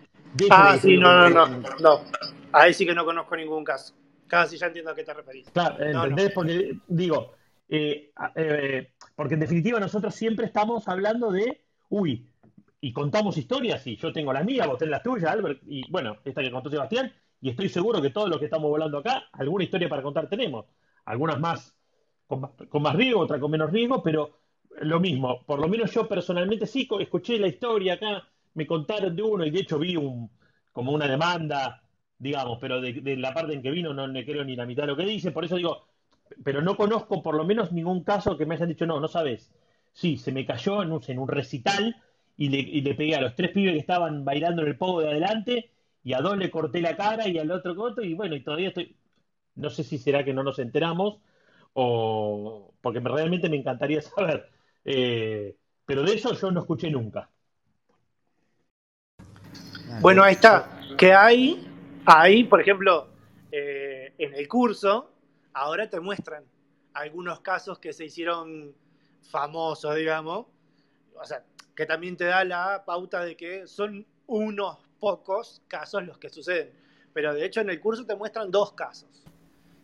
ah, 0.51 0.76
sí, 0.80 0.97
no, 0.97 1.28
no, 1.28 1.47
no, 1.47 1.61
no. 1.80 2.01
Ahí 2.53 2.72
sí 2.72 2.86
que 2.86 2.95
no 2.95 3.05
conozco 3.05 3.36
ningún 3.36 3.64
caso. 3.64 3.95
Casi 4.26 4.57
ya 4.57 4.66
entiendo 4.66 4.92
a 4.92 4.95
qué 4.95 5.05
te 5.05 5.12
referís. 5.12 5.51
Claro, 5.51 5.82
¿entendés? 5.84 6.32
Porque 6.32 6.78
digo, 6.86 7.32
eh, 7.68 8.12
eh, 8.36 8.92
porque 9.16 9.34
en 9.34 9.40
definitiva 9.40 9.80
nosotros 9.80 10.14
siempre 10.14 10.47
estamos 10.47 10.86
hablando 10.88 11.30
de, 11.30 11.62
uy, 11.88 12.28
y 12.85 12.93
contamos 12.93 13.39
historias, 13.39 13.87
y 13.87 13.97
yo 13.97 14.12
tengo 14.12 14.30
las 14.30 14.45
mías, 14.45 14.66
vos 14.66 14.76
tenés 14.76 14.91
las 14.91 15.03
tuyas, 15.03 15.30
Albert, 15.30 15.62
y 15.66 15.91
bueno, 15.91 16.18
esta 16.22 16.43
que 16.43 16.51
contó 16.51 16.68
Sebastián, 16.68 17.11
y 17.41 17.49
estoy 17.49 17.70
seguro 17.70 18.03
que 18.03 18.11
todos 18.11 18.28
los 18.28 18.39
que 18.39 18.45
estamos 18.45 18.68
volando 18.68 18.99
acá, 18.99 19.24
alguna 19.32 19.64
historia 19.64 19.89
para 19.89 20.03
contar 20.03 20.28
tenemos. 20.28 20.66
Algunas 21.07 21.41
más 21.41 21.74
con, 22.26 22.43
con 22.68 22.82
más 22.82 22.95
riesgo, 22.95 23.20
otras 23.20 23.41
con 23.41 23.51
menos 23.51 23.70
riesgo, 23.70 24.03
pero 24.03 24.39
lo 24.82 25.01
mismo, 25.01 25.47
por 25.47 25.61
lo 25.61 25.68
menos 25.68 25.93
yo 25.93 26.07
personalmente 26.07 26.66
sí 26.66 26.87
escuché 27.01 27.39
la 27.39 27.47
historia 27.47 27.95
acá, 27.95 28.28
me 28.53 28.66
contaron 28.66 29.16
de 29.16 29.22
uno 29.22 29.47
y 29.47 29.51
de 29.51 29.61
hecho 29.61 29.78
vi 29.78 29.97
un, 29.97 30.30
como 30.70 30.93
una 30.93 31.09
demanda 31.09 31.80
digamos, 32.18 32.59
pero 32.61 32.82
de, 32.82 33.16
la 33.16 33.32
parte 33.32 33.55
en 33.55 33.62
que 33.62 33.70
vino 33.70 33.95
no 33.95 34.07
le 34.07 34.26
creo 34.26 34.45
ni 34.45 34.57
la 34.57 34.66
mitad 34.66 34.82
de 34.82 34.89
lo 34.89 34.97
que 34.97 35.05
dice, 35.05 35.32
por 35.32 35.45
eso 35.45 35.57
digo, 35.57 35.87
pero 36.43 36.61
no 36.61 36.76
conozco 36.76 37.22
por 37.22 37.35
lo 37.35 37.45
menos 37.45 37.72
ningún 37.72 38.05
caso 38.05 38.37
que 38.37 38.45
me 38.47 38.55
hayan 38.57 38.68
dicho, 38.68 38.87
no, 38.87 39.01
no 39.01 39.09
sabes. 39.09 39.53
Sí, 39.93 40.16
se 40.16 40.32
me 40.32 40.45
cayó 40.45 40.82
en 40.82 41.18
un 41.18 41.28
recital 41.28 41.97
y 42.37 42.49
le, 42.49 42.59
y 42.59 42.80
le, 42.80 42.95
pegué 42.95 43.14
a 43.14 43.20
los 43.20 43.35
tres 43.35 43.51
pibes 43.51 43.72
que 43.72 43.78
estaban 43.78 44.24
bailando 44.24 44.62
en 44.62 44.68
el 44.68 44.76
pogo 44.76 45.01
de 45.01 45.11
adelante 45.11 45.70
y 46.03 46.12
a 46.12 46.20
dos 46.20 46.37
le 46.37 46.51
corté 46.51 46.80
la 46.80 46.97
cara 46.97 47.28
y 47.28 47.39
al 47.39 47.51
otro 47.51 47.74
corto 47.76 48.03
y 48.03 48.14
bueno, 48.14 48.35
y 48.35 48.41
todavía 48.41 48.68
estoy, 48.68 48.97
no 49.55 49.70
sé 49.70 49.85
si 49.85 49.99
será 49.99 50.24
que 50.24 50.35
no 50.35 50.43
nos 50.43 50.59
enteramos 50.59 51.18
o 51.72 52.74
porque 52.80 53.01
realmente 53.01 53.49
me 53.49 53.57
encantaría 53.57 54.03
saber. 54.03 54.49
Eh, 54.85 55.57
pero 55.87 56.03
de 56.03 56.14
eso 56.14 56.35
yo 56.35 56.51
no 56.51 56.61
escuché 56.61 56.91
nunca. 56.91 57.30
Bueno, 60.01 60.22
ahí 60.22 60.32
está. 60.32 60.80
Que 60.97 61.12
hay 61.12 61.74
Ahí, 62.07 62.45
por 62.45 62.61
ejemplo, 62.61 63.09
eh, 63.51 64.12
en 64.18 64.35
el 64.35 64.47
curso, 64.47 65.11
ahora 65.55 65.89
te 65.89 66.01
muestran 66.01 66.45
algunos 66.93 67.41
casos 67.41 67.78
que 67.78 67.95
se 67.95 68.05
hicieron 68.05 68.74
famosos, 69.22 69.97
digamos. 69.97 70.47
O 71.14 71.24
sea, 71.24 71.43
que 71.75 71.87
también 71.87 72.16
te 72.16 72.25
da 72.25 72.45
la 72.45 72.85
pauta 72.85 73.25
de 73.25 73.37
que 73.37 73.66
son 73.66 74.07
unos 74.27 74.79
pocos 75.01 75.62
casos 75.68 76.05
los 76.05 76.18
que 76.18 76.29
suceden. 76.29 76.70
Pero 77.12 77.35
de 77.35 77.45
hecho 77.45 77.61
en 77.61 77.70
el 77.70 77.81
curso 77.81 78.05
te 78.05 78.16
muestran 78.16 78.51
dos 78.51 78.72
casos, 78.72 79.25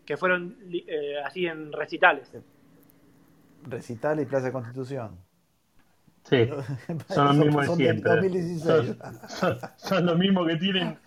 que 0.05 0.17
fueron 0.17 0.57
eh, 0.71 1.15
así 1.23 1.45
en 1.45 1.71
recitales. 1.71 2.31
Recital 3.63 4.19
y 4.19 4.25
Plaza 4.25 4.47
de 4.47 4.51
Constitución. 4.51 5.17
Sí, 6.23 6.47
son 7.09 7.25
los 7.25 7.37
mismos 7.37 7.67
de 7.67 7.75
siempre. 7.75 8.29
Son, 9.77 10.05
los 10.05 10.17
mismos 10.17 10.47
que 10.47 10.55
tienen. 10.57 10.97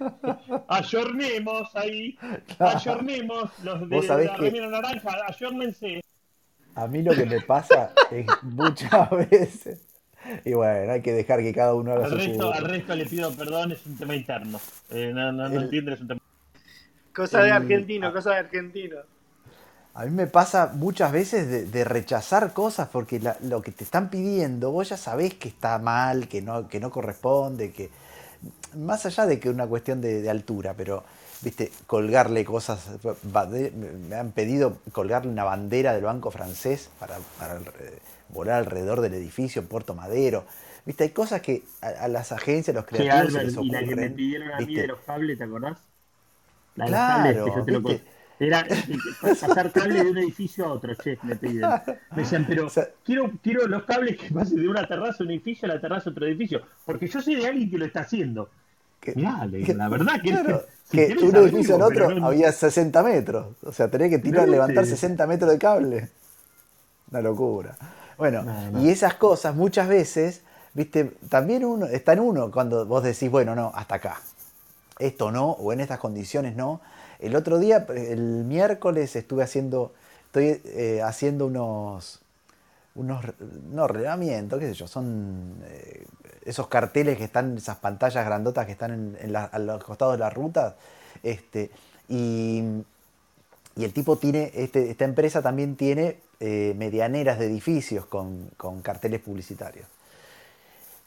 Ayornemos 0.69 1.77
ahí. 1.77 2.19
Ayornemos 2.59 3.51
los 3.63 3.89
de 3.89 4.03
la 4.03 4.37
remera 4.37 4.69
naranja. 4.69 5.11
Ayornense. 5.29 6.01
A 6.75 6.89
mí 6.89 7.03
lo 7.03 7.15
que 7.15 7.27
me 7.27 7.41
pasa 7.41 7.93
es 8.11 8.27
muchas 8.43 9.11
veces. 9.31 9.94
Y 10.45 10.53
bueno, 10.53 10.93
hay 10.93 11.03
que 11.03 11.13
dejar 11.13 11.41
que 11.41 11.53
cada 11.53 11.75
uno 11.75 11.93
haga 11.93 12.07
al 12.07 12.11
su 12.11 12.17
resto, 12.17 12.53
Al 12.53 12.65
resto 12.65 12.95
le 12.95 13.07
pido 13.07 13.33
perdón, 13.33 13.73
es 13.73 13.85
un 13.87 13.97
tema 13.97 14.15
interno. 14.15 14.61
Eh, 14.91 15.13
no 15.15 15.33
no, 15.33 15.49
no 15.49 15.61
entiendes, 15.61 15.95
es 15.95 16.01
un 16.01 16.09
tema. 16.09 16.21
Cosa 17.15 17.43
de 17.43 17.53
argentino, 17.53 18.13
cosa 18.13 18.31
de 18.31 18.37
argentino. 18.37 18.97
A 19.95 20.07
mí 20.07 20.11
me 20.11 20.27
pasa 20.27 20.73
muchas 20.75 21.13
veces 21.13 21.71
de, 21.71 21.85
rechazar 21.85 22.53
cosas 22.53 22.89
porque 22.91 23.21
lo 23.43 23.63
que 23.63 23.71
te 23.71 23.85
están 23.85 24.11
pidiendo, 24.11 24.73
vos 24.73 24.89
ya 24.89 24.97
sabés 24.97 25.35
que 25.35 25.47
está 25.47 25.79
mal, 25.79 26.27
que 26.27 26.43
no, 26.43 26.67
que 26.69 26.81
no 26.81 26.91
corresponde, 26.91 27.71
que 27.71 27.91
más 28.77 29.07
allá 29.07 29.25
de 29.27 29.39
que 29.39 29.49
una 29.49 29.69
cuestión 29.69 30.01
de, 30.01 30.29
altura, 30.29 30.75
pero 30.77 31.05
viste, 31.43 31.71
colgarle 31.87 32.45
cosas, 32.45 32.89
me 34.09 34.17
han 34.17 34.33
pedido 34.33 34.79
colgarle 34.91 35.31
una 35.31 35.45
bandera 35.45 35.95
del 35.95 36.03
Banco 36.03 36.33
Francés 36.33 36.91
para, 36.99 37.17
volar 38.35 38.57
alrededor 38.57 39.01
del 39.01 39.15
edificio 39.15 39.63
en 39.63 39.69
Puerto 39.69 39.95
Madero. 39.95 40.45
Viste, 40.85 41.05
hay 41.05 41.11
cosas 41.11 41.41
que 41.41 41.63
a, 41.81 42.09
las 42.09 42.33
agencias, 42.33 42.75
los 42.75 42.85
creativos 42.85 43.33
se 43.33 43.45
les 43.45 43.57
ocurren. 43.57 43.71
Y 43.71 43.73
la 43.73 43.89
que 43.89 43.97
me 43.97 44.11
pidieron 44.11 44.53
a 44.53 44.59
mí 44.59 44.75
de 44.75 44.87
los 44.87 45.01
cables, 45.01 45.39
¿te 45.39 45.45
acordás? 45.45 45.79
La 46.77 46.87
claro, 46.87 47.65
que 47.65 47.73
yo 47.73 47.83
te 47.83 48.03
era 48.41 48.67
pasar 49.23 49.71
cable 49.71 50.03
de 50.03 50.11
un 50.11 50.19
edificio 50.19 50.67
a 50.67 50.73
otro, 50.73 50.95
che, 50.97 51.19
me 51.23 51.37
piden. 51.37 51.71
Me 52.11 52.23
decían, 52.23 52.45
pero 52.47 52.69
quiero, 53.05 53.33
quiero 53.43 53.67
los 53.69 53.85
cables 53.85 54.19
que 54.19 54.35
pasen 54.35 54.61
de 54.61 54.69
una 54.69 54.87
terraza 54.87 55.23
a 55.23 55.27
un 55.27 55.31
edificio 55.31 55.71
a 55.71 55.75
la 55.75 55.81
terraza 55.81 56.11
a 56.11 56.13
otro 56.13 56.27
edificio. 56.27 56.63
Porque 56.85 57.07
yo 57.07 57.23
soy 57.23 57.37
de 57.37 57.47
alguien 57.47 57.71
que 57.71 57.79
lo 57.79 57.87
está 57.87 58.01
haciendo. 58.01 58.51
Mirá, 59.15 59.47
la 59.47 59.89
verdad 59.89 60.21
que, 60.23 60.31
que 60.91 61.25
un 61.25 61.37
edificio 61.37 61.77
al 61.77 61.83
otro 61.83 62.27
había 62.27 62.51
60 62.51 63.03
metros. 63.03 63.47
O 63.63 63.73
sea, 63.73 63.89
tenía 63.89 64.09
que 64.09 64.19
tirar, 64.19 64.49
levantar 64.49 64.85
60 64.85 65.27
metros 65.27 65.51
de 65.53 65.59
cable. 65.59 66.09
Una 67.11 67.21
locura. 67.21 67.77
Bueno, 68.31 68.81
y 68.81 68.89
esas 68.89 69.15
cosas 69.15 69.55
muchas 69.55 69.89
veces, 69.89 70.43
viste, 70.73 71.17
también 71.29 71.65
uno, 71.65 71.87
está 71.87 72.15
en 72.15 72.21
uno 72.21 72.51
cuando 72.51 72.87
vos 72.87 73.03
decís, 73.03 73.31
bueno, 73.31 73.55
no, 73.55 73.73
hasta 73.75 73.97
acá. 73.97 74.21
Esto 74.99 75.31
no, 75.31 75.51
o 75.51 75.73
en 75.73 75.81
estas 75.81 75.99
condiciones 75.99 76.55
no 76.55 76.81
el 77.19 77.37
otro 77.37 77.59
día, 77.59 77.87
el 77.89 78.45
miércoles, 78.45 79.17
estuve 79.17 79.43
haciendo, 79.43 79.95
estoy 80.27 80.61
eh, 80.65 81.01
haciendo 81.03 81.47
unos, 81.47 82.21
unos, 82.95 83.25
no, 83.71 83.89
relevamientos, 83.89 84.61
qué 84.61 84.67
sé 84.69 84.75
yo, 84.75 84.87
son 84.87 85.55
eh, 85.65 86.07
esos 86.45 86.67
carteles 86.69 87.17
que 87.17 87.25
están, 87.25 87.57
esas 87.57 87.79
pantallas 87.79 88.25
grandotas 88.25 88.67
que 88.67 88.73
están 88.73 89.17
en, 89.19 89.37
a 89.37 89.59
los 89.59 89.83
costados 89.85 90.15
de 90.15 90.19
las 90.19 90.35
rutas, 90.35 90.75
este, 91.23 91.71
y, 92.09 92.63
y 93.77 93.85
el 93.85 93.93
tipo 93.93 94.17
tiene, 94.19 94.51
este, 94.55 94.91
esta 94.91 95.05
empresa 95.05 95.41
también 95.41 95.77
tiene 95.77 96.19
eh, 96.41 96.75
medianeras 96.77 97.39
de 97.39 97.47
edificios 97.47 98.07
con, 98.07 98.51
carteles 98.83 99.21
publicitarios. 99.21 99.87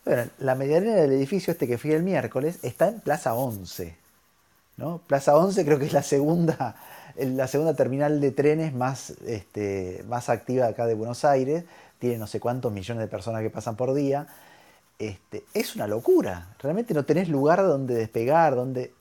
Bueno, 0.05 0.25
la 0.39 0.55
medianera 0.55 1.01
del 1.01 1.11
edificio 1.11 1.51
este 1.51 1.67
que 1.67 1.77
fui 1.77 1.91
el 1.91 2.03
miércoles 2.03 2.59
está 2.61 2.87
en 2.87 3.01
Plaza 3.01 3.33
11. 3.33 3.95
¿no? 4.77 5.01
Plaza 5.05 5.35
11 5.35 5.65
creo 5.65 5.79
que 5.79 5.85
es 5.85 5.93
la 5.93 6.03
segunda, 6.03 6.75
la 7.17 7.47
segunda 7.47 7.73
terminal 7.73 8.21
de 8.21 8.31
trenes 8.31 8.73
más, 8.73 9.11
este, 9.25 10.03
más 10.07 10.29
activa 10.29 10.67
acá 10.67 10.85
de 10.85 10.93
Buenos 10.93 11.25
Aires. 11.25 11.65
Tiene 11.99 12.17
no 12.17 12.27
sé 12.27 12.39
cuántos 12.39 12.71
millones 12.71 13.01
de 13.01 13.07
personas 13.07 13.41
que 13.41 13.49
pasan 13.49 13.75
por 13.75 13.93
día. 13.93 14.27
Este, 14.99 15.43
es 15.53 15.75
una 15.75 15.87
locura. 15.87 16.55
Realmente 16.59 16.93
no 16.93 17.03
tenés 17.05 17.27
lugar 17.27 17.61
donde 17.63 17.95
despegar, 17.95 18.55
donde 18.55 18.93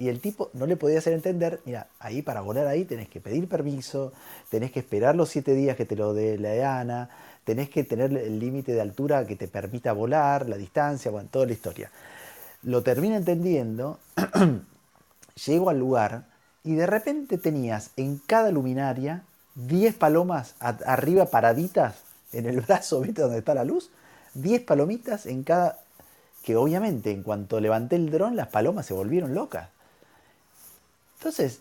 y 0.00 0.08
el 0.08 0.20
tipo 0.20 0.48
no 0.54 0.64
le 0.64 0.78
podía 0.78 0.98
hacer 0.98 1.12
entender, 1.12 1.60
mira, 1.66 1.86
ahí 1.98 2.22
para 2.22 2.40
volar 2.40 2.66
ahí 2.66 2.86
tenés 2.86 3.06
que 3.10 3.20
pedir 3.20 3.46
permiso, 3.46 4.14
tenés 4.48 4.72
que 4.72 4.80
esperar 4.80 5.14
los 5.14 5.28
siete 5.28 5.52
días 5.52 5.76
que 5.76 5.84
te 5.84 5.94
lo 5.94 6.14
dé 6.14 6.38
la 6.38 6.54
EANA, 6.54 7.10
tenés 7.44 7.68
que 7.68 7.84
tener 7.84 8.10
el 8.16 8.38
límite 8.38 8.72
de 8.72 8.80
altura 8.80 9.26
que 9.26 9.36
te 9.36 9.46
permita 9.46 9.92
volar, 9.92 10.48
la 10.48 10.56
distancia, 10.56 11.10
bueno, 11.10 11.28
toda 11.30 11.44
la 11.44 11.52
historia. 11.52 11.90
Lo 12.62 12.82
termino 12.82 13.14
entendiendo, 13.14 13.98
llego 15.46 15.68
al 15.68 15.78
lugar 15.78 16.24
y 16.64 16.76
de 16.76 16.86
repente 16.86 17.36
tenías 17.36 17.90
en 17.98 18.16
cada 18.26 18.50
luminaria 18.50 19.24
10 19.54 19.96
palomas 19.96 20.54
arriba 20.60 21.26
paraditas 21.26 21.96
en 22.32 22.46
el 22.46 22.62
brazo, 22.62 23.02
¿viste 23.02 23.20
donde 23.20 23.40
está 23.40 23.52
la 23.52 23.64
luz? 23.64 23.90
10 24.32 24.62
palomitas 24.62 25.26
en 25.26 25.42
cada... 25.42 25.78
Que 26.42 26.56
obviamente 26.56 27.10
en 27.10 27.22
cuanto 27.22 27.60
levanté 27.60 27.96
el 27.96 28.10
dron 28.10 28.34
las 28.34 28.48
palomas 28.48 28.86
se 28.86 28.94
volvieron 28.94 29.34
locas. 29.34 29.68
Entonces, 31.20 31.60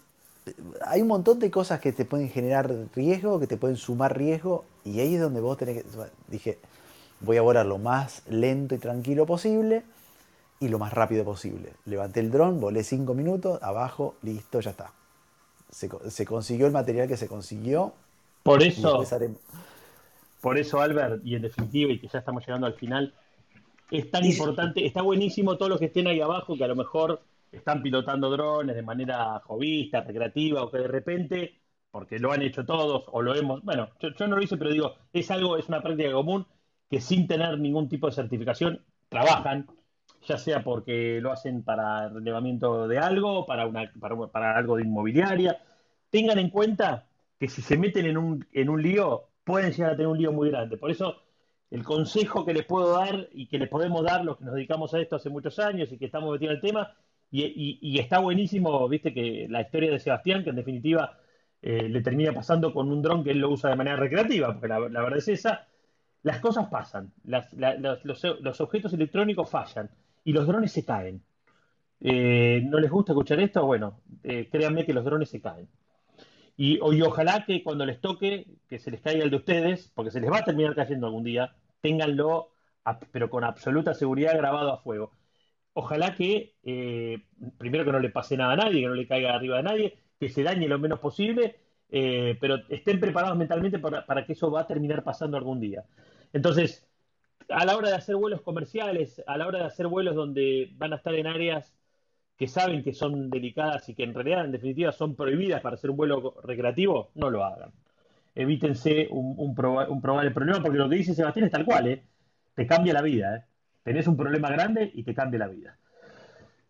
hay 0.85 1.01
un 1.01 1.09
montón 1.09 1.37
de 1.39 1.51
cosas 1.51 1.81
que 1.81 1.91
te 1.91 2.05
pueden 2.05 2.29
generar 2.29 2.73
riesgo, 2.95 3.41
que 3.41 3.47
te 3.47 3.57
pueden 3.57 3.75
sumar 3.75 4.17
riesgo, 4.17 4.63
y 4.85 5.01
ahí 5.01 5.15
es 5.15 5.21
donde 5.21 5.41
vos 5.41 5.57
tenés 5.57 5.83
que... 5.83 5.89
Dije, 6.29 6.57
voy 7.19 7.35
a 7.35 7.41
volar 7.41 7.65
lo 7.65 7.77
más 7.77 8.23
lento 8.29 8.73
y 8.73 8.77
tranquilo 8.77 9.25
posible 9.25 9.83
y 10.61 10.69
lo 10.69 10.79
más 10.79 10.93
rápido 10.93 11.25
posible. 11.25 11.73
Levanté 11.85 12.21
el 12.21 12.31
dron, 12.31 12.61
volé 12.61 12.85
cinco 12.85 13.13
minutos, 13.13 13.61
abajo, 13.61 14.15
listo, 14.21 14.61
ya 14.61 14.71
está. 14.71 14.93
Se, 15.69 16.25
consiguió 16.25 16.65
el 16.65 16.71
material 16.71 17.09
que 17.09 17.17
se 17.17 17.27
consiguió. 17.27 17.93
Por 18.43 18.63
eso, 18.63 19.03
por 20.39 20.57
eso, 20.57 20.79
Albert, 20.79 21.21
y 21.25 21.35
en 21.35 21.41
definitiva, 21.41 21.91
y 21.91 21.99
que 21.99 22.07
ya 22.07 22.19
estamos 22.19 22.45
llegando 22.47 22.65
al 22.65 22.75
final, 22.75 23.13
es 23.91 24.09
tan 24.09 24.23
importante, 24.23 24.85
está 24.85 25.01
buenísimo 25.01 25.57
todos 25.57 25.69
los 25.69 25.79
que 25.79 25.87
estén 25.87 26.07
ahí 26.07 26.21
abajo, 26.21 26.55
que 26.55 26.63
a 26.63 26.67
lo 26.67 26.77
mejor 26.77 27.21
están 27.51 27.81
pilotando 27.81 28.29
drones 28.29 28.75
de 28.75 28.81
manera 28.81 29.39
jovista, 29.41 30.01
recreativa, 30.01 30.63
o 30.63 30.71
que 30.71 30.79
de 30.79 30.87
repente, 30.87 31.61
porque 31.91 32.19
lo 32.19 32.31
han 32.31 32.41
hecho 32.41 32.65
todos, 32.65 33.03
o 33.07 33.21
lo 33.21 33.35
hemos, 33.35 33.63
bueno, 33.63 33.89
yo, 33.99 34.27
no 34.27 34.35
lo 34.35 34.41
hice, 34.41 34.57
pero 34.57 34.71
digo, 34.71 34.95
es 35.13 35.31
algo, 35.31 35.57
es 35.57 35.67
una 35.67 35.81
práctica 35.81 36.11
común 36.11 36.45
que 36.89 37.01
sin 37.01 37.27
tener 37.27 37.59
ningún 37.59 37.87
tipo 37.89 38.07
de 38.07 38.13
certificación 38.13 38.83
trabajan, 39.09 39.67
ya 40.27 40.37
sea 40.37 40.63
porque 40.63 41.19
lo 41.21 41.31
hacen 41.31 41.63
para 41.63 42.09
relevamiento 42.09 42.87
de 42.87 42.99
algo, 42.99 43.45
para, 43.45 43.67
una, 43.67 43.91
para, 44.31 44.57
algo 44.57 44.77
de 44.77 44.83
inmobiliaria. 44.83 45.61
Tengan 46.09 46.39
en 46.39 46.49
cuenta 46.49 47.07
que 47.39 47.47
si 47.47 47.61
se 47.61 47.77
meten 47.77 48.05
en 48.05 48.17
un, 48.17 48.47
en 48.51 48.69
un 48.69 48.81
lío, 48.81 49.29
pueden 49.43 49.71
llegar 49.71 49.93
a 49.93 49.95
tener 49.95 50.07
un 50.07 50.17
lío 50.17 50.31
muy 50.31 50.49
grande. 50.49 50.77
Por 50.77 50.91
eso, 50.91 51.21
el 51.69 51.83
consejo 51.83 52.45
que 52.45 52.53
les 52.53 52.65
puedo 52.65 52.91
dar 52.91 53.29
y 53.31 53.47
que 53.47 53.59
les 53.59 53.69
podemos 53.69 54.03
dar 54.03 54.25
los 54.25 54.37
que 54.37 54.45
nos 54.45 54.55
dedicamos 54.55 54.93
a 54.93 54.99
esto 54.99 55.15
hace 55.15 55.29
muchos 55.29 55.59
años 55.59 55.91
y 55.91 55.97
que 55.97 56.05
estamos 56.05 56.31
metidos 56.31 56.51
en 56.51 56.55
el 56.55 56.61
tema, 56.61 56.95
y, 57.31 57.99
está 57.99 58.19
buenísimo, 58.19 58.87
viste, 58.89 59.13
que 59.13 59.47
la 59.49 59.61
historia 59.61 59.91
de 59.91 59.99
Sebastián, 59.99 60.43
que 60.43 60.49
en 60.49 60.55
definitiva 60.55 61.17
eh, 61.61 61.87
le 61.87 62.01
termina 62.01 62.33
pasando 62.33 62.73
con 62.73 62.91
un 62.91 63.01
dron 63.01 63.23
que 63.23 63.31
él 63.31 63.39
lo 63.39 63.51
usa 63.51 63.69
de 63.69 63.75
manera 63.75 63.97
recreativa, 63.97 64.51
porque 64.51 64.67
la, 64.67 64.79
verdad 64.79 65.17
es 65.17 65.27
esa, 65.27 65.67
las 66.23 66.39
cosas 66.39 66.67
pasan, 66.69 67.13
los, 67.23 68.61
objetos 68.61 68.93
electrónicos 68.93 69.49
fallan 69.49 69.89
y 70.23 70.33
los 70.33 70.47
drones 70.47 70.71
se 70.71 70.85
caen. 70.85 71.21
Eh, 72.01 72.61
¿No 72.63 72.79
les 72.79 72.89
gusta 72.89 73.11
escuchar 73.11 73.39
esto? 73.41 73.65
Bueno, 73.65 73.99
eh, 74.23 74.47
créanme 74.51 74.85
que 74.85 74.93
los 74.93 75.05
drones 75.05 75.29
se 75.29 75.41
caen. 75.41 75.67
Y, 76.57 76.79
ojalá 76.81 77.45
que 77.45 77.63
cuando 77.63 77.85
les 77.85 78.01
toque, 78.01 78.47
que 78.67 78.79
se 78.79 78.91
les 78.91 79.01
caiga 79.01 79.23
el 79.23 79.29
de 79.29 79.37
ustedes, 79.37 79.91
porque 79.93 80.11
se 80.11 80.19
les 80.19 80.31
va 80.31 80.39
a 80.39 80.43
terminar 80.43 80.75
cayendo 80.75 81.07
algún 81.07 81.23
día, 81.23 81.55
ténganlo, 81.81 82.51
pero 83.11 83.29
con 83.29 83.43
absoluta 83.43 83.93
seguridad 83.93 84.35
grabado 84.35 84.73
a 84.73 84.77
fuego 84.77 85.11
ojalá 85.79 86.13
que, 86.13 86.55
eh, 86.63 87.23
primero 87.57 87.85
que 87.85 87.91
no 87.91 87.99
le 87.99 88.09
pase 88.09 88.35
nada 88.35 88.53
a 88.53 88.57
nadie, 88.57 88.81
que 88.81 88.87
no 88.87 88.95
le 88.95 89.07
caiga 89.07 89.33
arriba 89.33 89.59
a 89.59 89.61
nadie, 89.61 89.97
que 90.19 90.29
se 90.29 90.43
dañe 90.43 90.67
lo 90.67 90.77
menos 90.77 90.99
posible, 90.99 91.55
eh, 91.89 92.37
pero 92.41 92.57
estén 92.67 92.99
preparados 92.99 93.37
mentalmente 93.37 93.79
para, 93.79 94.25
que 94.25 94.33
eso 94.33 94.51
va 94.51 94.61
a 94.61 94.67
terminar 94.67 95.03
pasando 95.03 95.37
algún 95.37 95.59
día. 95.61 95.85
Entonces, 96.33 96.85
a 97.49 97.65
la 97.65 97.77
hora 97.77 97.89
de 97.89 97.95
hacer 97.95 98.17
vuelos 98.17 98.41
comerciales, 98.41 99.23
a 99.25 99.37
la 99.37 99.47
hora 99.47 99.59
de 99.59 99.65
hacer 99.65 99.87
vuelos 99.87 100.15
donde 100.15 100.69
van 100.77 100.93
a 100.93 100.97
estar 100.97 101.15
en 101.15 101.27
áreas 101.27 101.73
que 102.37 102.47
saben 102.47 102.83
que 102.83 102.93
son 102.93 103.29
delicadas 103.29 103.87
y 103.89 103.95
que 103.95 104.03
en 104.03 104.13
realidad, 104.13 104.45
en 104.45 104.51
definitiva, 104.51 104.91
son 104.91 105.15
prohibidas 105.15 105.61
para 105.61 105.75
hacer 105.75 105.89
un 105.91 105.97
vuelo 105.97 106.35
recreativo, 106.43 107.11
no 107.15 107.29
lo 107.29 107.45
hagan. 107.45 107.71
Evítense 108.35 109.07
un, 109.11 109.55
probable 109.55 110.31
problema, 110.31 110.61
porque 110.61 110.77
lo 110.77 110.89
que 110.89 110.97
dice 110.97 111.13
Sebastián 111.13 111.45
es 111.45 111.51
tal 111.51 111.65
cual, 111.65 111.87
¿eh? 111.87 112.03
te 112.55 112.67
cambia 112.67 112.93
la 112.93 113.01
vida. 113.01 113.35
¿eh? 113.37 113.48
Tenés 113.89 114.05
un 114.05 114.15
problema 114.15 114.51
grande 114.51 114.91
y 114.93 115.01
te 115.01 115.15
cambia 115.15 115.39
la 115.39 115.47
vida. 115.47 115.75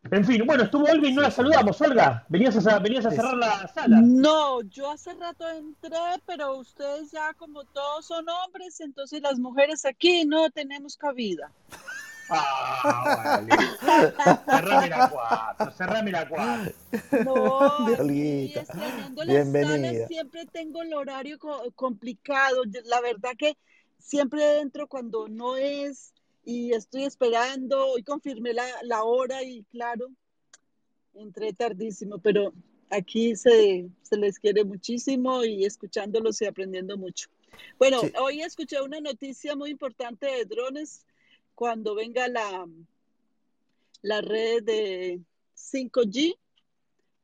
En 0.10 0.24
fin, 0.24 0.42
bueno, 0.46 0.64
estuvo 0.64 0.86
Olga 0.86 1.06
y 1.06 1.12
no 1.12 1.22
la 1.22 1.30
saludamos. 1.30 1.82
Olga, 1.82 2.26
venías 2.30 2.66
a, 2.66 2.80
venías 2.80 3.06
a 3.06 3.12
cerrar 3.12 3.36
la 3.36 3.68
sala. 3.68 4.00
No, 4.02 4.62
yo 4.62 4.90
hace 4.90 5.14
rato 5.16 5.50
entré, 5.50 5.98
pero 6.26 6.56
ustedes 6.56 7.12
ya 7.12 7.34
como 7.34 7.66
todos 7.66 8.06
son 8.06 8.26
hombres, 8.30 8.80
entonces 8.80 9.22
las 9.22 9.38
mujeres 9.38 9.84
aquí 9.84 10.24
no 10.24 10.50
tenemos 10.50 10.96
cabida. 10.96 11.52
Ah, 12.30 13.42
vale. 13.42 13.52
cerrame 14.46 14.88
la 14.88 15.10
cuatro, 15.10 15.72
cerrame 15.72 16.12
la 16.14 16.30
cuatro. 16.30 16.74
No, 17.26 17.86
Bienvenida. 19.28 20.08
siempre 20.08 20.46
tengo 20.46 20.84
el 20.84 20.94
horario 20.94 21.38
complicado. 21.76 22.62
La 22.86 23.02
verdad 23.02 23.32
que 23.38 23.58
siempre 23.98 24.62
entro 24.62 24.88
cuando 24.88 25.28
no 25.28 25.58
es 25.58 26.14
y 26.44 26.74
estoy 26.74 27.04
esperando, 27.04 27.88
hoy 27.88 28.04
confirmé 28.04 28.54
la, 28.54 29.04
hora 29.04 29.44
y 29.44 29.64
claro, 29.66 30.10
entré 31.14 31.54
tardísimo, 31.54 32.20
pero 32.20 32.54
aquí 32.90 33.36
se, 33.36 33.90
les 34.12 34.40
quiere 34.40 34.64
muchísimo 34.64 35.44
y 35.44 35.66
escuchándolos 35.66 36.42
y 36.42 36.46
aprendiendo 36.46 36.98
mucho. 36.98 37.30
Bueno, 37.78 38.02
hoy 38.22 38.42
escuché 38.42 38.82
una 38.82 39.00
noticia 39.00 39.56
muy 39.56 39.72
importante 39.72 40.26
de 40.28 40.46
drones 40.46 41.06
cuando 41.56 41.94
venga 41.94 42.28
la, 42.28 42.68
la 44.02 44.22
red 44.22 44.64
de 44.64 45.20
5G, 45.56 46.38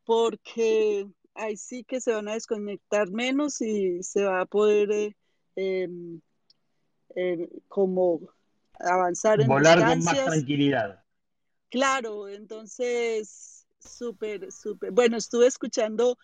porque 0.03 1.07
ahí 1.33 1.57
sí 1.57 1.83
que 1.83 2.01
se 2.01 2.11
van 2.11 2.27
a 2.27 2.33
desconectar 2.33 3.09
menos 3.09 3.61
y 3.61 4.03
se 4.03 4.23
va 4.23 4.41
a 4.41 4.45
poder 4.45 4.91
eh, 4.91 5.13
em, 5.55 6.21
em, 7.15 7.47
como 7.67 8.21
avanzar 8.79 9.41
en 9.41 9.47
Volar 9.47 9.79
con 9.79 10.03
más 10.03 10.25
tranquilidad. 10.25 11.03
Claro, 11.69 12.27
entonces, 12.27 13.65
súper, 13.79 14.51
súper. 14.51 14.91
Bueno, 14.91 15.17
estuve 15.17 15.47
escuchando, 15.47 16.17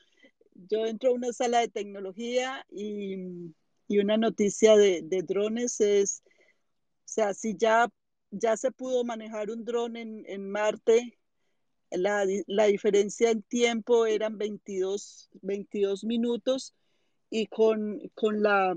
yo 0.53 0.85
entro 0.85 1.09
a 1.09 1.13
una 1.13 1.33
sala 1.33 1.59
de 1.59 1.67
tecnología 1.67 2.65
y, 2.69 3.53
una 3.89 4.15
noticia 4.15 4.77
de, 4.77 5.01
drones 5.27 5.81
es, 5.81 6.23
o 6.25 7.03
sea, 7.03 7.33
si 7.33 7.57
ya, 7.57 7.89
ya 8.29 8.55
se 8.55 8.71
pudo 8.71 9.03
manejar 9.03 9.51
un 9.51 9.65
dron 9.65 9.97
en, 9.97 10.49
Marte, 10.49 11.19
la, 11.89 12.25
diferencia 12.67 13.31
en 13.31 13.41
tiempo 13.43 14.05
eran 14.05 14.37
22, 14.37 15.29
22 15.41 16.05
minutos 16.05 16.73
y 17.29 17.47
con, 17.47 17.99
con 18.15 18.41
la 18.41 18.73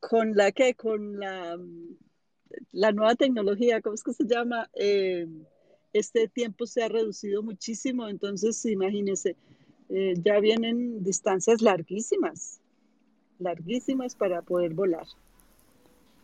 con 0.00 0.36
la 0.36 0.52
que, 0.52 0.74
con 0.74 1.18
la, 1.18 1.58
la 2.72 2.92
nueva 2.92 3.14
tecnología, 3.14 3.80
¿cómo 3.80 3.94
es 3.94 4.02
que 4.02 4.12
se 4.12 4.24
llama? 4.24 4.68
Eh, 4.74 5.26
este 5.92 6.28
tiempo 6.28 6.66
se 6.66 6.82
ha 6.82 6.88
reducido 6.88 7.42
muchísimo, 7.42 8.08
entonces 8.08 8.64
imagínense, 8.66 9.36
eh, 9.88 10.14
ya 10.22 10.40
vienen 10.40 11.02
distancias 11.02 11.62
larguísimas, 11.62 12.60
larguísimas 13.38 14.14
para 14.14 14.42
poder 14.42 14.74
volar. 14.74 15.06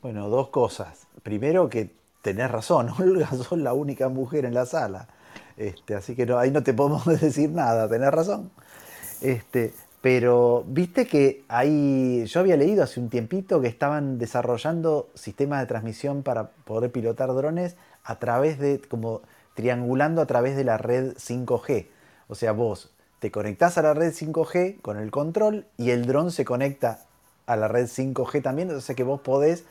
Bueno, 0.02 0.28
dos 0.28 0.48
cosas. 0.48 1.06
Primero 1.22 1.68
que 1.68 1.90
tenés 2.22 2.50
razón, 2.50 2.88
Olga, 2.98 3.30
sos 3.30 3.58
la 3.58 3.72
única 3.72 4.08
mujer 4.08 4.44
en 4.44 4.54
la 4.54 4.66
sala. 4.66 5.08
Este, 5.56 5.94
así 5.94 6.14
que 6.16 6.26
no, 6.26 6.38
ahí 6.38 6.50
no 6.50 6.62
te 6.62 6.74
podemos 6.74 7.04
decir 7.20 7.50
nada, 7.50 7.88
tenés 7.88 8.10
razón. 8.10 8.50
Este, 9.20 9.72
pero 10.02 10.64
viste 10.66 11.06
que 11.06 11.44
hay, 11.48 12.26
yo 12.26 12.40
había 12.40 12.56
leído 12.56 12.82
hace 12.82 12.98
un 12.98 13.08
tiempito 13.08 13.60
que 13.60 13.68
estaban 13.68 14.18
desarrollando 14.18 15.08
sistemas 15.14 15.60
de 15.60 15.66
transmisión 15.66 16.24
para 16.24 16.48
poder 16.48 16.90
pilotar 16.90 17.32
drones 17.32 17.76
a 18.02 18.18
través 18.18 18.58
de, 18.58 18.80
como 18.80 19.22
triangulando 19.54 20.20
a 20.20 20.26
través 20.26 20.56
de 20.56 20.64
la 20.64 20.76
red 20.76 21.14
5G. 21.14 21.86
O 22.26 22.34
sea, 22.34 22.50
vos 22.50 22.90
te 23.20 23.30
conectás 23.30 23.78
a 23.78 23.82
la 23.82 23.94
red 23.94 24.12
5G 24.12 24.82
con 24.82 24.98
el 24.98 25.12
control 25.12 25.66
y 25.78 25.90
el 25.90 26.04
dron 26.04 26.32
se 26.32 26.44
conecta 26.44 27.04
a 27.46 27.54
la 27.54 27.68
red 27.68 27.86
5G 27.86 28.42
también, 28.42 28.70
o 28.72 28.80
sea 28.80 28.96
que 28.96 29.04
vos 29.04 29.20
podés 29.20 29.64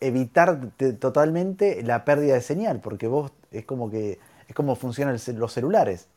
evitar 0.00 0.58
totalmente 0.98 1.84
la 1.84 2.04
pérdida 2.04 2.34
de 2.34 2.40
señal, 2.40 2.80
porque 2.80 3.06
vos 3.06 3.30
es 3.52 3.64
como 3.64 3.90
que 3.90 4.18
es 4.48 4.54
como 4.56 4.74
funcionan 4.74 5.16
los 5.36 5.52
celulares. 5.52 6.08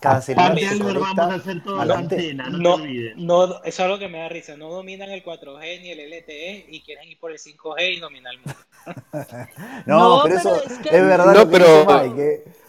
Cada 0.00 0.22
celular 0.22 0.58
se 0.58 0.78
vamos 0.78 1.18
a 1.18 1.34
hacer 1.34 1.62
todo 1.62 1.84
la 1.84 1.98
antena, 1.98 2.48
no, 2.48 2.78
no, 2.78 2.86
no, 3.16 3.44
eso 3.44 3.62
es 3.64 3.80
algo 3.80 3.98
que 3.98 4.08
me 4.08 4.18
da 4.18 4.28
risa. 4.30 4.56
No 4.56 4.70
dominan 4.70 5.10
el 5.10 5.22
4G 5.22 5.82
ni 5.82 5.90
el 5.90 6.00
LTE 6.00 6.66
y 6.70 6.80
quieren 6.80 7.08
ir 7.08 7.18
por 7.18 7.30
el 7.30 7.38
5G 7.38 7.96
y 7.96 8.00
dominar 8.00 8.32
el 8.32 8.40
mundo. 8.40 8.60
no, 9.86 10.20
pero 10.22 10.36
eso 10.36 10.56
es, 10.64 10.90
verdad. 10.90 11.34
No, 11.34 11.50
pero 11.50 11.84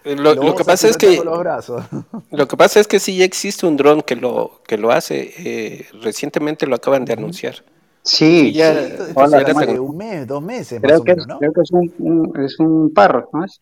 lo, 0.03 0.55
que 0.55 0.65
pasa 0.65 0.89
es 0.89 0.97
que 0.97 1.21
lo 2.31 2.47
que 2.47 2.57
pasa 2.57 2.79
es 2.81 2.87
que 2.87 2.99
sí 2.99 3.23
existe 3.23 3.65
un 3.65 3.77
dron 3.77 4.01
que 4.01 4.17
lo 4.17 4.61
que 4.67 4.77
lo 4.77 4.91
hace. 4.91 5.33
Eh, 5.37 5.87
recientemente 6.01 6.67
lo 6.67 6.75
acaban 6.75 7.05
de 7.05 7.13
anunciar. 7.13 7.63
Sí, 8.03 8.51
ya, 8.51 8.71
hace 8.71 9.79
un 9.79 9.95
mes, 9.95 10.27
dos 10.27 10.41
meses 10.41 10.81
creo 10.81 10.97
más 10.97 11.05
que, 11.05 11.11
o 11.11 11.15
menos, 11.15 11.27
¿no? 11.27 11.39
Creo 11.39 11.53
que 11.53 11.61
es 11.61 11.71
un, 11.71 12.33
es 12.43 12.59
un 12.59 12.93
parro, 12.93 13.29
¿no 13.31 13.45
es? 13.45 13.61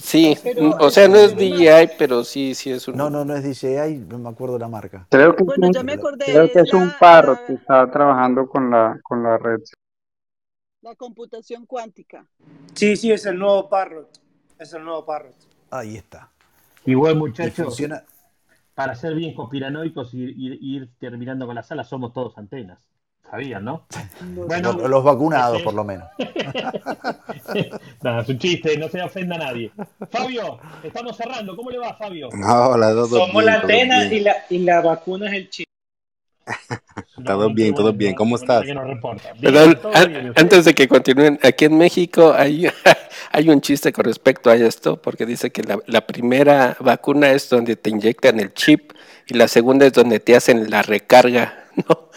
Sí, 0.00 0.36
o 0.78 0.90
sea, 0.90 1.08
no 1.08 1.16
es 1.16 1.34
DJI, 1.34 1.96
pero 1.98 2.24
sí, 2.24 2.54
sí 2.54 2.70
es 2.70 2.86
un... 2.88 2.96
No, 2.96 3.10
no, 3.10 3.24
no 3.24 3.34
es 3.34 3.42
DJI, 3.42 4.06
no 4.08 4.18
me 4.18 4.28
acuerdo 4.28 4.58
la 4.58 4.68
marca. 4.68 5.06
Creo 5.10 5.34
que, 5.34 5.42
bueno, 5.42 5.70
ya 5.72 5.82
me 5.82 5.94
acordé, 5.94 6.26
creo 6.26 6.50
que 6.50 6.60
es 6.60 6.72
un 6.72 6.92
parro 7.00 7.38
que 7.46 7.54
está 7.54 7.90
trabajando 7.90 8.48
con 8.48 8.70
la, 8.70 8.98
con 9.02 9.22
la 9.22 9.38
red. 9.38 9.60
La 10.82 10.94
computación 10.94 11.66
cuántica. 11.66 12.26
Sí, 12.74 12.96
sí, 12.96 13.10
es 13.10 13.24
el 13.26 13.38
nuevo 13.38 13.68
Parrot. 13.68 14.10
Es 14.58 14.72
el 14.72 14.84
nuevo 14.84 15.04
Parrot. 15.04 15.36
Ahí 15.70 15.96
está. 15.96 16.30
Igual, 16.84 17.16
muchachos, 17.16 17.66
funciona... 17.66 18.04
para 18.74 18.94
ser 18.94 19.14
bien 19.14 19.34
conspiranoicos 19.34 20.12
y 20.14 20.74
ir 20.76 20.90
terminando 20.98 21.46
con 21.46 21.54
la 21.54 21.62
sala, 21.62 21.84
somos 21.84 22.12
todos 22.12 22.36
antenas 22.36 22.91
sabían, 23.32 23.64
¿no? 23.64 23.86
Bueno, 24.46 24.74
los 24.74 25.02
vacunados, 25.02 25.62
por 25.62 25.72
lo 25.72 25.84
menos. 25.84 26.06
no, 28.02 28.20
es 28.20 28.28
un 28.28 28.38
chiste, 28.38 28.76
no 28.76 28.90
se 28.90 29.00
ofenda 29.00 29.36
a 29.36 29.38
nadie. 29.38 29.72
Fabio, 30.10 30.58
estamos 30.82 31.16
cerrando. 31.16 31.56
¿Cómo 31.56 31.70
le 31.70 31.78
va, 31.78 31.94
Fabio? 31.94 32.28
Hola, 32.28 32.90
todo 32.90 33.06
Somos 33.26 33.42
la 33.42 33.54
antena 33.54 34.04
y 34.04 34.20
la, 34.20 34.36
y 34.50 34.58
la 34.58 34.82
vacuna 34.82 35.28
es 35.28 35.32
el 35.32 35.48
chiste. 35.48 35.72
todo 37.24 37.48
bien, 37.54 37.74
todo 37.74 37.90
bien. 37.94 38.14
¿Cómo 38.14 38.36
estás? 38.36 38.64
antes 40.36 40.66
de 40.66 40.74
que 40.74 40.86
continúen, 40.86 41.38
aquí 41.42 41.64
en 41.64 41.78
México 41.78 42.34
hay, 42.36 42.68
hay 43.32 43.48
un 43.48 43.62
chiste 43.62 43.94
con 43.94 44.04
respecto 44.04 44.50
a 44.50 44.56
esto, 44.56 45.00
porque 45.00 45.24
dice 45.24 45.50
que 45.50 45.62
la, 45.62 45.78
la, 45.86 46.06
primera 46.06 46.76
vacuna 46.80 47.30
es 47.30 47.48
donde 47.48 47.76
te 47.76 47.88
inyectan 47.88 48.40
el 48.40 48.52
chip 48.52 48.92
y 49.26 49.34
la 49.34 49.48
segunda 49.48 49.86
es 49.86 49.94
donde 49.94 50.20
te 50.20 50.36
hacen 50.36 50.68
la 50.68 50.82
recarga, 50.82 51.61
¿no? 51.88 52.10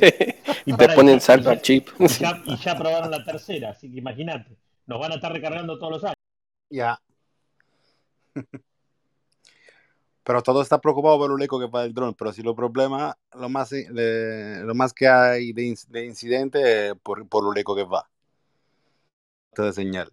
y 0.66 0.72
te 0.74 0.88
ponen 0.90 1.20
saldo 1.20 1.50
al 1.50 1.62
chip. 1.62 1.88
Y 1.98 2.08
ya, 2.08 2.42
y 2.46 2.56
ya 2.56 2.76
probaron 2.76 3.10
la 3.10 3.24
tercera, 3.24 3.70
así 3.70 3.90
que 3.90 3.98
imagínate, 3.98 4.56
nos 4.86 5.00
van 5.00 5.12
a 5.12 5.14
estar 5.16 5.32
recargando 5.32 5.78
todos 5.78 5.92
los 5.92 6.04
años. 6.04 6.16
Ya. 6.70 7.00
Pero 10.24 10.42
todo 10.42 10.62
está 10.62 10.80
preocupado 10.80 11.18
por 11.18 11.30
lo 11.30 11.44
eco 11.44 11.58
que 11.58 11.66
va 11.66 11.84
el 11.84 11.92
dron, 11.92 12.14
pero 12.14 12.32
si 12.32 12.42
lo 12.42 12.54
problema, 12.54 13.16
lo 13.34 13.48
más, 13.48 13.72
lo 13.72 14.74
más 14.74 14.92
que 14.94 15.08
hay 15.08 15.52
de, 15.52 15.76
de 15.88 16.06
incidente 16.06 16.94
por, 16.96 17.28
por 17.28 17.44
lo 17.44 17.60
eco 17.60 17.74
que 17.74 17.84
va. 17.84 18.08
De 19.56 19.72
señal. 19.72 20.10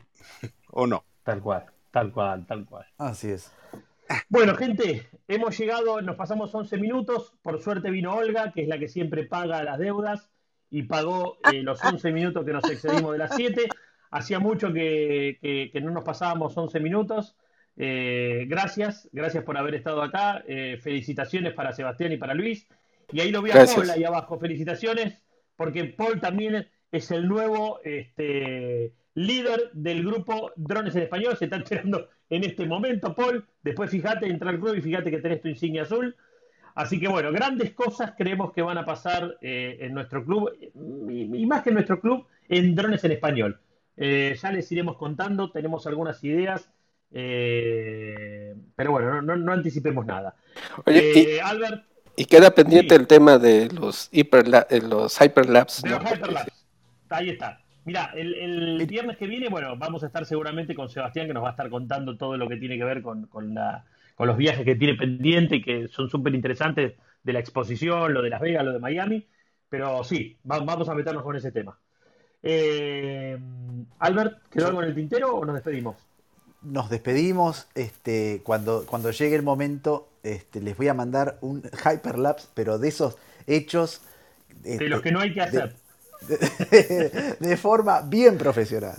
¿O 0.71 0.87
no? 0.87 1.05
Tal 1.23 1.41
cual, 1.41 1.65
tal 1.91 2.11
cual, 2.11 2.45
tal 2.45 2.65
cual. 2.65 2.85
Así 2.97 3.29
es. 3.29 3.51
Bueno, 4.29 4.55
gente, 4.55 5.07
hemos 5.27 5.57
llegado, 5.57 6.01
nos 6.01 6.15
pasamos 6.15 6.53
11 6.53 6.77
minutos. 6.77 7.33
Por 7.41 7.61
suerte 7.61 7.91
vino 7.91 8.15
Olga, 8.15 8.51
que 8.51 8.63
es 8.63 8.67
la 8.67 8.79
que 8.79 8.87
siempre 8.87 9.23
paga 9.23 9.63
las 9.63 9.77
deudas 9.77 10.31
y 10.69 10.83
pagó 10.83 11.37
eh, 11.51 11.61
los 11.63 11.83
11 11.83 12.11
minutos 12.11 12.45
que 12.45 12.53
nos 12.53 12.69
excedimos 12.69 13.11
de 13.11 13.17
las 13.17 13.35
7. 13.35 13.67
Hacía 14.11 14.39
mucho 14.39 14.73
que, 14.73 15.71
no 15.81 15.91
nos 15.91 16.03
pasábamos 16.03 16.57
11 16.57 16.79
minutos. 16.79 17.35
Eh, 17.77 18.45
gracias, 18.47 19.07
gracias 19.11 19.43
por 19.43 19.57
haber 19.57 19.75
estado 19.75 20.01
acá. 20.01 20.43
Eh, 20.47 20.79
felicitaciones 20.81 21.53
para 21.53 21.73
Sebastián 21.73 22.11
y 22.11 22.17
para 22.17 22.33
Luis. 22.33 22.67
Y 23.11 23.21
ahí 23.21 23.31
lo 23.31 23.41
vi 23.41 23.51
a 23.51 23.65
Paul 23.65 23.89
ahí 23.89 24.03
abajo. 24.03 24.39
Felicitaciones, 24.39 25.21
porque 25.55 25.85
Paul 25.85 26.19
también 26.19 26.67
es 26.91 27.11
el 27.11 27.27
nuevo 27.27 27.79
este, 27.83 28.93
líder 29.15 29.71
del 29.73 30.05
grupo 30.05 30.51
Drones 30.55 30.95
en 30.95 31.03
Español. 31.03 31.37
Se 31.37 31.45
está 31.45 31.57
enterando 31.57 32.09
en 32.29 32.43
este 32.43 32.65
momento, 32.65 33.13
Paul. 33.15 33.45
Después 33.63 33.89
fíjate, 33.89 34.27
entra 34.27 34.49
al 34.49 34.59
club 34.59 34.75
y 34.75 34.81
fíjate 34.81 35.11
que 35.11 35.19
tenés 35.19 35.41
tu 35.41 35.47
insignia 35.47 35.83
azul. 35.83 36.15
Así 36.75 36.99
que 36.99 37.07
bueno, 37.07 37.31
grandes 37.31 37.71
cosas 37.71 38.13
creemos 38.17 38.53
que 38.53 38.61
van 38.61 38.77
a 38.77 38.85
pasar 38.85 39.37
eh, 39.41 39.77
en 39.81 39.93
nuestro 39.93 40.23
club, 40.23 40.51
y, 41.09 41.45
más 41.45 41.61
que 41.61 41.69
en 41.69 41.75
nuestro 41.75 41.99
club, 41.99 42.25
en 42.47 42.75
drones 42.75 43.03
en 43.03 43.11
español. 43.11 43.59
Eh, 43.97 44.37
ya 44.41 44.51
les 44.51 44.71
iremos 44.71 44.95
contando, 44.95 45.51
tenemos 45.51 45.85
algunas 45.87 46.23
ideas, 46.23 46.69
eh, 47.11 48.55
pero 48.77 48.91
bueno, 48.91 49.21
no, 49.21 49.51
anticipemos 49.51 50.05
nada. 50.05 50.35
Oye, 50.85 51.35
y, 51.35 51.39
Albert. 51.39 51.83
Y 52.15 52.25
queda 52.25 52.51
pendiente 52.51 52.95
el 52.95 53.07
tema 53.07 53.37
de 53.37 53.69
los, 53.69 54.09
los 54.11 55.21
hyperlapse. 55.21 55.81
De 55.87 55.89
los 55.89 56.01
hyperlapse. 56.01 56.51
Ahí 57.09 57.29
está. 57.31 57.59
Mira, 57.85 58.11
el, 58.15 58.85
viernes 58.87 59.17
que 59.17 59.27
viene, 59.27 59.49
bueno, 59.49 59.75
vamos 59.77 60.03
a 60.03 60.07
estar 60.07 60.25
seguramente 60.25 60.75
con 60.75 60.89
Sebastián, 60.89 61.27
que 61.27 61.33
nos 61.33 61.43
va 61.43 61.49
a 61.49 61.51
estar 61.51 61.69
contando 61.69 62.17
todo 62.17 62.37
lo 62.37 62.47
que 62.47 62.57
tiene 62.57 62.77
que 62.77 62.83
ver 62.83 63.01
con, 63.01 63.29
los 64.17 64.37
viajes 64.37 64.65
que 64.65 64.75
tiene 64.75 64.95
pendiente 64.95 65.57
y 65.57 65.61
que 65.61 65.87
son 65.87 66.09
súper 66.09 66.35
interesantes 66.35 66.93
de 67.23 67.33
la 67.33 67.39
exposición, 67.39 68.13
lo 68.13 68.21
de 68.21 68.29
Las 68.29 68.41
Vegas, 68.41 68.65
lo 68.65 68.73
de 68.73 68.79
Miami. 68.79 69.27
Pero 69.69 70.03
sí, 70.03 70.37
vamos 70.43 70.89
a 70.89 70.95
meternos 70.95 71.23
con 71.23 71.35
ese 71.35 71.51
tema. 71.51 71.77
Eh, 72.41 73.37
Albert, 73.99 74.49
¿quedó 74.49 74.67
algo 74.67 74.81
en 74.81 74.89
el 74.89 74.95
tintero 74.95 75.35
o 75.35 75.45
nos 75.45 75.55
despedimos? 75.55 75.95
Nos 76.61 76.89
despedimos. 76.89 77.67
Este, 77.75 78.41
cuando, 78.43 78.85
cuando 78.85 79.11
llegue 79.11 79.35
el 79.35 79.43
momento, 79.43 80.09
este, 80.23 80.59
les 80.61 80.75
voy 80.75 80.87
a 80.87 80.93
mandar 80.93 81.37
un 81.41 81.61
hyperlapse, 81.63 82.47
pero 82.53 82.77
de 82.77 82.89
esos 82.89 83.17
hechos. 83.47 84.01
de 84.63 84.89
los 84.89 85.01
que 85.01 85.11
no 85.11 85.21
hay 85.21 85.33
que 85.33 85.41
hacer 85.41 85.75
de, 87.39 87.57
forma 87.57 88.01
bien 88.01 88.37
profesional. 88.37 88.97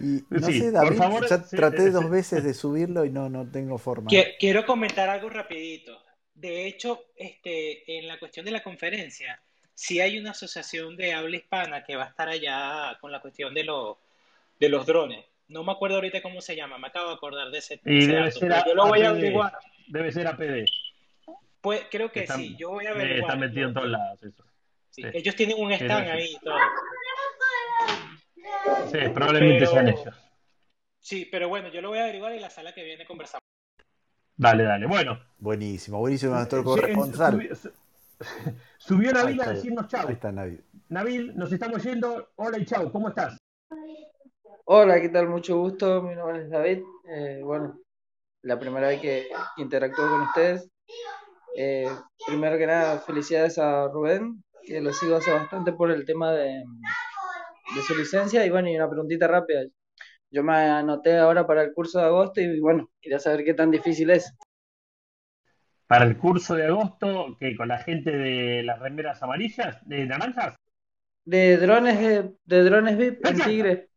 Y 0.00 0.22
no 0.30 0.46
sé, 0.46 0.70
David, 0.70 0.98
ya 1.28 1.42
traté 1.44 1.90
dos 1.90 2.08
veces 2.10 2.44
de 2.44 2.54
subirlo 2.54 3.04
y 3.04 3.10
no, 3.10 3.28
no 3.28 3.50
tengo 3.50 3.78
forma. 3.78 4.10
Quiero 4.38 4.66
comentar 4.66 5.08
algo 5.08 5.28
rapidito. 5.30 5.98
De 6.34 6.66
hecho, 6.66 7.06
este, 7.16 7.98
en 7.98 8.06
la 8.06 8.18
cuestión 8.18 8.44
de 8.44 8.52
la 8.52 8.62
conferencia, 8.62 9.40
sí 9.72 10.00
hay 10.00 10.18
una 10.18 10.32
asociación 10.32 10.96
de 10.96 11.14
habla 11.14 11.36
hispana 11.36 11.84
que 11.84 11.96
va 11.96 12.04
a 12.04 12.08
estar 12.08 12.28
allá 12.28 12.98
con 13.00 13.10
la 13.10 13.20
cuestión 13.20 13.54
de, 13.54 13.64
los 13.64 13.96
de 14.58 14.68
los 14.68 14.84
drones. 14.86 15.24
No 15.48 15.62
me 15.62 15.72
acuerdo 15.72 15.96
ahorita 15.96 16.22
cómo 16.22 16.40
se 16.40 16.56
llama, 16.56 16.78
me 16.78 16.88
acabo 16.88 17.08
de 17.08 17.14
acordar 17.14 17.50
de 17.50 17.58
ese, 17.58 17.80
debe 17.84 18.30
ser 18.30 18.52
yo 18.66 18.74
lo 18.74 18.88
voy 18.88 19.02
a 19.02 19.10
averiguar. 19.10 19.52
Debe 19.88 20.10
ser 20.10 20.26
APD. 20.26 20.64
Pues 21.60 21.82
creo 21.90 22.10
que 22.10 22.26
sí, 22.26 22.56
yo 22.58 22.70
voy 22.70 22.86
a 22.86 22.90
averiguar. 22.90 23.20
Está 23.20 23.36
metido 23.36 23.68
en 23.68 23.74
todos 23.74 23.88
lados 23.88 24.22
eso. 24.22 24.44
Ellos 24.96 25.36
tienen 25.36 25.56
un 25.58 25.72
stand 25.72 26.08
ahí 26.08 26.32
y 26.32 26.44
todo. 26.44 26.56
Sí, 28.90 28.98
probablemente 29.12 29.66
sean 29.66 29.88
ellos. 29.88 30.14
Sí, 31.00 31.28
pero 31.30 31.48
bueno, 31.48 31.68
yo 31.68 31.80
lo 31.80 31.90
voy 31.90 31.98
a 31.98 32.04
averiguar 32.04 32.34
y 32.34 32.40
la 32.40 32.50
sala 32.50 32.72
que 32.72 32.84
viene 32.84 33.04
conversamos. 33.04 33.42
Dale, 34.36 34.64
dale, 34.64 34.86
bueno. 34.86 35.20
Buenísimo, 35.38 35.98
buenísimo 35.98 36.34
nuestro 36.34 36.64
corresponsal. 36.64 37.48
Subió, 38.78 39.12
Nabil 39.12 39.40
a 39.40 39.50
decirnos 39.50 39.88
chao. 39.88 40.08
Ahí 40.08 40.14
está 40.14 40.32
Nabil. 40.32 40.64
Nabil, 40.88 41.36
nos 41.36 41.52
estamos 41.52 41.82
yendo. 41.82 42.30
Hola 42.36 42.58
y 42.58 42.64
chao, 42.64 42.90
¿cómo 42.90 43.08
estás? 43.08 43.36
Hola, 44.64 45.00
¿qué 45.00 45.08
tal? 45.08 45.28
Mucho 45.28 45.58
gusto. 45.58 46.02
Mi 46.02 46.14
nombre 46.14 46.42
es 46.42 46.50
David. 46.50 46.82
Eh, 47.08 47.40
bueno, 47.42 47.80
la 48.42 48.58
primera 48.58 48.88
vez 48.88 49.00
que 49.00 49.28
interactúo 49.58 50.08
con 50.08 50.22
ustedes. 50.22 50.68
Eh, 51.56 51.90
primero 52.26 52.56
que 52.56 52.66
nada, 52.66 52.98
felicidades 53.00 53.58
a 53.58 53.88
Rubén 53.88 54.42
que 54.66 54.80
lo 54.80 54.92
sigo 54.92 55.16
hace 55.16 55.32
bastante 55.32 55.72
por 55.72 55.90
el 55.90 56.04
tema 56.04 56.32
de, 56.32 56.64
su 57.86 57.94
licencia. 57.94 58.44
Y 58.44 58.50
bueno, 58.50 58.68
y 58.68 58.76
una 58.76 58.88
preguntita 58.88 59.26
rápida. 59.28 59.62
Yo 60.30 60.42
me 60.42 60.54
anoté 60.54 61.18
ahora 61.18 61.46
para 61.46 61.62
el 61.62 61.72
curso 61.72 61.98
de 61.98 62.06
agosto 62.06 62.40
y 62.40 62.58
bueno, 62.60 62.90
quería 63.00 63.18
saber 63.18 63.44
qué 63.44 63.54
tan 63.54 63.70
difícil 63.70 64.10
es. 64.10 64.34
Para 65.86 66.04
el 66.06 66.16
curso 66.16 66.54
de 66.54 66.66
agosto, 66.66 67.36
que 67.38 67.56
con 67.56 67.68
la 67.68 67.78
gente 67.78 68.10
de 68.10 68.62
las 68.62 68.80
remeras 68.80 69.22
amarillas, 69.22 69.78
de 69.86 70.06
naranjas. 70.06 70.56
De 71.24 71.56
drones 71.56 72.00
de, 72.00 72.34
de 72.44 72.64
drones 72.64 72.98
VIP 72.98 73.26
en 73.26 73.40
Tigre. 73.40 73.88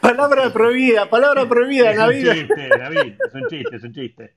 Palabra 0.00 0.52
prohibida, 0.52 1.08
palabra 1.08 1.48
prohibida, 1.48 1.92
es 1.92 1.96
Navid. 1.96 2.28
Un 2.28 2.34
chiste, 2.34 2.68
David, 2.68 3.14
es 3.26 3.34
un 3.34 3.48
chiste, 3.48 3.76
es 3.76 3.82
un 3.82 3.92
chiste. 3.92 4.34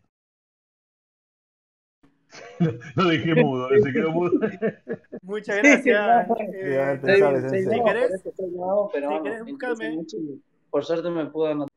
Lo 2.96 3.06
dejé 3.06 3.36
mudo, 3.36 3.70
se 3.70 3.92
quedó 3.92 4.12
mudo. 4.12 4.32
Muchas 5.22 5.58
gracias. 5.58 6.28
Eh, 6.54 7.00
si 7.70 7.84
querés, 7.84 8.24
buscarme. 9.46 9.98
Por 10.70 10.86
suerte 10.86 11.10
me 11.10 11.26
pudo 11.28 11.48
anotar. 11.48 11.74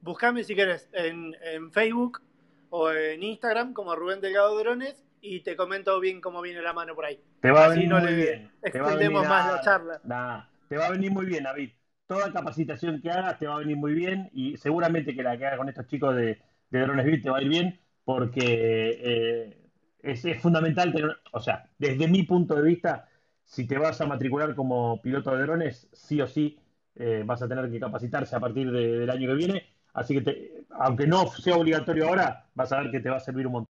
buscame 0.00 0.44
si 0.44 0.54
querés 0.54 0.88
en, 0.92 1.34
en, 1.42 1.70
Facebook 1.72 2.22
o 2.70 2.90
en 2.90 3.22
Instagram 3.22 3.72
como 3.72 3.94
Rubén 3.96 4.20
Delgado 4.20 4.58
Drones 4.58 5.04
y 5.20 5.40
te 5.40 5.56
comento 5.56 5.98
bien 6.00 6.20
cómo 6.20 6.40
viene 6.40 6.62
la 6.62 6.72
mano 6.72 6.94
por 6.94 7.04
ahí. 7.04 7.20
Te 7.40 7.50
va 7.50 7.66
a 7.66 7.68
venir 7.68 7.92
muy 7.92 8.14
bien. 8.14 8.50
Extendemos 8.62 9.26
más 9.26 9.52
la 9.52 9.60
charla. 9.62 10.48
te 10.68 10.76
va 10.76 10.86
a 10.86 10.90
venir 10.90 11.10
muy 11.10 11.26
bien, 11.26 11.44
David. 11.44 11.70
Toda 12.06 12.32
capacitación 12.32 13.00
que 13.00 13.10
hagas 13.10 13.38
te 13.38 13.46
va 13.46 13.54
a 13.54 13.58
venir 13.58 13.76
muy 13.76 13.92
bien 13.92 14.30
y 14.32 14.56
seguramente 14.56 15.14
que 15.14 15.22
la 15.22 15.38
que 15.38 15.46
hagas 15.46 15.58
con 15.58 15.68
estos 15.68 15.86
chicos 15.86 16.16
de, 16.16 16.40
de 16.70 16.80
Drones 16.80 17.06
Beat 17.06 17.22
te 17.22 17.30
va 17.30 17.38
a 17.38 17.42
ir 17.42 17.48
bien 17.48 17.80
porque 18.14 18.40
eh, 18.42 19.56
es, 20.02 20.42
fundamental 20.42 20.92
tener, 20.92 21.16
o 21.32 21.40
sea, 21.40 21.70
desde 21.78 22.08
mi 22.08 22.24
punto 22.24 22.56
de 22.56 22.62
vista, 22.62 23.08
si 23.44 23.68
te 23.68 23.78
vas 23.78 24.00
a 24.00 24.06
matricular 24.06 24.54
como 24.56 25.00
piloto 25.00 25.30
de 25.36 25.42
drones, 25.42 25.88
sí 25.92 26.20
o 26.20 26.26
sí 26.26 26.58
eh, 26.96 27.22
vas 27.24 27.40
a 27.42 27.48
tener 27.48 27.70
que 27.70 27.78
capacitarse 27.78 28.34
a 28.34 28.40
partir 28.40 28.72
del 28.72 29.08
año 29.08 29.28
que 29.28 29.34
viene. 29.34 29.66
Así 29.92 30.20
que, 30.20 30.64
aunque 30.70 31.06
no 31.06 31.28
sea 31.28 31.56
obligatorio 31.56 32.08
ahora, 32.08 32.48
vas 32.54 32.72
a 32.72 32.80
ver 32.80 32.90
que 32.90 32.98
te 32.98 33.10
va 33.10 33.18
a 33.18 33.20
servir 33.20 33.46
un 33.46 33.52
montón. 33.52 33.70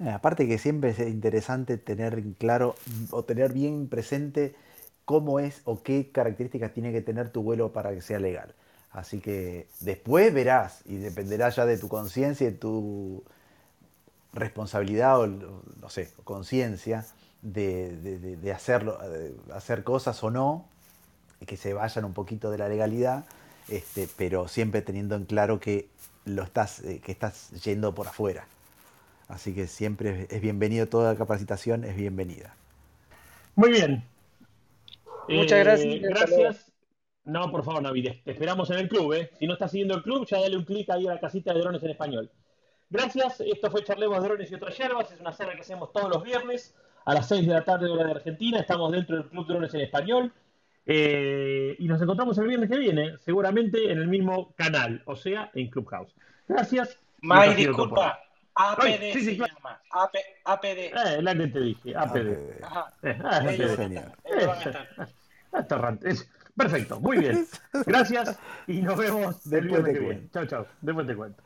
Eh, 0.00 0.10
aparte 0.10 0.48
que 0.48 0.58
siempre 0.58 0.90
es 0.90 0.98
interesante 0.98 1.78
tener 1.78 2.20
claro 2.36 2.74
o 3.12 3.24
tener 3.24 3.52
bien 3.52 3.88
presente 3.88 4.56
cómo 5.04 5.38
es 5.38 5.62
o 5.64 5.82
qué 5.84 6.10
características 6.10 6.72
tiene 6.72 6.92
que 6.92 7.00
tener 7.00 7.30
tu 7.30 7.42
vuelo 7.42 7.72
para 7.72 7.92
que 7.94 8.00
sea 8.00 8.18
legal. 8.18 8.54
Así 8.98 9.20
que 9.20 9.68
después 9.80 10.34
verás 10.34 10.82
y 10.84 10.96
dependerá 10.96 11.50
ya 11.50 11.66
de 11.66 11.78
tu 11.78 11.88
conciencia 11.88 12.48
y 12.48 12.52
tu 12.52 13.22
responsabilidad 14.32 15.20
o, 15.20 15.26
no 15.28 15.88
sé, 15.88 16.10
conciencia 16.24 17.06
de, 17.42 18.52
hacerlo, 18.52 18.98
hacer 19.54 19.84
cosas 19.84 20.22
o 20.24 20.30
no, 20.30 20.66
que 21.46 21.56
se 21.56 21.74
vayan 21.74 22.04
un 22.04 22.12
poquito 22.12 22.50
de 22.50 22.58
la 22.58 22.68
legalidad, 22.68 23.24
este, 23.68 24.08
pero 24.16 24.48
siempre 24.48 24.82
teniendo 24.82 25.14
en 25.14 25.26
claro 25.26 25.60
que 25.60 25.88
lo 26.24 26.42
estás, 26.42 26.80
eh, 26.80 27.00
que 27.02 27.12
estás 27.12 27.50
yendo 27.62 27.94
por 27.94 28.08
afuera. 28.08 28.46
Así 29.28 29.54
que 29.54 29.68
siempre 29.68 30.26
es 30.28 30.40
bienvenido, 30.40 30.88
toda 30.88 31.12
la 31.12 31.18
capacitación 31.18 31.84
es 31.84 31.94
bienvenida. 31.94 32.56
Muy 33.54 33.70
bien. 33.70 34.02
Muchas 35.28 35.60
gracias. 35.60 35.94
Eh, 35.94 36.00
gracias. 36.02 36.72
No, 37.28 37.50
por 37.50 37.62
favor, 37.62 37.82
Navid, 37.82 38.22
te 38.24 38.30
esperamos 38.30 38.70
en 38.70 38.78
el 38.78 38.88
club, 38.88 39.12
¿eh? 39.12 39.30
Si 39.38 39.46
no 39.46 39.52
estás 39.52 39.70
siguiendo 39.70 39.94
el 39.94 40.02
club, 40.02 40.26
ya 40.26 40.40
dale 40.40 40.56
un 40.56 40.64
clic 40.64 40.88
ahí 40.88 41.06
a 41.06 41.12
la 41.12 41.20
casita 41.20 41.52
de 41.52 41.60
drones 41.60 41.82
en 41.82 41.90
español. 41.90 42.30
Gracias, 42.88 43.42
esto 43.42 43.70
fue 43.70 43.84
Charlemos 43.84 44.22
Drones 44.22 44.50
y 44.50 44.54
otras 44.54 44.78
yerbas, 44.78 45.12
es 45.12 45.20
una 45.20 45.34
serie 45.34 45.52
que 45.52 45.60
hacemos 45.60 45.92
todos 45.92 46.08
los 46.08 46.22
viernes 46.22 46.74
a 47.04 47.12
las 47.12 47.28
6 47.28 47.46
de 47.46 47.52
la 47.52 47.62
tarde 47.64 47.90
hora 47.90 48.04
de 48.04 48.12
Argentina, 48.12 48.58
estamos 48.60 48.90
dentro 48.92 49.16
del 49.16 49.26
Club 49.26 49.46
Drones 49.46 49.74
en 49.74 49.82
español 49.82 50.32
eh, 50.86 51.76
y 51.78 51.86
nos 51.86 52.00
encontramos 52.00 52.38
el 52.38 52.48
viernes 52.48 52.70
que 52.70 52.78
viene, 52.78 53.18
seguramente 53.18 53.92
en 53.92 53.98
el 53.98 54.08
mismo 54.08 54.54
canal, 54.56 55.02
o 55.04 55.14
sea, 55.14 55.50
en 55.52 55.68
Clubhouse. 55.68 56.14
Gracias. 56.48 56.98
May, 57.20 57.54
disculpa, 57.54 58.20
APD 58.54 59.12
se 59.12 59.36
llama. 59.36 59.82
APD. 60.44 60.64
Eh, 60.64 61.20
la 61.20 61.34
que 61.36 61.46
te 61.48 61.60
dije, 61.60 61.94
APD. 61.94 62.64
Ajá. 62.64 62.90
Eh, 63.02 63.18
ah, 63.22 63.42
Perfecto, 66.58 67.00
muy 67.00 67.18
bien. 67.18 67.46
Gracias 67.86 68.38
y 68.66 68.82
nos 68.82 68.98
vemos 68.98 69.48
del 69.48 69.68
viernes 69.68 69.94
que 69.94 70.00
viene. 70.00 70.28
Chao, 70.32 70.46
chao. 70.46 70.66
Después 70.82 71.06
te 71.06 71.14
cuento. 71.16 71.42